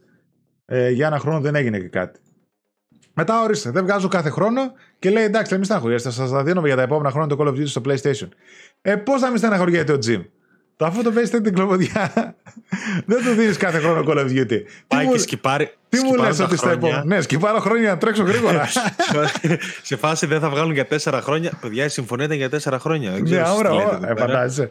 ε, 0.73 0.91
για 0.91 1.07
ένα 1.07 1.19
χρόνο 1.19 1.41
δεν 1.41 1.55
έγινε 1.55 1.79
και 1.79 1.89
κάτι. 1.89 2.21
Μετά 3.15 3.43
ορίστε, 3.43 3.71
δεν 3.71 3.83
βγάζω 3.83 4.09
κάθε 4.09 4.31
χρόνο 4.31 4.61
και 4.99 5.11
λέει 5.11 5.25
εντάξει, 5.25 5.55
μην 5.55 5.65
στεναχωριέστε, 5.65 6.11
σας 6.11 6.31
τα 6.31 6.43
δίνω 6.43 6.67
για 6.67 6.77
τα 6.77 6.83
επόμενα 6.83 7.11
χρόνια 7.11 7.37
το 7.37 7.45
Call 7.45 7.49
of 7.49 7.53
Duty 7.53 7.67
στο 7.67 7.81
PlayStation. 7.85 8.29
Ε, 8.83 8.97
πώς 8.97 9.21
θα 9.21 9.29
μην 9.29 9.39
στεναχωριέται 9.39 9.93
ο 9.93 9.99
Jim; 10.07 10.25
Το 10.81 10.87
αφού 10.87 11.03
το 11.03 11.11
παίζεις 11.11 11.41
την 11.41 11.55
κλοποδιά, 11.55 12.35
δεν 13.07 13.25
του 13.25 13.35
δίνεις 13.35 13.57
κάθε 13.57 13.79
χρόνο 13.79 14.05
Call 14.09 14.17
of 14.17 14.27
Duty. 14.27 14.59
Πάει 14.87 15.07
και 15.09 15.19
σκυπάρει. 15.19 15.73
Τι 15.89 16.05
μου 16.05 16.15
λες 16.15 16.41
ότι 16.41 16.57
στα 16.57 16.71
επόμενα. 16.71 17.05
Ναι, 17.05 17.21
σκυπάρω 17.21 17.59
χρόνια 17.59 17.89
να 17.89 17.99
τρέξω 17.99 18.23
γρήγορα. 18.23 18.69
σε 19.83 19.97
φάση 19.97 20.27
δεν 20.27 20.41
θα 20.41 20.51
βγάλουν 20.51 20.73
για 20.73 20.87
τέσσερα 20.87 21.21
χρόνια. 21.21 21.53
Παιδιά, 21.61 21.85
η 21.85 21.89
συμφωνία 21.89 22.25
ήταν 22.25 22.37
για 22.37 22.51
τέσσερα 22.51 22.79
χρόνια. 22.79 23.11
Ναι, 23.11 23.43
ωραία, 23.57 24.15
φαντάζεσαι. 24.19 24.71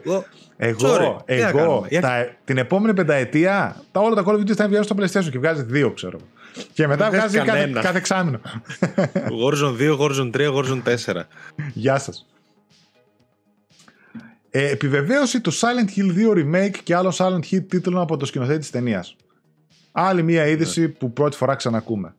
Εγώ, 0.56 1.22
εγώ 1.26 1.86
την 2.44 2.58
επόμενη 2.58 2.94
πενταετία 2.94 3.76
τα 3.92 4.00
όλα 4.00 4.14
τα 4.14 4.24
Call 4.26 4.34
of 4.34 4.40
Duty 4.40 4.54
θα 4.54 4.66
βγαίνουν 4.66 4.84
στο 4.84 4.96
PlayStation 4.98 5.30
και 5.30 5.38
βγάζει 5.38 5.62
δύο, 5.62 5.90
ξέρω. 5.90 6.18
Και 6.72 6.86
μετά 6.86 7.10
βγάζει 7.10 7.38
κάθε, 7.38 7.70
κάθε 7.74 7.98
εξάμεινο. 7.98 8.40
Horizon 9.14 9.76
2, 9.78 9.98
Horizon 9.98 10.30
3, 10.30 10.54
Horizon 10.54 10.82
4. 10.82 11.26
Γεια 11.72 11.98
σας. 11.98 12.26
Ε, 14.50 14.70
επιβεβαίωση 14.70 15.40
του 15.40 15.52
Silent 15.52 15.96
Hill 15.96 16.34
2 16.34 16.36
Remake 16.36 16.76
και 16.82 16.94
άλλο 16.94 17.14
Silent 17.16 17.44
Hill 17.50 17.64
τίτλων 17.68 18.00
από 18.00 18.16
το 18.16 18.26
σκηνοθέτη 18.26 18.58
της 18.58 18.70
ταινίας. 18.70 19.16
Άλλη 19.92 20.22
μία 20.22 20.46
είδηση 20.46 20.86
yeah. 20.88 20.98
που 20.98 21.12
πρώτη 21.12 21.36
φορά 21.36 21.54
ξανακούμε. 21.54 22.14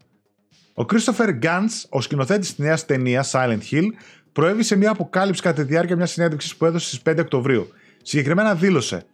Ο 0.74 0.86
Christopher 0.88 1.44
Gantz, 1.44 1.86
ο 1.90 2.02
σκηνοθέτης 2.02 2.50
της 2.50 2.58
νέας 2.58 2.86
ταινίας 2.86 3.32
Silent 3.34 3.60
Hill, 3.72 3.86
προέβησε 4.32 4.76
μια 4.76 4.90
αποκάλυψη 4.92 5.42
κατά 5.42 5.56
τη 5.56 5.64
διάρκεια 5.64 5.96
μιας 5.96 6.12
συνέντευξης 6.12 6.56
που 6.56 6.66
έδωσε 6.66 6.88
στις 6.88 7.02
5 7.06 7.20
Οκτωβρίου. 7.20 7.68
Συγκεκριμένα 8.02 8.56
δήλωσε: 8.56 9.06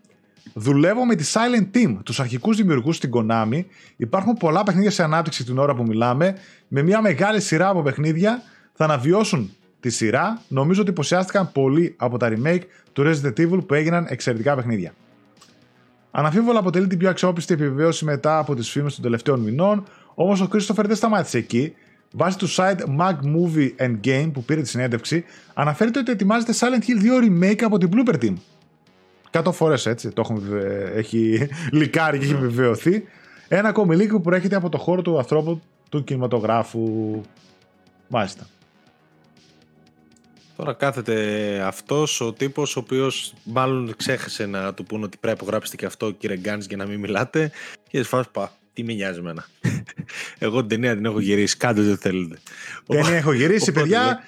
Δουλεύω 0.53 1.05
με 1.05 1.15
τη 1.15 1.31
Silent 1.33 1.77
Team, 1.77 1.97
τους 2.03 2.19
αρχικούς 2.19 2.57
δημιουργούς 2.57 2.95
στην 2.95 3.11
Konami. 3.13 3.63
Υπάρχουν 3.95 4.33
πολλά 4.33 4.63
παιχνίδια 4.63 4.91
σε 4.91 5.03
ανάπτυξη 5.03 5.43
την 5.43 5.57
ώρα 5.57 5.75
που 5.75 5.83
μιλάμε. 5.83 6.37
Με 6.67 6.81
μια 6.81 7.01
μεγάλη 7.01 7.41
σειρά 7.41 7.69
από 7.69 7.81
παιχνίδια 7.81 8.41
θα 8.73 8.83
αναβιώσουν 8.83 9.56
τη 9.79 9.89
σειρά. 9.89 10.41
Νομίζω 10.47 10.81
ότι 10.81 10.89
υποσιάστηκαν 10.89 11.51
πολύ 11.51 11.95
από 11.97 12.17
τα 12.17 12.31
remake 12.31 12.61
του 12.93 13.03
Resident 13.05 13.39
Evil 13.39 13.67
που 13.67 13.73
έγιναν 13.73 14.05
εξαιρετικά 14.09 14.55
παιχνίδια. 14.55 14.93
Αναφίβολα 16.11 16.59
αποτελεί 16.59 16.87
την 16.87 16.97
πιο 16.97 17.09
αξιόπιστη 17.09 17.53
επιβεβαίωση 17.53 18.05
μετά 18.05 18.37
από 18.37 18.55
τις 18.55 18.69
φήμες 18.69 18.93
των 18.93 19.03
τελευταίων 19.03 19.39
μηνών, 19.39 19.83
όμως 20.13 20.41
ο 20.41 20.47
Christopher 20.53 20.83
δεν 20.85 20.95
σταμάτησε 20.95 21.37
εκεί. 21.37 21.75
Βάσει 22.11 22.37
του 22.37 22.49
site 22.49 22.79
Mag 22.99 23.15
Movie 23.15 23.69
and 23.79 23.99
Game 24.03 24.29
που 24.33 24.43
πήρε 24.43 24.61
τη 24.61 24.67
συνέντευξη, 24.67 25.23
αναφέρεται 25.53 25.99
ότι 25.99 26.11
ετοιμάζεται 26.11 26.53
Silent 26.59 26.83
Hill 26.83 27.03
2 27.03 27.27
remake 27.27 27.61
από 27.63 27.77
την 27.77 27.89
Blooper 27.93 28.23
Team. 28.23 28.33
Κάτω 29.29 29.51
φορές 29.51 29.85
έτσι, 29.85 30.09
το 30.09 30.21
έχουμε, 30.21 30.41
έχει 30.95 31.47
λικάρει 31.71 32.17
και 32.17 32.23
έχει 32.23 32.33
επιβεβαιωθεί. 32.33 33.03
Ένα 33.47 33.69
ακόμη 33.69 33.95
link 33.99 34.09
που 34.09 34.21
προέρχεται 34.21 34.55
από 34.55 34.69
το 34.69 34.77
χώρο 34.77 35.01
του 35.01 35.17
ανθρώπου 35.17 35.61
του 35.89 36.03
κινηματογράφου. 36.03 37.21
Μάλιστα. 38.07 38.47
Τώρα 40.57 40.73
κάθεται 40.73 41.15
αυτός 41.65 42.21
ο 42.21 42.33
τύπος 42.33 42.75
ο 42.75 42.79
οποίος 42.79 43.33
μάλλον 43.43 43.93
ξέχασε 43.97 44.45
να 44.45 44.73
του 44.73 44.83
πούνε 44.83 45.05
ότι 45.05 45.17
πρέπει 45.17 45.37
να 45.37 45.43
υπογράψετε 45.43 45.75
και 45.75 45.85
αυτό 45.85 46.11
κύριε 46.11 46.37
Γκάνς 46.37 46.65
για 46.65 46.77
να 46.77 46.85
μην 46.85 46.99
μιλάτε 46.99 47.51
και 47.89 48.03
φας 48.03 48.29
πα, 48.31 48.51
τι 48.73 48.83
με 48.83 48.93
νοιάζει 48.93 49.19
εμένα. 49.19 49.45
Εγώ 50.39 50.59
την 50.59 50.69
ταινία 50.69 50.95
την 50.95 51.05
έχω 51.05 51.19
γυρίσει, 51.19 51.57
κάντε 51.57 51.81
ό,τι 51.81 51.95
θέλετε. 51.95 52.37
Ταινία 52.87 53.15
έχω 53.15 53.33
γυρίσει, 53.33 53.71
παιδιά. 53.71 54.23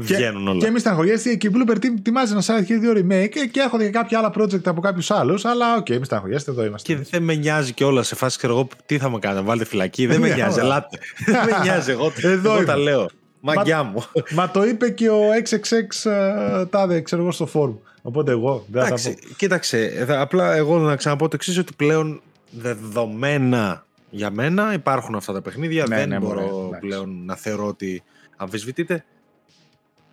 Βγαίνουν 0.00 0.48
όλα. 0.48 0.60
Και 0.60 0.66
εμείς 0.66 0.80
στεναχωριέστε 0.80 1.34
και 1.34 1.46
η 1.46 1.50
Blooper 1.54 1.84
ετοιμάζει 1.84 2.32
ένα 2.32 2.42
site 2.46 2.64
και 2.64 2.76
δύο 2.76 2.92
remake 2.92 3.48
και 3.50 3.60
έρχονται 3.60 3.84
και 3.84 3.90
κάποια 3.90 4.18
άλλα 4.18 4.32
project 4.38 4.66
από 4.66 4.80
κάποιους 4.80 5.10
άλλους. 5.10 5.44
Αλλά 5.44 5.76
οκ, 5.76 5.84
okay, 5.84 5.90
εμεί 5.90 6.04
στεναχωριέστε, 6.04 6.50
εδώ 6.50 6.64
είμαστε. 6.64 6.94
Και 6.94 7.00
δεν 7.10 7.22
με 7.22 7.34
νοιάζει 7.34 7.72
κιόλας 7.72 8.06
σε 8.06 8.14
φάση, 8.14 8.36
ξέρω 8.36 8.52
εγώ, 8.52 8.68
τι 8.86 8.98
θα 8.98 9.08
μου 9.08 9.18
κάνετε, 9.18 9.42
βάλτε 9.42 9.64
φυλακή. 9.64 10.06
Δεν 10.06 10.20
με 10.20 10.34
νοιάζει, 10.34 10.58
ελάτε. 10.58 10.98
Δεν 11.26 11.44
με 11.44 11.58
νοιάζει, 11.62 11.90
εγώ, 11.90 12.12
εδώ 12.22 12.64
τα 12.64 12.76
λέω. 12.76 13.10
Μαγκιά 13.40 13.82
μου. 13.82 14.02
Μα 14.30 14.50
το 14.50 14.64
είπε 14.64 14.90
και 14.90 15.10
ο 15.10 15.20
XXX 15.44 16.10
uh, 16.10 16.70
τάδε, 16.70 17.00
ξέρω 17.00 17.22
εγώ, 17.22 17.30
στο 17.30 17.46
φόρουμ. 17.46 17.76
Οπότε 18.02 18.30
εγώ 18.30 18.64
δεν 18.68 18.84
θα 18.84 19.10
πω. 19.10 19.34
Κοίταξε, 19.36 20.06
απλά 20.08 20.54
εγώ 20.54 20.78
να 20.78 20.96
ξαναπώ 20.96 21.28
το 21.28 21.34
εξής 21.34 21.58
ότι 21.58 21.72
πλέον 21.76 22.20
δεδομένα 22.50 23.84
για 24.10 24.30
μένα 24.30 24.72
υπάρχουν 24.72 25.14
αυτά 25.14 25.32
τα 25.32 25.42
παιχνίδια. 25.42 25.86
Ναι, 25.88 25.96
δεν 25.96 26.08
ναι, 26.08 26.18
μπορώ 26.18 26.70
πλέον 26.80 27.24
να 27.24 27.34
θεωρώ 27.34 27.66
ότι 27.66 28.02
αμφισβητείτε 28.36 29.04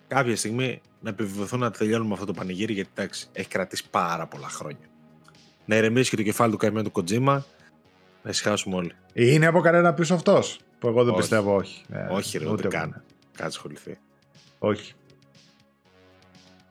κάποια 0.08 0.36
στιγμή 0.36 0.82
να 1.00 1.10
επιβεβαιωθούν 1.10 1.60
να 1.60 1.72
τελειώνουμε 1.72 2.14
αυτό 2.14 2.26
το 2.26 2.34
πανηγύρι 2.34 2.74
γιατί 2.74 2.90
εντάξει, 2.96 3.28
έχει 3.32 3.48
κρατήσει 3.48 3.84
πάρα 3.90 4.26
πολλά 4.28 4.48
χρόνια. 4.48 4.86
Να 5.66 5.76
ηρεμήσει 5.76 6.10
και 6.10 6.16
το 6.16 6.22
κεφάλι 6.24 6.52
του 6.52 6.58
καημένου 6.58 6.84
του 6.84 6.92
Κοτζίμα, 6.92 7.46
να 8.24 8.30
ησυχάσουμε 8.30 8.76
όλοι. 8.76 8.92
Είναι 9.14 9.46
από 9.46 9.62
κανένα 9.62 9.94
πίσω 9.94 10.14
αυτός. 10.14 10.60
Που 10.80 10.88
εγώ 10.88 11.04
δεν 11.04 11.12
όχι. 11.12 11.20
πιστεύω, 11.20 11.56
όχι. 11.56 11.84
Ε, 11.92 12.08
όχι, 12.10 12.38
ρε, 12.38 12.50
ούτε 12.50 12.68
καν. 12.68 13.04
Κάτσε 13.36 13.46
ασχοληθεί. 13.46 13.98
Όχι. 14.60 14.94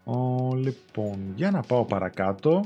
Ο, 0.04 0.14
λοιπόν, 0.54 1.32
για 1.34 1.50
να 1.50 1.60
πάω 1.60 1.84
παρακάτω. 1.84 2.64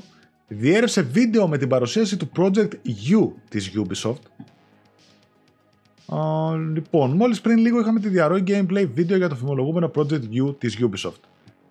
Διέρευσε 0.48 1.02
βίντεο 1.02 1.48
με 1.48 1.58
την 1.58 1.68
παρουσίαση 1.68 2.16
του 2.16 2.30
Project 2.36 2.72
U 3.10 3.30
της 3.48 3.72
Ubisoft 3.76 4.44
Uh, 6.10 6.72
λοιπόν, 6.72 7.10
μόλις 7.10 7.40
πριν 7.40 7.58
λίγο 7.58 7.80
είχαμε 7.80 8.00
τη 8.00 8.08
διαρροή 8.08 8.44
gameplay 8.46 8.88
βίντεο 8.94 9.16
για 9.16 9.28
το 9.28 9.34
φημολογούμενο 9.34 9.90
Project 9.94 10.22
U 10.22 10.58
της 10.58 10.78
Ubisoft. 10.80 11.20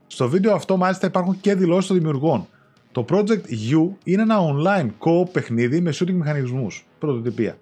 Στο 0.08 0.30
βίντεο 0.30 0.54
αυτό 0.54 0.78
μάλιστα 0.78 1.08
υπάρχουν 1.08 1.40
και 1.42 1.56
δηλώσεις 1.56 1.88
των 1.88 1.98
δημιουργών. 1.98 2.48
Το 2.92 3.06
Project 3.10 3.42
U 3.72 3.90
είναι 4.04 4.22
ένα 4.22 4.38
online 4.40 4.90
co-op 5.00 5.30
παιχνίδι 5.32 5.82
με 5.82 5.94
shooting 5.94 6.14
μηχανισμούς, 6.14 6.88
πρωτοτυπία. 7.00 7.58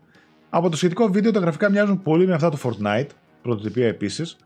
Από 0.50 0.70
το 0.70 0.78
σχετικό 0.78 1.08
βίντεο 1.08 1.32
τα 1.32 1.40
γραφικά 1.40 1.70
μοιάζουν 1.70 2.02
πολύ 2.02 2.28
με 2.28 2.34
αυτά 2.34 2.50
του 2.50 2.58
Fortnite, 2.58 3.08
πρωτοτυπία 3.42 3.88
επίσης. 3.88 4.38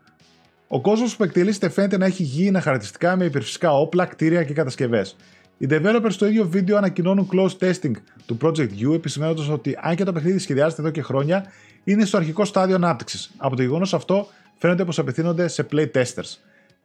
Ο 0.72 0.80
κόσμος 0.80 1.16
που 1.16 1.24
εκτελήσεται 1.24 1.68
φαίνεται 1.68 1.96
να 1.96 2.06
έχει 2.06 2.22
γήινα 2.22 2.60
χαρακτηριστικά 2.60 3.16
με 3.16 3.24
υπερφυσικά 3.24 3.72
όπλα, 3.72 4.06
κτίρια 4.06 4.44
και 4.44 4.52
κατασκευές. 4.52 5.16
Οι 5.58 5.66
developers 5.70 6.08
στο 6.08 6.26
ίδιο 6.26 6.48
βίντεο 6.48 6.76
ανακοινώνουν 6.76 7.28
close 7.32 7.58
testing 7.58 7.90
του 8.26 8.36
Project 8.40 8.70
U, 8.88 8.94
επισημένοντα 8.94 9.52
ότι 9.52 9.78
αν 9.80 9.96
και 9.96 10.04
το 10.04 10.12
παιχνίδι 10.12 10.38
σχεδιάζεται 10.38 10.82
εδώ 10.82 10.90
και 10.90 11.02
χρόνια, 11.02 11.52
είναι 11.84 12.04
στο 12.04 12.16
αρχικό 12.16 12.44
στάδιο 12.44 12.74
ανάπτυξης. 12.74 13.30
Από 13.36 13.56
το 13.56 13.62
γεγονός 13.62 13.94
αυτό 13.94 14.26
φαίνεται 14.58 14.84
πως 14.84 14.98
απευθύνονται 14.98 15.48
σε 15.48 15.66
playtesters. 15.72 16.36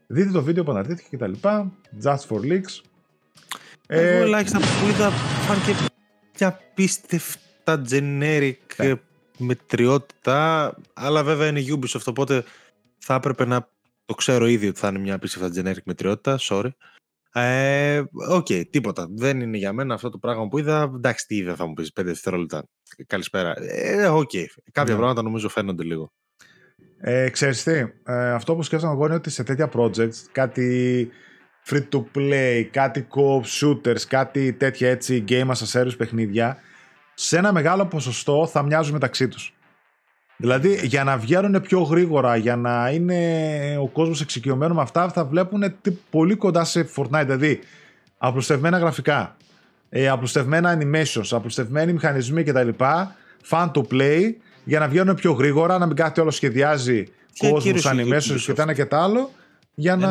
Δείτε 0.07 0.31
το 0.31 0.43
βίντεο 0.43 0.63
που 0.63 0.71
αναρτήθηκε 0.71 1.17
κτλ. 1.17 1.31
Just 2.03 2.27
for 2.29 2.39
leaks. 2.39 2.81
Εγώ 3.87 4.07
ε... 4.07 4.19
ελάχιστα 4.19 4.59
που 4.59 4.87
είδα 4.89 5.09
φάνηκε 5.09 5.75
μια 6.39 6.47
απίστευτα 6.47 7.81
generic 7.89 8.53
ναι. 8.77 8.93
μετριότητα, 9.37 10.73
αλλά 10.93 11.23
βέβαια 11.23 11.47
είναι 11.47 11.63
Ubisoft, 11.67 12.05
οπότε 12.05 12.43
θα 12.97 13.13
έπρεπε 13.13 13.45
να 13.45 13.67
το 14.05 14.13
ξέρω 14.13 14.45
ήδη 14.45 14.67
ότι 14.67 14.79
θα 14.79 14.87
είναι 14.87 14.99
μια 14.99 15.15
απίστευτα 15.15 15.61
generic 15.61 15.83
μετριότητα, 15.85 16.37
sorry. 16.41 16.69
Ε, 17.37 18.03
οκ, 18.29 18.45
okay, 18.49 18.63
τίποτα. 18.69 19.07
Δεν 19.09 19.41
είναι 19.41 19.57
για 19.57 19.73
μένα 19.73 19.93
αυτό 19.93 20.09
το 20.09 20.17
πράγμα 20.17 20.47
που 20.47 20.57
είδα. 20.57 20.91
Εντάξει, 20.95 21.27
τι 21.27 21.35
είδα, 21.35 21.55
θα 21.55 21.65
μου 21.65 21.73
πεις 21.73 21.91
5 21.99 22.03
δευτερόλεπτα. 22.03 22.67
Καλησπέρα. 23.07 23.53
Ε, 23.57 24.07
οκ. 24.07 24.29
Okay. 24.33 24.45
Κάποια 24.71 24.93
yeah. 24.93 24.97
πράγματα 24.97 25.21
νομίζω 25.21 25.49
φαίνονται 25.49 25.83
λίγο. 25.83 26.11
Ε, 26.97 27.29
ξέρεις 27.29 27.63
τι, 27.63 27.71
ε, 28.03 28.31
αυτό 28.31 28.55
που 28.55 28.63
σκέφτομαι 28.63 28.93
εγώ 28.93 29.05
είναι 29.05 29.15
ότι 29.15 29.29
σε 29.29 29.43
τέτοια 29.43 29.69
projects, 29.73 30.15
κάτι 30.31 31.09
free 31.65 31.83
to 31.91 32.03
play, 32.15 32.67
κάτι 32.71 33.07
co-op 33.15 33.41
shooters, 33.43 34.01
κάτι 34.07 34.53
τέτοια 34.53 34.89
έτσι 34.89 35.23
game 35.27 35.47
as 35.47 35.53
a 35.53 35.81
service 35.81 35.97
παιχνίδια, 35.97 36.57
σε 37.13 37.37
ένα 37.37 37.51
μεγάλο 37.51 37.85
ποσοστό 37.85 38.47
θα 38.47 38.63
μοιάζουν 38.63 38.93
μεταξύ 38.93 39.27
τους. 39.27 39.54
Δηλαδή 40.37 40.79
για 40.83 41.03
να 41.03 41.17
βγαίνουν 41.17 41.61
πιο 41.61 41.81
γρήγορα, 41.81 42.35
για 42.35 42.55
να 42.55 42.89
είναι 42.89 43.77
ο 43.81 43.87
κόσμος 43.87 44.21
εξοικειωμένος 44.21 44.75
με 44.75 44.81
αυτά, 44.81 45.09
θα 45.09 45.25
βλέπουν 45.25 45.75
πολύ 46.09 46.35
κοντά 46.35 46.63
σε 46.63 46.89
Fortnite. 46.95 47.23
Δηλαδή 47.25 47.59
απλουστευμένα 48.17 48.77
γραφικά, 48.77 49.35
ε, 49.89 50.07
απλουστευμένα 50.07 50.77
animations, 50.77 51.27
απλουστευμένοι 51.31 51.93
μηχανισμοί 51.93 52.43
κτλ. 52.43 52.69
Fun 53.49 53.71
to 53.71 53.81
play, 53.91 54.33
για 54.63 54.79
να 54.79 54.87
βγαίνουν 54.87 55.15
πιο 55.15 55.31
γρήγορα, 55.31 55.77
να 55.77 55.85
μην 55.85 55.95
κάτι 55.95 56.21
όλο 56.21 56.31
σχεδιάζει 56.31 57.07
κόσμος, 57.37 57.87
animations 57.87 58.39
και 58.45 58.53
τα 58.53 58.61
ένα 58.61 58.73
και 58.73 58.85
τα 58.85 59.03
άλλο, 59.03 59.31
για 59.75 59.95
να 59.95 60.09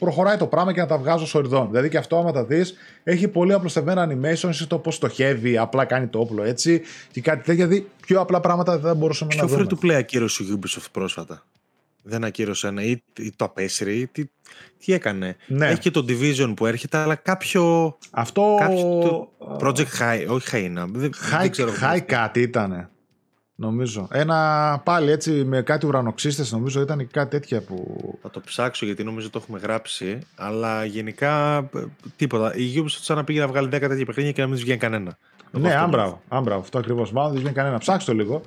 προχωράει 0.00 0.36
το 0.36 0.46
πράγμα 0.46 0.72
και 0.72 0.80
να 0.80 0.86
τα 0.86 0.98
βγάζω 0.98 1.26
στο 1.26 1.38
οριδόν. 1.38 1.66
Δηλαδή 1.70 1.88
και 1.88 1.98
αυτό, 1.98 2.18
άμα 2.18 2.32
τα 2.32 2.44
δεις, 2.44 2.74
έχει 3.04 3.28
πολύ 3.28 3.52
απλουστευμένα 3.52 4.08
animation 4.08 4.48
στο 4.52 4.78
πώς 4.78 4.94
στοχεύει, 4.94 5.58
απλά 5.58 5.84
κάνει 5.84 6.06
το 6.06 6.18
όπλο 6.18 6.42
έτσι 6.42 6.82
και 7.10 7.20
κάτι 7.20 7.44
τέτοια. 7.44 7.66
Δηλαδή 7.66 7.88
πιο 8.06 8.20
απλά 8.20 8.40
πράγματα 8.40 8.78
δεν 8.78 8.96
μπορούσαμε 8.96 9.34
να 9.34 9.46
δούμε. 9.46 9.64
Ποιο 9.64 9.78
free 9.80 9.84
to 9.84 9.86
play 9.86 9.94
ακύρωσε 9.94 10.42
η 10.42 10.58
Ubisoft 10.60 10.86
πρόσφατα; 10.92 11.46
Δεν 12.02 12.24
ακύρωσε 12.24 12.66
ένα 12.66 12.82
ή, 12.82 13.02
ή 13.18 13.32
το 13.36 13.44
απέσυρε 13.44 13.92
ή 13.92 14.06
τι, 14.06 14.24
τι 14.84 14.92
έκανε; 14.92 15.36
Ναι. 15.46 15.66
Έχει 15.66 15.80
και 15.80 15.90
το 15.90 16.04
Division 16.08 16.52
που 16.56 16.66
έρχεται, 16.66 16.96
αλλά 16.96 17.14
κάποιο. 17.14 17.96
Αυτό. 18.10 18.56
Κάποιο, 18.58 19.28
project 19.60 19.98
High, 20.00 20.26
όχι 20.28 20.46
High, 20.52 20.86
δεν, 20.92 21.10
high, 21.32 21.38
δεν 21.40 21.50
ξέρω. 21.50 21.72
High 21.82 22.00
κάτι 22.06 22.40
ήταν. 22.40 22.90
Νομίζω. 23.60 24.08
Ένα 24.12 24.80
πάλι 24.84 25.10
έτσι 25.10 25.30
με 25.30 25.62
κάτι 25.62 25.86
ουρανοξύστες, 25.86 26.52
νομίζω 26.52 26.80
ήταν 26.80 26.98
και 26.98 27.08
κάτι 27.10 27.30
τέτοια 27.30 27.60
που. 27.60 27.98
Θα 28.22 28.30
το 28.30 28.40
ψάξω 28.40 28.86
γιατί 28.86 29.04
νομίζω 29.04 29.30
το 29.30 29.38
έχουμε 29.42 29.58
γράψει. 29.58 30.18
Αλλά 30.36 30.84
γενικά 30.84 31.56
ε, 31.56 31.84
τίποτα. 32.16 32.54
Η 32.54 32.72
Ubisoft 32.76 32.86
σαν 32.86 33.16
να 33.16 33.24
πήγε 33.24 33.40
να 33.40 33.46
βγάλει 33.46 33.66
10 33.66 33.70
τέτοια 33.70 34.04
παιχνίδια 34.04 34.32
και 34.32 34.40
να 34.40 34.46
μην 34.46 34.56
του 34.56 34.62
βγαίνει 34.62 34.78
κανένα. 34.78 35.18
Ναι, 35.50 35.74
άμπραο. 35.74 36.18
άμπραο 36.28 36.58
αυτό 36.58 36.78
ακριβώς. 36.78 37.12
Μάλλον 37.12 37.30
δεν 37.30 37.40
βγαίνει 37.40 37.54
κανένα. 37.54 37.78
Ψάξτε 37.78 38.10
το 38.10 38.16
λίγο, 38.16 38.40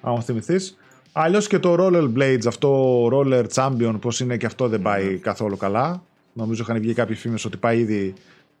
αν 0.00 0.22
θυμηθείς. 0.22 0.76
Αλλιώς 1.12 1.46
και 1.46 1.58
το 1.58 1.76
Roller 1.78 2.12
Blades, 2.16 2.46
αυτό 2.46 3.02
Roller 3.12 3.44
Champion, 3.54 3.96
πώς 4.00 4.20
είναι 4.20 4.36
και 4.36 4.46
αυτό 4.46 4.68
δεν 4.68 4.82
πάει 4.82 5.14
mm. 5.14 5.18
καθόλου 5.18 5.56
καλά. 5.56 6.02
Νομίζω 6.32 6.62
είχαν 6.62 6.80
βγει 6.80 6.92
κάποιοι 6.92 7.16
φήμες 7.16 7.44
ότι 7.44 7.56
πάει 7.56 7.78
ήδη 7.78 8.14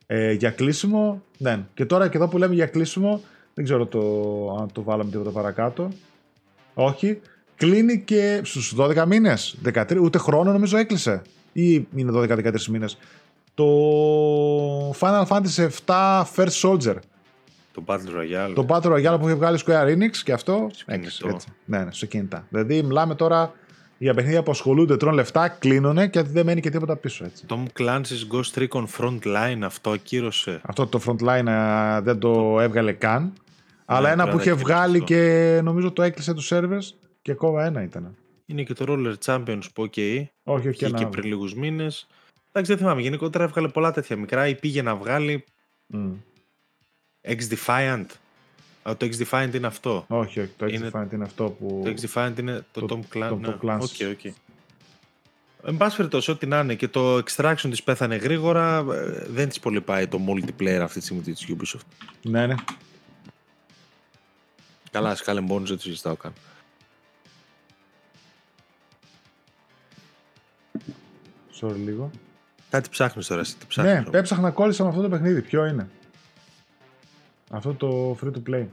ε, 0.06 0.32
για 0.32 0.50
κλείσιμο. 0.50 1.22
Ναι. 1.38 1.64
Και 1.74 1.84
τώρα 1.84 2.08
και 2.08 2.16
εδώ 2.16 2.28
που 2.28 2.38
λέμε 2.38 2.54
για 2.54 2.66
κλείσιμο, 2.66 3.20
δεν 3.56 3.64
ξέρω 3.64 3.86
το, 3.86 4.00
αν 4.60 4.72
το 4.72 4.82
βάλαμε 4.82 5.10
τίποτα 5.10 5.30
παρακάτω. 5.30 5.88
Όχι. 6.74 7.20
Κλείνει 7.56 8.00
και 8.00 8.40
στους 8.44 8.74
12 8.78 9.04
μήνες. 9.06 9.56
13, 9.64 9.98
ούτε 10.02 10.18
χρόνο 10.18 10.52
νομίζω 10.52 10.76
έκλεισε. 10.76 11.22
Ή 11.52 11.86
είναι 11.94 12.12
12-13 12.14 12.62
μήνες. 12.62 12.98
Το 13.54 13.66
Final 14.90 15.24
Fantasy 15.28 15.68
VII 15.86 16.22
First 16.36 16.60
Soldier. 16.62 16.96
Το 17.72 17.82
Battle 17.86 17.96
Royale. 17.96 18.52
Το 18.54 18.66
Battle 18.68 18.92
Royale 18.92 19.16
που 19.20 19.28
έχει 19.28 19.36
βγάλει 19.36 19.58
Square 19.66 19.96
Enix 19.96 20.16
και 20.24 20.32
αυτό. 20.32 20.70
Έκλεισε. 20.86 21.26
Έτσι. 21.28 21.48
Ναι, 21.64 21.78
ναι, 21.78 21.92
στο 21.92 22.06
κινητά. 22.06 22.46
Δηλαδή 22.50 22.82
μιλάμε 22.82 23.14
τώρα 23.14 23.52
για 23.98 24.14
παιχνίδια 24.14 24.42
που 24.42 24.50
ασχολούνται, 24.50 24.96
τρώνε 24.96 25.16
λεφτά, 25.16 25.48
κλείνουν 25.48 26.10
και 26.10 26.22
δεν 26.22 26.44
μένει 26.44 26.60
και 26.60 26.70
τίποτα 26.70 26.96
πίσω. 26.96 27.24
Έτσι. 27.24 27.44
Tom 27.48 27.64
Clancy's 27.78 28.32
Ghost 28.32 28.66
Recon 28.66 28.84
Frontline, 28.98 29.58
αυτό 29.62 29.90
ακύρωσε. 29.90 30.60
Αυτό 30.62 30.86
το 30.86 31.00
Frontline 31.06 31.48
uh, 31.48 32.00
δεν 32.02 32.18
το 32.18 32.60
έβγαλε 32.60 32.92
καν. 32.92 33.32
Αλλά 33.88 34.06
ναι, 34.06 34.22
ένα 34.22 34.28
που 34.28 34.38
είχε 34.38 34.52
βγάλει 34.52 35.02
και 35.02 35.60
νομίζω 35.62 35.92
το 35.92 36.02
έκλεισε 36.02 36.34
τους 36.34 36.50
servers 36.52 36.94
και 37.22 37.30
ακόμα 37.30 37.64
ένα 37.64 37.82
ήταν. 37.82 38.16
Είναι 38.46 38.62
και 38.62 38.72
το 38.72 38.84
Roller 38.88 39.14
Champions 39.24 39.62
που 39.74 39.82
OK. 39.82 40.24
Όχι, 40.42 40.68
όχι. 40.68 40.92
Και 40.92 41.06
πριν 41.06 41.24
λίγους 41.24 41.54
μήνες. 41.54 42.06
Εντάξει, 42.48 42.72
δεν 42.72 42.80
θυμάμαι. 42.80 43.00
Γενικότερα 43.00 43.44
έβγαλε 43.44 43.68
πολλά 43.68 43.90
τέτοια 43.90 44.16
μικρά 44.16 44.48
ή 44.48 44.54
πήγε 44.54 44.82
να 44.82 44.96
βγάλει. 44.96 45.44
Mm. 45.94 46.12
X-Defiant. 47.20 48.06
Α, 48.82 48.96
το 48.96 49.06
X-Defiant 49.06 49.54
είναι 49.54 49.66
αυτό. 49.66 50.04
Όχι, 50.08 50.40
όχι. 50.40 50.50
Το 50.56 50.66
X-Defiant 50.66 51.12
είναι, 51.12 51.24
αυτό 51.24 51.50
που. 51.50 51.82
Το 51.84 51.90
X-Defiant 51.90 52.38
είναι 52.38 52.64
το, 52.72 52.80
το 52.80 53.00
Tom 53.12 53.16
Clancy. 53.16 53.28
Το, 53.28 53.36
ναι. 53.36 53.78
okay, 53.80 54.02
okay. 54.02 54.30
Εν 55.64 55.76
πάση 55.76 55.96
περιπτώσει, 55.96 56.30
ό,τι 56.30 56.46
να 56.46 56.60
είναι 56.60 56.74
και 56.74 56.88
το 56.88 57.16
extraction 57.16 57.66
της 57.70 57.82
πέθανε 57.82 58.16
γρήγορα, 58.16 58.78
ε, 58.78 59.26
δεν 59.28 59.48
της 59.48 59.60
πολύ 59.60 59.80
πάει 59.80 60.06
το 60.06 60.20
multiplayer 60.28 60.80
αυτή 60.82 60.98
τη 60.98 61.04
στιγμή 61.04 61.22
της 61.22 61.46
Ubisoft. 61.48 62.06
Ναι, 62.22 62.46
ναι. 62.46 62.54
Καλά, 64.96 65.14
σκάλε 65.14 65.40
μόνος 65.40 65.68
δεν 65.68 65.76
το 65.76 65.82
συζητάω 65.82 66.16
καν. 66.16 66.32
Sorry 71.60 71.76
λίγο. 71.76 72.10
Κάτι 72.70 72.88
ψάχνεις 72.88 73.26
τώρα, 73.26 73.40
εσύ 73.40 73.56
τι 73.56 73.66
ψάχνεις. 73.66 74.08
Ναι, 74.08 74.18
έψαχνα 74.18 74.50
κόλλησα 74.50 74.82
με 74.82 74.88
αυτό 74.88 75.02
το 75.02 75.08
παιχνίδι. 75.08 75.42
Ποιο 75.42 75.66
είναι; 75.66 75.88
Αυτό 77.50 77.74
το 77.74 78.18
free 78.22 78.32
to 78.32 78.50
play. 78.50 78.66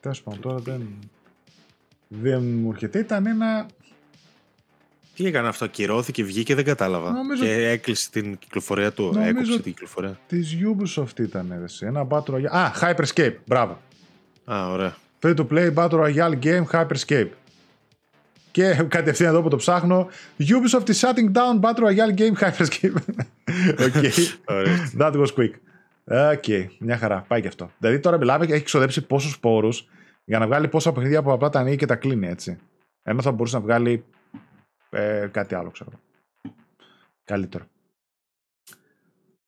Τέλος 0.00 0.22
πάντων, 0.22 0.40
τώρα 0.40 0.58
δεν. 0.58 0.98
Δεν 2.08 2.44
μου 2.44 2.70
έρχεται. 2.70 2.98
Ήταν 2.98 3.26
ένα. 3.26 3.66
Τι 5.18 5.26
έκανε 5.26 5.48
αυτό, 5.48 5.64
ακυρώθηκε, 5.64 6.24
βγήκε, 6.24 6.54
δεν 6.54 6.64
κατάλαβα. 6.64 7.10
Νομίζω- 7.12 7.44
Και 7.44 7.68
έκλεισε 7.68 8.10
την 8.10 8.38
κυκλοφορία 8.38 8.92
του. 8.92 9.02
Νομίζω- 9.04 9.28
Έκοψε 9.28 9.52
την 9.52 9.62
κυκλοφορία. 9.72 10.18
Της 10.26 10.56
Ubisoft 10.64 11.18
ήταν 11.18 11.58
έτσι. 11.62 11.86
Ένα 11.86 12.06
Battle 12.08 12.30
Royale. 12.34 12.46
Α, 12.50 12.70
Hyperscape. 12.80 13.34
Μπράβο. 13.46 13.80
Α, 14.44 14.68
ωραία. 14.70 14.96
Free 15.22 15.34
to 15.36 15.46
play 15.50 15.74
Battle 15.74 15.90
Royale 16.04 16.38
game 16.42 16.64
Hyperscape. 16.72 17.28
Και 18.50 18.74
κατευθείαν 18.88 19.30
εδώ 19.30 19.42
που 19.42 19.48
το 19.48 19.56
ψάχνω. 19.56 20.08
Ubisoft 20.38 20.86
is 20.90 20.98
shutting 21.00 21.32
down 21.32 21.60
Battle 21.60 21.84
Royale 21.88 22.18
game 22.18 22.38
Hyperscape. 22.40 22.94
Οκ. 23.86 24.04
Ωραία. 24.44 24.90
That 24.98 25.12
was 25.12 25.26
quick. 25.36 25.50
Οκ, 26.32 26.44
μια 26.78 26.96
χαρά. 26.98 27.24
Πάει 27.28 27.40
και 27.40 27.48
αυτό. 27.48 27.70
Δηλαδή 27.78 27.98
τώρα 28.00 28.18
μιλάμε 28.18 28.46
και 28.46 28.54
έχει 28.54 28.64
ξοδέψει 28.64 29.06
πόσους 29.06 29.38
πόρους 29.38 29.88
για 30.24 30.38
να 30.38 30.46
βγάλει 30.46 30.68
πόσα 30.68 30.92
παιχνίδια 30.92 31.22
που 31.22 31.32
απλά 31.32 31.48
τα 31.48 31.58
ανοίγει 31.60 31.76
και 31.76 31.86
τα 31.86 31.94
κλείνει 31.96 32.26
έτσι. 32.28 32.58
Ενώ 33.02 33.22
θα 33.22 33.30
μπορούσε 33.30 33.56
να 33.56 33.62
βγάλει 33.62 34.04
ε, 34.90 35.28
κάτι 35.30 35.54
άλλο, 35.54 35.70
ξέρω. 35.70 35.90
Καλύτερο. 37.24 37.64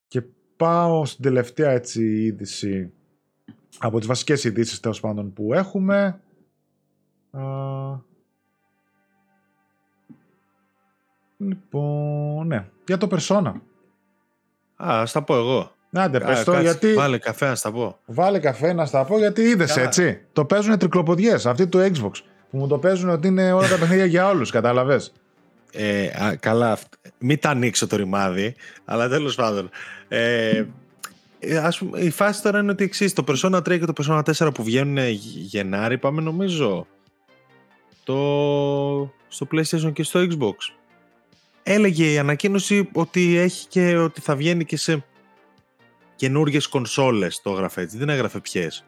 Και 0.08 0.22
πάω 0.56 1.04
στην 1.04 1.22
τελευταία 1.22 1.70
έτσι 1.70 2.22
είδηση 2.24 2.92
από 3.78 3.98
τις 3.98 4.06
βασικές 4.06 4.44
ειδήσεις 4.44 4.80
τέλος 4.80 5.00
πάντων 5.00 5.32
που 5.32 5.54
έχουμε. 5.54 6.20
Α, 7.30 7.42
λοιπόν, 11.36 12.46
ναι, 12.46 12.68
για 12.86 12.96
το 12.96 13.08
Persona. 13.10 13.52
Α, 14.76 15.00
ας 15.00 15.12
τα 15.12 15.22
πω 15.22 15.36
εγώ. 15.36 15.72
Άντε, 15.92 16.16
Α, 16.16 16.26
πες 16.26 16.44
το, 16.44 16.50
κάτσε, 16.50 16.66
γιατί... 16.66 16.94
Βάλε 16.94 17.18
καφέ, 17.18 17.48
να 17.48 17.54
στα 17.54 17.72
πω. 17.72 17.98
Βάλε 18.06 18.38
καφέ 18.38 18.72
να 18.72 18.86
στα 18.86 19.04
πω 19.04 19.18
γιατί 19.18 19.42
είδες 19.42 19.72
Καλά. 19.72 19.86
έτσι. 19.86 20.20
Το 20.32 20.44
παίζουν 20.44 20.78
τρικλοποδιέ 20.78 21.34
αυτοί 21.34 21.66
του 21.66 21.78
Xbox. 21.78 22.10
Που 22.50 22.58
μου 22.58 22.66
το 22.66 22.78
παίζουν 22.78 23.08
ότι 23.08 23.28
είναι 23.28 23.52
όλα 23.52 23.68
τα 23.68 23.78
παιχνίδια 23.78 24.04
για 24.04 24.28
όλους, 24.28 24.50
κατάλαβες. 24.50 25.12
Ε, 25.72 26.06
α, 26.24 26.36
καλά, 26.36 26.72
αυτ- 26.72 26.94
μην 27.18 27.38
τα 27.40 27.50
ανοίξω 27.50 27.86
το 27.86 27.96
ρημάδι, 27.96 28.54
αλλά 28.84 29.08
τέλος 29.08 29.34
πάντων. 29.34 29.70
Ε, 30.08 30.64
ε, 31.38 31.56
ας 31.56 31.78
πούμε, 31.78 32.00
η 32.00 32.10
φάση 32.10 32.42
τώρα 32.42 32.58
είναι 32.58 32.70
ότι 32.70 32.84
εξής. 32.84 33.12
Το 33.12 33.24
Persona 33.28 33.56
3 33.56 33.78
και 33.78 33.84
το 33.84 33.92
Persona 34.02 34.22
4 34.38 34.50
που 34.54 34.62
βγαίνουν 34.64 34.98
Γ- 34.98 35.36
Γενάρη, 35.36 35.98
πάμε 35.98 36.20
νομίζω 36.22 36.86
το, 38.04 38.14
στο 39.28 39.46
PlayStation 39.52 39.92
και 39.92 40.02
στο 40.02 40.20
Xbox. 40.20 40.54
Έλεγε 41.62 42.12
η 42.12 42.18
ανακοίνωση 42.18 42.88
ότι 42.92 43.36
έχει 43.36 43.66
και 43.66 43.96
ότι 43.96 44.20
θα 44.20 44.36
βγαίνει 44.36 44.64
και 44.64 44.76
σε 44.76 45.04
καινούργιες 46.16 46.66
κονσόλες 46.66 47.40
το 47.42 47.50
έγραφε 47.50 47.80
έτσι, 47.80 47.96
δεν 47.98 48.08
έγραφε 48.08 48.40
ποιες. 48.40 48.84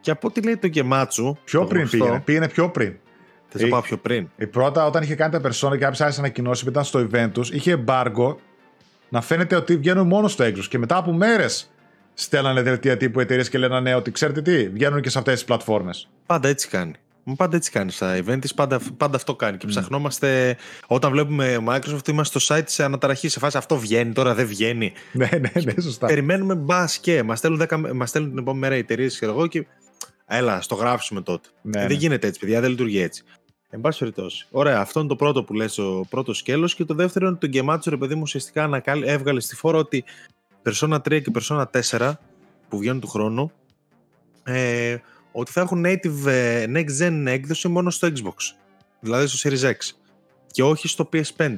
Και 0.00 0.10
από 0.10 0.26
ό,τι 0.28 0.40
λέει 0.42 0.56
το 0.56 0.68
Gematsu, 0.74 1.32
Πιο 1.44 1.60
το 1.60 1.66
πριν 1.66 1.80
γνωστό, 1.80 1.96
πήγαινε. 1.98 2.20
Πήγαινε 2.24 2.48
πιο 2.48 2.70
πριν. 2.70 2.96
Θες 3.48 3.60
να 3.60 3.66
Ε, 3.66 3.70
πάω 3.70 3.80
πιο 3.80 3.96
πριν. 3.96 4.28
Η 4.36 4.46
πρώτα, 4.46 4.86
όταν 4.86 5.02
είχε 5.02 5.14
κάνει 5.14 5.40
τα 5.40 5.48
persona 5.48 5.70
και 5.70 5.78
κάποιε 5.78 6.04
άλλε 6.04 6.14
ανακοινώσει 6.18 6.64
που 6.64 6.70
ήταν 6.70 6.84
στο 6.84 7.08
event 7.10 7.28
τους, 7.32 7.50
είχε 7.50 7.84
embargo 7.86 8.36
να 9.08 9.20
φαίνεται 9.20 9.56
ότι 9.56 9.76
βγαίνουν 9.76 10.06
μόνο 10.06 10.28
στο 10.28 10.44
Xbox. 10.44 10.64
Και 10.68 10.78
μετά 10.78 10.96
από 10.96 11.12
μέρες 11.12 11.70
στέλνανε 12.14 12.62
δελτία 12.62 12.96
τύπου 12.96 13.20
εταιρείες 13.20 13.48
και 13.48 13.58
λέγανε 13.58 13.94
ότι 13.94 14.10
ξέρετε 14.10 14.42
τι, 14.42 14.68
βγαίνουν 14.68 15.00
και 15.00 15.10
σε 15.10 15.18
αυτές 15.18 15.34
τις 15.34 15.44
πλατφόρμες. 15.44 16.08
Πάντα 16.26 16.48
έτσι 16.48 16.68
κάνει. 16.68 16.92
Μα 17.28 17.34
Πάντα 17.34 17.56
έτσι 17.56 17.70
κάνει 17.70 17.90
στα 17.90 18.18
event 18.18 18.38
της, 18.40 18.54
πάντα, 18.54 18.80
πάντα 18.96 19.16
αυτό 19.16 19.34
κάνει. 19.34 19.56
Και 19.56 19.66
ψαχνόμαστε, 19.66 20.56
όταν 20.86 21.10
βλέπουμε 21.10 21.58
Microsoft, 21.68 22.08
είμαστε 22.08 22.38
στο 22.38 22.54
site 22.54 22.62
σε 22.66 22.84
αναταραχή. 22.84 23.28
Σε 23.28 23.38
φάση 23.38 23.56
αυτό 23.56 23.78
βγαίνει, 23.78 24.12
τώρα 24.12 24.34
δεν 24.34 24.46
βγαίνει. 24.46 24.92
ναι, 25.12 25.28
ναι, 25.32 25.50
ναι, 25.64 25.82
σωστά. 25.82 26.06
Περιμένουμε 26.06 26.54
μπας 26.54 26.98
και 26.98 27.22
μας 27.22 27.38
στέλνουν, 27.38 27.66
10 27.68 27.90
μας 27.94 28.08
στέλνουν 28.08 28.30
την 28.30 28.40
επόμενη 28.40 28.60
μέρα 28.60 28.76
οι 28.76 28.78
εταιρείες 28.78 29.18
και 29.18 29.24
εγώ 29.24 29.46
και. 29.46 29.66
Έλα, 30.26 30.60
στο 30.60 30.74
γράψουμε 30.74 31.20
τότε. 31.20 31.48
Ναι, 31.62 31.78
Ε, 31.78 31.82
ναι. 31.82 31.88
Δεν 31.88 31.96
γίνεται 31.96 32.26
έτσι, 32.26 32.40
παιδιά, 32.40 32.60
δεν 32.60 32.70
λειτουργεί 32.70 32.98
έτσι. 33.00 33.22
Εν 33.70 33.80
πάση 33.80 33.98
περιπτώσει. 33.98 34.46
Ωραία, 34.50 34.80
αυτό 34.80 35.00
είναι 35.00 35.08
το 35.08 35.16
πρώτο 35.16 35.44
που 35.44 35.54
λες, 35.54 35.74
το 35.74 36.04
πρώτος 36.10 36.38
σκέλος 36.38 36.74
και 36.74 36.84
το 36.84 36.94
δεύτερο 36.94 37.26
είναι 37.26 37.36
το 37.36 37.46
Γκεμάτσο, 37.46 37.90
ρε 37.90 37.96
παιδί 37.96 38.14
μου, 38.14 38.20
ουσιαστικά 38.22 38.62
ανακάλυ- 38.64 39.08
έβγαλε 39.08 39.40
στη 39.40 39.54
φόρα 39.56 39.78
ότι 39.78 40.04
Persona 40.62 40.94
3 41.08 41.20
και 41.22 41.30
Persona 41.40 41.64
4 41.90 42.12
που 42.68 42.78
βγαίνουν 42.78 43.00
του 43.00 43.08
χρόνου 43.08 43.52
ε, 44.44 44.96
ότι 45.32 45.50
θα 45.52 45.60
έχουν 45.60 45.84
native 45.86 46.26
ε, 46.26 46.64
next 46.68 47.00
gen 47.02 47.24
έκδοση 47.26 47.68
μόνο 47.68 47.90
στο 47.90 48.08
Xbox. 48.08 48.34
Δηλαδή 49.00 49.26
στο 49.26 49.50
Series 49.50 49.70
X 49.70 49.76
και 50.50 50.62
όχι 50.62 50.88
στο 50.88 51.08
PS5. 51.12 51.56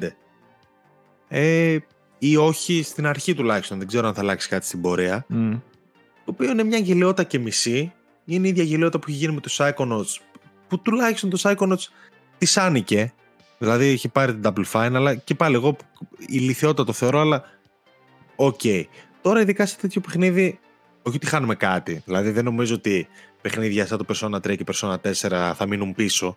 Ε, 1.29 1.77
ή 2.19 2.37
όχι 2.37 2.83
στην 2.83 3.07
αρχή 3.07 3.35
τουλάχιστον, 3.35 3.79
δεν 3.79 3.87
ξέρω 3.87 4.09
αν 4.09 4.15
θα 4.15 4.21
αλλάξει 4.21 4.49
κάτι 4.49 4.67
στην 4.67 4.81
πορεία. 4.81 5.25
Μμ. 5.29 5.51
Το 6.25 6.35
οποίο 6.35 6.51
είναι 6.51 6.63
μια 6.65 6.79
γελαιότητα 6.79 7.25
και 7.25 7.39
μισή. 7.39 7.93
Είναι 8.31 8.47
η 8.47 8.51
ίδια 8.51 8.63
γελαιότητα 8.65 8.99
που 8.99 9.05
έχει 9.09 9.19
γίνει 9.19 9.33
με 9.35 9.41
τους 9.41 9.57
Psychonauts. 9.61 10.21
Που 10.69 10.81
τουλάχιστον 10.83 11.31
το 11.31 11.39
Psychonauts 11.43 11.87
τη 12.39 12.53
άνοικε. 12.55 13.13
Δηλαδή 13.59 13.87
έχει 13.87 14.09
πάρει 14.09 14.37
την 14.39 14.43
Double 14.45 14.65
Fine, 14.73 14.91
αλλά 14.95 15.15
και 15.15 15.35
πάλι 15.35 15.55
εγώ 15.55 15.77
ηλιθιότητα 16.29 16.85
το 16.85 16.93
θεωρώ, 16.93 17.21
αλλά 17.21 17.45
οκ. 18.37 18.61
Τώρα 19.21 19.41
ειδικά 19.41 19.67
σε 19.67 19.77
τέτοιο 19.77 20.01
παιχνίδι, 20.01 20.59
όχι 21.03 21.17
ότι 21.17 21.27
χάνουμε 21.27 21.55
κάτι. 21.55 22.03
Δηλαδή 22.05 22.31
δεν 22.31 22.45
νομίζω 22.45 22.75
ότι 22.75 23.09
παιχνίδια 23.41 23.87
σαν 23.87 23.99
το 23.99 24.05
Persona 24.15 24.37
3 24.37 24.41
και 24.57 24.65
Persona 24.73 24.95
4 24.95 25.53
θα 25.55 25.67
μείνουν 25.69 25.95
πίσω. 25.95 26.35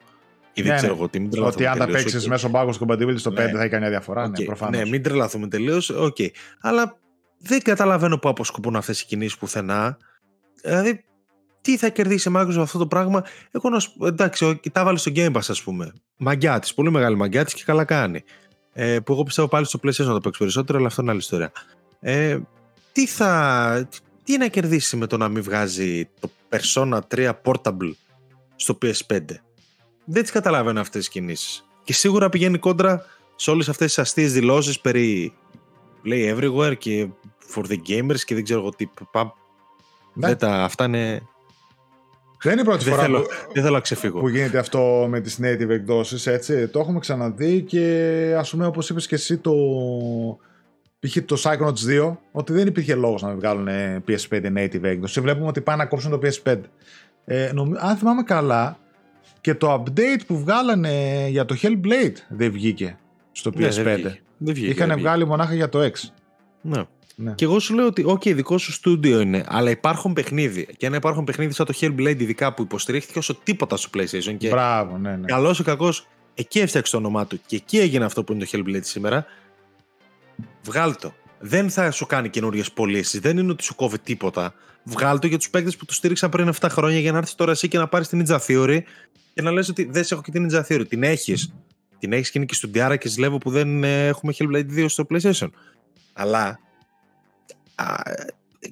Ή 0.53 0.61
δεν 0.61 0.71
Ναι, 0.71 0.77
ξέρω 0.77 0.93
ναι. 0.93 0.97
εγώ 0.99 1.09
τι, 1.09 1.19
μην 1.19 1.27
Ότι 1.27 1.35
τρελαθούμε 1.37 1.67
αν 1.67 1.77
τα 1.77 1.85
τελείως, 1.85 2.03
παίξεις 2.03 2.23
οκ. 2.23 2.29
μέσω 2.29 2.49
backwards 2.53 2.77
compatibility 2.87 3.19
στο 3.19 3.31
5 3.31 3.33
Ναι. 3.33 3.51
θα 3.51 3.59
έχει 3.61 3.69
καμιά 3.69 3.89
διαφορά. 3.89 4.23
Οκ. 4.23 4.39
Ναι, 4.39 4.45
προφανώς. 4.45 4.79
Ναι, 4.81 4.89
μην 4.89 5.03
τρελαθούμε 5.03 5.47
τελείως. 5.47 5.89
Οκ. 5.89 6.17
Αλλά 6.61 6.97
δεν 7.37 7.61
καταλαβαίνω 7.61 8.17
που 8.17 8.29
αποσκοπούν 8.29 8.75
αυτές 8.75 9.01
οι 9.01 9.05
κινήσεις 9.05 9.37
πουθενά. 9.37 9.97
Δηλαδή, 10.63 11.03
τι 11.61 11.77
θα 11.77 11.89
κερδίσει 11.89 12.29
η 12.29 12.31
Microsoft 12.35 12.57
αυτό 12.59 12.77
το 12.77 12.87
πράγμα. 12.87 13.23
Εγώ 13.51 13.69
να 13.69 13.79
σου 13.79 13.93
πω, 13.97 14.07
εντάξει, 14.07 14.45
ο- 14.45 14.59
τα 14.71 14.83
βάλει 14.83 14.97
στο 14.97 15.11
Game 15.15 15.31
Pass, 15.31 15.39
ας 15.47 15.61
πούμε. 15.63 15.93
Μαγκιά 16.17 16.59
της, 16.59 16.71
πολύ 16.75 16.91
μεγάλη 16.91 17.15
μαγκιά 17.15 17.45
τη 17.45 17.53
και 17.55 17.63
καλά 17.65 17.83
κάνει. 17.83 18.23
Ε, 18.73 18.99
που 18.99 19.13
εγώ 19.13 19.23
πιστεύω 19.23 19.47
πάλι 19.47 19.65
στο 19.65 19.79
PlayStation 19.83 20.05
να 20.05 20.13
το 20.13 20.19
παίξει 20.19 20.39
περισσότερο, 20.39 20.77
αλλά 20.77 20.87
αυτό 20.87 21.01
είναι 21.01 21.11
άλλη 21.11 21.19
ιστορία. 21.19 21.51
Ε, 21.99 22.39
τι 22.91 23.07
θα. 23.07 23.89
Τι 24.23 24.37
να 24.37 24.47
κερδίσει 24.47 24.97
με 24.97 25.07
το 25.07 25.17
να 25.17 25.27
μην 25.27 25.43
βγάζει 25.43 26.09
το 26.19 26.29
Persona 26.49 26.99
3 27.15 27.31
Portable 27.43 27.91
στο 28.55 28.77
PS5. 28.81 29.19
Δεν 30.05 30.21
τις 30.21 30.31
καταλαβαίνω 30.31 30.79
αυτές 30.79 30.99
τις 31.01 31.09
κινήσεις. 31.09 31.65
Και 31.83 31.93
σίγουρα 31.93 32.29
πηγαίνει 32.29 32.57
κόντρα 32.57 33.05
σε 33.35 33.51
όλες 33.51 33.69
αυτές 33.69 33.87
τις 33.87 33.99
αστείες 33.99 34.33
δηλώσεις 34.33 34.79
περί 34.79 35.33
play 36.05 36.35
everywhere 36.37 36.77
και 36.77 37.07
for 37.55 37.61
the 37.63 37.77
gamers 37.87 38.19
και 38.25 38.35
δεν 38.35 38.43
ξέρω 38.43 38.59
εγώ 38.59 38.69
τι. 38.69 38.89
Πα, 39.11 39.33
Ναι. 40.13 40.27
δεν 40.27 40.37
τα, 40.37 40.63
αυτά 40.63 40.85
είναι. 40.85 41.21
Δεν 42.43 42.51
είναι 42.51 42.61
η 42.61 42.65
πρώτη 42.65 42.83
Δεν 42.83 42.93
φορά 42.93 43.05
θέλω, 43.05 43.21
που, 43.21 43.27
δεν 43.53 43.63
θέλω 43.63 43.75
να 43.75 43.81
ξεφύγω. 43.81 44.19
που 44.19 44.29
γίνεται 44.29 44.57
αυτό 44.57 45.05
με 45.09 45.19
τις 45.19 45.39
native 45.41 45.69
εκδόσεις, 45.69 46.27
έτσι. 46.27 46.67
Το 46.67 46.79
έχουμε 46.79 46.99
ξαναδεί 46.99 47.61
και 47.61 48.35
ας 48.37 48.49
πούμε 48.49 48.65
όπως 48.65 48.89
είπες 48.89 49.07
και 49.07 49.15
εσύ 49.15 49.37
το... 49.37 49.53
Π.χ. 50.99 51.17
το 51.25 51.41
Psychonauts 51.43 52.09
2, 52.09 52.15
ότι 52.31 52.53
δεν 52.53 52.67
υπήρχε 52.67 52.95
λόγος 52.95 53.21
να 53.21 53.35
βγάλουν 53.35 53.67
ε, 53.67 54.03
PS5 54.07 54.57
native 54.57 54.83
έκδοση. 54.83 55.21
Βλέπουμε 55.21 55.47
ότι 55.47 55.61
πάνε 55.61 55.83
να 55.83 55.89
κόψουν 55.89 56.11
το 56.11 56.19
PS5. 56.23 56.57
Ε, 57.25 57.51
νομι- 57.53 57.77
αν 57.79 57.95
θυμάμαι 57.97 58.23
καλά, 58.23 58.77
και 59.41 59.55
το 59.55 59.73
update 59.83 60.21
που 60.27 60.39
βγάλανε 60.39 61.25
για 61.29 61.45
το 61.45 61.55
Hellblade 61.61 62.15
δεν 62.29 62.51
βγήκε 62.51 62.97
στο 63.31 63.51
PS5. 63.55 63.59
Ναι, 63.59 63.67
δεν 63.69 63.93
βγήκε. 63.93 64.19
Δεν 64.37 64.53
βγήκε, 64.53 64.71
Είχαν 64.71 64.87
δεν 64.87 64.95
βγήκε. 64.95 65.01
βγάλει 65.09 65.25
μονάχα 65.27 65.53
για 65.53 65.69
το 65.69 65.79
X. 65.79 65.91
Ναι. 66.61 66.83
Ναι. 67.15 67.33
Και 67.35 67.45
εγώ 67.45 67.59
σου 67.59 67.73
λέω 67.73 67.85
ότι, 67.85 68.05
OK, 68.07 68.33
δικό 68.35 68.57
σου 68.57 68.71
στούντιο 68.71 69.19
είναι, 69.19 69.43
αλλά 69.47 69.69
υπάρχουν 69.69 70.13
παιχνίδι. 70.13 70.67
Και 70.77 70.85
αν 70.85 70.93
υπάρχουν 70.93 71.23
παιχνίδι 71.23 71.53
σαν 71.53 71.65
το 71.65 71.73
Hellblade, 71.81 72.19
ειδικά 72.19 72.53
που 72.53 72.61
υποστηρίχθηκε 72.61 73.17
όσο 73.17 73.35
τίποτα 73.35 73.77
στο 73.77 73.89
PlayStation. 73.93 74.35
Και 74.37 74.49
Μπράβο, 74.49 74.97
ναι, 74.97 75.15
ναι. 75.15 75.25
καλός 75.25 75.59
ή 75.59 75.63
κακός, 75.63 76.07
εκεί 76.33 76.59
έφτιαξε 76.59 76.91
το 76.91 76.97
όνομά 76.97 77.27
του. 77.27 77.39
Και 77.45 77.55
εκεί 77.55 77.79
έγινε 77.79 78.05
αυτό 78.05 78.23
που 78.23 78.33
είναι 78.33 78.45
το 78.45 78.49
Hellblade 78.53 78.83
σήμερα. 78.83 79.25
Βγάλ 80.63 80.95
το. 80.95 81.13
Δεν 81.39 81.69
θα 81.69 81.91
σου 81.91 82.05
κάνει 82.05 82.29
καινούριες 82.29 82.71
πωλήσεις. 82.71 83.19
Δεν 83.19 83.37
είναι 83.37 83.51
ότι 83.51 83.63
σου 83.63 83.75
κόβει 83.75 83.99
τίποτα. 83.99 84.53
Βγάλ 84.83 85.19
το 85.19 85.27
για 85.27 85.37
τους 85.37 85.49
παίκτες 85.49 85.75
που 85.75 85.85
τους 85.85 85.95
στήριξαν 85.95 86.29
πριν 86.29 86.53
7 86.59 86.67
χρόνια 86.69 86.99
για 86.99 87.11
να 87.11 87.17
έρθει 87.17 87.35
τώρα 87.35 87.51
εσύ 87.51 87.67
και 87.67 87.77
να 87.77 87.87
πάρεις 87.87 88.07
την 88.07 88.25
Ninja 88.27 88.37
Theory 88.47 88.79
και 89.33 89.41
να 89.41 89.51
λες 89.51 89.69
ότι 89.69 89.83
δεν 89.91 90.03
σε 90.03 90.13
έχω 90.13 90.23
και 90.23 90.31
την 90.31 90.49
Ninja 90.49 90.61
Theory. 90.67 90.87
Την 90.87 91.03
έχεις. 91.03 91.53
Την 91.99 92.13
έχεις 92.13 92.31
και 92.31 92.37
είναι 92.37 92.47
και 92.47 92.53
στον 92.53 92.71
Diara 92.73 92.95
και 92.99 93.11
Slevo 93.17 93.35
που 93.39 93.49
δεν 93.49 93.83
ε, 93.83 94.07
έχουμε 94.07 94.33
Hellblade 94.37 94.77
2 94.77 94.85
στο 94.87 95.05
PlayStation. 95.09 95.47
Αλλά 96.13 96.59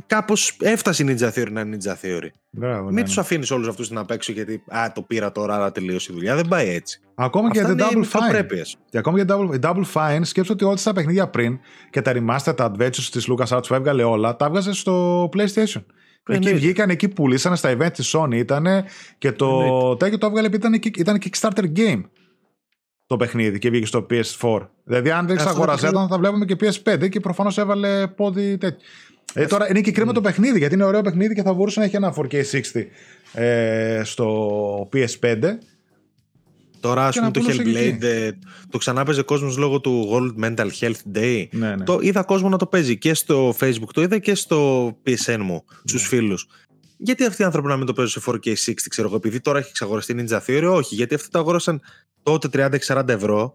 κάπως 0.06 0.58
έφτασε 0.62 1.04
η 1.04 1.06
Ninja 1.20 1.30
Theory 1.32 1.52
να 1.52 1.62
είναι 1.62 1.78
Ninja 1.82 1.92
Theory. 2.06 2.28
Μπράβο, 2.50 2.80
ναι, 2.80 2.86
Μην 2.86 2.94
ναι. 2.96 3.04
τους 3.04 3.18
αφήνεις 3.18 3.52
όλους 3.52 3.68
αυτούς 3.68 3.90
να 3.90 4.06
παίξουν 4.06 4.34
γιατί 4.34 4.64
α, 4.68 4.92
το 4.94 5.02
πήρα 5.02 5.32
τώρα, 5.32 5.56
άρα 5.56 5.72
τελείωσε 5.72 6.12
η 6.12 6.16
δουλειά. 6.16 6.36
Δεν 6.36 6.48
πάει 6.48 6.70
έτσι. 6.70 7.02
Ακόμα 7.16 7.52
και 7.52 7.60
Αυτά 7.60 7.74
για 7.74 7.86
την 7.86 7.98
είναι 7.98 8.06
Double 8.08 8.18
Fine. 8.18 8.20
μικροπρέπειες. 8.22 8.78
Και 8.90 8.98
ακόμα 8.98 9.22
για 9.24 9.36
Double, 9.36 9.56
η 9.56 9.60
Double 9.62 9.84
Fine, 9.94 10.20
σκέψτε 10.22 10.54
ότι 10.54 10.64
όλα 10.64 10.78
τα 10.84 10.94
παιχνίδια 10.94 11.28
πριν 11.28 11.60
και 11.90 12.02
τα 12.02 12.12
remaster, 12.16 12.54
τα 12.56 12.72
adventures 12.72 13.08
της 13.12 13.28
LucasArts 13.32 13.64
που 13.68 13.74
έβγαλε 13.74 14.04
όλα, 14.04 14.36
τα 14.36 14.46
έβγαζε 14.46 14.74
στο 14.74 15.24
PlayStation. 15.34 15.84
Εκεί 16.24 16.38
Εννοείται. 16.38 16.58
βγήκαν, 16.60 16.90
εκεί 16.90 17.08
πουλήσανε 17.08 17.56
στα 17.56 17.78
event 17.78 17.92
της 17.94 18.16
Sony 18.18 18.34
ήταν 18.34 18.68
και 19.18 19.32
το 19.32 19.46
Εννοείται. 19.46 19.96
τέτοιο 19.98 20.18
το 20.18 20.26
έβγαλε 20.26 20.48
επειδή 20.48 20.68
ήταν, 20.68 20.94
ήταν 20.98 21.20
Kickstarter 21.24 21.78
game 21.78 22.02
το 23.10 23.18
παιχνίδι 23.18 23.60
και 23.60 23.70
βγήκε 23.70 23.86
στο 23.86 24.06
PS4. 24.10 24.68
Δηλαδή, 24.84 25.12
αν 25.12 25.26
δεν 25.28 25.36
Αυτό 25.38 25.44
το 25.44 25.50
εξαγοραζόταν, 25.50 25.92
παιχνίδι- 25.92 26.12
θα 26.12 26.18
βλέπουμε 26.18 26.46
και 26.46 26.56
PS5 26.60 27.10
και 27.10 27.20
προφανώς 27.20 27.58
έβαλε 27.58 28.08
πόδι 28.08 28.58
τέτοιο. 28.58 28.80
Ε, 29.34 29.46
τώρα 29.46 29.70
είναι 29.70 29.82
και 29.82 29.92
κρίμα 29.92 30.14
το 30.14 30.22
παιχνίδι 30.22 30.58
γιατί 30.58 30.74
είναι 30.74 30.84
ωραίο 30.84 31.02
παιχνίδι 31.02 31.34
και 31.36 31.42
θα 31.42 31.54
μπορούσε 31.54 31.80
να 31.80 31.86
έχει 31.86 31.96
ένα 31.96 32.14
4K60 32.18 32.84
ε, 33.34 34.02
στο 34.04 34.90
PS5. 34.94 35.36
Τώρα, 36.80 37.08
ας 37.08 37.14
Και 37.14 37.20
πούμε, 37.20 37.26
να 37.26 37.32
το 37.32 37.40
πουλούσε 37.40 37.64
και 37.64 37.98
Hellblade 38.00 38.04
ε, 38.04 38.30
το 38.70 38.78
ξανάπαιζε 38.78 39.22
κόσμος 39.22 39.58
λόγω 39.58 39.80
του 39.80 40.10
World 40.12 40.46
Mental 40.46 40.68
Health 40.80 41.18
Day. 41.18 41.48
Ναι, 41.52 41.76
ναι. 41.76 41.84
Το 41.84 42.00
είδα 42.02 42.24
κόσμο 42.24 42.50
να 42.50 42.58
το 42.58 42.66
παίζει 42.66 42.98
και 42.98 43.14
στο 43.14 43.56
Facebook, 43.60 43.90
το 43.94 44.02
είδα 44.02 44.18
και 44.18 44.36
στο 44.36 44.88
PSN 45.06 45.38
μου, 45.40 45.64
στους 45.84 46.02
Ναι. 46.02 46.08
φίλους. 46.08 46.48
Γιατί 47.02 47.26
αυτοί 47.26 47.42
οι 47.42 47.46
άνθρωποι 47.46 47.68
να 47.68 47.78
μην 47.78 47.86
το 47.86 47.94
παίζουν 47.94 48.22
σε 48.22 48.32
4K 48.32 48.72
60, 48.72 48.74
ξέρω 48.90 49.08
εγώ, 49.08 49.18
επειδή 49.18 49.40
τώρα 49.40 49.60
έχει 49.60 49.70
εξαγοραστεί 49.70 50.16
Ninja 50.18 50.40
Theory, 50.48 50.72
όχι. 50.74 50.96
Γιατί 50.96 51.16
αυτοί 51.16 51.30
το 51.30 51.40
αγόρασαν 51.40 51.82
τότε 52.24 52.70
30-40 52.88 53.08
ευρώ 53.08 53.54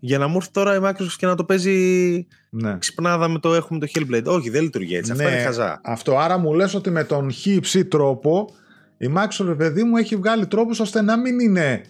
για 0.00 0.18
να 0.18 0.26
μου 0.26 0.36
έρθει 0.36 0.50
τώρα 0.50 0.74
η 0.74 0.78
Microsoft 0.82 1.14
και 1.16 1.26
να 1.26 1.34
το 1.34 1.44
παίζει 1.44 2.26
ναι. 2.50 2.78
ξυπνάδα 2.78 3.28
με 3.28 3.38
το 3.38 3.54
έχουμε 3.54 3.78
το 3.78 3.86
Hellblade. 3.94 4.24
Όχι, 4.24 4.50
δεν 4.50 4.62
λειτουργεί 4.62 4.96
έτσι. 4.96 5.12
Αυτά 5.12 5.24
Ναι, 5.24 5.30
είναι 5.30 5.42
χαζά. 5.42 5.80
Αυτό. 5.84 6.18
Άρα 6.18 6.38
μου 6.38 6.54
λες 6.54 6.74
ότι 6.74 6.90
με 6.90 7.04
τον 7.04 7.32
χ 7.32 7.46
ψ 7.60 7.76
τρόπο 7.88 8.48
η 8.98 9.12
Microsoft, 9.16 9.46
ρε 9.46 9.54
παιδί 9.54 9.82
μου, 9.82 9.96
έχει 9.96 10.16
βγάλει 10.16 10.46
τρόπους 10.46 10.80
ώστε 10.80 11.02
να 11.02 11.18
μην 11.18 11.38
είναι 11.38 11.84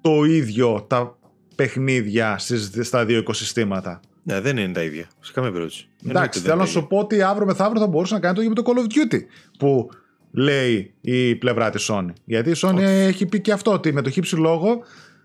το 0.00 0.24
ίδιο 0.24 0.84
τα 0.88 1.18
παιχνίδια 1.54 2.38
στις, 2.38 2.70
στα 2.80 3.04
δύο 3.04 3.18
οικοσυστήματα. 3.18 4.00
Ναι, 4.22 4.40
δεν 4.40 4.56
είναι 4.56 4.72
τα 4.72 4.82
ίδια. 4.82 5.06
Σε 5.20 5.32
καμία 5.32 5.50
περίπτωση. 5.50 5.88
Εντάξει, 6.04 6.08
Εννοείται 6.08 6.38
θέλω 6.38 6.46
δεν 6.46 6.56
να 6.56 6.62
είναι 6.62 6.72
τα 6.72 6.80
σου 6.80 6.86
πω 6.86 6.98
ότι 6.98 7.22
αύριο 7.22 7.46
μεθαύριο 7.46 7.80
θα 7.80 7.86
μπορούσε 7.86 8.14
να 8.14 8.20
κάνει 8.20 8.34
το 8.34 8.40
ίδιο 8.40 8.54
με 8.56 8.62
το 8.62 8.72
Call 8.72 8.78
of 8.78 9.14
Duty 9.14 9.20
που 9.58 9.88
λέει 10.36 10.94
η 11.00 11.34
πλευρά 11.36 11.70
της 11.70 11.90
Sony. 11.92 12.12
Γιατί 12.24 12.50
η 12.50 12.54
Sony 12.56 12.74
Όχι. 12.74 12.84
έχει 12.84 13.26
πει 13.26 13.40
και 13.40 13.52
αυτό 13.52 13.72
ότι 13.72 13.92
με 13.92 14.02
το 14.02 14.10
χύψη 14.10 14.36
λόγο 14.36 14.78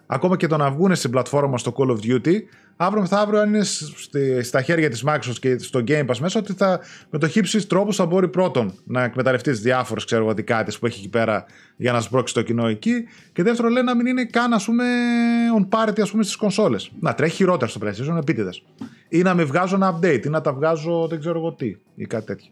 ακόμα 0.05 0.37
και 0.37 0.47
το 0.47 0.57
να 0.57 0.71
βγουν 0.71 0.95
στην 0.95 1.11
πλατφόρμα 1.11 1.57
στο 1.57 1.73
Call 1.77 1.89
of 1.89 1.95
Duty 2.11 2.33
αύριο 2.75 3.01
μεθαύριο 3.01 3.39
αν 3.39 3.53
είναι 3.53 3.63
στη- 3.63 4.43
στα 4.43 4.61
χέρια 4.61 4.89
της 4.89 5.03
Microsoft 5.07 5.35
και 5.39 5.57
στο 5.57 5.83
Game 5.87 6.05
Pass 6.05 6.17
μέσα 6.19 6.39
ότι 6.39 6.53
θα, 6.53 6.79
με 7.09 7.19
το 7.19 7.27
χύψη 7.27 7.67
τρόπους 7.67 7.95
θα 7.95 8.05
μπορεί 8.05 8.27
πρώτον 8.27 8.73
να 8.83 9.03
εκμεταλλευτείς 9.03 9.53
τις 9.53 9.61
διάφορες 9.61 10.05
ξέρω 10.05 10.23
εγώ 10.23 10.33
δικά 10.33 10.65
που 10.79 10.85
έχει 10.85 10.99
εκεί 10.99 11.09
πέρα 11.09 11.45
για 11.77 11.91
να 11.91 12.01
σμπρώξει 12.01 12.33
το 12.33 12.41
κοινό 12.41 12.67
εκεί 12.67 12.91
και 13.33 13.43
δεύτερον 13.43 13.71
λέει 13.71 13.83
να 13.83 13.95
μην 13.95 14.05
είναι 14.05 14.25
καν 14.25 14.53
ας 14.53 14.65
πούμε 14.65 14.83
on 15.59 15.67
parity 15.77 16.01
ας 16.01 16.11
πούμε 16.11 16.23
στις 16.23 16.35
κονσόλες. 16.35 16.91
Να 16.99 17.13
τρέχει 17.13 17.35
χειρότερα 17.35 17.71
στο 17.71 17.79
PlayStation 17.83 18.17
επίτηδες. 18.17 18.63
Ή 19.09 19.21
να 19.21 19.33
μην 19.33 19.45
βγάζω 19.45 19.75
ένα 19.75 19.99
update 19.99 20.25
ή 20.25 20.29
να 20.29 20.41
τα 20.41 20.53
βγάζω 20.53 21.07
δεν 21.07 21.19
ξέρω 21.19 21.37
εγώ 21.39 21.53
τι 21.53 21.75
ή 21.95 22.05
κάτι 22.05 22.25
τέτοιο. 22.25 22.51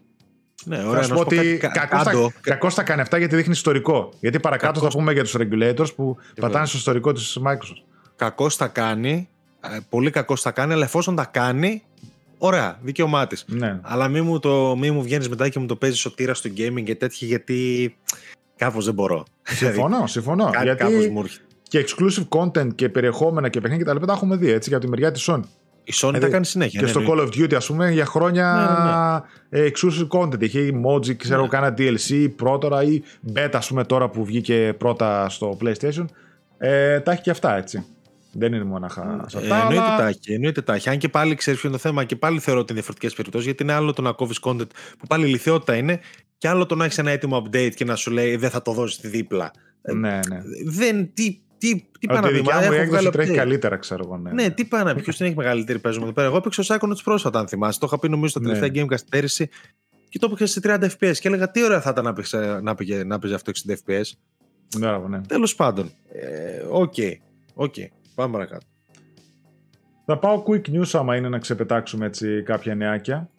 Ναι, 0.64 0.76
Θα 0.76 0.88
ωραία, 0.88 1.02
σου 1.02 1.08
να 1.08 1.14
πω 1.14 1.20
σου 1.22 1.28
πω 1.36 1.40
ότι 1.40 1.56
κάτι 1.56 1.78
κα- 1.78 1.86
κακώς 1.86 2.04
κάτω. 2.04 2.30
θα, 2.30 2.40
κακώς 2.40 2.74
θα 2.74 2.82
κάνει 2.82 3.00
αυτά 3.00 3.18
γιατί 3.18 3.36
δείχνει 3.36 3.52
ιστορικό. 3.52 4.12
Γιατί 4.20 4.40
παρακάτω 4.40 4.72
Κακώς. 4.72 4.92
θα 4.92 4.98
πούμε 4.98 5.12
για 5.12 5.22
τους 5.22 5.36
regulators 5.38 5.94
που 5.96 6.16
πατάνε 6.40 6.66
στο 6.66 6.76
ιστορικό 6.76 7.12
της 7.12 7.38
Microsoft. 7.46 7.82
Κακό 8.16 8.50
θα 8.50 8.66
κάνει, 8.68 9.28
ε, 9.60 9.78
πολύ 9.88 10.10
κακό 10.10 10.36
θα 10.36 10.50
κάνει, 10.50 10.72
αλλά 10.72 10.84
εφόσον 10.84 11.16
τα 11.16 11.24
κάνει, 11.24 11.82
ωραία, 12.38 12.78
δικαίωμά 12.82 13.26
της. 13.26 13.44
Ναι. 13.48 13.78
Αλλά 13.82 14.08
μη 14.08 14.20
μου, 14.20 14.38
το, 14.38 14.76
μη 14.76 14.90
μου 14.90 15.02
βγαίνεις 15.02 15.28
μετά 15.28 15.48
και 15.48 15.58
μου 15.58 15.66
το 15.66 15.76
παίζεις 15.76 15.98
σωτήρα 16.00 16.34
στο 16.34 16.50
gaming 16.56 16.82
και 16.84 16.94
τέτοια, 16.94 17.28
γιατί 17.28 17.96
κάπως 18.56 18.84
δεν 18.84 18.94
μπορώ. 18.94 19.24
Συμφωνώ, 19.42 20.06
συμφωνώ. 20.16 20.50
Δηλαδή, 20.50 20.66
Κάτι 20.66 20.66
γιατί 20.66 20.82
κάπως 20.82 21.08
μου 21.08 21.20
έρχεται. 21.20 21.44
και 21.62 21.84
exclusive 21.88 22.28
content 22.38 22.74
και 22.74 22.88
περιεχόμενα 22.88 23.48
και 23.48 23.60
παιχνίδια 23.60 23.84
και 23.84 23.88
τα 23.90 23.94
λοιπά 23.94 24.06
τα 24.06 24.12
έχουμε 24.12 24.36
δει 24.36 24.50
έτσι 24.50 24.68
για 24.68 24.78
τη 24.78 24.88
μεριά 24.88 25.10
της 25.12 25.28
Sony. 25.30 25.40
Η 25.84 25.92
Sony 25.94 26.06
Δηλαδή, 26.06 26.20
τα 26.20 26.28
κάνει 26.28 26.44
συνέχεια. 26.46 26.78
και 26.80 26.84
ναι, 26.86 26.90
στο 26.90 27.00
εννοείται. 27.00 27.22
Call 27.22 27.26
of 27.26 27.44
Duty, 27.44 27.54
ας 27.54 27.66
πούμε, 27.66 27.90
για 27.90 28.04
χρόνια 28.06 29.24
ε, 29.50 29.68
exclusive 29.70 30.08
content. 30.08 30.42
Είχε 30.42 30.72
emoji, 30.74 31.16
ξέρω, 31.16 31.42
Ναι. 31.42 31.48
κάνα 31.48 31.74
DLC 31.78 32.28
πρώτα 32.36 32.82
ή 32.82 33.00
beta, 33.34 33.50
ας 33.52 33.68
πούμε, 33.68 33.84
τώρα 33.84 34.08
που 34.08 34.24
βγήκε 34.24 34.74
πρώτα 34.78 35.28
στο 35.28 35.58
PlayStation. 35.62 36.04
Ε, 36.58 37.00
τα 37.00 37.12
έχει 37.12 37.22
και 37.22 37.30
αυτά, 37.30 37.56
έτσι. 37.56 37.84
Δεν 38.32 38.52
είναι 38.52 38.64
μονάχα 38.64 39.24
σε 39.28 39.36
Ε, 39.38 39.40
αυτά. 39.40 39.56
εννοείται 39.56 39.80
αλλά- 39.82 39.96
τα 39.96 40.06
έχει. 40.06 40.32
Εννοείται 40.32 40.62
τα 40.62 40.74
έχει. 40.74 40.88
Αν 40.90 40.98
και 40.98 41.08
πάλι 41.08 41.34
ξέρεις 41.34 41.60
ποιο 41.60 41.68
είναι 41.68 41.78
το 41.78 41.82
θέμα 41.88 42.04
και 42.04 42.16
πάλι 42.16 42.38
θεωρώ 42.38 42.60
ότι 42.60 42.72
είναι 42.72 42.80
διαφορετικές 42.80 43.14
περιπτώσεις. 43.16 43.46
Γιατί 43.46 43.62
είναι 43.62 43.72
άλλο 43.72 43.92
το 43.92 44.02
να 44.02 44.12
κόβεις 44.12 44.38
content 44.42 44.66
που 44.98 45.06
πάλι 45.08 45.26
λυθιότητα 45.26 45.74
είναι, 45.76 46.00
και 46.38 46.48
άλλο 46.48 46.66
το 46.66 46.74
να 46.74 46.84
έχεις 46.84 46.98
ένα 46.98 47.10
έτοιμο 47.10 47.42
update 47.46 47.70
και 47.74 47.84
να 47.84 47.94
σου 47.96 48.10
λέει 48.10 48.36
δεν 48.36 48.50
θα 48.50 48.62
το 48.62 48.72
δώσεις 48.72 49.10
δίπλα. 49.10 49.50
Ε, 49.82 49.92
Ναι, 49.92 50.20
ναι. 50.28 50.40
Δεν. 50.66 51.10
Τι, 51.14 51.38
τι, 51.60 51.84
τι 51.98 52.06
πάει 52.06 52.16
Ότι 52.16 52.24
να 52.24 52.28
η 52.28 52.32
πει, 52.32 52.38
δικιά 52.38 52.54
μα, 52.54 52.60
μου 52.60 52.64
έχω 52.66 52.74
έκδοση 52.74 52.90
βγάλει 52.90 53.10
τρέχει 53.10 53.30
update. 53.32 53.36
καλύτερα, 53.36 53.76
ξέρω 53.76 54.02
εγώ. 54.06 54.16
Ναι, 54.16 54.30
Ναι, 54.32 54.50
τι 54.50 54.64
πάει 54.64 54.84
να 54.84 54.94
πει, 54.94 55.02
ποιος 55.02 55.16
την 55.16 55.26
έχει 55.26 55.34
μεγαλύτερη 55.34 55.78
παίζουμε 55.78 56.04
εδώ 56.04 56.12
πέρα. 56.14 56.26
Εγώ 56.26 56.36
έπαιξα 56.36 56.62
ο 56.62 56.76
Psychonauts 56.76 57.02
πρόσφατα, 57.04 57.38
αν 57.38 57.48
θυμάσαι. 57.48 57.78
Το 57.78 57.86
είχα 57.88 57.98
πει 57.98 58.08
νομίζω 58.08 58.30
στα 58.30 58.40
Ναι. 58.40 58.52
τελευταία 58.52 58.84
Gamecast 58.84 59.04
πέρυσι 59.10 59.48
και 60.08 60.18
το 60.18 60.26
έπαιξα 60.26 60.46
σε 60.46 60.60
30 60.62 60.84
FPS. 60.98 61.16
Και 61.20 61.28
έλεγα 61.28 61.50
τι 61.50 61.64
ωραία 61.64 61.80
θα 61.80 61.90
ήταν 61.90 62.04
να 62.04 62.12
παίξει, 62.12 62.36
να 62.62 62.74
πήγε, 62.74 63.04
να 63.04 63.18
παίζει 63.18 63.36
αυτό 63.36 63.52
60 63.68 63.72
FPS. 63.86 64.02
Μπράβο, 64.78 65.08
ναι. 65.08 65.20
Τέλος 65.20 65.54
πάντων. 65.54 65.90
Ε, 66.12 66.64
Οκ. 66.68 66.94
Οκ. 67.54 67.74
Πάμε 68.14 68.32
παρακάτω. 68.32 68.66
Θα 70.06 70.18
πάω 70.18 70.42
quick 70.46 70.70
news 70.74 70.88
άμα 70.92 71.16
είναι 71.16 71.28
να 71.28 71.38
ξεπετάξουμε 71.38 72.06
έτσι 72.06 72.42
κάποια 72.42 72.74
νεάκια. 72.74 73.30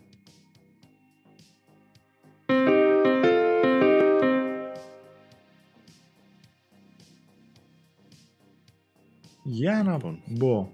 Για 9.54 9.84
να 9.86 9.92
Λοιπόν. 9.92 10.20
μπω. 10.26 10.70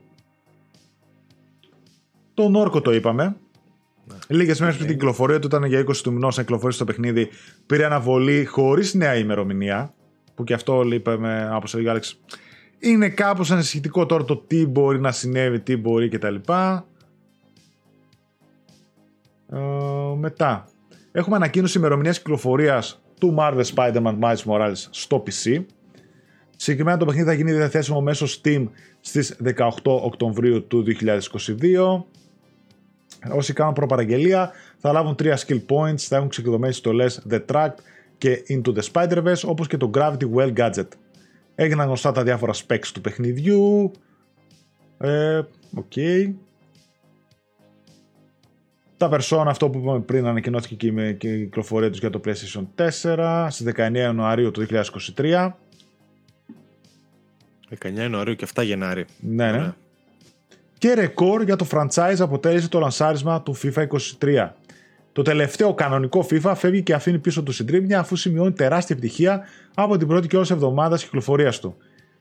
Τον 2.33 2.55
Όρκο 2.55 2.81
το 2.81 2.93
είπαμε. 2.93 3.23
Ναι. 4.05 4.15
Λίγες 4.27 4.59
μέρες 4.59 4.75
πριν 4.75 4.87
την 4.87 4.97
κυκλοφορία 4.97 5.39
του, 5.39 5.47
ήταν 5.47 5.63
για 5.63 5.79
20 5.79 5.95
του 6.03 6.13
μηνός 6.13 6.37
να 6.37 6.43
κυκλοφορήσει 6.43 6.79
το 6.79 6.85
παιχνίδι. 6.85 7.29
Πήρε 7.65 7.85
αναβολή 7.85 8.45
χωρίς 8.45 8.93
νέα 8.93 9.15
ημερομηνία. 9.15 9.93
Που 10.35 10.43
και 10.43 10.53
αυτό 10.53 10.83
είπαμε, 10.91 11.49
όπω 11.53 11.65
έλεγε 11.73 11.87
ο 11.87 11.91
Άλεξ, 11.91 12.19
είναι 12.79 13.09
κάπως 13.09 13.51
ανησυχητικό 13.51 14.05
τώρα 14.05 14.23
το 14.23 14.37
τι 14.37 14.65
μπορεί 14.65 14.99
να 14.99 15.11
συνέβη, 15.11 15.59
τι 15.59 15.77
μπορεί 15.77 16.09
κτλ. 16.09 16.35
Ε, 19.51 19.57
μετά, 20.17 20.67
έχουμε 21.11 21.35
ανακοίνωση 21.35 21.77
ημερομηνίας 21.77 22.17
κυκλοφορίας 22.17 23.01
του 23.19 23.35
Marvel 23.39 23.63
Spider-Man 23.75 24.19
Miles 24.19 24.43
Morales 24.45 24.87
στο 24.89 25.23
PC. 25.25 25.65
Συγκεκριμένα 26.59 26.97
το 26.97 27.05
παιχνίδι 27.05 27.27
θα 27.27 27.33
γίνει 27.33 27.53
διαθέσιμο 27.53 28.01
μέσω 28.01 28.25
Steam 28.25 28.67
στις 28.99 29.37
18 29.43 29.67
Οκτωβρίου 29.83 30.67
του 30.67 30.85
2022. 31.59 32.03
Όσοι 33.31 33.53
κάνουν 33.53 33.73
προπαραγγελία 33.73 34.51
θα 34.77 34.91
λάβουν 34.91 35.15
3 35.19 35.33
skill 35.35 35.61
points, 35.69 35.97
θα 35.97 36.15
έχουν 36.15 36.29
ξεκλειδωμένες 36.29 36.75
στολές 36.75 37.25
The 37.29 37.39
Track 37.51 37.69
και 38.17 38.43
Into 38.49 38.73
the 38.75 38.81
Spider-Verse 38.91 39.41
όπως 39.45 39.67
και 39.67 39.77
το 39.77 39.91
Gravity 39.93 40.29
Well 40.35 40.53
Gadget. 40.53 40.87
Έγιναν 41.55 41.85
γνωστά 41.85 42.11
τα 42.11 42.23
διάφορα 42.23 42.53
specs 42.53 42.87
του 42.93 43.01
παιχνιδιού. 43.01 43.91
Ε, 44.97 45.41
οκ. 45.73 45.93
Τα 48.97 49.09
Persona, 49.11 49.45
αυτό 49.47 49.69
που 49.69 49.77
είπαμε 49.77 49.99
πριν, 49.99 50.25
ανακοινώθηκε 50.25 50.75
και 50.75 50.87
η 50.87 51.15
και 51.15 51.33
η 51.33 51.43
κυκλοφορία 51.43 51.89
τους 51.89 51.99
για 51.99 52.09
το 52.09 52.21
PlayStation 52.25 52.65
4 53.03 53.47
στις 53.49 53.73
19 53.75 53.93
Ιανουαρίου 53.93 54.51
του 54.51 54.65
2023. 55.15 55.51
19 57.83 57.93
Ιανουαρίου 57.97 58.35
και 58.35 58.47
7 58.55 58.63
Γενάρη. 58.63 59.05
Ναι, 59.19 59.45
ναι. 59.45 59.57
Ωραία. 59.57 59.75
Και 60.77 60.93
ρεκόρ 60.93 61.43
για 61.43 61.55
το 61.55 61.67
franchise 61.71 62.19
αποτέλεσε 62.19 62.69
το 62.69 62.79
λανσάρισμα 62.79 63.41
του 63.41 63.55
FIFA 63.57 63.87
23. 64.19 64.49
Το 65.11 65.21
τελευταίο 65.21 65.73
κανονικό 65.73 66.25
FIFA 66.29 66.53
φεύγει 66.55 66.81
και 66.81 66.93
αφήνει 66.93 67.19
πίσω 67.19 67.43
του 67.43 67.51
συντρίμμια 67.51 67.99
αφού 67.99 68.15
σημειώνει 68.15 68.51
τεράστια 68.51 68.95
επιτυχία 68.95 69.45
από 69.73 69.97
την 69.97 70.07
πρώτη 70.07 70.27
και 70.27 70.37
όλη 70.37 70.47
εβδομάδα 70.51 70.97
κυκλοφορίας 70.97 71.59
του. 71.59 71.77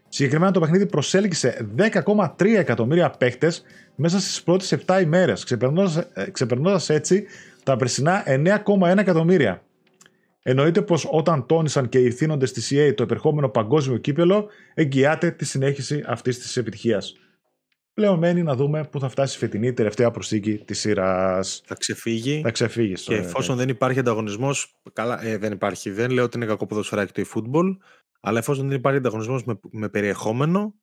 Συγκεκριμένα 0.08 0.52
το 0.52 0.60
παιχνίδι 0.60 0.86
προσέλκυσε 0.86 1.66
10,3 1.76 2.28
εκατομμύρια 2.56 3.10
παίκτε 3.10 3.52
μέσα 3.94 4.20
στις 4.20 4.42
πρώτες 4.42 4.78
7 4.86 5.00
ημέρες, 5.02 5.44
ξεπερνώντας 6.32 6.88
έτσι 6.88 7.24
τα 7.62 7.76
περσινά 7.76 8.22
9,1 8.26 8.98
εκατομμύρια. 8.98 9.62
Εννοείται 10.48 10.82
πως 10.82 11.08
όταν 11.10 11.46
τόνισαν 11.46 11.88
και 11.88 11.98
οι 11.98 12.04
ηθήνοντε 12.04 12.46
τη 12.46 12.62
EA 12.70 12.94
το 12.94 13.02
επερχόμενο 13.02 13.48
παγκόσμιο 13.48 13.98
κύπελο, 13.98 14.48
εγγυάται 14.74 15.30
τη 15.30 15.44
συνέχιση 15.44 16.02
αυτής 16.06 16.38
της 16.38 16.56
επιτυχίας. 16.56 17.14
Πλέον 17.94 18.18
μένει 18.18 18.42
να 18.42 18.54
δούμε 18.54 18.84
πού 18.84 19.00
θα 19.00 19.08
φτάσει 19.08 19.36
η 19.36 19.38
φετινή 19.38 19.72
τελευταία 19.72 20.10
προσθήκη 20.10 20.58
της 20.58 20.80
σειράς. 20.80 21.62
Θα 21.64 21.74
ξεφύγει. 21.74 22.40
Θα 22.42 22.50
ξεφύγει. 22.50 22.92
Και 22.92 23.14
εφόσον 23.14 23.56
δεν 23.56 23.68
υπάρχει 23.68 23.98
ανταγωνισμός. 23.98 24.80
Καλά, 24.92 25.24
ε, 25.24 25.36
δεν 25.36 25.52
υπάρχει. 25.52 25.90
Δεν 25.90 26.10
λέω 26.10 26.24
ότι 26.24 26.36
είναι 26.36 26.46
κακό 26.46 26.66
ποδοσφαιράκι 26.66 27.22
το 27.22 27.28
eFootball. 27.30 27.76
Αλλά 28.20 28.38
εφόσον 28.38 28.68
δεν 28.68 28.76
υπάρχει 28.76 28.98
ανταγωνισμός 28.98 29.44
με, 29.44 29.60
με 29.70 29.88
περιεχόμενο, 29.88 30.74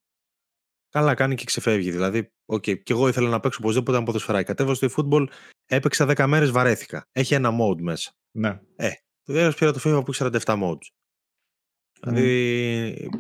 καλά 0.90 1.14
κάνει 1.14 1.36
και 1.36 1.46
ξεφεύγει. 1.46 1.92
Δηλαδή, 1.92 2.32
οκ, 2.46 2.64
και 2.64 2.84
εγώ 2.88 3.08
ήθελα 3.08 3.30
να 3.30 3.40
παίξω 3.40 3.60
οπωσδήποτε 3.62 3.98
ένα 3.98 4.06
ποδοσφαιράκι. 4.06 4.46
Κατέβασα 4.46 4.90
στο 4.90 5.04
eFootball, 5.10 5.26
έπαιξα 5.66 6.06
10 6.06 6.26
μέρες, 6.28 6.52
βαρέθηκα. 6.52 7.08
Έχει 7.12 7.34
ένα 7.34 7.50
mode 7.50 7.82
μέσα. 7.82 8.12
Ναι. 8.32 8.60
Το 8.76 9.03
δεύτερο 9.26 9.54
πήρα 9.54 9.72
το 9.72 9.80
FIFA 9.84 10.06
που 10.06 10.12
έχει 10.12 10.40
47 10.46 10.62
modes. 10.64 10.88
Δηλαδή, 12.02 13.12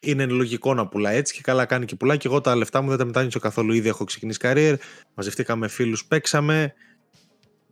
είναι 0.00 0.26
λογικό 0.26 0.74
να 0.74 0.86
πουλάει 0.86 1.16
έτσι 1.16 1.34
και 1.34 1.40
καλά 1.40 1.64
κάνει 1.64 1.84
και 1.84 1.96
πουλάει. 1.96 2.16
Και 2.16 2.28
εγώ 2.28 2.40
τα 2.40 2.56
λεφτά 2.56 2.80
μου 2.80 2.88
δεν 2.88 2.98
τα 2.98 3.04
μετάνιωσα 3.04 3.38
καθόλου. 3.38 3.72
Ήδη 3.72 3.88
έχω 3.88 4.04
ξεκινήσει 4.04 4.38
career, 4.42 4.76
μαζευτήκαμε 5.14 5.68
φίλους, 5.68 6.04
παίξαμε. 6.04 6.74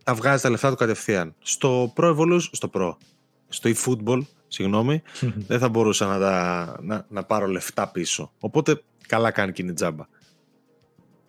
Τα 0.04 0.14
βγάζει 0.14 0.42
τα 0.42 0.50
λεφτά 0.50 0.70
του 0.70 0.76
κατευθείαν. 0.76 1.34
Στο 1.38 1.92
Pro 1.96 2.16
Evolution, 2.16 2.48
στο 2.50 2.70
Pro, 2.72 2.96
στο 3.48 3.70
eFootball, 3.74 4.20
συγγνώμη, 4.48 5.02
δεν 5.48 5.58
θα 5.58 5.68
μπορούσα 5.68 6.06
να, 6.06 6.18
τα, 6.18 6.76
να, 6.82 7.06
να 7.08 7.24
πάρω 7.24 7.46
λεφτά 7.46 7.88
πίσω. 7.88 8.32
Οπότε 8.38 8.82
καλά 9.06 9.30
κάνει 9.30 9.52
και 9.52 9.62
είναι 9.62 9.72
τζάμπα. 9.72 10.04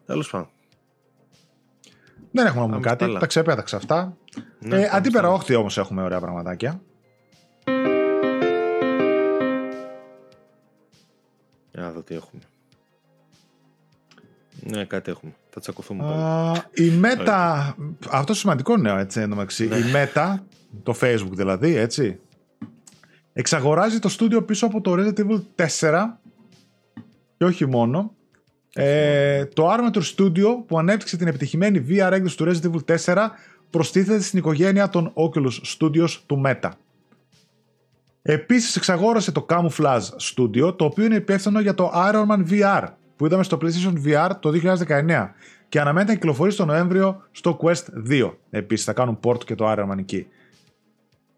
Τέλος 0.06 0.30
πάντων. 0.30 0.50
Δεν 2.32 2.46
έχουμε 2.46 2.60
να 2.62 2.66
πούμε 2.66 2.78
Πάμε 2.80 2.82
κάτι. 2.90 3.06
καλά. 3.06 3.20
Τα 3.20 3.26
ξεπέταξα 3.26 3.78
αυτά. 3.78 4.18
Ναι, 4.60 4.76
ε, 4.76 4.78
πάμε 4.78 4.90
αντίπερα 4.92 5.28
στο- 5.28 5.36
όχθη 5.36 5.56
όμως 5.56 5.78
έχουμε 5.78 6.02
ωραία 6.04 6.20
πραγματάκια. 6.20 6.82
Για 11.72 11.82
να 11.82 11.92
δω 11.92 12.02
τι 12.02 12.16
έχουμε. 12.16 12.42
Ναι, 14.62 14.86
κάτι 14.86 15.12
έχουμε. 15.12 15.34
Θα 15.50 15.60
τσακωθούμε 15.60 16.04
πάλι. 16.04 16.60
η 16.90 17.02
Meta, 17.04 17.72
αυτό 18.12 18.34
σημαντικό 18.34 18.78
νέο 18.78 18.98
έτσι 18.98 19.20
εντωμεταξύ. 19.22 19.68
Ναι. 19.68 19.76
Η 19.78 19.84
Meta, 19.94 20.36
το 20.84 20.96
Facebook 21.02 21.32
δηλαδή, 21.32 21.76
έτσι, 21.76 22.20
εξαγοράζει 23.34 24.00
το 24.00 24.10
στούντιο 24.10 24.44
πίσω 24.44 24.66
από 24.66 24.82
το 24.82 24.94
Resident 24.98 25.20
Evil 25.20 25.42
4 25.80 26.20
και 27.38 27.46
όχι 27.46 27.66
μόνο. 27.66 28.16
Ε, 28.74 29.46
το 29.46 29.70
Armature 29.72 30.16
Studio 30.16 30.48
που 30.68 30.80
ανέπτυξε 30.80 31.18
την 31.18 31.28
επιτυχημένη 31.28 31.86
VR 31.90 32.12
έκδοση 32.12 32.38
του 32.38 32.46
Resident 32.46 32.72
Evil 32.72 32.98
4 33.14 33.28
προστίθεται 33.70 34.22
στην 34.22 34.40
οικογένεια 34.40 34.90
των 34.90 35.14
Oculus 35.16 35.78
Studios 35.78 36.10
του 36.26 36.42
Meta. 36.46 36.70
Επίσης 38.22 38.76
εξαγόρασε 38.76 39.32
το 39.32 39.46
Camouflage 39.50 40.08
Studio 40.34 40.78
το 40.78 40.86
οποίο 40.86 41.06
είναι 41.06 41.16
υπεύθυνο 41.16 41.60
για 41.60 41.74
το 41.74 41.92
Iron 41.94 42.26
Man 42.28 42.50
VR 42.50 42.88
που 43.16 43.26
είδαμε 43.26 43.44
στο 43.44 43.58
PlayStation 43.62 43.94
VR 44.06 44.30
το 44.40 44.52
2019 44.88 45.30
και 45.70 45.80
αναμένεται 45.80 46.12
να 46.12 46.18
κυκλοφορήσει 46.18 46.58
τον 46.58 46.68
Νοέμβριο 46.68 47.22
στο 47.32 47.60
Quest 47.62 48.10
2. 48.10 48.32
Επίσης 48.50 48.86
θα 48.86 48.94
κάνουν 48.94 49.20
port 49.24 49.44
και 49.46 49.56
το 49.56 49.72
Iron 49.72 49.92
Man 49.92 49.98
εκεί. 49.98 50.28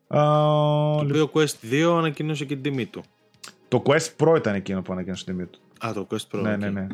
Το 0.08 1.02
οποίο 1.04 1.32
Quest 1.34 1.72
2 1.72 1.96
ανακοίνωσε 1.98 2.46
και 2.46 2.54
την 2.54 2.64
τιμή 2.64 2.86
του. 2.86 3.04
Το 3.68 3.84
Quest 3.86 4.10
Pro 4.18 4.38
ήταν 4.38 4.56
εκείνο 4.56 4.82
που 4.82 4.92
ανακοίνωσε 4.94 5.26
την 5.26 5.36
τιμή 5.36 5.48
του. 5.48 5.60
Α, 5.86 5.94
το 5.94 6.08
Quest 6.10 6.38
Pro. 6.38 6.42
Ναι, 6.42 6.56
ναι, 6.58 6.70
ναι. 6.70 6.88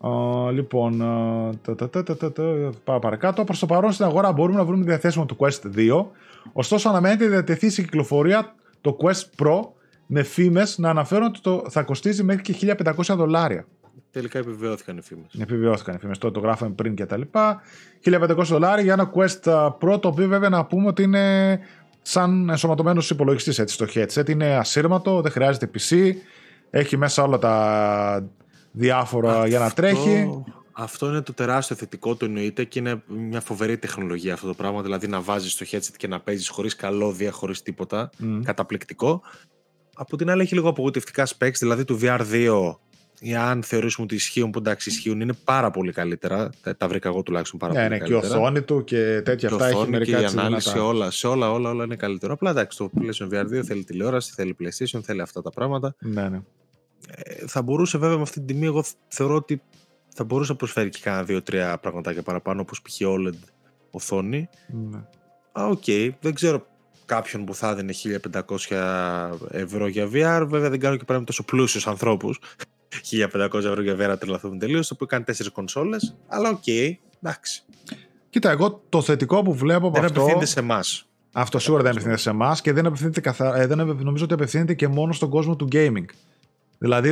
Uh, 0.00 0.52
λοιπόν, 0.52 1.02
uh, 1.02 2.70
πάω 2.84 2.98
παρακάτω. 2.98 3.44
Προς 3.44 3.58
το 3.58 3.66
παρόν 3.66 3.92
στην 3.92 4.04
αγορά 4.04 4.32
μπορούμε 4.32 4.58
να 4.58 4.64
βρούμε 4.64 4.84
διαθέσιμο 4.84 5.26
το 5.26 5.36
Quest 5.38 5.76
2. 5.76 6.04
Ωστόσο, 6.52 6.88
αναμένεται 6.88 7.24
να 7.24 7.30
διατεθεί 7.30 7.70
σε 7.70 7.82
κυκλοφορία 7.82 8.54
το 8.80 8.96
Quest 9.00 9.44
Pro 9.44 9.60
με 10.06 10.22
φήμες 10.22 10.78
να 10.78 10.90
αναφέρουν 10.90 11.26
ότι 11.26 11.40
το 11.40 11.64
θα 11.68 11.82
κοστίζει 11.82 12.22
μέχρι 12.22 12.42
και 12.42 12.74
1500 12.84 13.14
δολάρια. 13.16 13.66
Τελικά 14.10 14.38
επιβεβαιώθηκαν 14.38 14.96
οι 14.96 15.02
φήμες. 15.02 15.34
Επιβεβαιώθηκαν 15.38 15.94
οι 15.94 15.98
φήμες. 15.98 16.18
Το, 16.18 16.30
το 16.30 16.40
γράφαμε 16.40 16.74
πριν 16.74 16.94
και 16.94 17.06
τα 17.06 17.16
λοιπά. 17.16 17.62
1500 18.04 18.36
δολάρια 18.44 18.84
για 18.84 18.92
ένα 18.92 19.10
Quest 19.14 19.70
Pro, 19.80 20.00
το 20.00 20.08
οποίο 20.08 20.28
βέβαια 20.28 20.48
να 20.48 20.64
πούμε 20.64 20.86
ότι 20.86 21.02
είναι 21.02 21.58
σαν 22.02 22.48
ενσωματωμένος 22.48 23.10
υπολογιστής 23.10 23.62
στο 23.64 23.86
headset. 23.94 24.28
Είναι 24.28 24.56
ασύρματο, 24.56 25.20
δεν 25.20 25.32
χρειάζεται 25.32 25.70
PC. 25.74 26.12
Έχει 26.70 26.96
μέσα 26.96 27.22
όλα 27.22 27.38
τα 27.38 28.28
διάφορα 28.78 29.32
αυτό, 29.34 29.46
για 29.46 29.58
να 29.58 29.70
τρέχει. 29.70 30.42
Αυτό 30.72 31.08
είναι 31.08 31.20
το 31.20 31.32
τεράστιο 31.32 31.76
θετικό 31.76 32.14
του 32.14 32.24
εννοείται 32.24 32.64
και 32.64 32.78
είναι 32.78 33.02
μια 33.06 33.40
φοβερή 33.40 33.78
τεχνολογία 33.78 34.34
αυτό 34.34 34.46
το 34.46 34.54
πράγμα. 34.54 34.82
Δηλαδή 34.82 35.06
να 35.06 35.20
βάζεις 35.20 35.56
το 35.56 35.66
headset 35.70 35.94
και 35.96 36.08
να 36.08 36.20
παίζεις 36.20 36.48
χωρίς 36.48 36.76
καλώδια, 36.76 37.30
χωρίς 37.30 37.62
τίποτα. 37.62 38.10
Καταπληκτικό. 38.44 39.22
Από 39.94 40.16
την 40.16 40.30
άλλη 40.30 40.42
έχει 40.42 40.54
λίγο 40.54 40.68
απογοητευτικά 40.68 41.26
specs, 41.26 41.54
δηλαδή 41.58 41.84
του 41.84 41.98
VR2 42.02 42.74
ή 43.20 43.34
αν 43.34 43.62
θεωρήσουμε 43.62 44.04
ότι 44.04 44.14
ισχύουν, 44.14 44.50
που 44.50 44.58
εντάξει 44.58 44.88
ισχύουν, 44.88 45.20
είναι 45.20 45.32
πάρα 45.44 45.70
πολύ 45.70 45.92
καλύτερα. 45.92 46.50
Τα, 46.76 46.88
βρήκα 46.88 47.08
εγώ 47.08 47.22
τουλάχιστον 47.22 47.58
πάρα 47.58 47.72
ναι, 47.72 47.78
πολύ 47.78 47.90
ναι, 47.90 47.98
καλύτερα. 47.98 48.20
Και 48.20 48.28
η 48.28 48.38
οθόνη 48.38 48.62
του 48.62 48.84
και 48.84 49.22
τέτοια 49.24 49.48
αυτά 49.48 49.66
έχει 49.66 49.88
μερικά 49.88 50.16
και 50.16 50.22
η 50.22 50.26
ανάλυση, 50.26 50.78
όλα, 50.78 51.10
σε 51.10 51.26
όλα, 51.26 51.52
όλα, 51.52 51.70
όλα 51.70 51.84
είναι 51.84 51.96
καλύτερο. 51.96 52.32
Απλά 52.32 52.50
εντάξει, 52.50 52.78
το 52.78 52.90
PlayStation 52.98 53.28
VR2 53.32 53.62
θέλει 53.64 53.84
τηλεόραση, 53.84 54.32
θέλει 54.34 54.56
PlayStation, 54.60 55.00
θέλει 55.02 55.20
αυτά 55.20 55.42
τα 55.42 55.50
πράγματα. 55.50 55.94
Ναι, 55.98 56.28
ναι. 56.28 56.40
Ε, 57.08 57.46
θα 57.46 57.62
μπορούσε 57.62 57.98
βέβαια 57.98 58.16
με 58.16 58.22
αυτή 58.22 58.38
την 58.38 58.46
τιμή, 58.46 58.66
εγώ 58.66 58.84
θεωρώ 59.08 59.34
ότι 59.34 59.62
θα 60.14 60.24
μπορούσε 60.24 60.52
να 60.52 60.58
προσφέρει 60.58 60.88
και 60.88 60.98
κάνα 61.02 61.24
δύο-τρία 61.24 61.78
πραγματάκια 61.78 62.22
παραπάνω, 62.22 62.60
όπως 62.60 62.82
π.χ. 62.82 62.96
OLED 63.00 63.38
οθόνη. 63.90 64.48
Ναι. 64.90 64.98
Α, 65.52 65.66
οκ. 65.66 65.82
Okay. 65.86 66.10
Δεν 66.20 66.34
ξέρω 66.34 66.66
κάποιον 67.04 67.44
που 67.44 67.54
θα 67.54 67.70
έδινε 67.70 67.92
1500 68.68 69.30
ευρώ 69.50 69.86
για 69.86 70.04
VR. 70.06 70.46
Βέβαια 70.48 70.70
δεν 70.70 70.80
κάνω 70.80 70.96
και 70.96 71.04
πράγμα 71.04 71.24
τόσο 71.24 71.44
πλούσιους 71.44 71.86
ανθρώπους. 71.86 72.40
1500 73.10 73.54
ευρώ 73.54 73.82
για 73.82 73.94
VR 73.94 74.08
να 74.08 74.18
τρελαθούμε 74.18 74.58
τελείως. 74.58 74.88
Το 74.88 74.94
που 74.94 75.06
κάνει 75.06 75.24
τέσσερις 75.24 75.52
κονσόλες. 75.52 76.16
Αλλά 76.26 76.48
οκ, 76.48 76.62
okay, 76.66 76.92
εντάξει. 77.22 77.62
Κοίτα, 78.30 78.50
εγώ 78.50 78.82
το 78.88 79.02
θετικό 79.02 79.42
που 79.42 79.54
βλέπω 79.54 79.86
από 79.86 79.94
δεν 79.96 80.04
αυτό. 80.04 80.14
Δεν 80.14 80.22
απευθύνεται 80.22 80.50
σε 80.50 80.60
εμάς. 80.60 81.08
Αυτό 81.32 81.58
σίγουρα 81.58 81.82
δεν 81.82 81.90
απευθύνεται 81.90 82.20
σε 82.20 82.30
εμάς 82.30 82.60
και 82.60 82.72
δεν 82.72 82.86
απευθύνεται 82.86 83.20
καθα... 83.20 83.56
Ε, 83.56 83.66
δεν 83.66 83.78
νομίζω 83.86 84.24
ότι 84.24 84.34
απευθύνεται 84.34 84.74
και 84.74 84.88
μόνο 84.88 85.12
στον 85.12 85.30
κόσμο 85.30 85.56
του 85.56 85.68
gaming. 85.72 86.04
Δηλαδή 86.78 87.10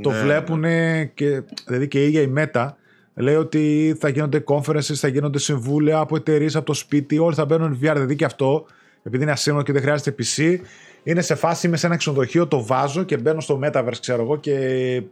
το 0.00 0.10
ναι, 0.10 0.20
βλέπουν 0.20 0.60
ναι. 0.60 1.04
και, 1.04 1.42
δηλαδή 1.66 1.88
και 1.88 2.02
η 2.02 2.06
ίδια 2.06 2.20
η 2.20 2.32
Meta 2.36 2.68
λέει 3.14 3.34
ότι 3.34 3.96
θα 4.00 4.08
γίνονται 4.08 4.44
conferences, 4.46 4.94
θα 4.94 5.08
γίνονται 5.08 5.38
συμβούλια 5.38 5.98
από 5.98 6.16
εταιρείες 6.16 6.56
από 6.56 6.66
το 6.66 6.74
σπίτι, 6.74 7.18
όλοι 7.18 7.34
θα 7.34 7.44
μπαίνουν 7.44 7.72
VR. 7.72 7.92
Δηλαδή 7.92 8.16
και 8.16 8.24
αυτό, 8.24 8.66
επειδή 9.02 9.22
είναι 9.22 9.32
ασύμνο 9.32 9.62
και 9.62 9.72
δεν 9.72 9.82
χρειάζεται 9.82 10.14
PC, 10.18 10.56
είναι 11.02 11.20
σε 11.20 11.34
φάση 11.34 11.66
είμαι 11.66 11.76
σε 11.76 11.86
ένα 11.86 11.96
ξενοδοχείο, 11.96 12.46
το 12.46 12.64
βάζω 12.64 13.02
και 13.02 13.16
μπαίνω 13.16 13.40
στο 13.40 13.60
Metaverse, 13.64 13.98
ξέρω 14.00 14.22
εγώ, 14.22 14.36
και 14.36 15.02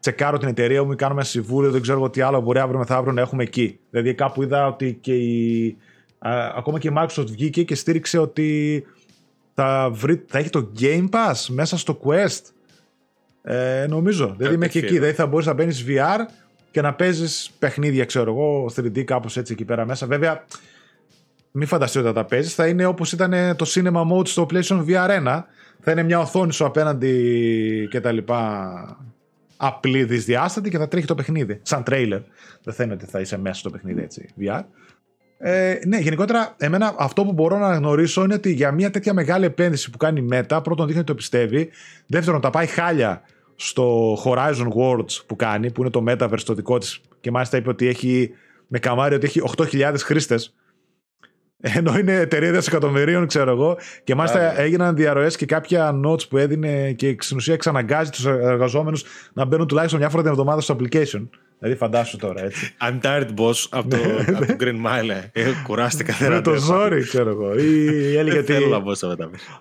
τσεκάρω 0.00 0.38
την 0.38 0.48
εταιρεία 0.48 0.84
μου 0.84 0.92
ή 0.92 0.96
κάνω 0.96 1.12
ένα 1.12 1.24
συμβούλιο, 1.24 1.70
δεν 1.70 1.80
ξέρω 1.80 2.10
τι 2.10 2.20
άλλο 2.20 2.40
μπορεί 2.40 2.58
αύριο 2.58 2.78
μεθαύριο 2.78 3.12
να 3.12 3.20
έχουμε 3.20 3.42
εκεί. 3.42 3.78
Δηλαδή 3.90 4.14
κάπου 4.14 4.42
είδα 4.42 4.66
ότι 4.66 4.98
και 5.00 5.14
η, 5.14 5.76
α, 6.18 6.52
ακόμα 6.56 6.78
και 6.78 6.88
η 6.88 6.92
Microsoft 6.96 7.26
βγήκε 7.26 7.62
και 7.62 7.74
στήριξε 7.74 8.18
ότι 8.18 8.84
θα, 9.54 9.90
βρει, 9.92 10.24
θα 10.26 10.38
έχει 10.38 10.50
το 10.50 10.72
Game 10.80 11.08
Pass 11.10 11.46
μέσα 11.48 11.78
στο 11.78 12.00
Quest. 12.04 12.53
Ε, 13.46 13.86
νομίζω. 13.88 14.34
Δηλαδή 14.36 14.56
μέχρι 14.56 14.78
εκεί. 14.80 14.92
Δηλαδή 14.92 15.12
θα 15.12 15.26
μπορείς 15.26 15.46
να 15.46 15.52
μπαίνεις 15.52 15.84
VR 15.88 16.18
και 16.70 16.80
να 16.80 16.94
παίζεις 16.94 17.50
παιχνίδια, 17.58 18.04
ξέρω 18.04 18.30
εγώ, 18.30 18.70
3D 18.76 19.02
κάπως 19.02 19.36
έτσι 19.36 19.52
εκεί 19.52 19.64
πέρα 19.64 19.86
μέσα. 19.86 20.06
Βέβαια, 20.06 20.44
μην 21.50 21.66
φανταστείτε 21.66 22.04
ότι 22.04 22.14
θα 22.14 22.22
τα 22.22 22.28
παίζεις. 22.28 22.54
Θα 22.54 22.66
είναι 22.66 22.84
όπως 22.84 23.12
ήταν 23.12 23.56
το 23.56 23.66
Cinema 23.68 24.02
Mode 24.12 24.26
στο 24.28 24.46
PlayStation 24.50 24.84
VR 24.86 25.08
1. 25.08 25.42
Θα 25.80 25.90
είναι 25.90 26.02
μια 26.02 26.18
οθόνη 26.18 26.52
σου 26.52 26.64
απέναντι 26.64 27.88
και 27.90 28.00
τα 28.00 28.12
λοιπά 28.12 28.98
απλή 29.56 30.04
δυσδιάστατη 30.04 30.70
και 30.70 30.78
θα 30.78 30.88
τρέχει 30.88 31.06
το 31.06 31.14
παιχνίδι. 31.14 31.60
Σαν 31.62 31.82
τρέιλερ. 31.82 32.20
Δεν 32.62 32.74
θα 32.74 32.84
είναι 32.84 32.92
ότι 32.92 33.06
θα 33.06 33.20
είσαι 33.20 33.38
μέσα 33.38 33.58
στο 33.58 33.70
παιχνίδι 33.70 34.02
έτσι, 34.02 34.28
VR. 34.40 34.60
Ε, 35.38 35.78
ναι, 35.86 35.98
γενικότερα, 35.98 36.54
εμένα 36.58 36.94
αυτό 36.98 37.24
που 37.24 37.32
μπορώ 37.32 37.58
να 37.58 37.74
γνωρίσω 37.74 38.24
είναι 38.24 38.34
ότι 38.34 38.52
για 38.52 38.72
μια 38.72 38.90
τέτοια 38.90 39.12
μεγάλη 39.12 39.44
επένδυση 39.44 39.90
που 39.90 39.96
κάνει 39.96 40.20
η 40.20 40.28
Meta, 40.32 40.60
πρώτον 40.62 40.86
δείχνει 40.86 41.00
ότι 41.00 41.04
το 41.04 41.14
πιστεύει. 41.14 41.70
Δεύτερον, 42.06 42.40
τα 42.40 42.50
πάει 42.50 42.66
χάλια 42.66 43.22
στο 43.56 44.14
Horizon 44.24 44.68
Worlds 44.76 45.24
που 45.26 45.36
κάνει, 45.36 45.72
που 45.72 45.80
είναι 45.80 45.90
το 45.90 46.04
Metaverse 46.08 46.42
το 46.44 46.54
δικό 46.54 46.78
της. 46.78 47.00
Και 47.20 47.30
μάλιστα 47.30 47.56
είπε 47.56 47.68
ότι 47.68 47.86
έχει 47.86 48.30
με 48.66 48.78
καμάρι 48.78 49.14
ότι 49.14 49.26
έχει 49.26 49.40
8.000 49.56 49.94
χρήστες. 49.98 50.54
Ενώ 51.60 51.98
είναι 51.98 52.12
εταιρεία 52.12 52.52
δισεκατομμυρίων, 52.52 53.26
ξέρω 53.26 53.50
εγώ. 53.50 53.76
Και 54.04 54.14
μάλιστα 54.14 54.60
έγιναν 54.60 54.96
διαρροές 54.96 55.36
και 55.36 55.46
κάποια 55.46 56.00
notes 56.04 56.28
που 56.28 56.36
έδινε 56.36 56.92
και 56.92 57.16
στην 57.18 57.36
ουσία 57.36 57.54
εξαναγκάζει 57.54 58.10
τους 58.10 58.26
εργαζόμενους 58.26 59.04
να 59.32 59.44
μπαίνουν 59.44 59.66
τουλάχιστον 59.66 60.00
μια 60.00 60.08
φορά 60.08 60.22
την 60.22 60.30
εβδομάδα 60.30 60.60
στο 60.60 60.76
application. 60.78 61.28
Δηλαδή 61.64 61.78
φαντάσου 61.78 62.16
τώρα 62.16 62.44
έτσι. 62.44 62.74
I'm 62.86 63.00
tired 63.00 63.28
boss 63.36 63.66
από 63.70 63.88
το, 63.88 63.96
από 64.36 64.46
το 64.46 64.56
Green 64.60 64.86
Mile. 64.86 65.28
Ε, 65.32 65.44
κουράστηκα. 65.66 66.14
Με 66.28 66.40
το 66.40 66.54
ζόρι 66.54 67.02
ξέρω 67.02 67.30
εγώ. 67.30 67.58
Ή 67.58 68.16
έλεγε 68.16 68.38
ότι 68.38 68.54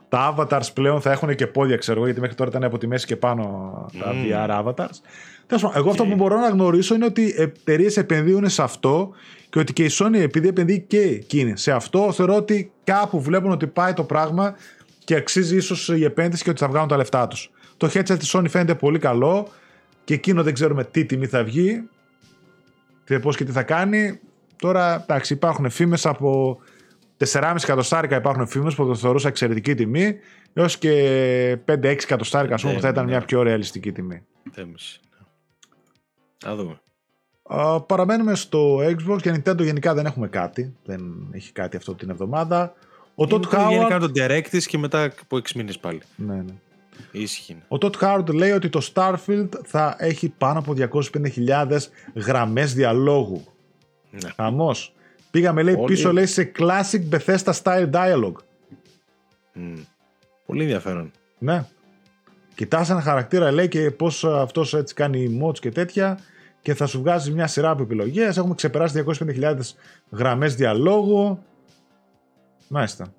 τα 0.09 0.35
avatars 0.35 0.73
πλέον 0.73 1.01
θα 1.01 1.11
έχουν 1.11 1.35
και 1.35 1.47
πόδια 1.47 1.77
ξέρω 1.77 1.97
εγώ 1.97 2.05
γιατί 2.05 2.21
μέχρι 2.21 2.35
τώρα 2.35 2.49
ήταν 2.49 2.63
από 2.63 2.77
τη 2.77 2.87
μέση 2.87 3.05
και 3.05 3.15
πάνω 3.15 3.43
τα 3.99 4.13
VR 4.25 4.63
avatars. 4.63 4.97
Εγώ 5.75 5.89
αυτό 5.89 6.05
που 6.05 6.15
μπορώ 6.15 6.39
να 6.39 6.49
γνωρίσω 6.49 6.95
είναι 6.95 7.05
ότι 7.05 7.33
εταιρείες 7.37 7.97
επενδύουν 7.97 8.49
σε 8.49 8.61
αυτό 8.61 9.11
και 9.49 9.59
ότι 9.59 9.73
και 9.73 9.83
η 9.83 9.89
Sony 9.91 10.13
επειδή 10.13 10.47
επενδύει 10.47 10.79
και 10.79 10.99
εκείνη 10.99 11.57
σε 11.57 11.71
αυτό 11.71 12.11
θεωρώ 12.11 12.35
ότι 12.35 12.71
κάπου 12.83 13.21
βλέπουν 13.21 13.51
ότι 13.51 13.67
πάει 13.67 13.93
το 13.93 14.03
πράγμα 14.03 14.55
και 15.03 15.15
αξίζει 15.15 15.55
ίσως 15.55 15.89
η 15.89 16.03
επένδυση 16.03 16.43
και 16.43 16.49
ότι 16.49 16.59
θα 16.59 16.67
βγάλουν 16.67 16.87
τα 16.87 16.97
λεφτά 16.97 17.27
τους. 17.27 17.51
Το 17.77 17.89
headset 17.93 18.19
της 18.19 18.35
Sony 18.35 18.45
φαίνεται 18.49 18.75
πολύ 18.75 18.99
καλό 18.99 19.47
και 20.03 20.13
εκείνο 20.13 20.43
δεν 20.43 20.53
ξέρουμε 20.53 20.83
τι 20.83 21.05
τιμή 21.05 21.25
θα 21.25 21.43
βγει 21.43 21.83
και 23.05 23.19
πώς 23.19 23.37
και 23.37 23.43
τι 23.43 23.51
θα 23.51 23.63
κάνει. 23.63 24.19
Τώρα 24.55 25.01
εντάξει 25.01 25.33
υπάρχουν 25.33 25.69
φήμες 25.69 26.05
από 26.05 26.59
4,5 27.17 27.55
εκατοστάρικα 27.63 28.15
υπάρχουν 28.15 28.47
φήμες 28.47 28.75
που 28.75 28.85
το 28.85 28.95
θεωρούσα 28.95 29.27
εξαιρετική 29.27 29.75
τιμή 29.75 30.17
έως 30.53 30.77
και 30.77 31.57
5-6 31.67 31.83
εκατοστάρικα 31.83 32.53
ας 32.53 32.61
πούμε 32.61 32.73
που 32.73 32.79
θα 32.79 32.87
ήταν 32.87 33.05
μια 33.05 33.21
πιο 33.21 33.41
ρεαλιστική 33.41 33.91
τιμή. 33.91 34.25
Τέμιση. 34.55 34.99
Να 36.45 36.55
δούμε. 36.55 36.81
Uh, 37.49 37.83
παραμένουμε 37.87 38.35
στο 38.35 38.77
Xbox 38.77 39.21
και 39.21 39.31
Nintendo 39.35 39.59
γενικά 39.59 39.93
δεν 39.93 40.05
έχουμε 40.05 40.27
κάτι. 40.27 40.75
Δεν 40.85 41.27
έχει 41.31 41.51
κάτι 41.51 41.77
αυτό 41.77 41.95
την 41.95 42.09
εβδομάδα. 42.09 42.73
Ο 43.15 43.23
Todd 43.29 43.41
Howard... 43.41 43.69
Γενικά 43.69 43.99
τον 43.99 44.11
Direct 44.15 44.63
και 44.65 44.77
μετά 44.77 45.03
από 45.03 45.37
6 45.37 45.51
μήνες 45.55 45.79
πάλι. 45.79 46.01
Ναι, 46.15 46.35
ναι. 46.35 46.53
Ήσυχη. 47.11 47.57
Ο 47.67 47.77
Todd 47.81 47.91
Howard 48.01 48.33
λέει 48.33 48.51
ότι 48.51 48.69
το 48.69 48.89
Starfield 48.93 49.49
θα 49.63 49.95
έχει 49.99 50.29
πάνω 50.37 50.59
από 50.59 50.73
250.000 50.77 51.77
γραμμές 52.13 52.73
διαλόγου. 52.73 53.43
Ναι. 54.11 54.29
Χαμός. 54.35 54.93
Πήγαμε 55.31 55.63
λέει 55.63 55.77
πίσω 55.85 56.13
λέει 56.13 56.25
σε 56.25 56.51
classic 56.57 57.01
Bethesda 57.11 57.53
style 57.63 57.89
dialogue. 57.91 58.37
Mm. 59.55 59.85
Πολύ 60.45 60.61
ενδιαφέρον. 60.61 61.11
Ναι. 61.37 61.65
Κοιτάς 62.55 62.89
ένα 62.89 63.01
χαρακτήρα 63.01 63.51
λέει 63.51 63.67
και 63.67 63.91
πώς 63.91 64.23
αυτός 64.23 64.73
έτσι 64.73 64.93
κάνει 64.93 65.39
mods 65.43 65.59
και 65.59 65.71
τέτοια 65.71 66.19
και 66.61 66.73
θα 66.73 66.85
σου 66.85 66.99
βγάζει 66.99 67.31
μια 67.31 67.47
σειρά 67.47 67.69
από 67.69 67.83
επιλογές. 67.83 68.37
Έχουμε 68.37 68.55
ξεπεράσει 68.55 69.03
250.000 69.19 69.57
γραμμές 70.11 70.55
διαλόγου. 70.55 71.43
Μάλιστα. 72.67 73.13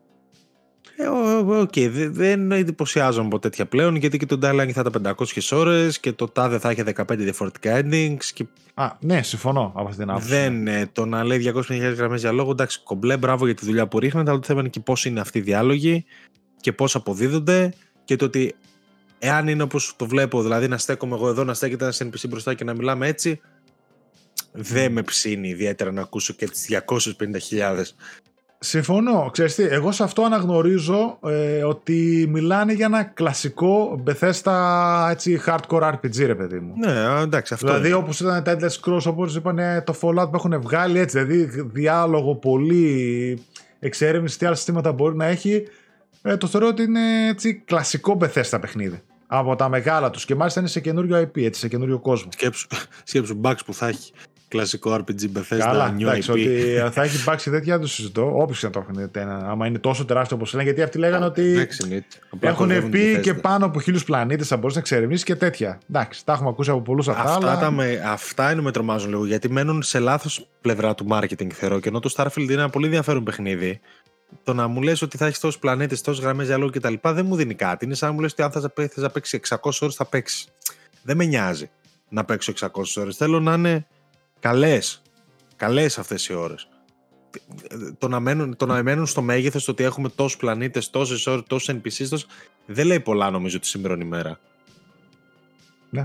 Ε, 0.96 1.06
οκ, 1.06 1.72
okay, 1.74 2.08
δεν 2.10 2.52
εντυπωσιάζομαι 2.52 3.26
από 3.26 3.38
τέτοια 3.38 3.66
πλέον 3.66 3.96
γιατί 3.96 4.18
και 4.18 4.26
το 4.26 4.38
dialogue 4.42 4.70
θα 4.72 4.84
ήταν 4.86 5.14
500 5.18 5.24
ώρες 5.50 6.00
και 6.00 6.12
το 6.12 6.28
τάδε 6.28 6.58
θα 6.58 6.70
έχει 6.70 6.82
15 6.96 7.04
διαφορετικά 7.16 7.80
endings. 7.82 8.24
Και... 8.34 8.46
Α, 8.74 8.96
ναι, 9.00 9.22
συμφωνώ 9.22 9.72
από 9.74 9.88
αυτή 9.88 10.00
την 10.00 10.10
άποψη. 10.10 10.28
Δεν, 10.28 10.66
ε, 10.66 10.88
το 10.92 11.06
να 11.06 11.24
λέει 11.24 11.52
200.000 11.54 11.94
γραμμές 11.96 12.20
διαλόγου, 12.20 12.50
εντάξει, 12.50 12.80
κομπλέ, 12.84 13.16
μπράβο 13.16 13.44
για 13.44 13.54
τη 13.54 13.64
δουλειά 13.64 13.88
που 13.88 13.98
ρίχνετε, 13.98 14.30
αλλά 14.30 14.38
το 14.38 14.46
θέμα 14.46 14.60
είναι 14.60 14.68
και 14.68 14.80
πώς 14.80 15.04
είναι 15.04 15.20
αυτοί 15.20 15.38
οι 15.38 15.42
διάλογοι 15.42 16.04
και 16.60 16.72
πώς 16.72 16.94
αποδίδονται 16.94 17.72
και 18.04 18.16
το 18.16 18.24
ότι 18.24 18.54
εάν 19.18 19.48
είναι 19.48 19.62
όπως 19.62 19.94
το 19.96 20.06
βλέπω, 20.06 20.42
δηλαδή 20.42 20.68
να 20.68 20.78
στέκομαι 20.78 21.14
εγώ 21.14 21.28
εδώ, 21.28 21.44
να 21.44 21.54
στέκεται 21.54 21.84
ένας 21.84 22.02
NPC 22.04 22.28
μπροστά 22.28 22.54
και 22.54 22.64
να 22.64 22.74
μιλάμε 22.74 23.06
έτσι, 23.06 23.40
δεν 24.52 24.92
με 24.92 25.02
ψήνει 25.02 25.48
ιδιαίτερα 25.48 25.92
να 25.92 26.00
ακούσω 26.00 26.32
και 26.32 26.46
τις 26.46 26.68
250.000. 26.86 27.82
Συμφωνώ. 28.64 29.28
Ξέρεις 29.32 29.54
τι, 29.54 29.62
εγώ 29.62 29.92
σε 29.92 30.02
αυτό 30.02 30.22
αναγνωρίζω 30.22 31.18
ε, 31.26 31.62
ότι 31.62 32.26
μιλάνε 32.30 32.72
για 32.72 32.86
ένα 32.86 33.02
κλασικό 33.02 34.02
Bethesda 34.06 35.08
έτσι, 35.10 35.40
hardcore 35.46 35.92
RPG 35.92 36.26
ρε 36.26 36.34
παιδί 36.34 36.58
μου. 36.58 36.74
Ναι, 36.76 37.22
εντάξει 37.22 37.54
αυτό 37.54 37.66
Δηλαδή 37.66 37.92
όπως 37.92 38.20
ήταν 38.20 38.42
τα 38.42 38.56
Endless 38.56 38.80
Scrolls, 38.80 39.04
όπως 39.06 39.36
είπαν 39.36 39.58
το 39.84 39.94
Fallout 40.00 40.28
που 40.30 40.34
έχουν 40.34 40.60
βγάλει 40.60 40.98
έτσι, 40.98 41.20
δηλαδή 41.20 41.62
διάλογο 41.72 42.34
πολύ 42.34 43.38
εξέρευνηση, 43.78 44.38
τι 44.38 44.46
άλλα 44.46 44.54
συστήματα 44.54 44.92
μπορεί 44.92 45.16
να 45.16 45.24
έχει. 45.24 45.68
Ε, 46.22 46.36
το 46.36 46.46
θεωρώ 46.46 46.66
ότι 46.66 46.82
είναι 46.82 47.28
έτσι, 47.28 47.62
κλασικό 47.64 48.18
Bethesda 48.20 48.58
παιχνίδι. 48.60 49.02
Από 49.26 49.56
τα 49.56 49.68
μεγάλα 49.68 50.10
τους 50.10 50.24
και 50.24 50.34
μάλιστα 50.34 50.60
είναι 50.60 50.68
σε 50.68 50.80
καινούριο 50.80 51.20
IP, 51.20 51.42
έτσι, 51.42 51.60
σε 51.60 51.68
καινούριο 51.68 51.98
κόσμο. 51.98 52.30
Σκέψου, 52.32 52.66
σκέψου 53.04 53.40
bugs 53.42 53.58
που 53.66 53.74
θα 53.74 53.88
έχει 53.88 54.12
κλασικό 54.56 54.94
RPG 54.94 55.38
Bethesda 55.38 55.58
Καλά, 55.58 55.94
εντάξει, 56.00 56.30
ότι 56.30 56.78
θα 56.90 57.02
έχει 57.02 57.20
υπάρξει 57.20 57.50
τέτοια, 57.50 57.72
δεν 57.72 57.82
το 57.82 57.88
συζητώ. 57.88 58.32
Όποιος 58.34 58.62
να 58.62 58.70
το 58.70 58.86
έχουν 58.88 59.10
άμα 59.46 59.66
είναι 59.66 59.78
τόσο 59.78 60.04
τεράστιο 60.04 60.36
όπως 60.36 60.52
λένε, 60.52 60.64
γιατί 60.64 60.82
αυτοί 60.82 60.98
λέγανε 60.98 61.24
ότι 61.24 61.68
έχουν 62.40 62.90
πει 62.90 63.20
και 63.20 63.34
πάνω 63.34 63.66
από 63.66 63.80
χίλιους 63.80 64.04
πλανήτες 64.04 64.48
θα 64.48 64.56
μπορεί 64.56 64.74
να 64.74 64.80
εξερευνήσει 64.80 65.24
και 65.24 65.34
τέτοια. 65.34 65.78
Εντάξει, 65.90 66.24
τα 66.24 66.32
έχουμε 66.32 66.48
ακούσει 66.48 66.70
από 66.70 66.80
πολλούς 66.80 67.08
αυτά. 67.08 67.22
Αυτά, 67.22 67.50
αλλά... 67.50 67.70
με, 67.70 68.02
αυτά 68.06 68.52
είναι 68.52 68.62
με 68.62 68.70
τρομάζουν 68.70 69.10
λίγο, 69.10 69.26
γιατί 69.26 69.50
μένουν 69.50 69.82
σε 69.82 69.98
λάθος 69.98 70.48
πλευρά 70.60 70.94
του 70.94 71.06
marketing, 71.10 71.50
θεωρώ. 71.52 71.80
Και 71.80 71.88
ενώ 71.88 72.00
το 72.00 72.14
Starfield 72.16 72.36
είναι 72.36 72.52
ένα 72.52 72.70
πολύ 72.70 72.84
ενδιαφέρον 72.84 73.24
παιχνίδι, 73.24 73.80
το 74.42 74.54
να 74.54 74.66
μου 74.66 74.82
λες 74.82 75.02
ότι 75.02 75.16
θα 75.16 75.26
έχεις 75.26 75.40
τόσους 75.40 75.58
πλανήτες, 75.58 76.00
τόσες 76.00 76.24
γραμμές 76.24 76.46
διαλόγου 76.46 76.70
κτλ. 76.70 76.94
δεν 77.02 77.26
μου 77.26 77.36
δίνει 77.36 77.54
κάτι. 77.54 77.84
Είναι 77.84 77.94
σαν 77.94 78.08
να 78.08 78.14
μου 78.14 78.20
λες 78.20 78.32
ότι 78.32 78.42
αν 78.42 78.50
θα 78.50 78.72
να 78.94 79.10
παίξεις 79.10 79.40
600 79.48 79.70
ώρες, 79.80 79.94
θα 79.94 80.04
παίξεις. 80.04 80.48
Δεν 81.02 81.16
με 81.16 81.24
νοιάζει 81.24 81.70
να 82.08 82.24
παίξω 82.24 82.52
600 82.52 82.68
ώρες. 82.96 83.16
Θέλω 83.16 83.40
να 83.40 83.54
είναι 83.54 83.86
καλές, 84.44 85.02
καλές 85.56 85.98
αυτές 85.98 86.26
οι 86.26 86.34
ώρες. 86.34 86.68
Το 87.98 88.08
να 88.08 88.20
μένουν, 88.20 88.56
το 88.56 88.66
να 88.66 88.82
μένουν 88.82 89.06
στο 89.06 89.22
μέγεθος 89.22 89.64
το 89.64 89.70
ότι 89.70 89.84
έχουμε 89.84 90.08
τόσους 90.08 90.36
πλανήτες, 90.36 90.90
τόσες 90.90 91.26
ώρες, 91.26 91.42
τόσους 91.46 91.74
NPCs, 91.74 92.18
δεν 92.66 92.86
λέει 92.86 93.00
πολλά 93.00 93.30
νομίζω 93.30 93.58
τη 93.58 93.66
σήμερα 93.66 93.96
ημέρα. 94.00 94.38
Ναι. 95.90 96.02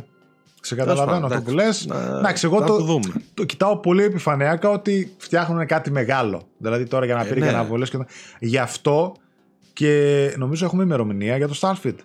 Ξεκαταλαβαίνω 0.62 1.26
αυτό 1.26 1.42
που 1.42 1.52
λες. 1.52 1.86
Εντάξει, 1.86 2.46
εγώ 2.46 2.64
το, 2.64 2.86
το, 2.86 3.00
το, 3.34 3.44
κοιτάω 3.44 3.78
πολύ 3.78 4.04
επιφανειακά 4.04 4.70
ότι 4.70 5.16
φτιάχνουν 5.18 5.66
κάτι 5.66 5.92
μεγάλο. 5.92 6.48
Δηλαδή 6.58 6.84
τώρα 6.86 7.06
για 7.06 7.16
να 7.16 7.24
πει 7.24 7.42
ε, 7.42 7.52
ναι. 7.52 7.52
να 7.52 7.86
Και... 7.86 7.98
Γι' 8.40 8.58
αυτό 8.58 9.16
και 9.74 10.34
νομίζω 10.38 10.66
έχουμε 10.66 10.84
ημερομηνία 10.84 11.38
για 11.38 11.48
το 11.48 11.58
Starfield. 11.60 11.98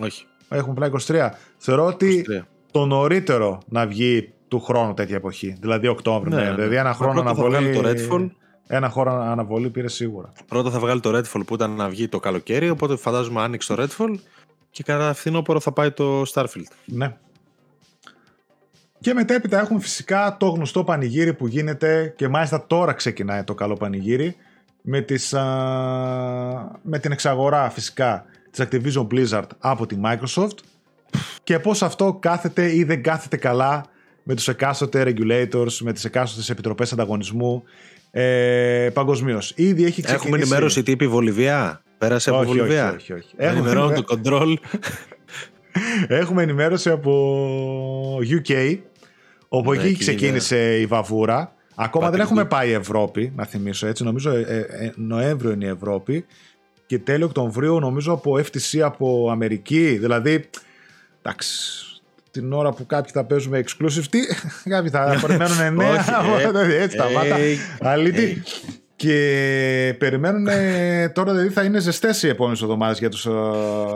Όχι. 0.00 0.26
Έχουμε 0.48 0.74
πλέον 0.74 0.92
23. 1.06 1.30
Θεωρώ 1.56 1.86
ότι 1.86 2.24
το 2.70 2.86
νωρίτερο 2.86 3.62
να 3.68 3.86
βγει 3.86 4.32
του 4.52 4.60
χρόνου 4.60 4.94
τέτοια 4.94 5.16
εποχή. 5.16 5.56
Δηλαδή 5.60 5.86
Οκτώβριο. 5.86 6.36
Ναι, 6.36 6.44
ναι. 6.44 6.54
Δηλαδή 6.54 6.76
ένα 6.76 6.94
χρόνο 6.94 7.20
αναβολή. 7.20 7.72
Το 7.72 7.80
Redfall. 7.84 8.30
Ένα 8.66 8.90
χρόνο 8.90 9.10
αναβολή 9.10 9.70
πήρε 9.70 9.88
σίγουρα. 9.88 10.32
Πρώτα 10.48 10.70
θα 10.70 10.78
βγάλει 10.78 11.00
το 11.00 11.18
Redfall 11.18 11.42
που 11.46 11.54
ήταν 11.54 11.70
να 11.70 11.88
βγει 11.88 12.08
το 12.08 12.20
καλοκαίρι. 12.20 12.70
Οπότε 12.70 12.96
φαντάζομαι 12.96 13.40
άνοιξε 13.40 13.74
το 13.74 13.82
Redfall 13.82 14.14
και 14.70 14.82
κατά 14.82 15.14
φθινόπωρο 15.14 15.60
θα 15.60 15.72
πάει 15.72 15.90
το 15.90 16.22
Starfield. 16.34 16.72
Ναι. 16.84 17.16
Και 19.00 19.14
μετέπειτα 19.14 19.60
έχουμε 19.60 19.80
φυσικά 19.80 20.36
το 20.38 20.48
γνωστό 20.48 20.84
πανηγύρι 20.84 21.34
που 21.34 21.46
γίνεται 21.46 22.12
και 22.16 22.28
μάλιστα 22.28 22.66
τώρα 22.66 22.92
ξεκινάει 22.92 23.44
το 23.44 23.54
καλό 23.54 23.74
πανηγύρι 23.74 24.36
με, 24.82 25.00
τις, 25.00 25.34
α, 25.34 25.44
με 26.82 26.98
την 26.98 27.12
εξαγορά 27.12 27.70
φυσικά 27.70 28.24
της 28.50 28.66
Activision 28.66 29.06
Blizzard 29.06 29.46
από 29.58 29.86
τη 29.86 29.96
Microsoft 30.04 30.56
και 31.42 31.58
πώς 31.58 31.82
αυτό 31.82 32.16
κάθεται 32.20 32.74
ή 32.74 32.84
δεν 32.84 33.02
κάθεται 33.02 33.36
καλά 33.36 33.84
με 34.22 34.34
τους 34.34 34.48
εκάστοτε 34.48 35.02
regulators, 35.06 35.72
με 35.80 35.92
τις 35.92 36.04
εκάστοτες 36.04 36.50
επιτροπές 36.50 36.92
ανταγωνισμού 36.92 37.62
ε, 38.10 38.90
παγκοσμίως. 38.92 39.52
Ήδη 39.56 39.84
έχει 39.84 40.02
ξεκινήσει... 40.02 40.14
Έχουμε 40.14 40.36
ενημέρωση 40.36 40.82
τύπη 40.82 41.06
Βολιβία. 41.06 41.82
Πέρασε 41.98 42.30
από 42.30 42.42
Βολιβία. 42.44 42.88
Όχι, 42.88 42.96
όχι, 42.96 43.12
όχι. 43.12 43.34
Έχουμε 43.36 43.92
το 43.94 44.04
control. 44.08 44.54
Έχουμε 46.08 46.42
ενημέρωση 46.42 46.90
από 46.90 48.18
UK, 48.18 48.78
όπου 49.48 49.72
ναι, 49.72 49.82
εκεί 49.82 49.96
ξεκίνησε 49.96 50.78
η 50.78 50.86
βαβούρα. 50.86 51.54
Ακόμα 51.74 52.10
δεν 52.10 52.20
έχουμε 52.20 52.44
πάει 52.44 52.70
Ευρώπη, 52.72 53.32
να 53.36 53.44
θυμίσω 53.44 53.86
έτσι. 53.86 54.04
Νομίζω 54.04 54.30
ε, 54.30 54.40
ε, 54.40 54.58
ε, 54.58 54.92
Νοέμβριο 54.96 55.50
είναι 55.50 55.64
η 55.64 55.68
Ευρώπη. 55.68 56.26
Και 56.86 56.98
τέλειο 56.98 57.26
Οκτωβρίου 57.26 57.80
νομίζω 57.80 58.12
από 58.12 58.32
FTC 58.32 58.78
από 58.78 59.28
Αμερική. 59.30 59.98
Δηλαδή, 60.00 60.48
εντάξει, 61.22 61.84
την 62.32 62.52
ώρα 62.52 62.70
που 62.72 62.86
κάποιοι 62.86 63.10
θα 63.14 63.24
παίζουμε 63.24 63.64
exclusive, 63.64 64.04
τι, 64.10 64.18
κάποιοι 64.72 64.90
θα 64.90 65.18
περιμένουν 65.20 65.60
εννέα, 65.60 65.94
ε, 66.70 66.82
έτσι 66.82 66.96
τα 66.96 67.10
μάτα, 67.10 67.36
αλήτη. 67.80 68.42
Και 68.96 69.94
περιμένουν 69.98 70.46
τώρα, 71.12 71.32
δηλαδή 71.32 71.48
θα 71.48 71.62
είναι 71.62 71.78
ζεστέ 71.78 72.14
οι 72.22 72.28
επόμενες 72.28 72.62
εβδομάδες 72.62 72.98
για, 72.98 73.08
τους, 73.08 73.26
ε, 73.26 73.30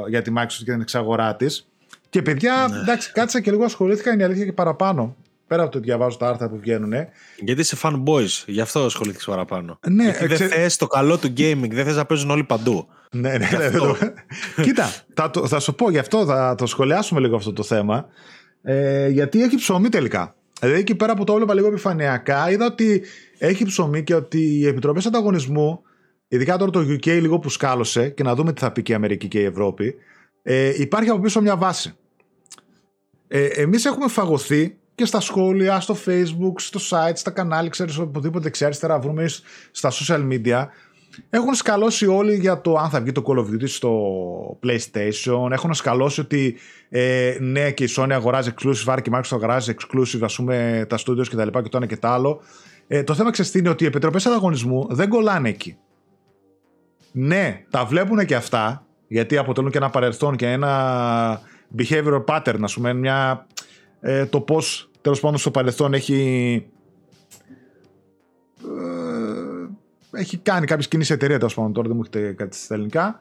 για 0.08 0.22
τη 0.22 0.32
Microsoft 0.36 0.62
και 0.64 0.70
την 0.72 0.80
εξαγορά 0.80 1.36
της. 1.36 1.68
Και 2.10 2.22
παιδιά, 2.22 2.66
ναι. 2.70 2.78
εντάξει, 2.78 3.12
κάτσα 3.12 3.40
και 3.40 3.50
λίγο 3.50 3.64
ασχολήθηκα, 3.64 4.12
είναι 4.12 4.22
η 4.22 4.24
αλήθεια 4.24 4.44
και 4.44 4.52
παραπάνω. 4.52 5.16
Πέρα 5.46 5.62
από 5.62 5.70
το 5.70 5.78
ότι 5.78 5.86
διαβάζω 5.86 6.16
τα 6.16 6.28
άρθρα 6.28 6.48
που 6.48 6.58
βγαίνουν. 6.58 6.92
Γιατί 7.38 7.60
είσαι 7.60 7.76
fanboys, 7.82 8.44
γι' 8.46 8.60
αυτό 8.60 8.84
ασχολήθηκες 8.84 9.24
παραπάνω. 9.24 9.78
Ναι, 9.88 10.04
Γιατί 10.04 10.26
δεν 10.26 10.48
θες 10.48 10.76
το 10.76 10.86
καλό 10.86 11.18
του 11.18 11.32
gaming, 11.36 11.70
δεν 11.70 11.84
θες 11.84 11.96
να 11.96 12.04
παίζουν 12.04 12.30
όλοι 12.30 12.44
παντού. 12.44 12.88
Ναι, 13.12 13.30
ναι, 13.30 13.48
ναι. 13.50 14.12
Κοίτα, 14.62 14.92
θα, 15.14 15.30
θα 15.46 15.60
σου 15.60 15.74
πω 15.74 15.90
γι' 15.90 15.98
αυτό, 15.98 16.24
θα 16.26 16.54
το 16.54 16.66
σχολιάσουμε 16.66 17.20
λίγο 17.20 17.36
αυτό 17.36 17.52
το 17.52 17.62
θέμα. 17.62 18.06
Ε, 18.62 19.08
γιατί 19.08 19.42
έχει 19.42 19.56
ψωμί 19.56 19.88
τελικά. 19.88 20.34
Δηλαδή 20.60 20.80
εκεί 20.80 20.94
πέρα 20.94 21.14
που 21.14 21.24
το 21.24 21.32
έβλεπα 21.32 21.54
λίγο 21.54 21.66
επιφανειακά, 21.66 22.50
είδα 22.50 22.66
ότι 22.66 23.02
έχει 23.38 23.64
ψωμί 23.64 24.02
και 24.04 24.14
ότι 24.14 24.58
οι 24.58 24.66
επιτροπές 24.66 25.06
ανταγωνισμού, 25.06 25.82
ειδικά 26.28 26.56
τώρα 26.56 26.70
το 26.70 26.80
UK 26.80 27.06
λίγο 27.06 27.38
που 27.38 27.48
σκάλωσε, 27.48 28.08
και 28.08 28.22
να 28.22 28.34
δούμε 28.34 28.52
τι 28.52 28.60
θα 28.60 28.72
πει 28.72 28.82
και 28.82 28.92
η 28.92 28.94
Αμερική 28.94 29.28
και 29.28 29.40
η 29.40 29.44
Ευρώπη, 29.44 29.94
ε, 30.42 30.72
υπάρχει 30.76 31.10
από 31.10 31.20
πίσω 31.20 31.40
μια 31.40 31.56
βάση. 31.56 31.94
Ε, 33.28 33.44
εμείς 33.46 33.84
έχουμε 33.84 34.08
φαγωθεί 34.08 34.76
και 34.96 35.04
στα 35.04 35.20
σχόλια, 35.20 35.80
στο 35.80 35.96
facebook, 36.06 36.54
στο 36.56 36.80
site, 36.90 37.14
στα 37.14 37.30
κανάλια, 37.30 37.70
ξέρεις, 37.70 37.98
οπουδήποτε 37.98 38.50
ξέρεις, 38.50 38.78
θα 38.78 38.98
βρούμε 38.98 39.28
στα 39.70 39.92
social 39.92 40.28
media, 40.30 40.66
έχουν 41.30 41.54
σκαλώσει 41.54 42.06
όλοι 42.06 42.34
για 42.34 42.60
το 42.60 42.76
αν 42.76 42.90
θα 42.90 43.00
βγει 43.00 43.12
το 43.12 43.22
Call 43.26 43.38
of 43.38 43.54
Duty 43.54 43.68
στο 43.68 44.58
PlayStation. 44.62 45.50
Έχουν 45.50 45.74
σκαλώσει 45.74 46.20
ότι 46.20 46.56
ε, 46.88 47.36
ναι 47.40 47.70
και 47.70 47.84
η 47.84 47.88
Sony 47.96 48.10
αγοράζει 48.10 48.50
exclusive, 48.54 48.84
άρα 48.86 49.00
και 49.00 49.10
η 49.10 49.16
Microsoft 49.16 49.32
αγοράζει 49.32 49.74
exclusive, 49.78 50.20
ας 50.22 50.36
πούμε, 50.36 50.86
τα 50.88 50.98
studios 50.98 51.28
και 51.28 51.36
τα 51.36 51.44
λοιπά 51.44 51.62
και 51.62 51.68
το 51.68 51.76
ένα 51.76 51.86
και 51.86 51.96
το 51.96 52.08
άλλο. 52.08 52.40
Ε, 52.86 53.02
το 53.02 53.14
θέμα 53.14 53.30
είναι 53.54 53.68
ότι 53.68 53.84
οι 53.84 53.86
επιτροπές 53.86 54.26
ανταγωνισμού 54.26 54.86
δεν 54.90 55.08
κολλάνε 55.08 55.48
εκεί. 55.48 55.76
Ναι, 57.12 57.64
τα 57.70 57.84
βλέπουν 57.84 58.26
και 58.26 58.34
αυτά, 58.34 58.86
γιατί 59.08 59.36
αποτελούν 59.36 59.70
και 59.70 59.78
ένα 59.78 59.90
παρελθόν 59.90 60.36
και 60.36 60.46
ένα 60.46 61.40
behavioral 61.78 62.24
pattern, 62.24 62.58
ας 62.62 62.74
πούμε, 62.74 62.92
μια, 62.92 63.46
ε, 64.00 64.26
το 64.26 64.40
πώς 64.40 64.90
τέλος 65.00 65.20
πάντων 65.20 65.38
στο 65.38 65.50
παρελθόν 65.50 65.94
έχει 65.94 66.66
έχει 70.10 70.36
κάνει 70.36 70.66
κάποιες 70.66 70.88
κινήσεις 70.88 71.14
εταιρεία 71.14 71.38
τέλος 71.38 71.54
πάντων. 71.54 71.72
Τώρα 71.72 71.88
δεν 71.88 71.96
μου 71.96 72.02
έχετε 72.02 72.32
κάτι 72.32 72.56
στα 72.56 72.74
ελληνικά. 72.74 73.20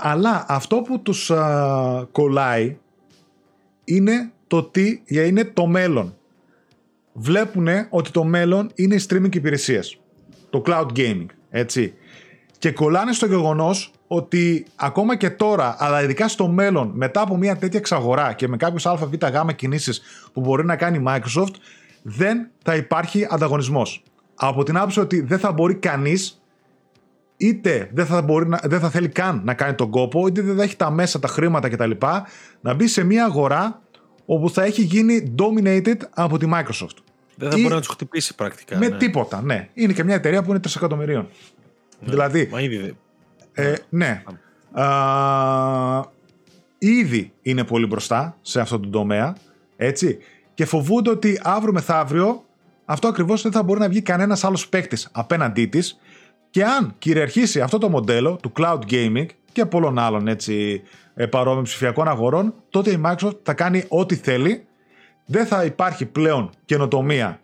αλλά 0.00 0.44
αυτό 0.48 0.76
που 0.76 1.00
τους 1.02 1.32
κολλάει 2.12 2.78
είναι 3.84 4.32
το 4.46 4.62
τι 4.62 5.02
είναι 5.06 5.44
το 5.44 5.66
μέλλον. 5.66 6.16
Βλέπουν 7.12 7.68
ότι 7.90 8.10
το 8.10 8.24
μέλλον 8.24 8.70
είναι 8.74 8.94
οι 8.94 9.04
streaming 9.08 9.34
υπηρεσίες. 9.34 10.00
Το 10.50 10.62
cloud 10.66 10.86
gaming. 10.96 11.26
Έτσι. 11.50 11.94
Και 12.58 12.72
κολλάνε 12.72 13.12
στο 13.12 13.26
γεγονός 13.26 13.92
ότι 14.14 14.66
ακόμα 14.76 15.16
και 15.16 15.30
τώρα, 15.30 15.76
αλλά 15.78 16.02
ειδικά 16.02 16.28
στο 16.28 16.48
μέλλον, 16.48 16.90
μετά 16.94 17.20
από 17.20 17.36
μια 17.36 17.56
τέτοια 17.56 17.78
εξαγορά 17.78 18.32
και 18.32 18.48
με 18.48 18.56
κάποιους 18.56 18.86
ΑΒΓ 18.86 19.14
κινήσεις 19.56 20.02
που 20.32 20.40
μπορεί 20.40 20.64
να 20.64 20.76
κάνει 20.76 20.96
η 20.96 21.02
Microsoft, 21.06 21.54
δεν 22.02 22.48
θα 22.64 22.76
υπάρχει 22.76 23.26
ανταγωνισμός 23.30 24.02
από 24.34 24.62
την 24.62 24.76
άποψη 24.76 25.00
ότι 25.00 25.20
δεν 25.20 25.38
θα 25.38 25.52
μπορεί 25.52 25.74
κανείς 25.74 26.42
είτε 27.36 27.90
δεν 27.92 28.06
θα, 28.06 28.22
μπορεί 28.22 28.48
να, 28.48 28.60
δεν 28.64 28.80
θα 28.80 28.90
θέλει 28.90 29.08
καν 29.08 29.40
να 29.44 29.54
κάνει 29.54 29.74
τον 29.74 29.90
κόπο, 29.90 30.26
είτε 30.26 30.40
δεν 30.40 30.56
θα 30.56 30.62
έχει 30.62 30.76
τα 30.76 30.90
μέσα, 30.90 31.18
τα 31.18 31.28
χρήματα 31.28 31.68
κτλ. 31.68 31.90
να 32.60 32.74
μπει 32.74 32.86
σε 32.86 33.04
μια 33.04 33.24
αγορά 33.24 33.82
όπου 34.26 34.50
θα 34.50 34.62
έχει 34.62 34.82
γίνει 34.82 35.34
dominated 35.38 35.96
από 36.10 36.38
τη 36.38 36.46
Microsoft. 36.52 36.96
Δεν 37.36 37.50
θα 37.50 37.58
Ή 37.58 37.62
μπορεί 37.62 37.74
να 37.74 37.80
τους 37.80 37.88
χτυπήσει 37.88 38.34
πρακτικά. 38.34 38.78
Με 38.78 38.88
ναι. 38.88 38.96
τίποτα, 38.96 39.42
ναι. 39.42 39.68
Είναι 39.74 39.92
και 39.92 40.04
μια 40.04 40.14
εταιρεία 40.14 40.42
που 40.42 40.50
είναι 40.50 40.60
3 40.66 40.72
εκατομμυρίων. 40.76 41.28
Ναι, 42.00 42.10
δηλαδή, 42.10 42.48
μα 42.52 42.60
ήδη, 42.60 42.96
Ε, 43.52 43.74
ναι. 43.88 44.22
Α, 44.72 46.04
ήδη 46.78 47.32
είναι 47.42 47.64
πολύ 47.64 47.86
μπροστά 47.86 48.36
σε 48.40 48.60
αυτό 48.60 48.80
το 48.80 48.88
τομέα. 48.88 49.36
Έτσι. 49.76 50.18
Και 50.54 50.64
φοβούνται 50.64 51.10
ότι 51.10 51.40
αύριο 51.42 51.72
μεθαύριο 51.72 52.44
αυτό 52.84 53.08
ακριβώς 53.08 53.42
δεν 53.42 53.52
θα 53.52 53.62
μπορεί 53.62 53.80
να 53.80 53.88
βγει 53.88 54.02
κανένας 54.02 54.44
άλλος 54.44 54.68
παίκτης 54.68 55.08
απέναντί 55.12 55.66
της 55.66 55.98
και 56.50 56.64
αν 56.64 56.94
κυριαρχήσει 56.98 57.60
αυτό 57.60 57.78
το 57.78 57.88
μοντέλο 57.88 58.38
του 58.42 58.52
cloud 58.56 58.78
gaming 58.90 59.26
και 59.52 59.66
πολλών 59.66 59.98
άλλων 59.98 60.28
έτσι 60.28 60.82
ε, 61.14 61.26
παρόμοιων 61.26 61.64
ψηφιακών 61.64 62.08
αγορών, 62.08 62.54
τότε 62.70 62.90
η 62.90 63.00
Microsoft 63.04 63.36
θα 63.42 63.54
κάνει 63.54 63.84
ό,τι 63.88 64.16
θέλει. 64.16 64.64
Δεν 65.26 65.46
θα 65.46 65.64
υπάρχει 65.64 66.06
πλέον 66.06 66.50
καινοτομία 66.64 67.40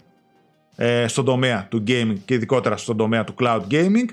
ε, 0.77 1.07
στον 1.07 1.25
τομέα 1.25 1.67
του 1.71 1.85
gaming 1.87 2.17
και 2.25 2.35
ειδικότερα 2.35 2.77
στον 2.77 2.97
τομέα 2.97 3.25
του 3.25 3.35
cloud 3.39 3.61
gaming 3.71 4.07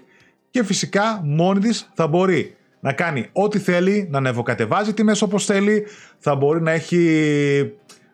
και 0.56 0.64
φυσικά 0.64 1.22
μόνη 1.23 1.60
της 1.60 1.90
θα 1.94 2.07
μπορεί 2.07 2.56
να 2.80 2.94
κάνει 2.94 3.30
ό,τι 3.32 3.60
θέλει, 3.60 4.07
να 4.11 4.18
ανεβοκατεβάζει 4.18 4.94
τιμές 4.94 5.22
όπως 5.22 5.45
θέλει, 5.45 5.86
θα 6.18 6.36
μπορεί 6.36 6.61
να 6.61 6.72
έχει 6.72 6.99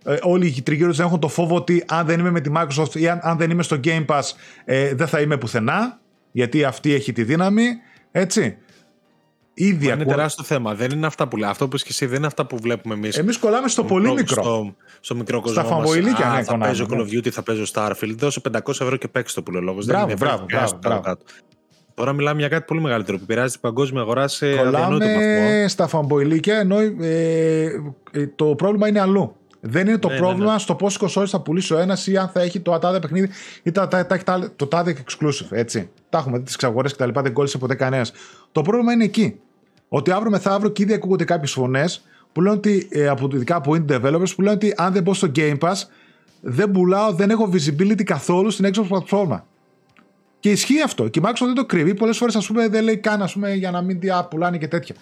ε, 0.04 0.18
όλοι 0.22 0.48
οι 0.48 0.62
τριγύρω 0.62 0.94
να 0.96 1.04
έχουν 1.04 1.20
το 1.20 1.28
φόβο 1.28 1.56
ότι 1.56 1.84
αν 1.88 2.06
δεν 2.06 2.20
είμαι 2.20 2.32
με 2.32 2.42
τη 2.42 2.52
Microsoft 2.56 2.96
ή 2.96 3.08
αν, 3.08 3.20
αν 3.22 3.38
δεν 3.38 3.50
είμαι 3.50 3.64
στο 3.64 3.80
Game 3.84 4.06
Pass 4.06 4.22
ε, 4.66 4.96
δεν 4.96 5.08
θα 5.08 5.22
είμαι 5.22 5.38
πουθενά 5.38 6.00
γιατί 6.32 6.64
αυτή 6.64 6.94
έχει 6.94 7.12
τη 7.12 7.24
δύναμη, 7.24 7.68
έτσι. 8.12 8.58
Ήδη 9.54 9.84
είναι 9.84 9.94
ακόμα... 9.94 10.10
τεράστιο 10.10 10.44
θέμα. 10.44 10.76
Δεν 10.76 10.92
είναι 10.92 11.06
αυτά 11.06 11.28
που 11.28 11.38
λέει. 11.38 11.50
Αυτό 11.50 11.68
που 11.68 11.76
είσαι 11.76 11.86
και 11.86 11.92
εσύ 11.92 12.06
δεν 12.06 12.18
είναι 12.18 12.28
αυτά 12.28 12.46
που 12.46 12.58
βλέπουμε 12.58 12.94
εμείς. 12.94 13.18
Εμείς 13.18 13.38
κολλάμε 13.38 13.68
στο 13.68 13.84
πολύ 13.84 14.12
μικρό. 14.12 14.44
Στο, 14.44 14.76
στο 15.00 15.16
μικρό 15.16 15.42
κόσμο. 15.42 15.62
Στα 15.62 15.70
φαμποϊλίκια, 15.70 16.30
ναι, 16.30 16.44
Θα 16.44 16.58
παίζω 16.58 16.86
Call 16.90 16.98
of 16.98 17.18
Duty, 17.18 17.30
θα 17.30 17.44
παίζω 17.44 17.64
Starfield. 17.74 18.16
Δώσε 18.18 18.42
500 18.52 18.60
ευρώ 18.68 18.96
και 18.96 19.08
παίξει 19.08 19.36
το 19.36 19.44
που 19.44 19.52
λέει 19.52 19.62
ο 19.62 19.64
λόγος. 19.64 19.86
Μπράβο, 19.86 20.14
μπράβο, 20.18 20.46
μπράβο, 20.82 21.18
Τώρα 22.02 22.14
μιλάμε 22.14 22.40
για 22.40 22.50
κάτι 22.50 22.66
πολύ 22.68 22.82
μεγαλύτερο 22.82 23.18
που 23.18 23.26
πειράζει 23.26 23.52
την 23.52 23.62
παγκόσμια 23.62 24.02
αγορά 24.02 24.28
σε 24.28 24.56
Κολλάμε 24.56 25.66
στα 25.68 25.88
φαμποϊλίκια 25.88 26.58
ενώ 26.58 26.80
ε, 26.80 27.64
ε, 28.12 28.28
το 28.36 28.46
πρόβλημα 28.46 28.88
είναι 28.88 29.00
αλλού. 29.00 29.36
Δεν 29.60 29.88
είναι 29.88 29.98
το 29.98 30.08
ναι, 30.08 30.14
ναι 30.14 30.20
πρόβλημα 30.20 30.54
ναι, 30.54 30.60
στο 30.60 30.76
πόσε 30.76 30.98
κονσόλε 30.98 31.28
θα 31.28 31.42
πουλήσει 31.42 31.74
ο 31.74 31.78
ένας 31.78 32.08
ή 32.08 32.18
αν 32.18 32.28
θα 32.28 32.42
έχει 32.42 32.60
το 32.60 32.80
τάδε 32.80 33.00
παιχνίδι 33.00 33.30
ή 33.64 33.72
τα, 33.72 33.88
τα, 33.88 34.06
τα, 34.06 34.52
το 34.56 34.68
τάδε 34.68 34.96
exclusive. 35.06 35.48
Έτσι. 35.50 35.90
Τα 36.10 36.18
έχουμε 36.18 36.38
δει 36.38 36.44
τις 36.44 36.54
εξαγορές 36.54 36.92
και 36.92 36.98
τα 36.98 37.06
λοιπά, 37.06 37.22
δεν 37.22 37.34
κόλλησε 37.34 37.58
ποτέ 37.58 37.76
κανένας. 37.76 38.12
Το 38.52 38.62
πρόβλημα 38.62 38.94
είναι 38.94 39.04
εκεί. 39.04 39.40
Ότι 39.88 40.12
αύριο 40.12 40.30
μεθαύριο 40.30 40.70
και 40.72 40.82
ήδη 40.82 40.94
ακούγονται 40.94 41.24
κάποιες 41.24 41.52
φωνές 41.52 42.06
που 42.32 42.42
λένε 42.42 42.56
ότι, 42.56 42.88
ε, 42.92 43.08
από, 43.08 43.30
ειδικά 43.34 43.56
από 43.56 43.76
indie 43.76 44.02
developers, 44.02 44.34
που 44.36 44.42
λένε 44.42 44.56
ότι 44.56 44.74
αν 44.78 44.94
δεν 44.94 45.04
μπω 45.04 45.14
στο 45.14 45.32
Game 45.36 45.58
Pass, 45.58 45.76
δεν 46.42 46.72
πουλάω, 46.72 47.12
δεν 47.12 47.30
έχω 47.30 47.50
visibility 47.54 48.04
καθόλου 48.04 48.50
στην 48.50 48.72
Xbox 48.74 48.86
πλατφόρμα. 48.88 49.46
Και 50.42 50.52
ισχύει 50.52 50.82
αυτό. 50.82 51.08
Και 51.08 51.20
η 51.20 51.24
Microsoft 51.26 51.46
δεν 51.46 51.54
το 51.54 51.66
κρύβει. 51.66 51.94
Πολλές 51.94 52.18
φορές, 52.18 52.36
ας 52.36 52.48
πούμε, 52.48 52.68
δεν 52.68 52.84
λέει 52.84 52.98
καν 52.98 53.22
ας 53.22 53.34
πούμε, 53.34 53.54
για 53.54 53.72
να 53.72 53.82
μην 53.82 54.00
τι 54.00 54.08
πουλάνε 54.30 54.58
και 54.58 54.68
τέτοια. 54.68 54.96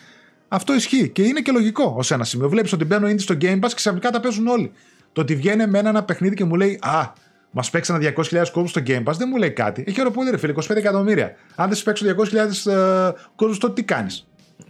Αυτό 0.47 0.73
ισχύει 0.73 1.09
και 1.09 1.21
είναι 1.21 1.39
και 1.39 1.51
λογικό 1.51 1.93
ως 1.97 2.11
ένα 2.11 2.23
σημείο. 2.23 2.49
Βλέπεις 2.49 2.73
ότι 2.73 2.85
μπαίνω 2.85 3.07
indie 3.07 3.19
στο 3.19 3.35
Game 3.41 3.55
Pass 3.55 3.67
και 3.67 3.75
ξαφνικά 3.75 4.09
τα 4.09 4.19
παίζουν 4.19 4.47
όλοι. 4.47 4.71
Το 5.13 5.21
ότι 5.21 5.35
βγαίνει 5.35 5.67
με 5.67 5.79
ένα 5.79 6.03
παιχνίδι 6.03 6.35
και 6.35 6.43
μου 6.43 6.55
λέει 6.55 6.79
Α, 6.81 7.13
μας 7.51 7.69
παίξανε 7.69 8.13
200.000 8.17 8.43
κόσμους 8.51 8.69
στο 8.69 8.81
Game 8.87 9.03
Pass 9.03 9.13
δεν 9.17 9.27
μου 9.31 9.37
λέει 9.37 9.51
κάτι. 9.51 9.83
Έχει 9.87 9.99
ωραίο 9.99 10.11
πολύ 10.11 10.29
ρε 10.29 10.37
φίλε, 10.37 10.53
25 10.55 10.75
εκατομμύρια. 10.75 11.35
Αν 11.55 11.67
δεν 11.67 11.77
σου 11.77 11.83
παίξω 11.83 12.05
200.000 12.05 12.73
uh, 12.73 13.11
κόσμους, 13.35 13.57
τότε 13.57 13.73
τι 13.73 13.83
κάνεις; 13.83 14.27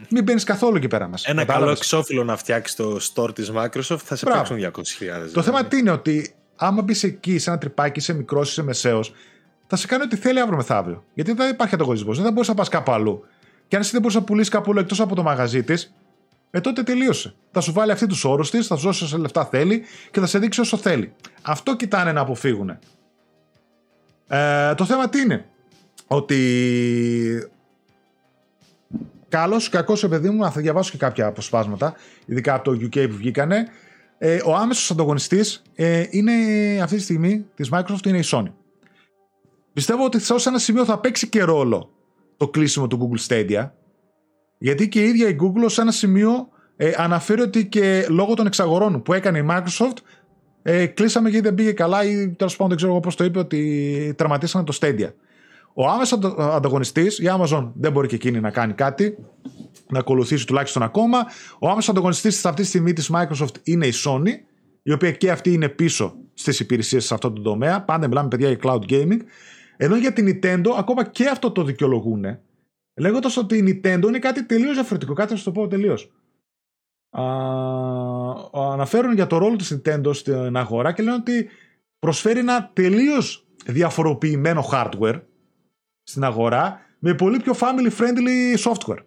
Μην 0.09 0.23
μπαίνεις 0.23 0.43
καθόλου 0.43 0.75
εκεί 0.77 0.87
πέρα 0.87 1.07
μα. 1.07 1.15
Ένα 1.23 1.45
καλό 1.45 1.69
εξώφυλλο 1.69 2.23
να 2.23 2.37
φτιάξει 2.37 2.75
το 2.75 2.99
store 3.13 3.35
της 3.35 3.51
Microsoft 3.55 3.97
θα 4.03 4.15
σε 4.15 4.25
Μπράβο. 4.25 4.55
παίξουν 4.55 4.71
200.000. 5.27 5.31
Το 5.33 5.41
θέμα 5.41 5.65
τι 5.65 5.77
είναι 5.77 5.91
ότι 5.91 6.33
άμα 6.55 6.81
μπεις 6.81 7.03
εκεί 7.03 7.39
σε 7.39 7.49
ένα 7.49 7.59
τρυπάκι, 7.59 7.99
είσαι 7.99 8.13
μικρός, 8.13 8.49
είσαι 8.49 8.63
μεσαίος, 8.63 9.13
θα 9.69 9.75
σε 9.75 9.87
κάνει 9.87 10.03
ό,τι 10.03 10.15
θέλει 10.15 10.39
αύριο 10.39 10.57
μεθαύριο. 10.57 11.03
Γιατί 11.13 11.33
δεν 11.33 11.49
υπάρχει 11.49 11.75
ανταγωνισμός. 11.75 12.15
Δεν 12.15 12.25
θα 12.25 12.31
μπορείς 12.31 12.47
να 12.47 12.53
πας 12.53 12.69
κάπου 12.69 12.91
αλλού. 12.91 13.25
Και 13.67 13.75
αν 13.75 13.81
εσύ 13.81 13.91
δεν 13.91 14.01
μπορείς 14.01 14.15
να 14.15 14.23
πουλήσεις 14.23 14.49
κάπου 14.49 14.71
αλλού 14.71 14.79
εκτός 14.79 14.99
από 14.99 15.15
το 15.15 15.23
μαγαζί 15.23 15.63
της, 15.63 15.93
ε 16.51 16.59
τότε 16.59 16.83
τελείωσε. 16.83 17.33
Θα 17.51 17.61
σου 17.61 17.73
βάλει 17.73 17.91
αυτή 17.91 18.07
τους 18.07 18.23
όρους 18.23 18.49
της, 18.49 18.67
θα 18.67 18.75
σου 18.75 18.85
δώσει 18.85 19.03
όσα 19.03 19.17
λεφτά 19.17 19.45
θέλει 19.45 19.83
και 20.11 20.19
θα 20.19 20.25
σε 20.25 20.39
δείξει 20.39 20.59
όσο 20.59 20.77
θέλει. 20.77 21.13
Αυτό 21.41 21.75
κοιτάνε 21.75 22.11
να 22.11 22.21
αποφύγουν. 22.21 22.77
Ε, 24.27 24.73
το 24.75 24.85
θέμα 24.85 25.09
τι 25.09 25.21
είναι; 25.21 25.45
Ότι 26.07 27.51
καλός 29.29 29.67
ή 29.67 29.69
κακός 29.69 30.07
παιδί 30.07 30.29
μου, 30.29 30.51
θα 30.51 30.61
διαβάσω 30.61 30.91
και 30.91 30.97
κάποια 30.97 31.25
αποσπάσματα, 31.25 31.93
ειδικά 32.25 32.53
από 32.53 32.63
το 32.63 32.71
UK 32.71 33.09
που 33.09 33.15
βγήκανε. 33.15 33.67
Ε, 34.17 34.39
ο 34.45 34.55
άμεσος 34.55 34.91
ανταγωνιστής 34.91 35.61
ε, 35.75 36.03
είναι 36.09 36.33
αυτή 36.81 36.95
τη 36.95 37.01
στιγμή 37.01 37.45
της 37.55 37.69
Microsoft 37.71 38.05
είναι 38.05 38.17
η 38.17 38.23
Sony. 38.25 38.51
Πιστεύω 39.73 40.05
ότι 40.05 40.19
σε 40.19 40.49
ένα 40.49 40.59
σημείο 40.59 40.85
θα 40.85 40.99
παίξει 40.99 41.29
και 41.29 41.43
ρόλο 41.43 41.91
το 42.37 42.47
κλείσιμο 42.47 42.87
του 42.87 43.09
Google 43.11 43.27
Stadia. 43.27 43.69
Γιατί 44.57 44.89
και 44.89 45.01
η 45.01 45.07
ίδια 45.07 45.27
η 45.27 45.35
Google 45.41 45.65
σε 45.65 45.81
ένα 45.81 45.91
σημείο 45.91 46.47
ε, 46.75 46.91
αναφέρει 46.97 47.41
ότι 47.41 47.67
και 47.67 48.05
λόγω 48.09 48.33
των 48.33 48.45
εξαγορών 48.45 49.01
που 49.01 49.13
έκανε 49.13 49.37
η 49.37 49.45
Microsoft 49.49 49.97
ε, 50.61 50.85
κλείσαμε 50.85 51.29
γιατί 51.29 51.45
δεν 51.45 51.55
πήγε 51.55 51.71
καλά 51.71 52.03
ή 52.03 52.29
τέλος 52.29 52.51
πάντων 52.51 52.67
δεν 52.67 52.77
ξέρω 52.77 52.91
εγώ 52.91 52.99
πώς 52.99 53.15
το 53.15 53.23
είπε 53.23 53.39
ότι 53.39 54.13
τερματίσανε 54.17 54.65
το 54.65 54.77
Stadia. 54.81 55.09
Ο 55.73 55.87
άμεσος 55.87 56.19
ανταγωνιστής, 56.37 57.19
η 57.19 57.25
Amazon 57.27 57.71
δεν 57.75 57.91
μπορεί 57.91 58.07
και 58.07 58.15
εκείνη 58.15 58.39
να 58.39 58.49
κάνει 58.49 58.73
κάτι, 58.73 59.17
να 59.89 59.99
ακολουθήσει 59.99 60.47
τουλάχιστον 60.47 60.83
ακόμα. 60.83 61.25
Ο 61.59 61.69
άμεσος 61.69 61.89
ανταγωνιστής 61.89 62.45
αυτή 62.45 62.61
τη 62.61 62.67
στιγμή 62.67 62.93
της 62.93 63.11
Microsoft 63.13 63.53
είναι 63.63 63.87
η 63.87 63.93
Sony, 64.05 64.29
η 64.83 64.91
οποία 64.91 65.11
και 65.11 65.31
αυτή 65.31 65.53
είναι 65.53 65.69
πίσω 65.69 66.15
στις 66.33 66.59
υπηρεσίες 66.59 67.05
σε 67.05 67.13
αυτό 67.13 67.31
το 67.31 67.41
τομέα. 67.41 67.81
Πάντα 67.81 68.07
μιλάμε 68.07 68.27
παιδιά 68.27 68.49
για 68.49 68.57
cloud 68.63 68.91
gaming. 68.91 69.19
Ενώ 69.81 69.95
για 69.95 70.14
την 70.14 70.27
Nintendo 70.27 70.68
ακόμα 70.77 71.03
και 71.03 71.27
αυτό 71.27 71.51
το 71.51 71.64
δικαιολογούν, 71.64 72.39
λέγοντας 72.99 73.38
ότι 73.38 73.57
η 73.57 73.64
Nintendo 73.84 74.03
είναι 74.07 74.19
κάτι 74.19 74.45
τελείως 74.45 74.73
διαφορετικό. 74.73 75.14
Κάτι 75.14 75.31
να 75.31 75.38
σου 75.38 75.43
το 75.43 75.51
πω 75.51 75.68
τελείως. 75.68 76.11
Αναφέρουν 78.53 79.14
για 79.14 79.27
το 79.27 79.38
ρόλο 79.38 79.56
της 79.56 79.76
Nintendo 79.77 80.10
στην 80.14 80.57
αγορά 80.57 80.91
και 80.91 81.03
λένε 81.03 81.15
ότι 81.15 81.49
προσφέρει 81.99 82.39
ένα 82.39 82.72
τελείως 82.73 83.47
διαφοροποιημένο 83.65 84.69
hardware 84.72 85.22
στην 86.03 86.23
αγορά 86.23 86.80
με 86.99 87.14
πολύ 87.14 87.39
πιο 87.39 87.53
family 87.60 87.91
friendly 87.97 88.57
software. 88.72 89.03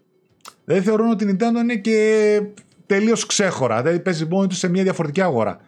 Δεν 0.65 0.83
θεωρούν 0.83 1.11
ότι 1.11 1.25
η 1.25 1.37
Nintendo 1.37 1.61
είναι 1.63 1.77
και 1.77 2.41
τελείως 2.87 3.27
ξέχωρα. 3.27 3.83
Δηλαδή 3.83 4.01
παίζει 4.01 4.27
μόνη 4.27 4.47
τους 4.49 4.59
σε 4.59 4.69
μια 4.69 4.83
διαφορετική 4.83 5.21
αγορά. 5.21 5.61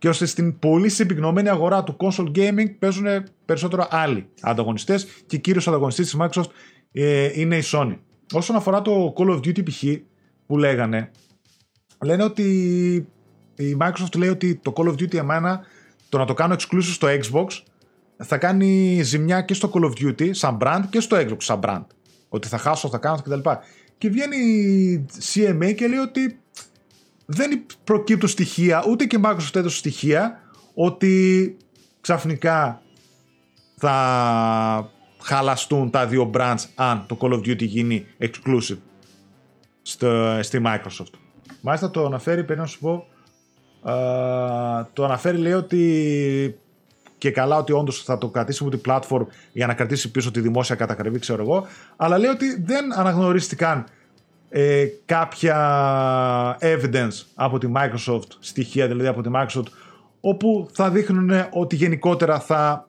Και 0.00 0.08
ώστε 0.08 0.26
στην 0.26 0.58
πολύ 0.58 0.88
συμπυκνωμένη 0.88 1.48
αγορά 1.48 1.84
του 1.84 1.96
console 2.00 2.30
gaming 2.36 2.78
παίζουν 2.78 3.06
περισσότερο 3.44 3.86
άλλοι 3.90 4.28
ανταγωνιστές 4.40 5.06
και 5.26 5.36
κύριο 5.36 5.62
ανταγωνιστή 5.66 6.02
της 6.02 6.16
Microsoft 6.20 6.50
ε, 6.92 7.40
είναι 7.40 7.56
η 7.56 7.62
Sony. 7.72 7.98
Όσον 8.32 8.56
αφορά 8.56 8.82
το 8.82 9.12
Call 9.16 9.30
of 9.30 9.36
Duty 9.36 9.64
π.χ. 9.64 9.84
που 10.46 10.58
λέγανε, 10.58 11.10
λένε 12.04 12.22
ότι 12.22 12.42
η 13.54 13.76
Microsoft 13.80 14.16
λέει 14.16 14.28
ότι 14.28 14.54
το 14.54 14.72
Call 14.76 14.86
of 14.86 14.92
Duty 14.92 15.14
εμένα 15.14 15.60
το 16.08 16.18
να 16.18 16.24
το 16.24 16.34
κάνω 16.34 16.54
exclusive 16.54 16.92
στο 16.92 17.08
Xbox 17.08 17.46
θα 18.16 18.38
κάνει 18.38 19.00
ζημιά 19.02 19.40
και 19.40 19.54
στο 19.54 19.70
Call 19.74 19.84
of 19.84 19.92
Duty 20.04 20.30
σαν 20.30 20.58
brand 20.60 20.82
και 20.90 21.00
στο 21.00 21.16
Xbox 21.16 21.36
σαν 21.38 21.60
brand. 21.62 21.84
Ότι 22.28 22.48
θα 22.48 22.58
χάσω, 22.58 22.88
θα 22.88 22.98
κάνω 22.98 23.16
κτλ. 23.16 23.50
Και 23.98 24.08
βγαίνει 24.08 24.36
η 24.36 25.06
CMA 25.34 25.74
και 25.74 25.86
λέει 25.86 25.98
ότι 25.98 26.39
δεν 27.32 27.66
προκύπτουν 27.84 28.28
στοιχεία, 28.28 28.84
ούτε 28.88 29.04
και 29.04 29.16
η 29.16 29.20
Microsoft 29.24 29.54
έδωσε 29.56 29.76
στοιχεία, 29.76 30.40
ότι 30.74 31.56
ξαφνικά 32.00 32.82
θα 33.76 34.90
χαλαστούν 35.22 35.90
τα 35.90 36.06
δύο 36.06 36.30
brands 36.34 36.64
αν 36.74 37.04
το 37.06 37.18
Call 37.20 37.32
of 37.32 37.38
Duty 37.38 37.62
γίνει 37.62 38.06
exclusive 38.18 38.78
στο, 39.82 40.38
στη 40.42 40.62
Microsoft. 40.64 41.12
Μάλιστα 41.60 41.90
το 41.90 42.06
αναφέρει, 42.06 42.44
πρέπει 42.44 42.60
να 42.60 42.66
σου 42.66 42.78
πω, 42.78 43.06
το 44.92 45.04
αναφέρει 45.04 45.36
λέει 45.36 45.52
ότι 45.52 46.58
και 47.18 47.30
καλά 47.30 47.56
ότι 47.56 47.72
όντως 47.72 48.02
θα 48.02 48.18
το 48.18 48.28
κρατήσει 48.28 48.64
από 48.66 48.76
την 48.76 48.80
platform 48.86 49.26
για 49.52 49.66
να 49.66 49.74
κρατήσει 49.74 50.10
πίσω 50.10 50.30
τη 50.30 50.40
δημόσια 50.40 50.74
κατακρεβή, 50.74 51.18
ξέρω 51.18 51.42
εγώ, 51.42 51.66
αλλά 51.96 52.18
λέει 52.18 52.30
ότι 52.30 52.62
δεν 52.62 52.98
αναγνωρίστηκαν 52.98 53.84
ε, 54.52 54.86
κάποια 55.04 56.58
evidence 56.60 57.24
από 57.34 57.58
τη 57.58 57.68
Microsoft, 57.74 58.28
στοιχεία 58.40 58.86
δηλαδή 58.86 59.06
από 59.06 59.22
τη 59.22 59.30
Microsoft, 59.32 59.72
όπου 60.20 60.68
θα 60.72 60.90
δείχνουν 60.90 61.30
ότι 61.50 61.76
γενικότερα 61.76 62.40
θα 62.40 62.88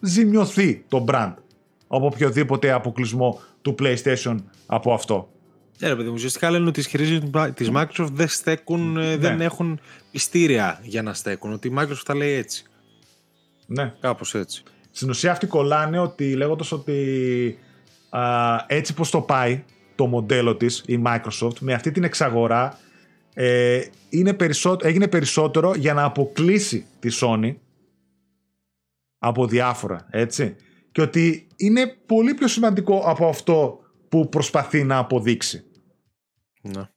ζημιωθεί 0.00 0.84
το 0.88 1.04
brand 1.08 1.34
από 1.88 2.06
οποιοδήποτε 2.06 2.72
αποκλεισμό 2.72 3.40
του 3.62 3.74
PlayStation 3.78 4.36
από 4.66 4.92
αυτό. 4.92 5.30
Ναι, 5.78 5.88
ρε 5.88 5.96
παιδί 5.96 6.08
μου, 6.08 6.14
ουσιαστικά 6.14 6.50
λένε 6.50 6.68
ότι 6.68 6.78
οι 6.78 6.82
ισχυρισμοί 6.82 7.30
της 7.54 7.70
Microsoft 7.74 8.08
δεν 8.12 8.28
στέκουν, 8.28 8.96
ε, 8.96 9.08
ναι. 9.08 9.16
δεν 9.16 9.40
έχουν 9.40 9.80
πιστήρια 10.10 10.80
για 10.82 11.02
να 11.02 11.14
στέκουν. 11.14 11.52
Ότι 11.52 11.68
η 11.68 11.74
Microsoft 11.78 12.02
τα 12.04 12.14
λέει 12.14 12.32
έτσι. 12.32 12.64
Ναι. 13.66 13.94
Κάπως 14.00 14.34
έτσι. 14.34 14.62
Στην 14.90 15.08
ουσία 15.10 15.30
αυτοί 15.30 15.46
κολλάνε 15.46 15.98
ότι 15.98 16.34
λέγοντας 16.34 16.72
ότι 16.72 17.58
α, 18.10 18.20
έτσι 18.66 18.94
πως 18.94 19.10
το 19.10 19.20
πάει 19.20 19.64
το 20.02 20.08
μοντέλο 20.08 20.56
της 20.56 20.82
η 20.86 21.02
Microsoft 21.06 21.58
με 21.60 21.72
αυτή 21.72 21.90
την 21.90 22.04
εξαγορά 22.04 22.78
ε, 23.34 23.80
είναι 24.08 24.36
έγινε 24.80 25.08
περισσότερο 25.08 25.74
για 25.74 25.94
να 25.94 26.04
αποκλείσει 26.04 26.86
τη 27.00 27.08
Sony 27.20 27.54
από 29.18 29.46
διάφορα, 29.46 30.06
έτσι. 30.10 30.56
Και 30.92 31.00
ότι 31.00 31.46
είναι 31.56 31.96
πολύ 32.06 32.34
πιο 32.34 32.48
σημαντικό 32.48 33.02
από 33.06 33.28
αυτό 33.28 33.80
που 34.08 34.28
προσπαθεί 34.28 34.84
να 34.84 34.98
αποδείξει. 34.98 35.64
Ναι. 36.62 36.88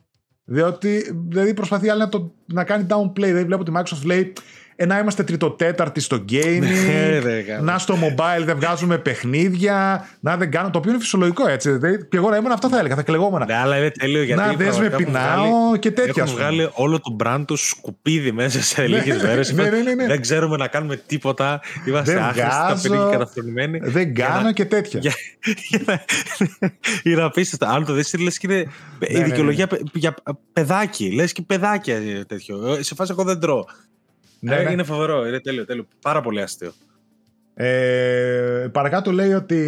Διότι 0.43 1.17
δηλαδή 1.27 1.53
προσπαθεί 1.53 1.89
άλλη 1.89 1.99
να, 1.99 2.09
το, 2.09 2.33
να 2.45 2.63
κάνει 2.63 2.85
downplay. 2.89 3.13
Δηλαδή 3.15 3.43
βλέπω 3.43 3.61
ότι 3.61 3.71
η 3.71 3.75
Microsoft 3.77 4.05
λέει 4.05 4.33
ε, 4.77 4.85
να 4.85 4.99
είμαστε 4.99 5.23
τριτοτέταρτοι 5.23 5.99
στο 5.99 6.25
gaming, 6.31 6.59
Ναι, 6.59 7.57
να 7.61 7.77
στο 7.77 7.95
mobile 7.95 8.43
δεν 8.45 8.55
βγάζουμε 8.55 8.97
παιχνίδια, 8.97 10.07
να 10.19 10.37
δεν 10.37 10.51
κάνω. 10.51 10.69
Το 10.69 10.77
οποίο 10.77 10.91
είναι 10.91 10.99
φυσιολογικό 10.99 11.47
έτσι. 11.47 11.71
Δηλαδή, 11.71 12.07
και 12.07 12.17
εγώ 12.17 12.29
να 12.29 12.35
ήμουν 12.35 12.51
αυτό 12.51 12.69
θα 12.69 12.79
έλεγα, 12.79 12.95
θα 12.95 13.01
κλεγόμουν. 13.03 13.43
Ναι, 13.47 13.55
αλλά 13.55 13.77
είναι 13.77 13.91
τέλειο 13.91 14.23
γιατί. 14.23 14.41
Να 14.41 14.47
δες 14.53 14.57
με 14.57 14.89
πραγματικά 14.89 14.95
έχουν 14.97 15.05
πεινάω 15.05 15.49
βγάλει- 15.59 15.79
και 15.79 15.91
τέτοια. 15.91 16.11
ας 16.23 16.29
Έχουν 16.29 16.31
πούμε. 16.31 16.41
βγάλει 16.49 16.69
όλο 16.73 16.99
το 16.99 17.15
brand 17.23 17.43
του 17.47 17.55
σκουπίδι 17.55 18.31
μέσα 18.31 18.61
σε 18.61 18.87
λίγες 18.87 19.21
μέρες. 19.23 19.51
ναι, 19.53 19.63
ναι, 19.69 19.77
ναι, 19.81 19.93
ναι. 19.93 20.05
Δεν 20.07 20.21
ξέρουμε 20.21 20.57
να 20.57 20.67
κάνουμε 20.67 20.95
τίποτα. 20.95 21.59
Είμαστε 21.87 22.13
Δεν 22.13 22.21
άχρηστοι, 22.23 22.49
βγάζω, 22.49 22.75
ταπεινοί 22.75 22.97
και 23.05 23.17
καταφρονημένοι. 23.17 23.79
Δεν 23.83 24.11
Για 24.11 24.25
κάνω 24.25 24.41
να- 24.41 24.51
και 24.51 24.65
τέτοια. 24.65 24.99
Για, 24.99 25.13
για 25.69 25.81
να, 25.85 26.03
είναι 27.03 27.21
απίστευτο. 27.21 27.65
Αν 27.65 27.85
το 27.85 27.93
δεις, 27.93 28.13
λες 28.19 28.37
και 28.37 28.47
είναι 28.53 28.65
ναι, 28.99 29.07
η 29.07 29.17
ναι. 29.17 29.23
δικαιολογία 29.23 29.67
παι- 29.67 29.81
για 29.93 30.15
παιδάκι. 30.53 31.11
Λες 31.11 31.31
και 31.31 31.41
παιδάκια 31.41 31.95
ε, 31.95 32.23
τέτοιο. 32.27 32.73
Ε, 32.79 32.83
Σε 32.83 32.95
φάση 32.95 33.11
εγώ 33.11 33.23
δεν 33.23 33.39
τρώω. 33.39 33.65
Ναι, 34.45 34.55
Ε, 34.55 34.63
ναι. 34.63 34.71
Είναι 34.71 34.83
φοβερό, 34.83 35.27
είναι 35.27 35.39
τέλειο, 35.39 35.65
τέλειο. 35.65 35.87
Πάρα 36.01 36.21
πολύ 36.21 36.41
αστείο. 36.41 36.73
Ε, 37.53 38.67
παρακάτω 38.71 39.11
λέει 39.11 39.33
ότι 39.33 39.59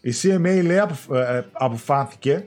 η 0.00 0.12
CMA 0.22 0.62
λέει 0.64 0.78
αποφ- 0.78 1.10
ε, 1.10 1.44
αποφάνθηκε 1.52 2.46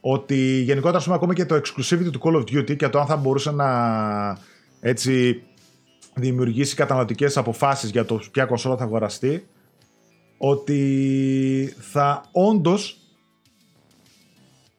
ότι 0.00 0.36
γενικότερα 0.36 0.98
ας 0.98 1.04
πούμε, 1.04 1.16
ακόμη 1.16 1.34
και 1.34 1.44
το 1.44 1.54
exclusivity 1.54 2.10
του 2.12 2.20
Call 2.22 2.34
of 2.36 2.40
Duty 2.58 2.76
και 2.76 2.88
το 2.88 3.00
αν 3.00 3.06
θα 3.06 3.16
μπορούσε 3.16 3.50
να 3.50 4.38
έτσι 4.80 5.42
δημιουργήσει 6.14 6.74
καταναλωτικές 6.74 7.36
αποφάσεις 7.36 7.90
για 7.90 8.04
το 8.04 8.20
ποια 8.32 8.44
κονσόλα 8.44 8.76
θα 8.76 8.84
αγοραστεί 8.84 9.46
ότι 10.38 11.74
θα 11.78 12.24
όντως 12.32 12.96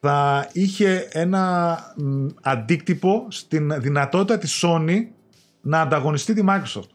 θα 0.06 0.50
είχε 0.52 1.08
ένα 1.12 1.78
μ, 1.98 2.28
αντίκτυπο 2.42 3.28
στην 3.30 3.82
δυνατότητα 3.82 4.38
της 4.38 4.64
Sony 4.66 5.08
να 5.62 5.82
ανταγωνιστεί 5.82 6.34
τη 6.34 6.44
Microsoft. 6.48 6.90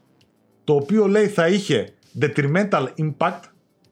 Το 0.63 0.75
οποίο 0.75 1.07
λέει 1.07 1.27
θα 1.27 1.47
είχε 1.47 1.93
detrimental 2.19 2.87
impact, 2.97 3.39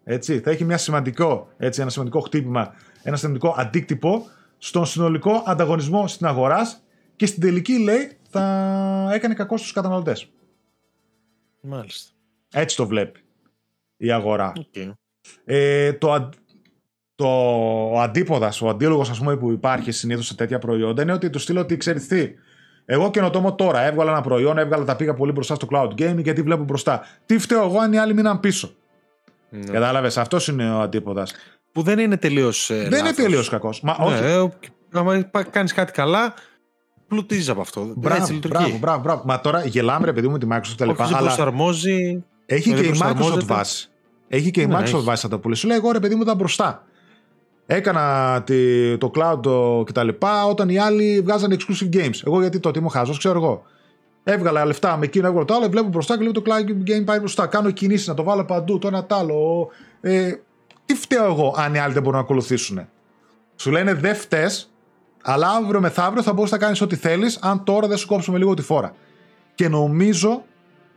έτσι, 0.04 0.40
θα 0.40 0.52
είχε 0.52 0.64
μια 0.64 0.78
σημαντικό, 0.78 1.48
έτσι, 1.58 1.82
ένα 1.82 1.90
σημαντικό 1.90 2.20
χτύπημα, 2.20 2.74
ένα 3.04 3.16
σημαντικό 3.16 3.56
αντίκτυπο 3.58 4.26
στον 4.58 4.86
συνολικό 4.86 5.44
ανταγωνισμό 5.46 6.08
στην 6.08 6.26
αγοράς 6.26 6.84
και 7.16 7.26
στην 7.26 7.42
τελική 7.42 7.80
λέει 7.80 8.18
θα 8.30 9.12
έκανε 9.14 9.34
κακό 9.34 9.58
στους 9.58 9.72
καταναλωτές. 9.72 10.32
Μάλιστα. 11.62 12.12
Έτσι 12.52 12.76
το 12.76 12.88
βλέπει 12.88 13.20
η 13.98 14.12
αγορά. 14.12 14.54
Okay. 14.56 14.92
Ε, 15.46 15.94
το, 15.94 16.12
αν- 16.12 16.34
το 17.18 17.28
ο 17.94 18.00
αντίποδας, 18.02 18.62
ο 18.62 18.68
αντίλογος 18.70 19.10
ας 19.10 19.18
πούμε 19.20 19.38
που 19.38 19.52
υπάρχει 19.52 19.92
συνήθως 19.92 20.26
σε 20.26 20.36
τέτοια 20.36 20.60
προϊόντα 20.60 21.02
είναι 21.02 21.14
ότι 21.14 21.30
του 21.30 21.40
στείλω 21.40 21.60
ότι 21.60 21.78
ξέρεις 21.78 22.08
τι, 22.08 22.30
εγώ 22.86 23.12
καινοτόμο 23.12 23.56
τώρα, 23.56 23.82
έβγαλα 23.82 24.12
ένα 24.12 24.22
προϊόν, 24.22 24.58
έβγαλα 24.58 24.84
τα 24.86 24.96
πήγα 24.96 25.14
πολύ 25.14 25.32
μπροστά 25.32 25.56
στο 25.56 25.68
cloud 25.72 25.88
gaming 26.02 26.22
γιατί 26.24 26.42
βλέπω 26.42 26.64
μπροστά. 26.64 27.02
Τι 27.26 27.38
φταίω 27.38 27.64
εγώ 27.64 27.80
αν 27.80 27.94
οι 27.94 27.98
άλλοι 27.98 28.14
μείναν 28.14 28.40
πίσω; 28.40 28.72
Ναι. 29.50 29.72
Κατάλαβες, 29.72 30.18
αυτός 30.18 30.48
είναι 30.48 30.72
ο 30.72 30.80
αντίποδας. 30.80 31.34
Που 31.72 31.82
δεν 31.82 32.00
είναι 32.00 32.18
τελείως. 32.18 32.72
Δεν 32.74 33.00
είναι 33.00 33.14
τελείως 33.14 33.50
κακός. 33.50 33.82
Μα 33.82 33.96
όχι. 34.00 34.22
Ναι, 34.22 34.28
ε, 34.32 34.50
άμα 34.92 35.22
κάνεις 35.50 35.74
κάτι 35.74 35.92
καλά, 35.92 36.34
πλουτίζεις 37.08 37.50
από 37.50 37.62
αυτό. 37.62 37.82
Έτσι 37.82 37.94
Μπράβο, 38.00 38.34
λειτουργεί. 38.34 38.58
μπράβο, 38.58 38.78
μπράβο, 38.78 39.02
μπράβο. 39.02 39.22
Μα 39.26 39.40
τώρα 39.42 39.66
γελάμε 39.66 40.06
ρε 40.06 40.14
παιδί 40.14 40.28
μου 40.28 40.34
με 40.34 40.40
τη 40.40 40.48
Microsoft 40.52 40.62
και 40.68 40.76
τα 40.78 40.86
λοιπά, 40.86 41.04
Όποιος 41.04 41.10
δεν 41.10 41.18
αλλά 41.18 41.28
προσαρμόζει. 41.28 42.24
έχει 42.46 42.74
δεν 42.74 42.82
και 42.82 42.88
η 42.88 42.92
Microsoft 42.92 42.98
προσαρμόζεται. 43.16 43.54
βάση. 43.54 43.90
Έχει 44.28 44.52
και 44.52 44.62
η 44.62 44.66
Ναι, 44.68 44.76
Microsoft 44.78 44.84
έχει. 44.84 45.00
βάση 45.02 45.22
θα 45.22 45.28
το 45.28 45.40
πουλήσει. 45.40 45.62
Σου 45.62 45.68
λέει 45.68 45.78
εγώ 45.78 45.92
ρε 45.92 46.00
παιδί 46.00 46.16
μου 46.16 46.22
ήταν 46.22 46.36
μπροστά. 46.38 46.86
Έκανα 47.70 48.42
τη, 48.46 48.98
το 48.98 49.12
cloud 49.16 49.40
το, 49.42 49.84
και 49.86 49.92
τα 49.92 50.04
λοιπά 50.04 50.46
όταν 50.46 50.70
οι 50.70 50.78
άλλοι 50.78 51.22
βγάζανε 51.22 51.56
exclusive 51.60 51.96
games. 51.96 52.20
Εγώ 52.26 52.42
γιατί 52.42 52.60
τότε 52.60 52.80
είμαι 52.80 52.90
χάζος, 52.90 53.18
ξέρω 53.18 53.38
εγώ. 53.38 53.64
Έβγαλα 54.24 54.66
λεφτά 54.66 54.98
με 54.98 55.06
εκείνο, 55.06 55.28
έβγαλα 55.28 55.46
το 55.46 55.54
άλλο, 55.54 55.70
βλέπω 55.70 55.88
μπροστά 55.88 56.18
και 56.18 56.24
λέω 56.24 56.32
το 56.32 56.42
cloud 56.46 56.90
game 56.90 57.06
πάει 57.06 57.20
μπροστά. 57.20 57.48
Κάνω 57.48 57.72
κινήσεις 57.72 58.08
να 58.08 58.14
το 58.14 58.24
βάλω 58.24 58.46
παντού, 58.46 58.78
το 58.78 58.88
ένα 58.88 59.06
τ' 59.06 59.14
άλλο. 59.14 59.68
Ε, 60.02 60.32
τι 60.86 60.96
φταίω 60.96 61.26
εγώ 61.26 61.56
αν 61.58 61.74
οι 61.74 61.80
άλλοι 61.80 61.94
δεν 61.94 62.02
μπορούν 62.02 62.18
να 62.18 62.24
ακολουθήσουν. 62.24 62.88
Σου 63.56 63.72
λένε 63.72 63.94
δεν 63.94 64.16
φταίς, 64.16 64.72
αλλά 65.22 65.50
αύριο 65.50 65.80
μεθαύριο 65.80 66.24
θα 66.24 66.34
μπορείς 66.34 66.52
να 66.52 66.58
κάνεις 66.58 66.82
ό,τι 66.82 66.96
θέλεις 66.96 67.38
αν 67.42 67.64
τώρα 67.64 67.88
δεν 67.88 67.98
σου 67.98 68.08
κόψουμε 68.08 68.38
λίγο 68.38 68.54
τη 68.54 68.62
φόρα. 68.62 68.96
Και 69.56 69.70
νομίζω 69.70 70.44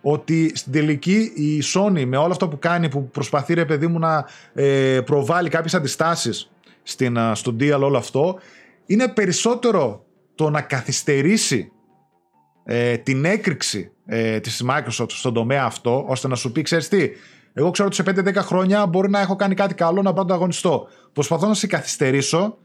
ότι 0.02 0.52
στην 0.54 0.72
τελική 0.72 1.32
η 1.34 1.62
Sony 1.74 2.04
με 2.06 2.16
όλο 2.16 2.30
αυτό 2.30 2.48
που 2.48 2.58
κάνει 2.58 2.88
που 2.88 3.08
προσπαθεί 3.08 3.54
ρε 3.54 3.64
παιδί 3.64 3.86
μου 3.86 3.98
να 3.98 4.26
ε, 4.52 5.00
προβάλλει 5.00 5.48
κάποιες 5.48 5.74
αντιστάσεις 5.74 6.50
στην, 6.82 7.18
α, 7.18 7.34
στον 7.34 7.56
deal 7.60 7.80
όλο 7.80 7.96
αυτό 7.96 8.38
είναι 8.86 9.08
περισσότερο 9.08 10.04
το 10.34 10.50
να 10.50 10.60
καθυστερήσει 10.60 11.72
ε, 12.64 12.96
την 12.96 13.24
έκρηξη 13.24 13.92
ε, 14.06 14.40
της 14.40 14.64
Microsoft 14.68 15.10
στον 15.10 15.34
τομέα 15.34 15.64
αυτό 15.64 16.04
ώστε 16.08 16.28
να 16.28 16.34
σου 16.34 16.52
πει 16.52 16.62
ξέρεις 16.62 16.88
τι 16.88 17.08
εγώ 17.52 17.70
ξέρω 17.70 17.88
ότι 17.88 17.96
σε 17.96 18.22
5-10 18.28 18.34
χρόνια 18.34 18.86
μπορεί 18.86 19.10
να 19.10 19.20
έχω 19.20 19.36
κάνει 19.36 19.54
κάτι 19.54 19.74
καλό 19.74 20.02
να 20.02 20.12
πάω 20.12 20.24
να 20.24 20.34
αγωνιστώ 20.34 20.88
προσπαθώ 21.12 21.46
να 21.46 21.54
σε 21.54 21.66
καθυστερήσω 21.66 22.58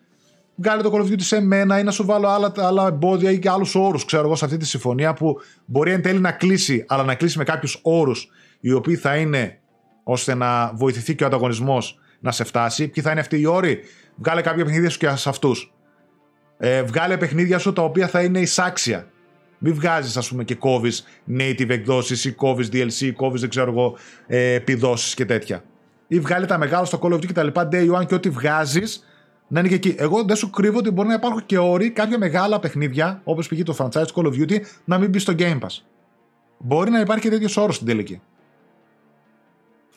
βγάλε 0.55 0.81
το 0.81 0.91
Call 0.93 0.99
of 0.99 1.11
Duty 1.11 1.21
σε 1.21 1.41
μένα 1.41 1.79
ή 1.79 1.83
να 1.83 1.91
σου 1.91 2.05
βάλω 2.05 2.27
άλλα, 2.27 2.53
άλλα 2.55 2.87
εμπόδια 2.87 3.31
ή 3.31 3.39
και 3.39 3.49
άλλους 3.49 3.75
όρους, 3.75 4.05
ξέρω 4.05 4.23
εγώ, 4.25 4.35
σε 4.35 4.45
αυτή 4.45 4.57
τη 4.57 4.65
συμφωνία 4.65 5.13
που 5.13 5.39
μπορεί 5.65 5.91
εν 5.91 6.01
τέλει 6.01 6.19
να 6.19 6.31
κλείσει, 6.31 6.85
αλλά 6.87 7.03
να 7.03 7.15
κλείσει 7.15 7.37
με 7.37 7.43
κάποιους 7.43 7.79
όρους 7.81 8.29
οι 8.59 8.71
οποίοι 8.71 8.95
θα 8.95 9.15
είναι 9.15 9.59
ώστε 10.03 10.33
να 10.33 10.73
βοηθηθεί 10.73 11.15
και 11.15 11.23
ο 11.23 11.27
ανταγωνισμός 11.27 11.99
να 12.19 12.31
σε 12.31 12.43
φτάσει. 12.43 12.87
Ποιοι 12.87 13.03
θα 13.03 13.11
είναι 13.11 13.19
αυτοί 13.19 13.39
οι 13.39 13.45
όροι, 13.45 13.79
βγάλε 14.15 14.41
κάποια 14.41 14.63
παιχνίδια 14.65 14.89
σου 14.89 14.97
και 14.97 15.09
σε 15.15 15.29
αυτούς. 15.29 15.73
Ε, 16.57 16.83
βγάλε 16.83 17.17
παιχνίδια 17.17 17.57
σου 17.57 17.73
τα 17.73 17.81
οποία 17.83 18.07
θα 18.07 18.21
είναι 18.23 18.39
εισάξια. 18.39 19.07
Μην 19.57 19.73
βγάζεις, 19.73 20.17
ας 20.17 20.29
πούμε, 20.29 20.43
και 20.43 20.55
κόβεις 20.55 21.05
native 21.37 21.69
εκδόσεις 21.69 22.25
ή 22.25 22.31
κόβεις 22.31 22.69
DLC 22.73 22.91
ή 23.01 23.11
κόβεις, 23.11 23.41
δεν 23.41 23.49
ξέρω 23.49 23.71
εγώ, 23.71 23.95
ε, 24.27 24.53
επιδόσεις 24.53 25.13
και 25.13 25.25
τέτοια. 25.25 25.63
Ή 26.07 26.19
βγάλε 26.19 26.45
τα 26.45 26.57
μεγάλα 26.57 26.85
στο 26.85 26.99
Call 27.01 27.11
of 27.11 27.13
Duty 27.15 27.25
και 27.25 27.33
τα 27.33 27.43
λοιπά, 27.43 27.67
day 27.71 27.91
one 27.95 28.05
και 28.07 28.15
ό,τι 28.15 28.29
βγάζεις 28.29 29.05
να 29.47 29.59
είναι 29.59 29.69
και 29.69 29.75
εκεί. 29.75 29.95
Εγώ 29.97 30.23
δεν 30.23 30.35
σου 30.35 30.49
κρύβω 30.49 30.77
ότι 30.77 30.91
μπορεί 30.91 31.07
να 31.07 31.13
υπάρχουν 31.13 31.45
και 31.45 31.57
όροι 31.57 31.89
κάποια 31.91 32.17
μεγάλα 32.17 32.59
παιχνίδια, 32.59 33.21
όπως 33.23 33.47
π.χ. 33.47 33.63
το 33.63 33.75
franchise 33.79 34.07
του 34.07 34.13
Call 34.15 34.25
of 34.25 34.41
Duty, 34.51 34.59
να 34.85 34.97
μην 34.97 35.09
μπει 35.09 35.19
στο 35.19 35.33
Game 35.37 35.59
Pass. 35.59 35.81
Μπορεί 36.57 36.91
να 36.91 36.99
υπάρχει 36.99 37.23
και 37.23 37.29
τέτοιος 37.29 37.57
όρος 37.57 37.75
στην 37.75 37.87
τελική. 37.87 38.21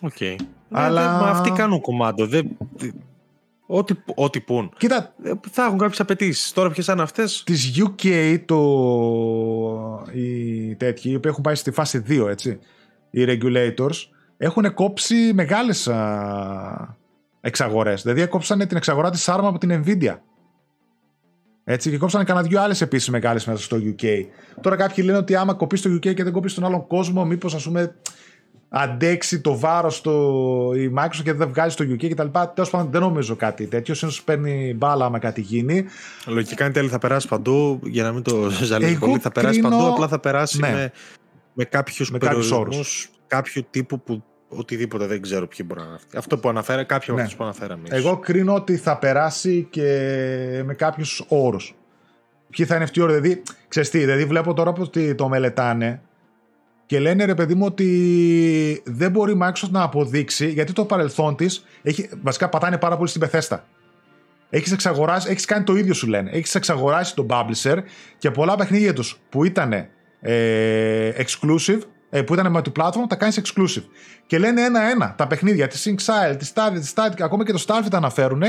Οκ. 0.01 0.13
Αλλά- 0.71 0.87
Αλλά... 0.87 1.19
Μα 1.21 1.31
αυτοί 1.31 1.51
κάνουν 1.51 1.81
κομμάτι. 1.81 2.25
Δεν... 2.27 2.49
Ό,τι, 3.71 3.95
ό,τι 4.15 4.41
πουν. 4.41 4.73
Κοίτα, 4.77 5.15
Ε, 5.23 5.33
Θα 5.51 5.65
έχουν 5.65 5.79
κάποιες 5.79 6.01
απαιτήσεις. 6.01 6.53
Τώρα 6.53 6.71
ποιες 6.71 6.87
είναι 6.87 7.03
αυτές; 7.03 7.43
της 7.47 7.83
UK 7.83 8.39
το... 8.47 8.59
οι 10.13 10.75
τέτοιοι, 10.75 11.11
οι 11.11 11.15
οποίοι 11.15 11.31
έχουν 11.33 11.43
πάει 11.43 11.55
στη 11.55 11.71
φάση 11.71 12.03
2, 12.09 12.27
έτσι, 12.29 12.59
οι 13.11 13.25
regulators, 13.29 14.09
έχουν 14.37 14.75
κόψει 14.75 15.15
μεγάλες 15.35 15.89
α, 15.89 16.97
εξαγορές. 17.41 18.03
Δηλαδή 18.03 18.21
έκοψαν 18.21 18.59
την 18.59 18.77
εξαγορά 18.77 19.11
της 19.11 19.29
ARM 19.31 19.43
από 19.43 19.59
την 19.59 19.85
Nvidia. 19.85 20.17
Έτσι, 21.65 21.91
και 21.91 21.99
κόψανε 21.99 22.25
κανένα 22.25 22.47
δυο 22.47 22.61
άλλες 22.61 22.81
επίσης 22.81 23.09
μεγάλες 23.09 23.47
μέσα 23.47 23.63
στο 23.63 23.77
UK. 23.77 24.07
Τώρα 24.61 24.77
κάποιοι 24.77 25.05
λένε 25.07 25.19
ότι 25.19 25.35
άμα 25.35 25.55
κοπείς 25.55 25.79
στο 25.79 25.91
UK 25.91 26.15
και 26.15 26.25
δεν 26.25 26.33
κοπείς 26.33 26.53
στον 26.53 26.65
άλλον 26.65 26.87
κόσμο, 26.87 27.25
μήπως 27.25 27.55
ας 27.55 27.65
πούμε 27.65 27.95
αντέξει 28.69 29.41
το 29.41 29.59
βάρος 29.59 30.01
το 30.01 30.13
η 30.77 30.93
Microsoft 30.99 31.21
και 31.25 31.33
δεν 31.33 31.49
βγάζει 31.49 31.73
στο 31.73 31.85
UK 31.85 32.11
κτλ. 32.11 32.27
Τέλος 32.55 32.71
πάντων, 32.71 32.91
δεν 32.91 33.01
νομίζω 33.01 33.37
κάτι 33.37 33.67
τέτοιο. 33.67 33.95
Συνήθω 33.95 34.23
παίρνει 34.25 34.75
μπάλα 34.77 35.05
άμα 35.05 35.19
κάτι 35.19 35.41
γίνει. 35.41 35.85
Λογικά 36.27 36.65
εν 36.65 36.73
τέλει 36.73 36.89
θα 36.89 36.99
περάσει 36.99 37.29
παντού, 37.29 37.81
για 37.83 38.03
να 38.03 38.13
μην 38.13 38.23
το 38.23 38.51
ζαλίζει 38.51 38.93
Εγώ 38.93 39.07
πολύ. 39.07 39.19
Θα 39.19 39.33
περάσει 39.33 39.61
κρίνω- 39.61 39.79
παντού, 39.79 39.93
απλά 39.93 40.09
θα 40.09 40.19
περάσει 40.19 40.59
Ναι. 40.61 40.71
με, 40.73 40.93
με 41.53 41.65
κάποιους 41.65 42.11
Με 42.11 42.19
κάποιους 42.19 42.49
περιορισμούς 42.49 43.11
κάποιου 43.27 43.63
τύπου 43.71 44.01
που 44.01 44.23
οτιδήποτε 44.49 45.07
δεν 45.07 45.21
ξέρω 45.23 45.47
ποιοι 45.47 45.67
μπορεί 45.69 45.81
να 45.81 45.87
είναι 45.87 45.95
αυτοί. 45.97 46.17
Αυτό 46.17 46.39
που 46.39 46.49
αναφέρα, 46.49 46.85
κάποιοι 46.85 47.07
από 47.09 47.17
Ναι. 47.17 47.23
αυτούς 47.23 47.37
που 47.37 47.45
αναφέραμε. 47.45 47.89
Εγώ 47.91 48.17
κρίνω 48.19 48.55
ότι 48.55 48.77
θα 48.77 48.99
περάσει 48.99 49.67
και 49.71 49.83
με 50.65 50.75
κάποιους 50.75 51.25
όρους. 51.29 51.75
Ποιοι 52.51 52.67
θα 52.67 52.75
είναι 52.75 52.85
αυτοί 52.85 52.99
οι 52.99 53.03
όροι, 53.03 53.13
δηλαδή, 53.13 53.43
ξέρεις 53.69 53.91
τι, 53.91 53.99
δηλαδή 53.99 54.25
βλέπω 54.25 54.55
τώρα 54.55 54.73
που 54.73 54.91
το 55.17 55.29
μελετάνε 55.29 56.03
και 56.89 56.99
λένε 56.99 57.25
ρε 57.25 57.35
παιδί 57.35 57.55
μου 57.55 57.65
ότι 57.67 58.83
δεν 58.85 59.11
μπορεί 59.11 59.33
η 59.33 59.39
Microsoft 59.43 59.71
να 59.71 59.83
αποδείξει 59.83 60.51
γιατί 60.51 60.73
το 60.73 60.85
παρελθόν 60.85 61.37
της 61.37 61.65
έχει, 61.83 62.09
βασικά 62.23 62.49
πατάνε 62.49 62.79
πάρα 62.79 62.97
πολύ 62.97 63.09
στην 63.09 63.21
πεθέστα. 63.21 63.65
Έχεις 64.51 64.73
εξαγοράσει, 64.73 65.31
έχεις 65.31 65.45
κάνει 65.45 65.65
το 65.65 65.77
ίδιο 65.77 65.95
σου 65.95 66.07
λένε. 66.07 66.31
Έχεις 66.33 66.55
εξαγοράσει 66.55 67.15
τον 67.15 67.27
publisher 67.31 67.77
και 68.19 68.31
πολλά 68.31 68.57
παιχνίδια 68.57 68.93
τους 68.93 69.21
που 69.29 69.45
ήταν 69.45 69.73
ε, 70.21 71.11
exclusive, 71.17 71.81
ε, 72.11 72.23
που 72.23 72.35
ήταν 72.35 72.57
multi-platform, 72.57 73.07
τα 73.09 73.17
κάνεις 73.17 73.41
exclusive. 73.45 73.85
Και 74.27 74.39
λένε 74.39 74.63
ένα-ένα 74.63 75.15
τα 75.17 75.27
παιχνίδια, 75.27 75.69
τη 75.69 75.83
Sync 75.85 75.97
τη 76.39 76.51
Starfield, 76.55 76.81
τη 76.81 76.93
Static, 76.95 77.21
ακόμα 77.21 77.45
και 77.45 77.53
το 77.53 77.65
Starfield 77.67 77.91
τα 77.91 77.97
αναφέρουν, 77.97 78.43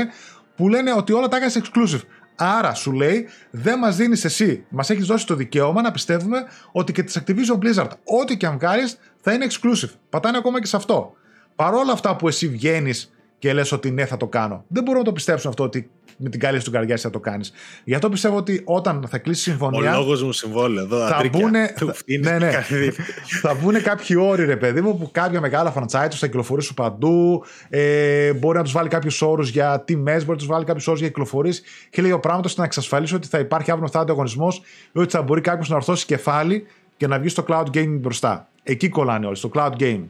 που 0.56 0.68
λένε 0.68 0.92
ότι 0.92 1.12
όλα 1.12 1.28
τα 1.28 1.36
έκανε 1.36 1.52
exclusive. 1.54 2.00
Άρα 2.42 2.74
σου 2.74 2.92
λέει, 2.92 3.28
δεν 3.50 3.78
μας 3.78 3.96
δίνεις 3.96 4.24
εσύ, 4.24 4.64
μας 4.68 4.90
έχεις 4.90 5.06
δώσει 5.06 5.26
το 5.26 5.34
δικαίωμα 5.34 5.82
να 5.82 5.90
πιστεύουμε 5.90 6.44
ότι 6.72 6.92
και 6.92 7.02
τη 7.02 7.20
Activision 7.20 7.58
Blizzard, 7.58 7.90
ό,τι 8.04 8.36
και 8.36 8.46
αν 8.46 8.58
βγάλει, 8.58 8.82
θα 9.20 9.32
είναι 9.32 9.46
exclusive. 9.50 9.90
Πατάνε 10.10 10.36
ακόμα 10.36 10.60
και 10.60 10.66
σε 10.66 10.76
αυτό. 10.76 11.12
Παρόλα 11.56 11.92
αυτά 11.92 12.16
που 12.16 12.28
εσύ 12.28 12.48
βγαίνεις 12.48 13.12
και 13.38 13.52
λες 13.52 13.72
ότι 13.72 13.90
ναι 13.90 14.06
θα 14.06 14.16
το 14.16 14.26
κάνω. 14.26 14.64
Δεν 14.68 14.82
μπορούμε 14.82 15.02
να 15.02 15.08
το 15.08 15.12
πιστέψουν 15.12 15.50
αυτό 15.50 15.64
ότι 15.64 15.90
με 16.22 16.28
την 16.28 16.40
καλή 16.40 16.62
του 16.62 16.70
καρδιά 16.70 16.96
θα 16.96 17.10
το 17.10 17.20
κάνεις. 17.20 17.52
Γι' 17.84 17.94
αυτό 17.94 18.08
πιστεύω 18.08 18.36
ότι 18.36 18.62
όταν 18.64 19.04
θα 19.08 19.18
κλείσει 19.18 19.42
συμφωνία. 19.42 19.96
Ο 19.96 20.00
λόγος 20.00 20.22
μου 20.22 20.32
συμβόλαιο 20.32 20.84
εδώ. 20.84 21.06
Θα 21.06 21.24
μπουν, 21.32 21.50
ναι, 22.20 22.38
ναι, 22.38 22.50
θα 23.42 23.54
μπουν 23.54 23.82
κάποιοι 23.82 24.16
όροι, 24.20 24.44
ρε 24.44 24.56
παιδί 24.56 24.80
μου, 24.80 24.98
που 24.98 25.10
κάποια 25.12 25.40
μεγάλα 25.40 25.74
franchise 25.76 26.10
θα 26.10 26.26
κυκλοφορήσουν 26.26 26.74
παντού. 26.74 27.44
Ε, 27.68 28.32
μπορεί 28.32 28.56
να 28.56 28.62
τους 28.62 28.72
βάλει 28.72 28.88
κάποιους 28.88 29.22
όρους 29.22 29.48
για 29.48 29.80
τιμές, 29.80 30.18
μπορεί 30.18 30.30
να 30.30 30.36
τους 30.36 30.46
βάλει 30.46 30.64
κάποιους 30.64 30.86
όρους 30.86 31.00
για 31.00 31.08
κυκλοφορίες. 31.08 31.62
Και 31.90 32.02
λέει 32.02 32.12
ο 32.12 32.20
πράγμα 32.20 32.42
ώστε 32.44 32.60
να 32.60 32.66
εξασφαλίσει 32.66 33.14
ότι 33.14 33.28
θα 33.28 33.38
υπάρχει 33.38 33.70
αύριο 33.70 33.88
θα 33.88 34.00
ανταγωνισμό 34.00 34.48
ή 34.92 34.98
ότι 34.98 35.10
θα 35.10 35.22
μπορεί 35.22 35.40
κάποιος 35.40 35.68
να 35.68 35.76
ορθώσει 35.76 36.06
κεφάλι 36.06 36.66
και 36.96 37.06
να 37.06 37.18
βγει 37.18 37.28
στο 37.28 37.44
cloud 37.48 37.66
gaming 37.74 37.98
μπροστά. 38.00 38.48
Εκεί 38.62 38.88
κολλάνε 38.88 39.26
όλοι, 39.26 39.36
στο 39.36 39.50
cloud 39.54 39.72
gaming. 39.78 40.06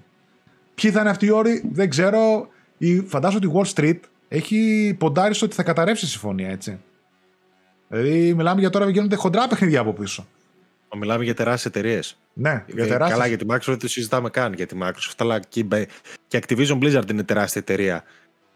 Ποιοι 0.74 0.90
θα 0.90 1.00
είναι 1.00 1.10
αυτοί 1.10 1.26
οι 1.26 1.30
όροι, 1.30 1.70
δεν 1.72 1.88
ξέρω. 1.88 2.48
Φαντάζομαι 3.06 3.46
ότι 3.46 3.56
Wall 3.56 3.80
Street 3.80 3.98
έχει 4.32 4.94
ποντάρει 4.98 5.35
στο 5.35 5.47
ότι 5.47 5.55
θα 5.55 5.62
καταρρεύσει 5.62 6.05
η 6.05 6.09
συμφωνία, 6.09 6.48
έτσι. 6.48 6.78
Δηλαδή, 7.89 8.35
μιλάμε 8.35 8.61
για 8.61 8.70
τώρα 8.70 8.90
γίνονται 8.90 9.16
χοντρά 9.16 9.48
παιχνίδια 9.48 9.81
από 9.81 9.93
πίσω. 9.93 10.27
Μιλάμε 10.97 11.24
για 11.24 11.35
τεράστιες 11.35 11.74
εταιρείες. 11.74 12.19
Ναι, 12.32 12.65
για 12.66 12.86
τεράστιες. 12.86 13.11
Καλά, 13.11 13.27
για 13.27 13.36
τη 13.36 13.44
Microsoft 13.48 13.66
δεν 13.66 13.78
το 13.78 13.89
συζητάμε 13.89 14.31
καν. 14.31 14.52
Για 14.52 14.66
τη 14.66 14.77
Microsoft, 14.82 15.15
αλλά 15.16 15.40
και, 15.40 15.65
και 16.28 16.43
Activision 16.43 16.78
Blizzard 16.78 17.11
είναι 17.11 17.23
τεράστια 17.23 17.61
εταιρεία. 17.61 18.05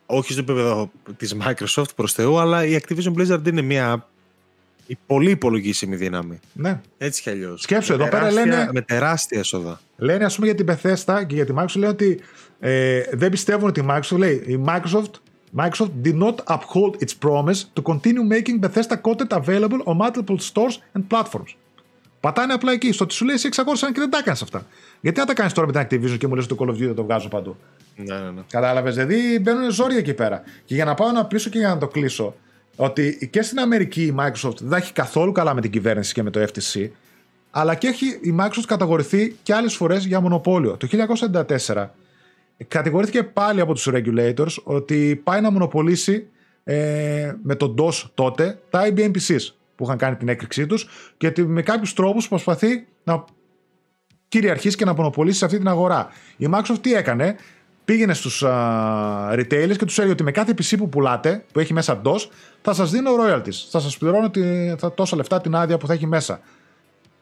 Όχι 0.07 0.33
στο 0.33 0.41
επίπεδο 0.41 0.91
της 1.17 1.37
Microsoft 1.45 1.95
προς 1.97 2.13
Θεού, 2.13 2.39
αλλά 2.39 2.65
η 2.65 2.81
Activision 2.81 3.13
Blizzard 3.15 3.47
είναι 3.47 3.63
μια 3.63 4.09
πολύ 5.07 5.31
υπολογίσιμη 5.31 5.97
δύναμη. 5.97 6.41
Ναι. 6.53 6.81
Έτσι 6.99 7.23
κι 7.23 7.31
αλλιώς. 7.31 7.63
Σκέψου 7.63 7.93
εδώ 7.93 8.09
πέρα 8.09 8.31
λένε. 8.31 8.69
Με 8.73 8.81
τεράστια 8.81 9.39
έσοδα. 9.39 9.81
Λένε, 9.97 10.25
ας 10.25 10.35
πούμε, 10.35 10.47
για 10.47 10.57
την 10.57 10.67
Bethesda 10.69 11.25
και 11.27 11.35
για 11.35 11.47
τη 11.47 11.53
Microsoft, 11.57 11.77
λέει 11.77 11.91
ότι 11.91 12.21
ε, 12.61 13.03
δεν 13.13 13.31
πιστεύουν 13.31 13.69
ότι 13.69 13.81
η 13.81 13.87
Microsoft 13.89 14.19
λέει 14.19 14.35
η 14.47 14.65
Microsoft 14.67 15.11
Microsoft 15.57 15.93
did 16.03 16.17
not 16.25 16.37
uphold 16.55 16.93
its 17.05 17.15
promise 17.27 17.61
to 17.77 17.83
continue 17.83 18.25
making 18.35 18.57
Bethesda 18.65 18.97
content 18.97 19.33
available 19.33 19.81
on 19.87 19.97
multiple 19.97 20.39
stores 20.39 20.79
and 20.97 21.03
platforms. 21.09 21.57
Πατάνε 22.21 22.53
απλά 22.53 22.73
εκεί, 22.73 22.93
στο 22.93 23.05
ότι 23.05 23.15
σου 23.15 23.25
λέει 23.25 23.35
εσύ 23.35 23.47
εξακόρωσαν 23.47 23.93
και 23.93 24.01
δεν 24.01 24.11
τα 24.11 24.19
έκανες 24.19 24.43
αυτά. 24.43 24.67
Γιατί 25.01 25.21
να 25.21 25.27
τα 25.27 25.35
κάνεις 25.35 25.53
τώρα 25.53 25.67
με 25.67 25.73
την 25.73 25.83
Activision 25.83 26.19
και 26.19 26.27
μου 26.27 26.35
λε 26.35 26.43
ότι 26.43 26.55
το 26.55 26.57
Call 26.59 26.69
of 26.69 26.73
Duty 26.73 26.87
θα 26.87 26.95
το 26.95 27.05
βγάζω 27.05 27.29
παντού; 27.29 27.57
Ναι, 27.97 28.15
ναι, 28.15 28.31
ναι. 28.31 28.43
Κατάλαβες, 28.49 28.95
δηλαδή 28.95 29.39
μπαίνουν 29.39 29.71
ζόρια 29.71 29.99
εκεί 29.99 30.15
πέρα. 30.15 30.43
Και 30.65 30.75
για 30.75 30.85
να 30.85 30.95
πάω 30.95 31.11
να 31.11 31.25
πίσω 31.25 31.51
και 31.51 31.59
για 31.59 31.69
να 31.69 31.79
το 31.79 31.89
κλείσω, 31.89 32.35
ότι 32.77 33.29
και 33.33 33.43
στην 33.43 33.59
Αμερική 33.59 34.03
η 34.03 34.15
Microsoft 34.19 34.61
δεν 34.61 34.79
έχει 34.79 34.93
καθόλου 34.93 35.33
καλά 35.33 35.55
με 35.55 35.61
την 35.61 35.71
κυβέρνηση 35.71 36.13
και 36.13 36.23
με 36.23 36.31
το 36.31 36.41
FTC, 36.43 36.89
αλλά 37.51 37.75
και 37.75 37.87
έχει 37.87 38.07
η 38.07 38.37
Microsoft 38.41 38.67
καταγορηθεί 38.67 39.37
και 39.43 39.55
άλλες 39.55 39.75
φορές 39.75 40.05
για 40.07 40.21
μονοπόλιο. 40.21 40.77
Το 40.77 40.89
1994 41.67 41.87
κατηγορήθηκε 42.69 43.23
πάλι 43.23 43.61
από 43.61 43.75
τους 43.75 43.89
regulators 43.93 44.55
ότι 44.65 45.21
πάει 45.25 45.41
να 45.41 45.51
μονοπολίσει 45.51 46.29
ε, 46.65 47.33
με 47.43 47.55
τον 47.55 47.75
DOS 47.79 48.03
τότε 48.15 48.59
τα 48.71 48.89
IBM 48.89 49.11
PCs 49.11 49.49
που 49.77 49.85
είχαν 49.85 49.97
κάνει 49.97 50.17
την 50.17 50.29
έκρηξή 50.29 50.67
τους 50.67 50.89
και 51.17 51.27
ότι 51.27 51.47
με 51.47 51.63
κάποιους 51.63 51.93
τρόπους 51.93 52.29
προσπαθεί 52.29 52.87
να 53.05 53.25
κυριαρχήσει 54.29 54.77
και 54.77 54.85
να 54.85 54.95
μονοπολίσει 54.95 55.39
σε 55.39 55.45
αυτή 55.45 55.59
την 55.59 55.69
αγορά. 55.69 56.09
Η 56.37 56.49
Microsoft 56.53 56.79
τι 56.81 56.95
έκανε, 56.95 57.37
πήγαινε 57.85 58.15
στους 58.15 58.43
uh, 58.47 59.33
retailers 59.33 59.77
και 59.77 59.85
τους 59.85 59.99
έλεγε 59.99 60.13
ότι 60.13 60.23
με 60.23 60.31
κάθε 60.31 60.55
PC 60.59 60.75
που 60.79 60.89
πουλάτε, 60.89 61.45
που 61.53 61.61
έχει 61.61 61.73
μέσα 61.73 62.01
DOS, 62.05 62.21
θα 62.63 62.75
σας 62.75 62.91
δίνω 62.91 63.11
royalties, 63.21 63.69
θα 63.71 63.81
σας 63.81 63.99
πληρώνω 63.99 64.31
τη, 64.31 64.75
θα, 64.79 64.95
τόσα 64.95 65.17
λεφτά 65.17 65.41
την 65.41 65.55
άδεια 65.55 65.79
που 65.79 65.87
θα 65.87 65.93
έχει 65.93 66.07
μέσα. 66.07 66.41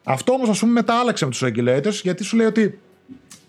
Αυτό 0.03 0.33
όμως 0.33 0.49
ας 0.49 0.59
πούμε 0.59 0.71
μετά 0.71 0.99
άλλαξε 0.99 1.25
με 1.25 1.31
τους 1.31 1.43
regulators 1.45 2.01
γιατί 2.01 2.23
σου 2.23 2.35
λέει 2.35 2.47
ότι 2.47 2.79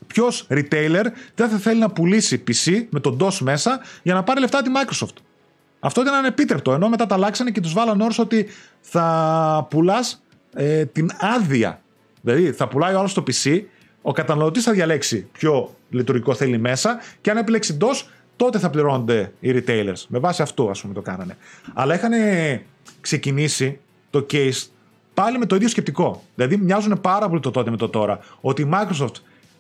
ποιος 0.07 0.47
retailer 0.51 1.05
δεν 1.35 1.49
θα 1.49 1.57
θέλει 1.59 1.81
να 1.81 1.91
πουλήσει 1.91 2.43
PC 2.49 2.87
με 2.91 3.01
τον 3.01 3.17
DOS 3.21 3.39
μέσα 3.41 3.81
για 4.03 4.15
να 4.15 4.23
πάρει 4.23 4.41
λεφτά 4.41 4.63
τη 4.63 4.71
Microsoft. 4.75 5.17
Αυτό 5.81 6.01
ήταν 6.01 6.15
ανεπίτρεπτο. 6.15 6.73
Ενώ 6.73 6.89
μετά 6.89 7.07
τα 7.07 7.15
αλλάξανε 7.15 7.51
και 7.51 7.61
τους 7.61 7.73
βάλαν 7.73 8.01
όρου 8.01 8.15
ότι 8.19 8.47
θα 8.81 9.67
πουλάς 9.71 10.23
ε, 10.55 10.85
την 10.85 11.11
άδεια. 11.19 11.81
Δηλαδή 12.21 12.53
θα 12.53 12.69
πουλάει 12.69 12.95
ο 12.95 12.99
άλλος 12.99 13.15
το 13.15 13.23
PC, 13.27 13.61
ο 14.03 14.13
καταναλωτής 14.13 14.65
θα 14.65 14.73
διαλέξει 14.73 15.29
ποιο 15.33 15.75
λειτουργικό 15.91 16.35
θέλει 16.35 16.59
μέσα 16.59 16.99
και 17.21 17.31
αν 17.31 17.37
επιλέξει 17.37 17.77
DOS, 17.81 18.07
τότε 18.37 18.59
θα 18.59 18.71
πληρώνονται 18.71 19.33
οι 19.41 19.53
retailers. 19.55 20.05
Με 20.09 20.19
βάση 20.19 20.43
αυτό, 20.43 20.69
ας 20.71 20.81
πούμε, 20.81 20.95
το 20.95 21.01
κάνανε. 21.01 21.37
Αλλά 21.75 21.95
είχαν 21.95 22.13
ξεκινήσει 23.01 23.79
το 24.11 24.27
case 24.31 24.67
πάλι 25.15 25.39
με 25.39 25.47
το 25.47 25.55
ίδιο 25.55 25.69
σκεπτικό. 25.69 26.23
Δηλαδή 26.35 26.57
μοιάζουν 26.57 27.01
πάρα 27.01 27.29
πολύ 27.29 27.41
το 27.41 27.51
τότε 27.51 27.71
με 27.71 27.77
το 27.77 27.89
τώρα. 27.89 28.19
Ότι 28.41 28.63
η 28.63 28.71
Microsoft 28.73 29.15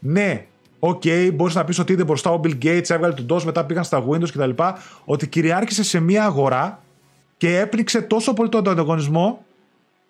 ναι, 0.06 0.46
OK, 0.78 1.02
okay, 1.04 1.30
μπορείς 1.34 1.54
να 1.54 1.64
πεις 1.64 1.78
ότι 1.78 1.92
είδε 1.92 2.04
μπροστά 2.04 2.30
ο 2.30 2.40
Bill 2.44 2.64
Gates, 2.64 2.90
έβγαλε 2.90 3.14
τον 3.14 3.26
DOS, 3.30 3.42
μετά 3.42 3.64
πήγαν 3.64 3.84
στα 3.84 4.04
Windows 4.08 4.28
κτλ. 4.28 4.50
Ότι 5.04 5.28
κυριάρχησε 5.28 5.82
σε 5.84 6.00
μια 6.00 6.24
αγορά 6.24 6.82
και 7.36 7.58
έπνιξε 7.58 8.02
τόσο 8.02 8.32
πολύ 8.32 8.48
τον 8.48 8.68
ανταγωνισμό 8.68 9.44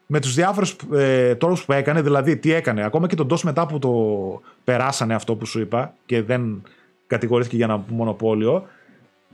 με 0.06 0.20
τους 0.20 0.34
διάφορους 0.34 0.76
ε, 0.94 1.34
τρόπους 1.34 1.64
που 1.64 1.72
έκανε. 1.72 2.02
Δηλαδή, 2.02 2.36
τι 2.36 2.52
έκανε, 2.52 2.84
ακόμα 2.84 3.06
και 3.06 3.14
τον 3.14 3.28
DOS 3.30 3.40
μετά 3.40 3.66
που 3.66 3.78
το 3.78 3.92
περάσανε 4.64 5.14
αυτό 5.14 5.36
που 5.36 5.46
σου 5.46 5.60
είπα 5.60 5.94
και 6.06 6.22
δεν 6.22 6.62
κατηγορήθηκε 7.06 7.56
για 7.56 7.64
ένα 7.64 7.84
μονοπόλιο, 7.88 8.66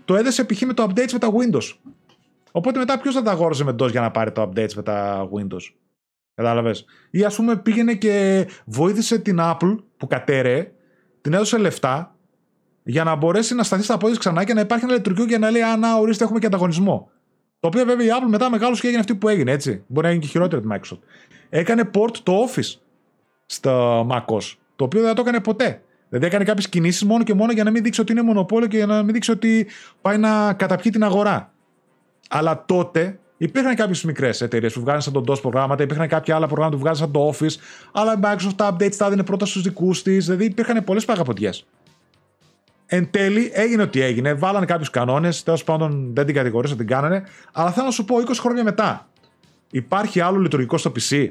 το 0.04 0.14
έδεσε 0.14 0.44
π.χ. 0.44 0.62
με 0.62 0.72
το 0.72 0.86
updates 0.88 1.12
με 1.12 1.18
τα 1.18 1.28
Windows. 1.28 1.72
Οπότε 2.50 2.78
μετά 2.78 2.98
ποιος 2.98 3.14
θα 3.14 3.22
τα 3.22 3.30
αγόρασε 3.30 3.64
με 3.64 3.70
DOS 3.78 3.90
για 3.90 4.00
να 4.00 4.10
πάρει 4.10 4.32
το 4.32 4.42
updates 4.42 4.72
με 4.74 4.82
τα 4.82 5.28
Windows. 5.32 5.72
Κατάλαβες; 6.34 6.84
Ή 7.10 7.24
ας 7.24 7.36
πούμε 7.36 7.56
πήγαινε 7.56 7.94
και 7.94 8.46
βοήθησε 8.64 9.18
την 9.18 9.38
Apple 9.40 9.76
που 10.00 10.06
κατέρεε, 10.06 10.72
την 11.20 11.32
έδωσε 11.32 11.58
λεφτά 11.58 12.14
για 12.82 13.04
να 13.04 13.14
μπορέσει 13.14 13.54
να 13.54 13.62
σταθεί 13.62 13.82
στα 13.82 13.96
πόδια 13.96 14.16
ξανά 14.18 14.44
και 14.44 14.54
να 14.54 14.60
υπάρχει 14.60 14.84
ένα 14.84 14.94
λειτουργικό 14.94 15.26
για 15.26 15.38
να 15.38 15.50
λέει 15.50 15.62
Α, 15.62 15.76
να 15.76 15.94
ορίστε, 15.94 16.24
έχουμε 16.24 16.38
και 16.38 16.46
ανταγωνισμό. 16.46 17.10
Το 17.60 17.66
οποίο 17.66 17.84
βέβαια 17.84 18.06
η 18.06 18.08
Apple 18.08 18.28
μετά 18.28 18.50
μεγάλο 18.50 18.74
και 18.74 18.80
έγινε 18.86 19.00
αυτή 19.00 19.14
που 19.14 19.28
έγινε, 19.28 19.52
έτσι. 19.52 19.84
Μπορεί 19.86 20.06
να 20.06 20.12
γίνει 20.12 20.24
και 20.24 20.30
χειρότερη 20.30 20.62
τη 20.62 20.68
Microsoft. 20.70 20.98
Έκανε 21.48 21.90
port 21.94 22.16
το 22.22 22.32
Office 22.44 22.78
στο 23.46 24.00
MacOS. 24.10 24.56
Το 24.76 24.84
οποίο 24.84 25.02
δεν 25.02 25.14
το 25.14 25.20
έκανε 25.20 25.40
ποτέ. 25.40 25.82
Δηλαδή 26.08 26.26
έκανε 26.26 26.44
κάποιες 26.44 26.68
κινήσεις 26.68 27.04
μόνο 27.04 27.24
και 27.24 27.34
μόνο 27.34 27.52
για 27.52 27.64
να 27.64 27.70
μην 27.70 27.82
δείξει 27.82 28.00
ότι 28.00 28.12
είναι 28.12 28.22
μονοπόλιο 28.22 28.68
και 28.68 28.76
για 28.76 28.86
να 28.86 29.02
μην 29.02 29.12
δείξει 29.14 29.30
ότι 29.30 29.66
πάει 30.00 30.18
να 30.18 30.52
καταπιεί 30.52 30.92
την 30.92 31.04
αγορά. 31.04 31.52
Αλλά 32.28 32.64
τότε 32.64 33.18
Υπήρχαν 33.42 33.74
κάποιες 33.74 34.04
μικρές 34.04 34.40
εταιρείες 34.40 34.72
που 34.72 34.80
βγάζαν 34.80 35.00
σαν 35.00 35.12
τον 35.12 35.24
DOS 35.28 35.40
προγράμματα, 35.40 35.82
υπήρχαν 35.82 36.08
κάποια 36.08 36.34
άλλα 36.34 36.46
προγράμματα 36.46 36.76
που 36.76 36.82
βγάζαν 36.82 37.04
σαν 37.04 37.12
το 37.12 37.34
Office, 37.34 37.54
αλλά 37.92 38.12
η 38.12 38.16
Microsoft 38.22 38.54
τα 38.56 38.76
updates 38.76 38.94
τα 38.96 39.06
έδινε 39.06 39.22
πρώτα 39.22 39.46
στους 39.46 39.62
δικούς 39.62 40.02
της, 40.02 40.24
δηλαδή 40.24 40.44
υπήρχαν 40.44 40.84
πολλές 40.84 41.04
παγαποντιές. 41.04 41.66
Εν 42.86 43.10
τέλει 43.10 43.50
έγινε 43.54 43.82
ό,τι 43.82 44.00
έγινε, 44.00 44.34
βάλανε 44.34 44.66
κάποιους 44.66 44.90
κανόνες, 44.90 45.42
τέλος 45.42 45.64
πάντων 45.64 46.10
δεν 46.14 46.26
την 46.26 46.34
κατηγορήσα, 46.34 46.76
την 46.76 46.86
κάνανε, 46.86 47.22
αλλά 47.52 47.70
θέλω 47.70 47.86
να 47.86 47.92
σου 47.92 48.04
πω 48.04 48.16
20 48.16 48.34
χρόνια 48.40 48.64
μετά, 48.64 49.08
υπάρχει 49.70 50.20
άλλο 50.20 50.38
λειτουργικό 50.38 50.78
στο 50.78 50.92
PC. 50.96 51.28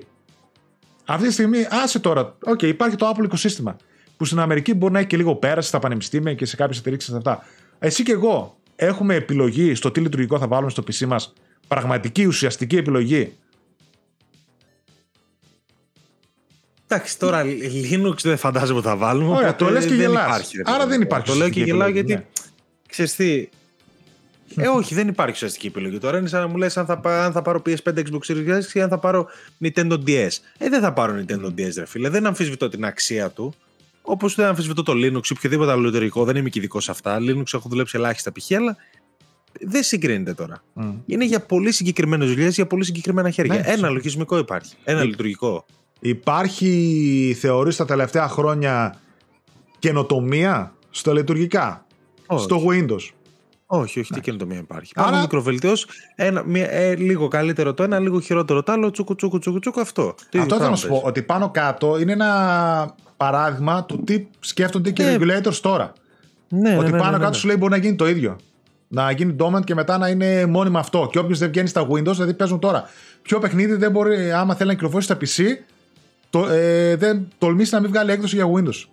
Αυτή 1.05 1.27
τη 1.27 1.33
στιγμή, 1.33 1.67
άσε 1.83 1.99
τώρα, 1.99 2.35
OK, 2.43 2.59
okay, 2.59 2.67
υπάρχει 2.67 2.95
το 2.95 3.09
Apple 3.09 3.23
οικοσύστημα, 3.23 3.75
που 4.17 4.25
στην 4.25 4.39
Αμερική 4.39 4.73
μπορεί 4.73 4.93
να 4.93 4.99
έχει 4.99 5.07
και 5.07 5.17
λίγο 5.17 5.35
πέραση 5.35 5.67
στα 5.67 5.79
πανεπιστήμια 5.79 6.33
και 6.33 6.45
σε 6.45 6.55
κάποιες 6.55 6.79
εταιρείες 6.79 7.09
αυτά. 7.09 7.43
Εσύ 7.79 8.03
και 8.03 8.11
εγώ 8.11 8.57
έχουμε 8.75 9.15
επιλογή 9.15 9.75
στο 9.75 9.91
τι 9.91 9.99
λειτουργικό 9.99 10.39
θα 10.39 10.47
βάλουμε 10.47 10.69
στο 10.69 10.83
PC 10.87 11.05
μας 11.05 11.33
πραγματική 11.69 12.25
ουσιαστική 12.25 12.77
επιλογή. 12.77 13.33
Εντάξει, 16.87 17.19
τώρα 17.19 17.43
Linux 17.91 18.21
δεν 18.21 18.37
φαντάζομαι 18.37 18.79
ότι 18.79 18.87
θα 18.87 18.95
βάλουμε. 18.95 19.35
Ωραία, 19.35 19.55
το 19.55 19.69
λες 19.69 19.85
και 19.85 19.93
γελάς. 19.93 20.51
Άρα 20.63 20.87
δεν 20.87 21.01
υπάρχει 21.01 21.27
Το 21.27 21.33
λέω 21.33 21.49
και 21.49 21.63
γελάω 21.63 21.89
γιατί, 21.89 22.13
ναι. 22.13 22.25
ξέρεις 22.87 23.15
τι, 23.15 23.49
ε, 24.55 24.67
όχι, 24.67 24.95
δεν 24.95 25.07
υπάρχει 25.07 25.33
ουσιαστική 25.33 25.67
επιλογή. 25.67 25.97
Τώρα 25.97 26.17
είναι 26.17 26.27
σαν 26.27 26.41
να 26.41 26.47
μου 26.47 26.57
λες 26.57 26.77
αν, 26.77 26.85
θα, 26.85 27.01
αν 27.03 27.31
θα 27.31 27.41
πάρω 27.41 27.61
PS5 27.65 27.97
Xbox 27.97 28.19
Series 28.27 28.59
X 28.59 28.73
ή 28.73 28.81
αν 28.81 28.89
θα 28.89 28.97
πάρω 28.97 29.27
Nintendo 29.63 29.93
DS. 30.07 30.29
Ε, 30.57 30.69
δεν 30.69 30.81
θα 30.81 30.93
πάρω 30.93 31.13
Nintendo 31.19 31.45
DS, 31.45 31.73
ρε 31.75 31.85
φίλε. 31.85 32.09
Δεν 32.09 32.25
αμφισβητώ 32.25 32.69
την 32.69 32.85
αξία 32.85 33.29
του. 33.29 33.53
Όπως 34.01 34.35
δεν 34.35 34.45
αμφισβητώ 34.45 34.83
το 34.83 34.93
Linux 34.95 35.27
ή 35.27 35.33
οποιοδήποτε 35.33 35.71
άλλο 35.71 35.81
λειτουργικό. 35.81 36.23
Δεν 36.23 36.35
είμαι 36.35 36.49
και 36.49 36.59
ειδικός 36.59 36.83
σε 36.83 36.91
αυτά. 36.91 37.17
Linux 37.19 37.53
έχω 37.53 37.69
δουλέψει 37.69 37.97
ελάχιστα 37.97 38.31
π.χ. 38.31 38.51
αλλά 38.51 38.77
δεν 39.59 39.83
συγκρίνεται 39.83 40.33
τώρα. 40.33 40.63
Mm. 40.75 40.93
Είναι 41.05 41.25
για 41.25 41.39
πολύ 41.39 41.71
συγκεκριμένες 41.71 42.27
δουλειές, 42.29 42.55
για 42.55 42.67
πολύ 42.67 42.83
συγκεκριμένα 42.83 43.29
χέρια. 43.29 43.53
Ναι, 43.53 43.61
ένα 43.65 43.89
λογισμικό 43.89 44.37
υπάρχει. 44.37 44.75
Ένα 44.83 45.03
λειτουργικό. 45.03 45.65
Υπάρχει, 45.99 47.35
θεωρείς 47.39 47.75
τα 47.75 47.85
τελευταία 47.85 48.27
χρόνια 48.27 48.95
καινοτομία 49.79 50.73
στα 50.89 51.13
λειτουργικά, 51.13 51.85
στο 52.37 52.63
Windows; 52.69 53.09
Όχι, 53.65 53.99
όχι, 53.99 54.13
τι 54.13 54.21
καινοτομία 54.21 54.57
υπάρχει. 54.57 54.91
Άρα... 54.95 55.09
Πάνω 55.09 55.21
μικροβελτιώσει, 55.21 55.85
ε, 56.15 56.95
λίγο 56.95 57.27
καλύτερο 57.27 57.73
το 57.73 57.83
ένα, 57.83 57.99
λίγο 57.99 58.19
χειρότερο 58.19 58.63
το 58.63 58.71
άλλο, 58.71 58.91
τσούκου, 58.91 59.15
τσούκου, 59.15 59.39
τσούκου, 59.39 59.59
τσούκου 59.59 59.81
αυτό. 59.81 60.15
Τι 60.29 60.39
αυτό 60.39 60.57
θέλω 60.57 60.69
να 60.69 60.75
σου 60.75 60.87
πω, 60.87 61.01
ότι 61.05 61.21
πάνω 61.21 61.49
κάτω 61.49 61.99
είναι 61.99 62.11
ένα 62.11 62.95
παράδειγμα 63.17 63.85
του 63.85 64.03
τι 64.03 64.25
σκέφτονται 64.39 64.91
και 64.91 65.03
οι 65.03 65.05
ναι. 65.05 65.17
regulators 65.19 65.55
τώρα. 65.61 65.93
Ναι, 66.49 66.77
ότι 66.77 66.85
ναι, 66.85 66.97
ναι, 66.97 67.03
πάνω 67.03 67.19
κάτω 67.19 67.37
σου 67.37 67.47
λέει 67.47 67.55
μπορεί 67.59 67.71
να 67.71 67.77
γίνει 67.77 67.95
το 67.95 68.07
ίδιο 68.09 68.37
να 68.91 69.11
γίνει 69.11 69.35
dormant 69.39 69.63
και 69.63 69.73
μετά 69.73 69.97
να 69.97 70.07
είναι 70.07 70.45
μόνιμα 70.45 70.79
αυτό. 70.79 71.09
Και 71.11 71.19
όποιος 71.19 71.39
δεν 71.39 71.49
βγαίνει 71.49 71.67
στα 71.67 71.87
Windows, 71.89 72.13
δηλαδή 72.13 72.33
παίζουν 72.33 72.59
τώρα. 72.59 72.89
Ποιο 73.21 73.39
παιχνίδι 73.39 73.75
δεν 73.75 73.91
μπορεί, 73.91 74.31
άμα 74.31 74.55
θέλει 74.55 74.69
να 74.69 74.75
κυκλοφορήσει 74.75 75.13
στα 75.13 75.17
PC, 75.21 75.43
το, 76.29 76.47
ε, 76.47 76.95
δεν 76.95 77.27
τολμήσει 77.37 77.73
να 77.73 77.79
μην 77.79 77.89
βγάλει 77.89 78.11
έκδοση 78.11 78.35
για 78.35 78.45
Windows. 78.55 78.85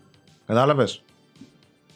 Κατάλαβες; 0.47 1.03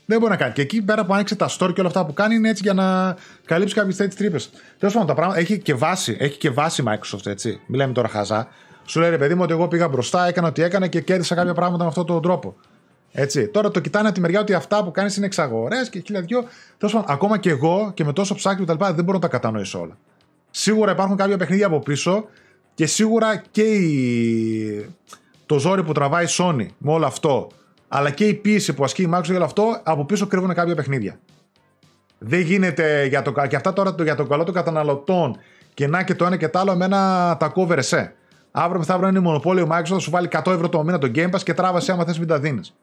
Δεν 0.07 0.19
μπορεί 0.19 0.31
να 0.31 0.37
κάνει. 0.37 0.53
Και 0.53 0.63
εκεί 0.63 0.83
πέρα 0.83 1.05
που 1.05 1.15
άνοιξε 1.15 1.35
τα 1.35 1.49
store 1.49 1.71
και 1.75 1.81
όλα 1.81 1.89
αυτά 1.89 2.07
που 2.07 2.13
κάνει 2.13 2.35
είναι 2.35 2.49
έτσι 2.49 2.63
για 2.63 2.75
να 2.75 3.17
καλύψει 3.45 3.75
κάποιες 3.75 3.97
τέτοιες 3.97 4.15
τρύπες. 4.15 4.51
Τέλος 4.79 4.93
πάντων, 4.95 5.09
τα 5.09 5.15
πράγματα 5.15 5.39
έχει 5.41 5.59
και 5.59 5.75
βάση. 5.75 6.17
Έχει 6.21 6.39
και 6.39 6.51
βάση 6.51 6.83
Microsoft, 6.87 7.27
έτσι. 7.27 7.61
Μιλάμε 7.67 7.93
τώρα 7.93 8.09
χαζά. 8.09 8.49
Σου 8.85 9.01
λέει 9.01 9.11
ρε 9.11 9.19
παιδί 9.19 9.35
μου 9.35 9.43
ότι 9.43 9.53
εγώ 9.53 9.69
πήγα 9.69 9.89
μπροστά, 9.89 10.27
έκανα 10.27 10.49
ό,τι 10.49 10.63
έκανα 10.63 10.87
και 10.87 11.01
κέρδισα 11.01 11.35
κάποια 11.35 11.55
πράγματα 11.55 11.83
με 11.83 11.89
αυτόν 11.89 12.07
τον 12.07 12.23
τρόπο. 12.23 12.57
Έτσι. 13.13 13.49
Τώρα 13.49 13.71
το 13.71 13.81
κοιτάνε 13.81 14.07
από 14.07 14.15
τη 14.15 14.21
μεριά 14.21 14.41
ότι 14.41 14.55
αυτά 14.55 14.85
που 14.85 14.91
κάνεις 14.91 15.17
είναι 15.17 15.27
εξαγορές 15.27 15.89
και 15.89 16.03
χίλια 16.07 16.21
δυο. 16.21 16.45
Τέλος 16.79 16.95
πάντων, 16.95 17.11
ακόμα 17.11 17.39
και 17.39 17.51
εγώ 17.51 17.91
και 17.95 18.05
με 18.05 18.13
τόσο 18.13 18.35
ψάχνει 18.35 18.65
και 18.65 18.75
δεν 18.79 19.05
μπορώ 19.05 19.13
να 19.13 19.19
τα 19.19 19.29
κατανοήσω 19.29 19.81
όλα. 19.81 19.97
Σίγουρα 20.51 20.93
υπάρχουν 20.93 21.17
κάποια 21.17 21.37
παιχνίδια 21.37 21.67
από 21.67 21.79
πίσω 21.79 22.25
και 22.75 22.87
σίγουρα 22.87 23.43
και 23.51 23.63
η... 23.63 24.89
το 25.47 25.59
ζόρι 25.59 25.83
που 25.83 25.93
τραβάει 25.93 26.25
η 26.25 26.29
Sony 26.31 26.67
με 26.79 26.93
όλο 26.93 27.07
αυτό, 27.07 27.49
αλλά 27.89 28.11
και 28.11 28.27
η 28.27 28.35
πίεση 28.35 28.73
που 28.73 28.85
ασκεί 28.85 29.03
η 29.03 29.11
Microsoft 29.15 29.25
για 29.25 29.35
όλο 29.35 29.45
αυτό, 29.45 29.81
από 29.83 30.05
πίσω 30.05 30.27
κρύβουν 30.27 30.55
κάποια 30.55 30.75
παιχνίδια. 30.75 31.19
Δεν 32.19 32.41
γίνεται 32.41 33.07
για 33.07 33.23
το, 33.23 33.33
και 33.49 33.57
αυτά 33.57 33.73
τώρα 33.73 33.95
για 34.03 34.15
το 34.15 34.25
καλό 34.25 34.45
των 34.45 34.55
καταναλωτών 34.55 35.37
και 35.75 35.87
να 35.87 36.03
και 36.03 36.15
το 36.15 36.25
ένα 36.25 36.37
και 36.37 36.49
το 36.49 36.59
άλλο, 36.59 36.73
εμένα 36.73 37.37
τα 37.39 37.53
cover 37.55 37.77
εσέ. 37.77 38.15
Αύριο 38.51 38.79
μεθαύριο 38.79 39.09
είναι 39.09 39.21
μονοπόλιο 39.21 39.69
Microsoft, 39.71 39.85
θα 39.85 39.99
σου 39.99 40.11
βάλει 40.11 40.29
100 40.33 40.53
ευρώ 40.53 40.69
το 40.69 40.85
μήνα 40.85 40.99
το 40.99 41.11
Game 41.15 41.31
Pass 41.31 41.43
και 41.43 41.55
τράβασε 41.55 41.93
άμα 41.93 42.05
θες 42.05 42.19
μην 42.19 42.29
τα 42.29 42.39
δίνεις. 42.39 42.75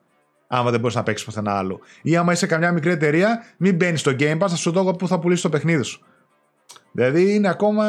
Άμα 0.48 0.72
δεν 0.72 0.80
μπορείς 0.80 0.96
να 0.96 1.04
παίξεις 1.04 1.26
πουθενά 1.26 1.58
άλλο. 1.58 1.80
Ή 2.02 2.16
άμα 2.16 2.32
είσαι 2.32 2.46
καμιά 2.46 2.72
μικρή 2.72 2.92
εταιρεία, 2.92 3.44
μην 3.58 3.76
μπαίνεις 3.76 4.00
στο 4.00 4.12
Game 4.20 4.38
Pass, 4.38 4.48
θα 4.50 4.56
σου 4.56 4.72
δω 4.72 4.96
που 4.96 5.08
θα 5.08 5.20
πουλήσει 5.20 5.42
το 5.42 5.50
παιχνίδι 5.50 5.84
σου. 5.84 6.06
Δηλαδή 6.92 7.34
είναι 7.34 7.48
ακόμα. 7.48 7.86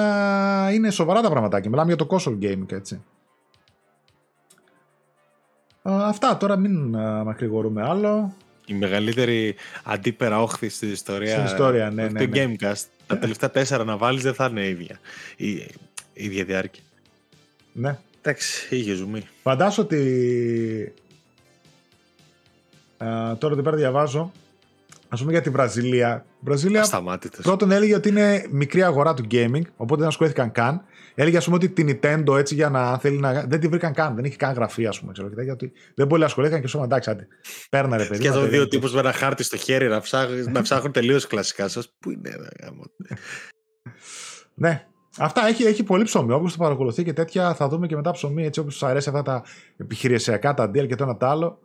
είναι 0.72 0.90
σοβαρά 0.90 1.20
τα 1.20 1.30
πραγματάκια. 1.30 1.70
Μιλάμε 1.70 1.94
για 1.94 2.06
το 2.06 2.06
console 2.10 2.38
gaming, 2.44 2.72
έτσι. 2.72 3.02
Αυτά 5.82 6.36
τώρα 6.36 6.56
μην 6.56 6.96
μακρηγορούμε 7.24 7.82
άλλο. 7.82 8.34
Η 8.66 8.74
μεγαλύτερη 8.74 9.54
αντίπερα 9.84 10.42
όχθη 10.42 10.68
στην 10.68 10.92
ιστορία. 10.92 11.32
Στην 11.32 11.44
ιστορία, 11.44 11.90
ναι, 11.90 12.08
ναι. 12.08 12.26
Το 12.26 12.38
ναι. 12.38 12.56
Gamecast. 12.60 12.84
Τα 13.06 13.18
τελευταία 13.18 13.50
τέσσερα 13.50 13.84
να 13.84 13.96
βάλεις 13.96 14.22
δεν 14.22 14.34
θα 14.34 14.46
είναι 14.46 14.66
ίδια. 14.66 14.98
Η, 15.36 15.50
η 15.50 15.74
ίδια 16.12 16.44
διάρκεια. 16.44 16.82
Ναι. 17.72 17.98
Εντάξει, 18.20 18.76
είχε 18.76 18.94
ζουμί. 18.94 19.22
Φαντάσου 19.42 19.82
ότι. 19.82 20.94
Τώρα 23.38 23.52
εδώ 23.52 23.62
πέρα 23.62 23.76
διαβάζω 23.76 24.32
Α 25.08 25.16
πούμε 25.16 25.32
για 25.32 25.40
τη 25.40 25.50
Βραζιλία. 25.50 26.24
Η 26.28 26.40
Βραζιλία 26.40 26.80
Ασταμάτητες. 26.80 27.40
πρώτον 27.40 27.70
έλεγε 27.70 27.94
ότι 27.94 28.08
είναι 28.08 28.46
μικρή 28.50 28.82
αγορά 28.82 29.14
του 29.14 29.24
gaming, 29.30 29.62
οπότε 29.76 30.00
δεν 30.00 30.08
ασχολήθηκαν 30.08 30.52
καν. 30.52 30.82
Έλεγε 31.14 31.36
ας 31.36 31.44
πούμε 31.44 31.56
ότι 31.56 31.68
την 31.68 31.98
Nintendo 32.02 32.36
έτσι 32.38 32.54
για 32.54 32.68
να 32.68 32.98
θέλει 32.98 33.18
να. 33.18 33.44
Δεν 33.48 33.60
τη 33.60 33.68
βρήκαν 33.68 33.92
καν, 33.92 34.14
δεν 34.14 34.24
είχε 34.24 34.36
καν 34.36 34.54
γραφή, 34.54 34.86
ας 34.86 35.00
πούμε. 35.00 35.12
Ξέρω, 35.12 35.28
γιατί 35.42 35.72
δεν 35.94 36.06
πολύ 36.06 36.24
ασχολήθηκαν 36.24 36.60
και 36.62 36.68
σου 36.68 36.80
εντάξει, 36.82 37.10
άντε. 37.10 37.28
Παίρνα 37.70 37.96
ρε 37.96 38.04
παιδί. 38.04 38.20
Και 38.20 38.28
εδώ 38.28 38.40
δύο 38.40 38.68
τύπους 38.68 38.92
με 38.92 39.00
ένα 39.00 39.12
χάρτη 39.12 39.42
στο 39.42 39.56
χέρι 39.56 39.88
να 39.88 40.00
ψάχνουν, 40.00 40.52
να 40.52 40.62
ψάχνουν 40.62 40.92
τελείως 40.92 41.26
κλασικά 41.26 41.68
σας. 41.68 41.92
Πού 41.98 42.10
είναι, 42.10 42.30
Ναι, 44.54 44.86
Αυτά 45.18 45.46
έχει, 45.46 45.64
έχει 45.64 45.82
πολύ 45.82 46.04
ψωμί. 46.04 46.32
Όποιο 46.32 46.50
το 46.50 46.56
παρακολουθεί 46.58 47.04
και 47.04 47.12
τέτοια, 47.12 47.54
θα 47.54 47.68
δούμε 47.68 47.86
και 47.86 47.96
μετά 47.96 48.10
ψωμί 48.10 48.44
έτσι 48.44 48.60
όπως 48.60 48.72
τους 48.72 48.82
αρέσει 48.82 49.08
αυτά 49.08 49.22
τα 49.22 49.42
επιχειρησιακά, 49.76 50.54
τα 50.54 50.70
deal 50.70 50.86
και 50.86 50.94
το 50.94 51.04
ένα 51.04 51.16
το 51.16 51.26
άλλο. 51.26 51.58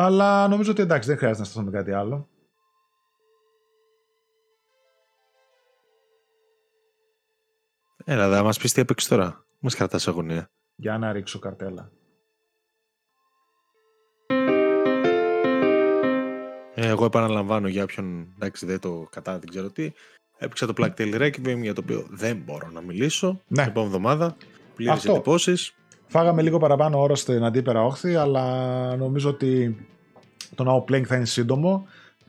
Αλλά 0.00 0.48
νομίζω 0.48 0.70
ότι 0.70 0.82
εντάξει, 0.82 1.08
δεν 1.08 1.18
χρειάζεται 1.18 1.40
να 1.42 1.48
σταθούμε 1.48 1.70
κάτι 1.70 1.92
άλλο. 1.92 2.28
Έλα, 8.04 8.30
θα 8.30 8.42
μας 8.42 8.58
πεις 8.58 8.72
τι 8.72 8.80
έπαιξες 8.80 9.08
τώρα. 9.08 9.44
Μας 9.58 9.74
κρατάς 9.74 10.08
αγωνία. 10.08 10.50
Για 10.76 10.98
να 10.98 11.12
ρίξω 11.12 11.38
καρτέλα. 11.38 11.90
Ε, 16.74 16.88
εγώ 16.88 17.04
επαναλαμβάνω 17.04 17.68
για 17.68 17.82
όποιον 17.82 18.32
εντάξει 18.34 18.66
δεν 18.66 18.80
το 18.80 19.08
κατά 19.10 19.38
δεν 19.38 19.48
ξέρω 19.48 19.70
τι. 19.70 19.92
Έπαιξα 20.38 20.66
το 20.66 20.72
Black 20.76 20.94
Tail 20.94 21.20
Requiem 21.20 21.58
για 21.62 21.74
το 21.74 21.80
οποίο 21.84 22.06
δεν 22.10 22.36
μπορώ 22.36 22.70
να 22.70 22.80
μιλήσω. 22.80 23.42
Ναι. 23.48 23.62
Την 23.62 23.70
επόμενη 23.70 23.94
εβδομάδα. 23.94 24.36
Πλήρες 24.74 25.04
εντυπώσεις. 25.04 25.77
Φάγαμε 26.08 26.42
λίγο 26.42 26.58
παραπάνω 26.58 27.00
ώρα 27.00 27.14
στην 27.14 27.44
αντίπερα 27.44 27.84
όχθη, 27.84 28.14
αλλά 28.14 28.96
νομίζω 28.96 29.28
ότι 29.28 29.76
το 30.54 30.64
Now 30.68 30.92
Playing 30.92 31.04
θα 31.04 31.16
είναι 31.16 31.24
σύντομο. 31.24 31.86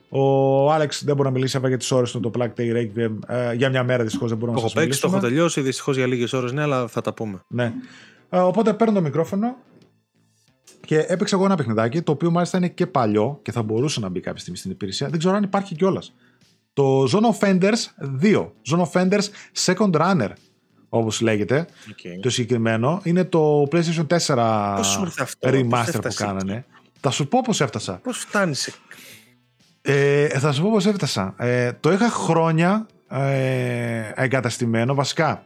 Ο 0.08 0.72
Άλεξ 0.72 1.04
δεν 1.04 1.16
μπορεί 1.16 1.28
να 1.28 1.34
μιλήσει 1.34 1.60
για 1.66 1.76
τις 1.76 1.90
ώρες 1.90 2.10
του 2.10 2.20
το 2.20 2.30
Plague 2.38 2.60
Day 2.60 2.76
Requiem. 2.76 3.18
Ε, 3.26 3.54
για 3.54 3.70
μια 3.70 3.84
μέρα 3.84 4.02
δυστυχώς 4.02 4.28
δεν 4.28 4.38
μπορούμε 4.38 4.60
να 4.60 4.68
σας 4.68 4.74
μιλήσουμε. 4.74 5.10
Το 5.10 5.16
έχω 5.16 5.26
τελειώσει 5.26 5.60
δυστυχώς 5.60 5.96
για 5.96 6.06
λίγες 6.06 6.32
ώρες, 6.32 6.52
ναι, 6.52 6.62
αλλά 6.62 6.86
θα 6.86 7.00
τα 7.00 7.14
πούμε. 7.14 7.40
Ναι. 7.48 7.72
Ε, 8.28 8.38
οπότε 8.38 8.72
παίρνω 8.72 8.94
το 8.94 9.00
μικρόφωνο 9.00 9.56
και 10.80 10.98
έπαιξα 10.98 11.36
εγώ 11.36 11.44
ένα 11.44 11.54
παιχνιδάκι 11.54 12.02
το 12.02 12.12
οποίο 12.12 12.30
μάλιστα 12.30 12.58
είναι 12.58 12.68
και 12.68 12.86
παλιό 12.86 13.38
και 13.42 13.52
θα 13.52 13.62
μπορούσε 13.62 14.00
να 14.00 14.08
μπει 14.08 14.20
κάποια 14.20 14.40
στιγμή 14.40 14.58
στην 14.58 14.70
υπηρεσία. 14.70 15.08
Δεν 15.08 15.18
ξέρω 15.18 15.34
αν 15.34 15.42
υπάρχει 15.42 15.74
κιόλας. 15.74 16.14
Το 16.72 17.02
Zone 17.02 17.34
of 17.34 17.48
Fenders 17.48 18.08
2. 18.22 18.50
Zone 18.70 18.82
of 18.82 18.90
Fenders 18.92 19.24
Second 19.64 19.90
Runner 19.90 20.30
όπως 20.90 21.20
λέγεται. 21.20 21.66
Okay. 21.88 22.18
Το 22.22 22.30
συγκεκριμένο 22.30 23.00
είναι 23.02 23.24
το 23.24 23.68
PlayStation 23.72 24.06
4 24.26 24.80
remaster 25.40 26.00
που 26.02 26.14
κάνανε. 26.14 26.64
Θα 27.00 27.10
σου 27.10 27.28
πω 27.28 27.40
πώς 27.44 27.60
έφτασα. 27.60 28.00
Πώς 28.02 28.18
φτάνεις. 28.18 28.80
Ε, 29.82 30.28
θα 30.28 30.52
σου 30.52 30.62
πω 30.62 30.70
πώς 30.70 30.86
έφτασα. 30.86 31.34
Ε, 31.38 31.72
το 31.80 31.92
είχα 31.92 32.08
χρόνια 32.08 32.86
ε, 33.08 34.10
εγκαταστημένο. 34.14 34.94
Βασικά, 34.94 35.44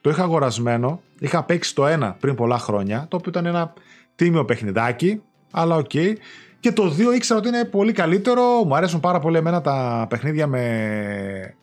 το 0.00 0.10
είχα 0.10 0.22
αγορασμένο. 0.22 1.02
Είχα 1.18 1.44
παίξει 1.44 1.74
το 1.74 1.86
ένα 1.86 2.16
πριν 2.20 2.34
πολλά 2.34 2.58
χρόνια, 2.58 3.06
το 3.10 3.16
οποίο 3.16 3.30
ήταν 3.30 3.46
ένα 3.46 3.72
τίμιο 4.14 4.44
παιχνιδάκι, 4.44 5.22
αλλά 5.50 5.76
OK. 5.76 5.90
Okay. 5.94 6.12
Και 6.60 6.72
το 6.72 6.94
2 6.98 7.14
ήξερα 7.14 7.38
ότι 7.38 7.48
είναι 7.48 7.64
πολύ 7.64 7.92
καλύτερο. 7.92 8.42
Μου 8.64 8.76
αρέσουν 8.76 9.00
πάρα 9.00 9.18
πολύ 9.18 9.36
εμένα 9.36 9.60
τα 9.60 10.06
παιχνίδια 10.10 10.46
με 10.46 11.54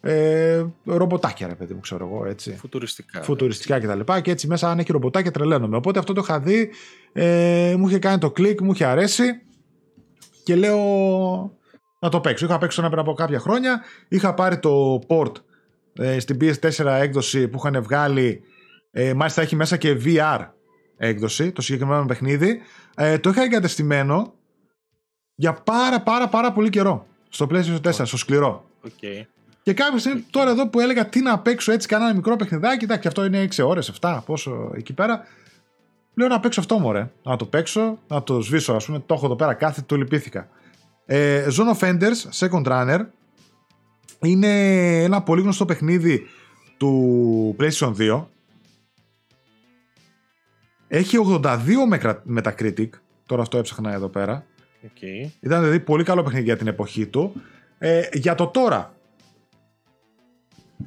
ε, 0.00 0.64
ρομποτάκια, 0.84 1.46
ρε 1.46 1.54
παιδί 1.54 1.74
μου, 1.74 1.80
ξέρω 1.80 2.06
εγώ. 2.06 2.26
Έτσι. 2.26 2.56
Φουτουριστικά. 2.56 3.22
Φουτουριστικά 3.22 3.78
κτλ. 3.78 4.00
Και, 4.12 4.20
και 4.20 4.30
έτσι 4.30 4.46
μέσα, 4.46 4.70
αν 4.70 4.78
έχει 4.78 4.92
ρομποτάκια, 4.92 5.30
τρελαίνομαι. 5.30 5.76
Οπότε 5.76 5.98
αυτό 5.98 6.12
το 6.12 6.20
είχα 6.24 6.40
δει, 6.40 6.70
ε, 7.12 7.74
μου 7.78 7.88
είχε 7.88 7.98
κάνει 7.98 8.18
το 8.18 8.30
κλικ, 8.30 8.60
μου 8.60 8.72
είχε 8.72 8.84
αρέσει 8.84 9.24
και 10.44 10.56
λέω 10.56 10.78
να 11.98 12.08
το 12.08 12.20
παίξω. 12.20 12.46
Είχα 12.46 12.58
παίξει 12.58 12.80
ένα 12.80 12.88
πριν 12.88 13.00
από 13.00 13.12
κάποια 13.12 13.38
χρόνια. 13.38 13.82
Είχα 14.08 14.34
πάρει 14.34 14.58
το 14.58 15.00
port 15.06 15.32
ε, 15.92 16.18
στην 16.18 16.36
PS4 16.40 16.84
έκδοση 16.86 17.48
που 17.48 17.58
είχαν 17.58 17.82
βγάλει. 17.82 18.42
Ε, 18.90 19.14
μάλιστα 19.14 19.42
έχει 19.42 19.56
μέσα 19.56 19.76
και 19.76 20.00
VR 20.04 20.48
έκδοση, 20.96 21.52
το 21.52 21.62
συγκεκριμένο 21.62 22.04
παιχνίδι. 22.06 22.60
Ε, 22.94 23.18
το 23.18 23.30
είχα 23.30 23.42
εγκατεστημένο 23.42 24.34
για 25.34 25.52
πάρα 25.52 26.00
πάρα 26.00 26.28
πάρα 26.28 26.52
πολύ 26.52 26.70
καιρό. 26.70 27.06
Στο 27.28 27.46
PlayStation 27.50 27.80
4, 27.82 27.92
στο 27.92 28.16
σκληρό. 28.16 28.64
Okay. 28.84 29.24
Και 29.62 29.72
κάποια 29.72 29.98
στιγμή 29.98 30.24
τώρα 30.30 30.50
εδώ 30.50 30.68
που 30.68 30.80
έλεγα 30.80 31.06
τι 31.06 31.20
να 31.20 31.38
παίξω 31.38 31.72
έτσι, 31.72 31.88
κανένα 31.88 32.14
μικρό 32.14 32.36
παιχνιδάκι, 32.36 32.84
εντάξει, 32.84 33.08
αυτό 33.08 33.24
είναι 33.24 33.48
6 33.56 33.66
ώρες, 33.66 33.92
7, 34.00 34.20
πόσο 34.26 34.72
εκεί 34.76 34.92
πέρα. 34.92 35.26
Λέω 36.14 36.28
να 36.28 36.40
παίξω 36.40 36.60
αυτό 36.60 36.78
μωρέ. 36.78 37.10
Να 37.22 37.36
το 37.36 37.46
παίξω, 37.46 37.98
να 38.08 38.22
το 38.22 38.40
σβήσω, 38.40 38.72
ας 38.72 38.84
πούμε. 38.84 39.02
Το 39.06 39.14
έχω 39.14 39.26
εδώ 39.26 39.36
πέρα, 39.36 39.54
κάθε 39.54 39.82
το 39.86 39.96
λυπήθηκα. 39.96 40.48
Ε, 41.06 41.46
Zone 41.58 41.76
of 41.76 41.88
Enders, 41.88 42.48
Second 42.48 42.64
Runner. 42.64 43.06
Είναι 44.22 44.48
ένα 45.02 45.22
πολύ 45.22 45.42
γνωστό 45.42 45.64
παιχνίδι 45.64 46.26
του 46.76 47.56
PlayStation 47.58 47.94
2. 47.98 48.24
Έχει 50.88 51.16
82 51.18 51.54
Metacritic. 52.36 52.88
Τώρα 53.26 53.42
αυτό 53.42 53.58
έψαχνα 53.58 53.92
εδώ 53.92 54.08
πέρα. 54.08 54.44
Okay. 54.82 55.30
Ήταν 55.40 55.60
δηλαδή 55.60 55.80
πολύ 55.80 56.04
καλό 56.04 56.22
παιχνίδι 56.22 56.44
για 56.44 56.56
την 56.56 56.66
εποχή 56.66 57.06
του. 57.06 57.42
Ε, 57.78 58.02
για 58.12 58.34
το 58.34 58.46
τώρα, 58.46 58.94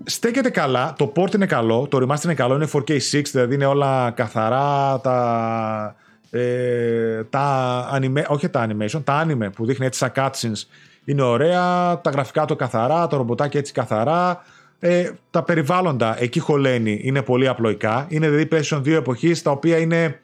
στέκεται 0.04 0.50
καλά, 0.50 0.94
το 0.98 1.12
port 1.16 1.36
είναι 1.36 1.46
καλό, 1.46 1.88
το 1.88 1.98
remaster 1.98 2.24
είναι 2.24 2.34
καλό, 2.34 2.56
είναι 2.56 2.68
4K6, 2.74 3.22
δηλαδή 3.32 3.54
είναι 3.56 3.66
όλα 3.66 4.12
καθαρά, 4.12 5.00
τα, 5.00 5.96
ε, 6.30 7.24
τα 7.24 8.00
anime, 8.00 8.24
όχι 8.28 8.50
τα 8.50 8.68
animation, 8.70 9.02
τα 9.04 9.26
anime 9.26 9.50
που 9.56 9.66
δείχνει 9.66 9.86
έτσι 9.86 10.00
σαν 10.00 10.12
cutscenes 10.16 10.68
είναι 11.06 11.22
ωραία, 11.22 12.00
τα 12.02 12.10
γραφικά 12.10 12.46
του 12.46 12.56
καθαρά, 12.56 13.08
το 13.08 13.18
ρομποτάκι 13.18 13.58
έτσι 13.58 13.74
καθαρά, 13.74 14.44
ε, 14.80 15.10
τα 15.32 15.44
περιβάλλοντα 15.44 16.22
εκεί 16.22 16.40
χωλαίνει, 16.40 17.00
είναι 17.04 17.22
πολύ 17.22 17.48
απλοϊκά, 17.48 18.06
είναι 18.10 18.30
δηλαδή 18.30 18.48
PlayStation 18.52 18.78
2 18.78 18.88
εποχής 18.88 19.42
τα 19.42 19.52
οποία 19.52 19.78
είναι 19.78 20.20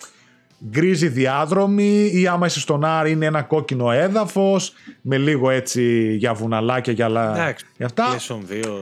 γκρίζι 0.70 1.08
διάδρομη 1.08 2.12
ή 2.14 2.28
άμα 2.28 2.46
είσαι 2.46 2.60
στον 2.60 2.86
Άρη 2.86 3.12
είναι 3.12 3.26
ένα 3.26 3.42
κόκκινο 3.42 3.92
έδαφος 3.92 4.74
με 5.02 5.18
λίγο 5.18 5.50
έτσι 5.50 6.16
για 6.16 6.34
βουναλάκια 6.34 6.94
για, 6.94 7.10
λα... 7.10 7.34
για 7.78 7.86
αυτά. 7.86 8.04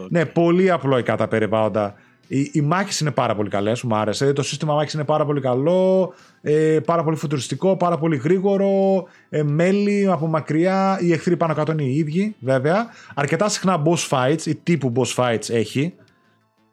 Ναι, 0.10 0.26
πολύ 0.26 0.72
απλοϊκά 0.72 1.16
τα 1.16 1.28
περιβάλλοντα. 1.28 1.96
Οι, 2.28 2.50
οι 2.54 2.62
μάχες 2.62 3.00
είναι 3.00 3.12
πάρα 3.12 3.36
πολύ 3.36 3.50
καλές, 3.50 3.82
μου 3.82 3.96
άρεσε. 3.96 4.34
Το 4.34 4.44
σύστημα 4.44 4.74
μάχης 4.74 4.94
είναι 4.94 5.04
πάρα 5.04 5.26
πολύ 5.26 5.42
καλό, 5.42 6.14
ε, 6.42 6.80
πάρα 6.86 7.04
πολύ 7.04 7.18
φουτουριστικό, 7.18 7.78
πάρα 7.78 7.98
πολύ 7.98 8.18
γρήγορο. 8.18 9.04
Ε, 9.30 9.44
μέλη 9.44 10.08
από 10.12 10.28
μακριά, 10.28 11.00
οι 11.02 11.12
εχθροί 11.12 11.38
πάνω 11.38 11.54
κάτω 11.54 11.72
είναι 11.72 11.84
οι 11.84 11.96
ίδιοι, 11.96 12.36
βέβαια. 12.40 12.88
Αρκετά 13.16 13.50
συχνά 13.50 13.82
boss 13.86 14.10
fights 14.10 14.42
ή 14.46 14.56
τύπου 14.56 14.92
boss 14.96 15.16
fights 15.16 15.50
έχει 15.50 15.94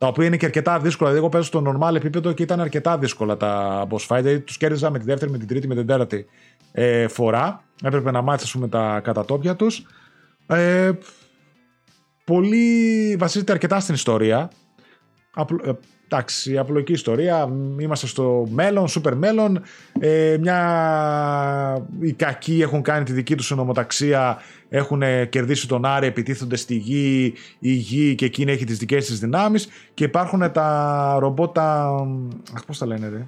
τα 0.04 0.10
οποία 0.10 0.26
είναι 0.26 0.36
και 0.36 0.44
αρκετά 0.44 0.78
δύσκολα. 0.78 1.10
Δηλαδή, 1.10 1.26
εγώ 1.26 1.28
παίζω 1.28 1.46
στο 1.46 1.78
normal 1.80 1.94
επίπεδο 1.94 2.32
και 2.32 2.42
ήταν 2.42 2.60
αρκετά 2.60 2.98
δύσκολα 2.98 3.36
τα 3.36 3.82
boss 3.90 4.06
fight. 4.08 4.22
Δηλαδή, 4.22 4.40
τους 4.40 4.56
κέρδιζα 4.56 4.90
με 4.90 4.98
τη 4.98 5.04
δεύτερη, 5.04 5.30
με 5.30 5.38
την 5.38 5.48
τρίτη, 5.48 5.66
με 5.66 5.74
την 5.74 5.86
τέταρτη 5.86 6.26
ε, 6.72 7.08
φορά. 7.08 7.64
Έπρεπε 7.82 8.10
να 8.10 8.22
μάθεις 8.22 8.54
με 8.54 8.68
τα 8.68 9.00
κατατόπια 9.00 9.56
τους. 9.56 9.86
Ε, 10.46 10.90
πολύ 12.24 13.16
βασίζεται 13.18 13.52
αρκετά 13.52 13.80
στην 13.80 13.94
ιστορία. 13.94 14.50
Ε, 16.14 16.16
εντάξει, 16.16 16.58
απλοϊκή 16.58 16.92
ιστορία. 16.92 17.48
Είμαστε 17.78 18.06
στο 18.06 18.46
μέλλον, 18.50 18.88
σούπερ 18.88 19.16
μέλλον. 19.16 19.62
Ε, 20.00 20.36
μια... 20.40 21.86
Οι 22.00 22.12
κακοί 22.12 22.62
έχουν 22.62 22.82
κάνει 22.82 23.04
τη 23.04 23.12
δική 23.12 23.34
τους 23.34 23.50
νομοταξία. 23.50 24.38
Έχουν 24.68 25.02
κερδίσει 25.28 25.68
τον 25.68 25.84
Άρη, 25.84 26.06
επιτίθονται 26.06 26.56
στη 26.56 26.74
γη. 26.74 27.34
Η 27.58 27.72
γη 27.72 28.14
και 28.14 28.24
εκείνη 28.24 28.52
έχει 28.52 28.64
τις 28.64 28.78
δικές 28.78 29.06
της 29.06 29.18
δυνάμεις. 29.20 29.68
Και 29.94 30.04
υπάρχουν 30.04 30.52
τα 30.52 31.16
ρομπότ. 31.18 31.54
Τα... 31.54 31.84
Αχ, 32.54 32.64
πώς 32.64 32.78
τα 32.78 32.86
λένε, 32.86 33.08
ρε. 33.08 33.26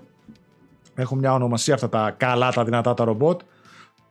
Έχουν 0.95 1.19
μια 1.19 1.35
ονομασία 1.35 1.75
αυτά 1.75 1.89
τα 1.89 2.15
καλά, 2.17 2.53
τα 2.53 2.65
δυνατά 2.65 2.95
τα 2.95 3.05
ρομπότ. 3.05 3.41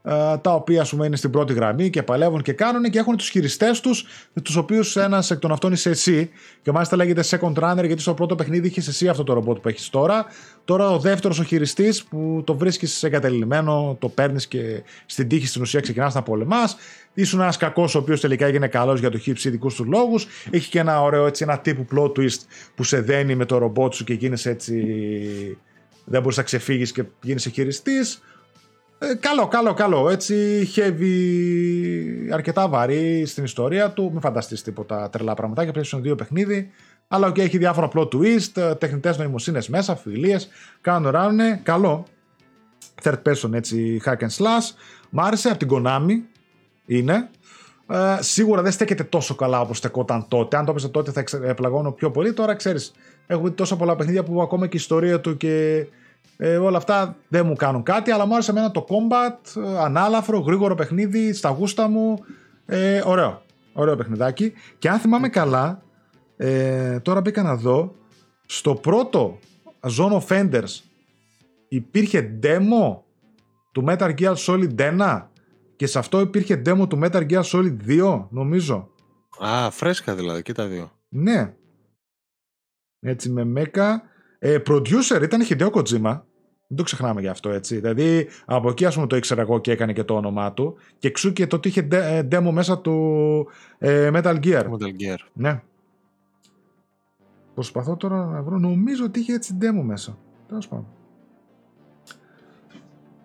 Ε, 0.08 0.38
τα 0.38 0.54
οποία 0.54 0.82
ας 0.82 0.90
πούμε 0.90 1.06
είναι 1.06 1.16
στην 1.16 1.30
πρώτη 1.30 1.54
γραμμή 1.54 1.90
και 1.90 2.04
παλεύουν 2.04 2.42
και 2.42 2.54
κάνουν 2.54 2.84
και 2.84 3.00
έχουν 3.00 3.18
τους 3.18 3.30
χειριστές 3.30 3.80
τους 3.80 4.06
τους 4.44 4.56
οποίους 4.56 4.96
ένας 4.96 5.32
εκ 5.32 5.40
των 5.40 5.52
αυτών 5.52 5.72
είσαι 5.72 5.90
εσύ 5.90 6.30
και 6.62 6.72
μάλιστα 6.72 6.96
λέγεται 6.96 7.24
second 7.26 7.54
runner 7.54 7.86
γιατί 7.86 8.02
στο 8.02 8.14
πρώτο 8.14 8.36
παιχνίδι 8.36 8.68
είχες 8.68 8.88
εσύ 8.88 9.08
αυτό 9.08 9.24
το 9.24 9.34
ρομπότ 9.34 9.58
που 9.58 9.68
έχεις 9.68 9.90
τώρα 9.90 10.26
τώρα 10.66 10.90
ο 10.90 11.00
δεύτερος 11.00 11.40
ο 11.40 11.44
χειριστής 11.44 12.04
που 12.04 12.42
το 12.46 12.58
βρίσκεις 12.58 13.04
εγκατελειμμένο 13.04 13.98
το 14.00 14.10
παίρνεις 14.10 14.48
και 14.48 14.84
στην 15.06 15.28
τύχη 15.28 15.48
στην 15.48 15.62
ουσία 15.62 15.80
ξεκινάς 15.80 16.14
να 16.14 16.22
πολεμάς 16.22 16.78
Ήσουν 17.18 17.40
ένας 17.42 17.58
κακός 17.58 17.96
ο 17.96 18.00
οποίος 18.00 18.22
τελικά 18.22 18.46
έγινε 18.46 18.68
καλός 18.68 19.00
για 19.00 19.10
το 19.10 19.18
χύψη 19.18 19.48
ειδικούς 19.48 19.76
τους 19.76 19.86
λόγους. 19.86 20.28
Έχει 20.52 20.70
και 20.70 20.80
ένα 20.80 21.02
ωραίο 21.02 21.26
έτσι, 21.26 21.44
ένα 21.44 21.60
τύπου 21.60 21.86
plot 21.96 22.12
twist 22.20 22.40
που 22.76 22.84
σε 22.84 23.02
δένει 23.02 23.36
με 23.36 23.46
το 23.46 23.58
ρομπότ 23.58 23.94
σου 23.94 24.04
και 24.04 24.14
γίνεσαι 24.14 24.50
έτσι. 24.50 24.74
Δεν 26.06 26.22
μπορείς 26.22 26.38
να 26.38 26.44
ξεφύγεις 26.44 26.92
και 26.92 27.04
γίνεσαι 27.22 27.50
χειριστής. 27.50 28.22
Ε, 28.98 29.14
καλό, 29.16 29.48
καλό, 29.48 29.74
καλό. 29.74 30.10
Έτσι, 30.10 30.68
heavy, 30.76 32.32
αρκετά 32.34 32.68
βαρύ 32.68 33.26
στην 33.26 33.44
ιστορία 33.44 33.92
του. 33.92 34.10
Μην 34.12 34.22
φανταστείς 34.22 34.62
τίποτα 34.62 35.10
τρελά 35.10 35.34
πραγματάκια. 35.34 35.72
Πρέπει 35.72 36.02
δύο 36.02 36.16
παιχνίδι. 36.16 36.72
Αλλά 37.08 37.30
okay, 37.30 37.40
έχει 37.40 37.58
διάφορα 37.58 37.90
plot 37.94 38.08
twist, 38.08 38.58
ε, 38.58 38.76
τεχνητές 38.76 39.18
νοημοσύνες 39.18 39.70
μέσα, 39.70 39.96
φιλίες. 39.96 40.48
Κάνουν 40.82 41.12
ράνε. 41.12 41.60
Καλό. 41.64 42.06
Third 43.04 43.22
person 43.24 43.54
έτσι, 43.54 44.02
hack 44.06 44.18
and 44.18 44.36
slash. 44.38 44.74
Μ' 45.10 45.20
άρεσε 45.20 45.50
από 45.50 45.58
την 45.58 45.68
Konami. 45.72 46.22
Είναι. 46.86 47.30
Ε, 47.90 48.18
σίγουρα 48.20 48.62
δεν 48.62 48.72
στέκεται 48.72 49.04
τόσο 49.04 49.36
καλά 49.36 49.62
όπως 49.62 49.78
στεκόταν 49.78 50.26
τότε. 50.28 50.58
Αν 50.58 50.66
το 50.66 50.72
έπαιζε 50.72 50.90
τότε 50.90 51.12
θα 51.12 51.54
πλαγώνω 51.54 51.92
πιο 51.92 52.12
πολύ. 52.12 52.34
Τώρα 52.34 52.56
ξέρεις, 52.56 52.92
έχουμε 53.28 53.50
τόσα 53.50 53.76
πολλά 53.76 53.96
παιχνίδια 53.96 54.24
που 54.24 54.42
ακόμα 54.42 54.68
και 54.68 54.78
η 54.78 54.80
ιστορία 54.80 55.22
του 55.22 55.38
και 55.38 55.86
ε, 56.38 56.58
όλα 56.58 56.78
αυτά 56.78 57.16
δεν 57.28 57.46
μου 57.46 57.56
κάνουν 57.56 57.84
κάτι, 57.84 58.12
αλλά 58.12 58.26
μου 58.26 58.34
άρεσε 58.34 58.52
εμένα 58.52 58.72
το 58.72 58.86
combat, 58.90 59.62
ε, 59.64 59.78
ανάλαφρο, 59.78 60.40
γρήγορο 60.40 60.76
παιχνίδι, 60.76 61.34
στα 61.34 61.50
γούστα 61.50 61.88
μου. 61.88 62.26
Ε, 62.66 63.02
ωραίο. 63.06 63.42
Ωραίο 63.74 63.96
παιχνιδάκι. 63.96 64.54
Και 64.78 64.90
αν 64.90 65.00
θυμάμαι 65.00 65.30
καλά, 65.30 65.82
ε, 66.38 67.00
τώρα 67.00 67.22
μπήκα 67.22 67.44
να 67.44 67.56
δω, 67.56 67.96
στο 68.46 68.76
πρώτο 68.76 69.40
Zone 69.98 70.20
of 70.20 70.28
Enders 70.28 70.82
υπήρχε 71.68 72.40
demo 72.44 72.98
του 73.72 73.84
Metal 73.88 74.20
Gear 74.20 74.36
Solid 74.36 74.76
1 74.78 75.22
και 75.76 75.88
σε 75.88 76.00
αυτό 76.00 76.20
υπήρχε 76.20 76.62
demo 76.66 76.90
του 76.90 77.00
Metal 77.04 77.32
Gear 77.32 77.44
Solid 77.44 77.76
2, 77.88 78.28
νομίζω. 78.30 78.90
Α, 79.40 79.72
φρέσκα 79.72 80.16
δηλαδή, 80.16 80.42
και 80.42 80.54
τα 80.54 80.68
δύο. 80.68 80.92
Ναι. 81.10 81.54
Έτσι 83.00 83.30
με 83.30 83.44
μέκα 83.44 84.04
ε, 84.46 84.62
producer 84.68 85.22
ήταν 85.22 85.42
η 85.42 85.46
Hideo 85.50 85.70
Kojima. 85.70 86.20
Δεν 86.68 86.78
το 86.78 86.84
ξεχνάμε 86.84 87.22
γι' 87.22 87.28
αυτό 87.28 87.50
έτσι. 87.50 87.76
Δηλαδή 87.76 88.28
από 88.46 88.70
εκεί 88.70 88.86
ας 88.86 88.96
πούμε 88.96 89.08
το 89.08 89.16
ήξερα 89.16 89.42
εγώ 89.42 89.60
και 89.60 89.72
έκανε 89.72 89.94
και 89.94 90.04
το 90.04 90.16
όνομά 90.16 90.54
του. 90.54 90.78
Και 91.00 91.08
εξού 91.08 91.34
και 91.34 91.48
το 91.48 91.56
ότι 91.56 91.68
είχε 91.68 91.88
ε, 91.92 92.28
demo 92.32 92.50
μέσα 92.52 92.80
του 92.80 93.48
ε, 93.78 94.10
Metal 94.14 94.40
Gear. 94.44 94.64
Metal 94.64 94.92
Gear. 95.00 95.18
Ναι. 95.34 95.62
Προσπαθώ 97.54 97.96
τώρα 97.96 98.26
να 98.26 98.42
βρω. 98.42 98.58
Νομίζω 98.58 99.06
ότι 99.06 99.20
είχε 99.20 99.34
έτσι 99.34 99.58
demo 99.62 99.82
μέσα. 99.84 100.18
Τέλος 100.48 100.68
πάντων. 100.68 100.88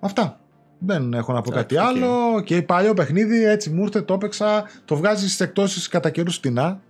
Αυτά. 0.00 0.40
Δεν 0.78 1.12
έχω 1.12 1.32
να 1.32 1.40
πω 1.40 1.50
κάτι 1.50 1.76
άλλο. 1.76 2.40
Και 2.44 2.62
παλιό 2.62 2.94
παιχνίδι 2.94 3.44
έτσι 3.44 3.70
μου 3.70 3.82
ήρθε, 3.82 4.02
το 4.02 4.14
έπαιξα. 4.14 4.64
Το 4.84 4.96
βγάζεις 4.96 5.32
στι 5.32 5.44
εκτόσεις 5.44 5.88
κατά 5.88 6.10
καιρούς 6.10 6.36
φτηνά. 6.36 6.80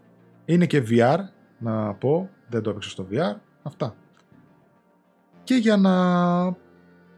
Είναι 0.44 0.66
και 0.66 0.82
VR, 0.88 1.18
να 1.58 1.94
πω. 1.94 2.30
Δεν 2.48 2.62
το 2.62 2.70
έπαιξα 2.70 2.90
στο 2.90 3.06
VR. 3.10 3.36
Αυτά. 3.62 3.94
Και 5.50 5.56
για 5.56 5.76
να 5.76 5.94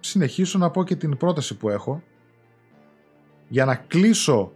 συνεχίσω 0.00 0.58
να 0.58 0.70
πω 0.70 0.84
και 0.84 0.96
την 0.96 1.16
πρόταση 1.16 1.56
που 1.56 1.68
έχω, 1.68 2.02
για 3.48 3.64
να 3.64 3.74
κλείσω 3.74 4.52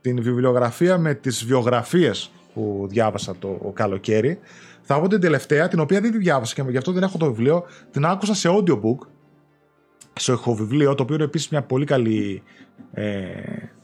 την 0.00 0.22
βιβλιογραφία 0.22 0.98
με 0.98 1.14
τις 1.14 1.44
βιογραφίες 1.44 2.30
που 2.54 2.86
διάβασα 2.88 3.36
το 3.38 3.72
καλοκαίρι, 3.74 4.38
θα 4.82 5.00
πω 5.00 5.08
την 5.08 5.20
τελευταία, 5.20 5.68
την 5.68 5.80
οποία 5.80 6.00
δεν 6.00 6.10
τη 6.10 6.18
διάβασα 6.18 6.54
και 6.54 6.70
γι' 6.70 6.76
αυτό 6.76 6.92
δεν 6.92 7.02
έχω 7.02 7.18
το 7.18 7.26
βιβλίο, 7.26 7.64
την 7.90 8.04
άκουσα 8.04 8.34
σε 8.34 8.48
audiobook, 8.52 9.06
σε 10.12 10.32
ηχοβιβλίο, 10.32 10.94
το 10.94 11.02
οποίο 11.02 11.14
είναι 11.14 11.24
επίσης 11.24 11.48
μια 11.48 11.62
πολύ 11.62 11.84
καλή 11.84 12.42
ε, 12.92 13.24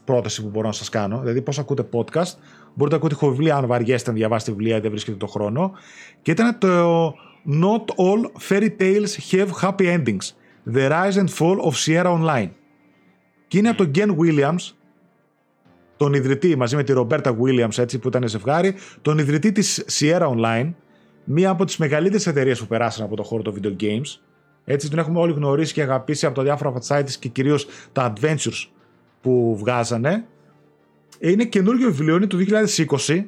πρόταση 0.05 0.41
που 0.41 0.49
μπορώ 0.49 0.67
να 0.67 0.73
σας 0.73 0.89
κάνω. 0.89 1.19
Δηλαδή 1.19 1.41
πώς 1.41 1.59
ακούτε 1.59 1.87
podcast, 1.91 2.33
μπορείτε 2.73 2.89
να 2.89 2.95
ακούτε 2.95 3.13
ηχοβιβλία 3.13 3.55
αν 3.55 3.67
βαριέστε 3.67 4.09
να 4.09 4.15
διαβάσετε 4.15 4.51
βιβλία 4.51 4.77
ή 4.77 4.79
δεν 4.79 4.91
βρίσκετε 4.91 5.17
το 5.17 5.27
χρόνο. 5.27 5.71
Και 6.21 6.31
ήταν 6.31 6.57
το 6.57 7.13
Not 7.45 7.91
all 7.97 8.31
fairy 8.39 8.71
tales 8.71 9.15
have 9.31 9.51
happy 9.61 9.87
endings. 9.87 10.33
The 10.65 10.89
Rise 10.89 11.17
and 11.17 11.29
Fall 11.29 11.59
of 11.61 11.75
Sierra 11.75 12.11
Online. 12.11 12.49
Και 13.47 13.57
είναι 13.57 13.69
από 13.69 13.77
τον 13.77 13.91
Gen 13.95 14.15
Williams, 14.17 14.73
τον 15.97 16.13
ιδρυτή 16.13 16.55
μαζί 16.55 16.75
με 16.75 16.83
τη 16.83 16.93
Ρομπέρτα 16.93 17.37
Williams 17.41 17.77
έτσι, 17.77 17.99
που 17.99 18.07
ήταν 18.07 18.27
ζευγάρι, 18.27 18.75
τον 19.01 19.17
ιδρυτή 19.17 19.51
της 19.51 19.85
Sierra 19.91 20.35
Online, 20.35 20.73
μία 21.23 21.49
από 21.49 21.65
τις 21.65 21.77
μεγαλύτερες 21.77 22.27
εταιρείες 22.27 22.59
που 22.59 22.67
περάσαν 22.67 23.05
από 23.05 23.15
το 23.15 23.23
χώρο 23.23 23.41
των 23.41 23.55
video 23.61 23.81
games. 23.81 24.19
Έτσι 24.65 24.89
τον 24.89 24.99
έχουμε 24.99 25.19
όλοι 25.19 25.33
γνωρίσει 25.33 25.73
και 25.73 25.81
αγαπήσει 25.81 26.25
από 26.25 26.35
τα 26.35 26.43
διάφορα 26.43 26.73
sites 26.87 27.11
και 27.19 27.29
κυρίως 27.29 27.67
τα 27.91 28.13
adventures 28.13 28.67
που 29.21 29.55
βγάζανε. 29.57 30.25
Είναι 31.19 31.45
καινούργιο 31.45 31.87
βιβλίο, 31.87 32.15
είναι 32.15 32.27
του 32.27 32.45
2020 33.07 33.23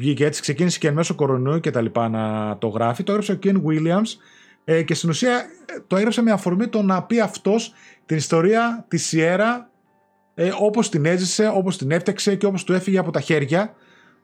βγήκε 0.00 0.24
έτσι, 0.24 0.40
ξεκίνησε 0.40 0.78
και 0.78 0.88
εν 0.88 0.94
μέσω 0.94 1.14
κορονοϊού 1.14 1.60
και 1.60 1.70
τα 1.70 1.80
λοιπά 1.80 2.08
να 2.08 2.56
το 2.58 2.68
γράφει. 2.68 3.02
Το 3.02 3.12
έγραψε 3.12 3.32
ο 3.32 3.38
Ken 3.42 3.62
Williams 3.66 4.16
ε, 4.64 4.82
και 4.82 4.94
στην 4.94 5.08
ουσία 5.08 5.36
ε, 5.36 5.80
το 5.86 5.96
έγραψε 5.96 6.22
με 6.22 6.30
αφορμή 6.30 6.68
το 6.68 6.82
να 6.82 7.02
πει 7.02 7.20
αυτός 7.20 7.74
την 8.06 8.16
ιστορία 8.16 8.84
της 8.88 9.06
Σιέρα 9.06 9.70
ε, 10.34 10.50
όπως 10.58 10.88
την 10.88 11.04
έζησε, 11.04 11.50
όπως 11.54 11.78
την 11.78 11.90
έφτιαξε 11.90 12.34
και 12.34 12.46
όπως 12.46 12.64
του 12.64 12.72
έφυγε 12.72 12.98
από 12.98 13.10
τα 13.10 13.20
χέρια. 13.20 13.74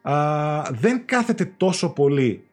Α, 0.03 0.62
δεν 0.70 1.03
κάθεται 1.05 1.53
τόσο 1.57 1.93
πολύ 1.93 2.44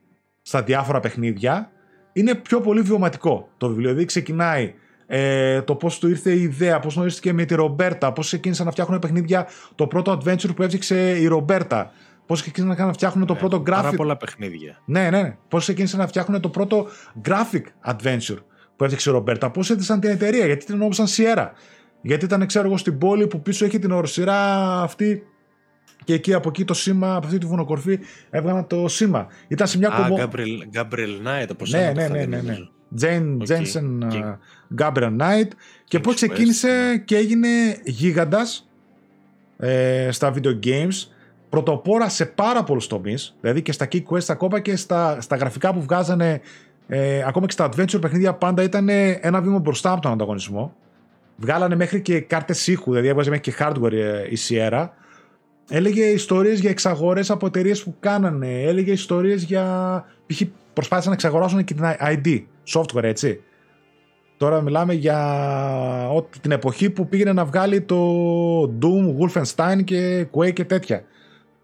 στα 0.42 0.64
διάφορα 0.64 1.00
παιχνίδια. 1.00 1.72
Είναι 2.14 2.36
πιο 2.36 2.62
πολύ 2.62 2.82
βιωματικό 2.82 3.50
το 3.58 3.68
βιβλίο. 3.68 3.90
Δηλαδή 3.90 4.06
ξεκινάει 4.06 4.74
ε, 5.08 5.62
το 5.62 5.76
πώς 5.76 6.00
του 6.00 6.08
ήρθε 6.08 6.32
η 6.32 6.42
ιδέα, 6.42 6.80
πώς 6.80 6.96
γνωρίστηκε 6.96 7.34
με 7.34 7.46
τη 7.46 7.56
Ρομπέρτα, 7.56 8.14
πώς 8.14 8.26
ξεκίνησαν 8.26 8.66
να 8.66 8.72
φτιάχνουν 8.72 9.00
παιχνίδια. 9.00 9.48
Το 9.76 9.88
πρώτο 9.88 10.12
adventure 10.12 10.56
που 10.56 10.64
έφτιαξε 10.64 11.20
η 11.20 11.28
Ρομπέρτα. 11.28 11.92
Πώς 12.26 12.42
ξεκίνησαν 12.42 12.88
να 12.88 12.94
φτιάχνουν 12.94 13.26
το 13.26 13.34
ναι, 13.34 13.40
πρώτο 13.40 13.58
graphic. 13.58 13.72
Πάρα 13.72 13.92
πολλά 13.92 14.18
παιχνίδια. 14.18 14.82
Ναι, 14.86 15.10
ναι. 15.10 15.22
ναι. 15.22 15.38
Πώς 15.48 15.64
ξεκίνησαν 15.64 16.00
να 16.00 16.08
φτιάχνουν 16.08 16.42
το 16.42 16.50
πρώτο 16.50 16.88
graphic 17.26 17.92
adventure 17.92 18.38
που 18.76 18.84
έφτιαξε 18.84 19.10
ο 19.10 19.14
Ρομπέρτα. 19.14 19.52
Πώς 19.52 19.70
έδισαν 19.70 20.00
την 20.00 20.10
εταιρεία, 20.10 20.46
γιατί 20.46 20.66
την 20.66 20.76
ονόμασαν 20.76 21.06
Sierra. 21.06 21.48
Γιατί 22.02 22.26
ήταν, 22.26 22.46
ξέρω 22.46 22.68
εγώ, 22.68 22.78
στην 22.78 22.98
πόλη 22.98 23.28
που 23.28 23.42
πίσω 23.42 23.66
έχει 23.66 23.80
την 23.80 23.92
οροσυρά 23.92 24.82
αυτή 24.82 25.24
και 26.04 26.14
εκεί 26.14 26.34
από 26.34 26.50
εκεί 26.50 26.66
το 26.66 26.74
σήμα, 26.74 27.16
από 27.16 27.26
αυτή 27.26 27.38
τη 27.38 27.46
βουνοκορφή 27.46 28.00
έβγαλαν 28.30 28.68
το 28.68 28.88
σήμα. 28.88 29.28
Ήταν 29.48 29.68
σε 29.68 29.78
μια 29.78 29.90
κομμó. 29.90 30.22
Α, 30.22 30.30
Gabriel 30.74 31.28
Knight, 31.28 31.48
όπως 31.52 31.72
ναι, 31.72 31.92
ναι, 31.96 32.08
ναι, 32.08 32.26
ναι, 32.26 32.42
ναι. 32.42 32.58
Jane 33.02 33.38
okay. 33.38 33.58
Jensen 33.58 34.12
uh, 34.12 34.38
Gabriel 34.78 35.18
Knight. 35.20 35.48
Και 35.84 36.00
πώς 36.00 36.16
ξεκίνησε 36.16 36.68
ναι. 36.68 36.98
και 36.98 37.16
έγινε 37.16 37.48
γίγαντας 37.84 38.70
ε, 39.58 40.12
στα 40.12 40.34
video 40.34 40.60
games 40.66 41.08
πρωτοπόρα 41.54 42.10
σε 42.10 42.26
πάρα 42.26 42.64
πολλούς 42.64 42.88
τομείς, 42.88 43.36
δηλαδή 43.42 43.62
και 43.62 43.72
στα 43.72 43.88
Key 43.92 44.02
Quest 44.10 44.26
ακόμα 44.28 44.60
και 44.60 44.76
στα, 44.76 45.22
στα 45.22 45.36
γραφικά 45.36 45.74
που 45.74 45.82
βγάζανε, 45.82 46.42
ε, 46.88 47.24
ακόμα 47.28 47.46
και 47.46 47.52
στα 47.52 47.70
adventure 47.70 48.02
παιχνίδια 48.02 48.34
πάντα 48.34 48.64
ήταν 48.64 48.90
ένα 49.20 49.42
βήμα 49.42 49.60
μπροστά 49.60 49.92
από 49.92 50.02
τον 50.02 50.12
ανταγωνισμό. 50.12 50.76
Βγάλανε 51.36 51.76
μέχρι 51.76 52.02
και 52.02 52.20
κάρτες 52.20 52.68
ήχου, 52.68 52.90
δηλαδή 52.90 53.08
έβγαζε 53.08 53.30
μέχρι 53.30 53.52
και 53.52 53.58
hardware 53.60 53.92
ε, 53.92 54.24
η 54.30 54.38
Sierra. 54.48 54.88
Έλεγε 55.70 56.04
ιστορίες 56.04 56.60
για 56.60 56.70
εξαγορές 56.70 57.32
από 57.32 57.46
εταιρείες 57.46 57.84
που 57.84 57.96
κάνανε. 58.00 58.62
Έλεγε 58.62 58.92
ιστορίες 58.92 59.44
για. 59.44 59.66
π.χ. 60.26 60.42
προσπάθησαν 60.74 61.10
να 61.10 61.16
εξαγοράσουν 61.16 61.64
και 61.64 61.74
την 61.74 61.84
ID, 62.00 62.44
software 62.74 63.04
έτσι. 63.04 63.42
Τώρα 64.38 64.62
μιλάμε 64.62 64.94
για 64.94 65.20
την 66.42 66.52
εποχή 66.52 66.90
που 66.90 67.08
πήγαινε 67.08 67.34
να 67.34 67.46
βγάλει 67.46 67.82
το 67.82 68.62
Doom, 68.64 69.16
Wolfenstein 69.20 69.84
και 69.84 70.28
Quake 70.32 70.54
και 70.54 70.66
τέτοια. 70.66 71.04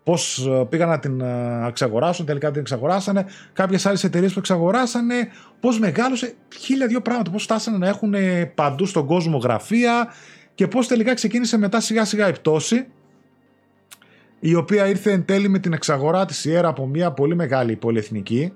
Πώς 0.09 0.47
ε, 0.47 0.65
πήγαν 0.69 0.89
να 0.89 0.99
την 0.99 1.21
ε, 1.21 1.67
εξαγοράσουν, 1.67 2.25
τελικά 2.25 2.51
την 2.51 2.61
εξαγοράσανε, 2.61 3.25
κάποιες 3.53 3.85
άλλες 3.85 4.03
εταιρείες 4.03 4.33
που 4.33 4.39
εξαγοράσανε, 4.39 5.29
πώς 5.59 5.79
μεγάλωσε, 5.79 6.33
χίλια 6.59 6.87
δύο 6.87 7.01
πράγματα, 7.01 7.31
πώς 7.31 7.43
φτάσανε 7.43 7.77
να 7.77 7.87
έχουν 7.87 8.13
παντού 8.55 8.85
στον 8.85 9.05
κόσμο 9.05 9.37
γραφεία 9.37 10.13
και 10.55 10.67
πώς 10.67 10.87
τελικά 10.87 11.13
ξεκίνησε 11.13 11.57
μετά 11.57 11.79
σιγά 11.79 12.05
σιγά 12.05 12.27
η 12.27 12.31
πτώση 12.31 12.87
η 14.39 14.55
οποία 14.55 14.87
ήρθε 14.87 15.11
εν 15.11 15.25
τέλει 15.25 15.49
με 15.49 15.59
την 15.59 15.73
εξαγορά 15.73 16.25
της 16.25 16.47
Sierra 16.47 16.63
από 16.63 16.87
μια 16.87 17.11
πολύ 17.11 17.35
μεγάλη 17.35 17.75
πολυεθνική. 17.75 18.53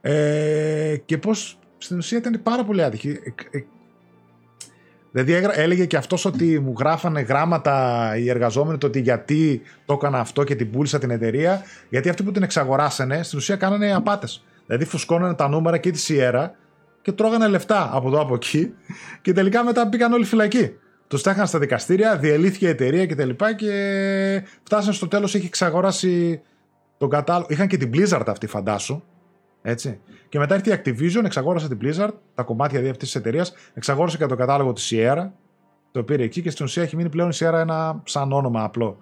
Ε, 0.00 0.96
και 1.04 1.18
πώς 1.18 1.58
στην 1.78 1.98
ουσία 1.98 2.18
ήταν 2.18 2.40
πάρα 2.42 2.64
πολύ 2.64 2.82
άτυχη. 2.82 3.18
Ε, 5.14 5.20
ε, 5.20 5.22
δηλαδή 5.22 5.48
έλεγε 5.52 5.84
και 5.84 5.96
αυτός 5.96 6.24
ότι 6.24 6.58
μου 6.58 6.74
γράφανε 6.78 7.20
γράμματα 7.20 8.16
οι 8.16 8.30
εργαζόμενοι 8.30 8.78
το 8.78 8.86
ότι 8.86 9.00
γιατί 9.00 9.62
το 9.84 9.92
έκανα 9.92 10.18
αυτό 10.18 10.44
και 10.44 10.54
την 10.54 10.70
πούλησα 10.70 10.98
την 10.98 11.10
εταιρεία 11.10 11.62
γιατί 11.88 12.08
αυτοί 12.08 12.22
που 12.22 12.32
την 12.32 12.42
εξαγοράσανε 12.42 13.22
στην 13.22 13.38
ουσία 13.38 13.56
κάνανε 13.56 13.94
απάτες. 13.94 14.44
Δηλαδή 14.66 14.84
φουσκώνανε 14.84 15.34
τα 15.34 15.48
νούμερα 15.48 15.78
και 15.78 15.90
της 15.90 16.10
Sierra 16.10 16.48
και 17.02 17.12
τρώγανε 17.12 17.46
λεφτά 17.46 17.90
από 17.92 18.08
εδώ 18.08 18.20
από 18.20 18.34
εκεί 18.34 18.74
και 19.22 19.32
τελικά 19.32 19.64
μετά 19.64 19.88
πήγαν 19.88 20.12
όλοι 20.12 20.24
φυλακοί. 20.24 20.70
Τους 21.08 21.22
τάχαν 21.22 21.46
στα 21.46 21.58
δικαστήρια, 21.58 22.16
διελήθηκε 22.16 22.66
η 22.66 22.68
εταιρεία 22.68 23.06
κτλ. 23.06 23.28
Και, 23.28 23.54
και 23.56 24.42
φτάσανε 24.62 24.92
στο 24.92 25.08
τέλος, 25.08 25.34
είχε 25.34 25.46
εξαγοράσει 25.46 26.42
τον 26.98 27.08
κατάλογο. 27.08 27.46
Είχαν 27.50 27.66
και 27.66 27.76
την 27.76 27.90
Blizzard 27.94 28.24
αυτή, 28.26 28.46
φαντάσου. 28.46 29.02
Έτσι. 29.66 30.00
Και 30.28 30.38
μετά 30.38 30.54
ήρθε 30.54 30.74
η 30.74 30.80
Activision, 30.84 31.24
εξαγόρασε 31.24 31.68
την 31.68 31.78
Blizzard, 31.82 32.10
τα 32.34 32.42
κομμάτια 32.42 32.78
δηλαδή 32.78 32.90
αυτής 32.90 33.10
της 33.10 33.20
εταιρείας, 33.20 33.52
εξαγόρασε 33.74 34.16
και 34.16 34.26
το 34.26 34.34
κατάλογο 34.34 34.72
της 34.72 34.92
Sierra, 34.92 35.30
το 35.92 36.02
πήρε 36.02 36.22
εκεί 36.22 36.42
και 36.42 36.50
στην 36.50 36.64
ουσία 36.64 36.82
έχει 36.82 36.96
μείνει 36.96 37.08
πλέον 37.08 37.30
η 37.30 37.32
Sierra 37.34 37.52
ένα 37.52 38.02
σαν 38.04 38.32
όνομα 38.32 38.62
απλό. 38.62 38.98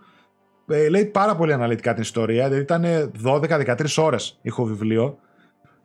Ε, 0.67 0.89
λέει 0.89 1.05
πάρα 1.05 1.37
πολύ 1.37 1.53
αναλυτικά 1.53 1.93
την 1.93 2.03
ιστορία, 2.03 2.49
δηλαδή 2.49 2.63
ήταν 2.63 3.13
12-13 3.25 3.87
ώρες 3.97 4.39
ηχο 4.43 4.65
βιβλίο 4.65 5.19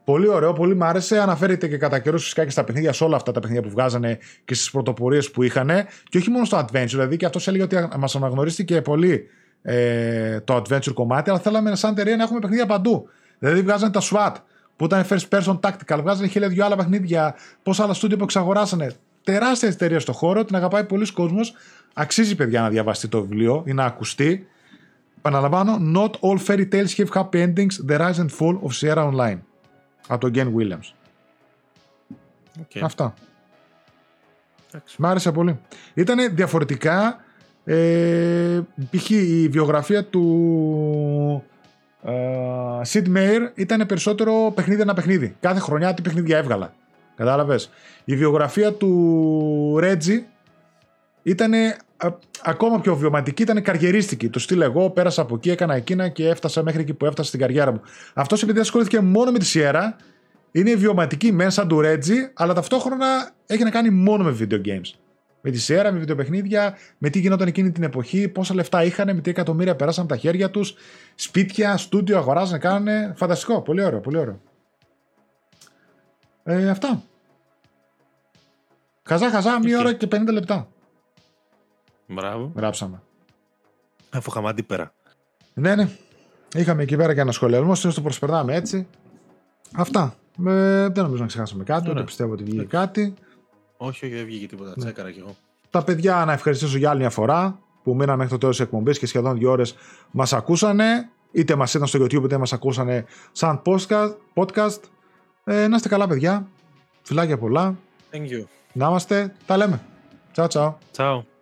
Πολύ 0.03 0.27
ωραίο, 0.27 0.53
πολύ 0.53 0.75
μ' 0.75 0.83
άρεσε. 0.83 1.19
Αναφέρεται 1.19 1.67
και 1.67 1.77
κατά 1.77 1.99
καιρούς 1.99 2.23
φυσικά 2.23 2.43
και 2.43 2.49
στα 2.49 2.63
παιχνίδια, 2.63 2.93
σε 2.93 3.03
όλα 3.03 3.15
αυτά 3.15 3.31
τα 3.31 3.39
παιχνίδια 3.39 3.63
που 3.63 3.69
βγάζανε 3.69 4.17
και 4.45 4.53
στις 4.53 4.71
πρωτοπορίες 4.71 5.31
που 5.31 5.43
είχαν. 5.43 5.69
Και 6.09 6.17
όχι 6.17 6.29
μόνο 6.29 6.45
στο 6.45 6.57
adventure, 6.57 6.85
δηλαδή 6.87 7.17
και 7.17 7.25
αυτός 7.25 7.47
έλεγε 7.47 7.63
ότι 7.63 7.87
μας 7.97 8.15
αναγνωρίστηκε 8.15 8.81
πολύ 8.81 9.23
ε, 9.61 10.39
το 10.39 10.55
adventure 10.55 10.93
κομμάτι, 10.93 11.29
αλλά 11.29 11.39
θέλαμε 11.39 11.75
σαν 11.75 11.91
εταιρεία 11.91 12.15
να 12.15 12.23
έχουμε 12.23 12.39
παιχνίδια 12.39 12.65
παντού. 12.65 13.09
Δηλαδή 13.39 13.61
βγάζανε 13.61 13.91
τα 13.91 14.01
SWAT 14.01 14.31
που 14.77 14.85
ήταν 14.85 15.05
first 15.09 15.27
person 15.29 15.59
tactical, 15.59 15.99
βγάζανε 16.01 16.27
χίλια 16.27 16.47
δυο 16.47 16.65
άλλα 16.65 16.75
παιχνίδια, 16.75 17.35
πόσα 17.63 17.83
άλλα 17.83 17.93
στούντιο 17.93 18.17
που 18.17 18.23
εξαγοράσανε. 18.23 18.91
Τεράστια 19.23 19.69
εταιρεία 19.69 19.99
στο 19.99 20.11
χώρο, 20.11 20.45
την 20.45 20.55
αγαπάει 20.55 20.83
πολλοί 20.83 21.11
κόσμος. 21.11 21.53
Αξίζει, 21.93 22.35
παιδιά, 22.35 22.61
να 22.61 22.69
διαβαστεί 22.69 23.07
το 23.07 23.21
βιβλίο 23.21 23.63
ή 23.65 23.73
να 23.73 23.85
ακουστεί. 23.85 24.47
Παναλαμβάνω, 25.21 25.77
Not 25.95 26.11
all 26.11 26.37
fairy 26.45 26.67
tales 26.71 26.95
have 26.95 27.09
happy 27.13 27.41
endings. 27.45 27.85
The 27.89 27.97
rise 27.97 28.19
and 28.19 28.29
fall 28.39 28.59
of 28.63 28.71
Sierra 28.79 29.11
Online 29.11 29.37
από 30.07 30.19
τον 30.19 30.29
Γκέν 30.29 30.53
Williams. 30.57 30.93
Okay. 32.59 32.79
Αυτά. 32.81 33.13
Μ' 34.97 35.05
άρεσε 35.05 35.31
πολύ. 35.31 35.59
Ήταν 35.93 36.35
διαφορετικά. 36.35 37.21
Ε, 37.63 38.59
π.χ. 38.89 39.09
η 39.09 39.47
βιογραφία 39.47 40.05
του 40.05 41.43
Σιντ 42.81 43.05
uh, 43.05 43.09
Μέιρ 43.09 43.41
ήταν 43.55 43.85
περισσότερο 43.85 44.51
παιχνίδι 44.55 44.81
ένα 44.81 44.93
παιχνίδι. 44.93 45.35
Κάθε 45.39 45.59
χρονιά 45.59 45.93
τι 45.93 46.01
παιχνίδια 46.01 46.37
έβγαλα. 46.37 46.73
Κατάλαβες; 47.15 47.69
Η 48.03 48.15
βιογραφία 48.15 48.73
του 48.73 49.77
Ρέτζι 49.79 50.25
ήταν 51.23 51.51
ακόμα 52.43 52.79
πιο 52.79 52.95
βιωματική, 52.95 53.41
ήταν 53.41 53.61
καριερίστικη. 53.61 54.29
Του 54.29 54.39
στείλω 54.39 54.63
εγώ, 54.63 54.89
πέρασα 54.89 55.21
από 55.21 55.35
εκεί, 55.35 55.49
έκανα 55.49 55.75
εκείνα 55.75 56.07
και 56.09 56.27
έφτασα 56.27 56.63
μέχρι 56.63 56.81
εκεί 56.81 56.93
που 56.93 57.05
έφτασα 57.05 57.27
στην 57.27 57.39
καριέρα 57.39 57.71
μου. 57.71 57.81
Αυτό 58.13 58.37
επειδή 58.43 58.59
ασχολήθηκε 58.59 58.99
μόνο 58.99 59.31
με 59.31 59.39
τη 59.39 59.51
Sierra, 59.53 59.81
είναι 60.51 60.75
βιωματική 60.75 61.31
μέσα 61.31 61.49
σαν 61.49 61.67
του 61.67 61.81
Reggie, 61.83 62.31
αλλά 62.33 62.53
ταυτόχρονα 62.53 63.29
έχει 63.45 63.63
να 63.63 63.69
κάνει 63.69 63.89
μόνο 63.89 64.23
με 64.23 64.37
video 64.39 64.67
games. 64.67 65.06
Με 65.47 65.53
τη 65.53 65.65
Sierra, 65.67 65.89
με 65.91 65.99
βιντεοπαιχνίδια, 65.99 66.77
με 66.97 67.09
τι 67.09 67.19
γινόταν 67.19 67.47
εκείνη 67.47 67.71
την 67.71 67.83
εποχή, 67.83 68.27
πόσα 68.27 68.53
λεφτά 68.53 68.83
είχαν, 68.83 69.15
με 69.15 69.21
τι 69.21 69.29
εκατομμύρια 69.29 69.75
περάσαν 69.75 70.03
από 70.03 70.13
τα 70.13 70.19
χέρια 70.19 70.49
τους, 70.49 70.75
σπίτια, 71.15 71.77
στούντιο, 71.77 72.17
αγοράζανε, 72.17 72.57
κάνανε. 72.57 73.13
Φανταστικό, 73.17 73.61
πολύ 73.61 73.83
ωραίο, 73.83 73.99
πολύ 73.99 74.17
ωραίο. 74.17 74.41
Ε, 76.43 76.69
αυτά. 76.69 77.03
Χαζά, 79.03 79.29
χαζά, 79.29 79.59
μία 79.59 79.79
ώρα 79.79 79.93
και 79.93 80.07
50 80.11 80.31
λεπτά. 80.31 80.67
Μπράβο. 82.07 82.51
Γράψαμε. 82.55 83.01
Αφού 84.09 84.29
είχαμε 84.31 84.49
αντίπερα. 84.49 84.93
Ναι, 85.53 85.75
ναι. 85.75 85.89
Είχαμε 86.55 86.83
εκεί 86.83 86.95
πέρα 86.95 87.13
και 87.13 87.19
ένα 87.19 87.31
σχολιασμό, 87.31 87.75
συνήθω 87.75 87.97
το 87.97 88.03
προσπερνάμε 88.03 88.55
έτσι. 88.55 88.87
Αυτά. 89.75 90.15
Ε, 90.47 90.87
δεν 90.87 91.03
νομίζω 91.03 91.21
να 91.21 91.27
ξεχάσαμε 91.27 91.63
κάτι, 91.63 91.91
δεν 91.91 92.03
πιστεύω 92.03 92.33
ότι 92.33 92.43
βγήκε 92.43 92.63
κάτι. 92.63 93.13
Όχι, 93.77 94.05
όχι, 94.05 94.15
δεν 94.15 94.25
βγήκε 94.25 94.47
τίποτα. 94.47 94.73
Ναι. 94.75 94.83
Τσέκαρα 94.83 95.11
κι 95.11 95.19
εγώ. 95.19 95.35
Τα 95.69 95.83
παιδιά 95.83 96.23
να 96.25 96.33
ευχαριστήσω 96.33 96.77
για 96.77 96.89
άλλη 96.89 96.99
μια 96.99 97.09
φορά 97.09 97.59
που 97.83 97.95
μείναμε 97.95 98.15
μέχρι 98.15 98.31
το 98.31 98.37
τέλος 98.37 98.55
της 98.55 98.65
εκπομπής 98.65 98.99
και 98.99 99.05
σχεδόν 99.05 99.37
δύο 99.37 99.51
ώρες 99.51 99.75
μας 100.11 100.33
ακούσανε. 100.33 101.09
Είτε 101.31 101.55
μας 101.55 101.73
ήταν 101.73 101.87
στο 101.87 101.99
YouTube 102.03 102.23
είτε 102.23 102.37
μας 102.37 102.53
ακούσανε 102.53 103.05
σαν 103.31 103.61
podcast. 104.33 104.79
Ε, 105.43 105.67
να 105.67 105.75
είστε 105.75 105.87
καλά, 105.87 106.07
παιδιά. 106.07 106.47
Φιλάκια 107.01 107.37
πολλά. 107.37 107.75
Thank 108.11 108.15
you. 108.15 108.43
Να 108.73 108.87
είμαστε. 108.87 109.33
Τα 109.45 109.57
λέμε. 109.57 109.81
Ciao, 110.35 110.47
ciao. 110.47 110.73
Ciao. 110.95 111.36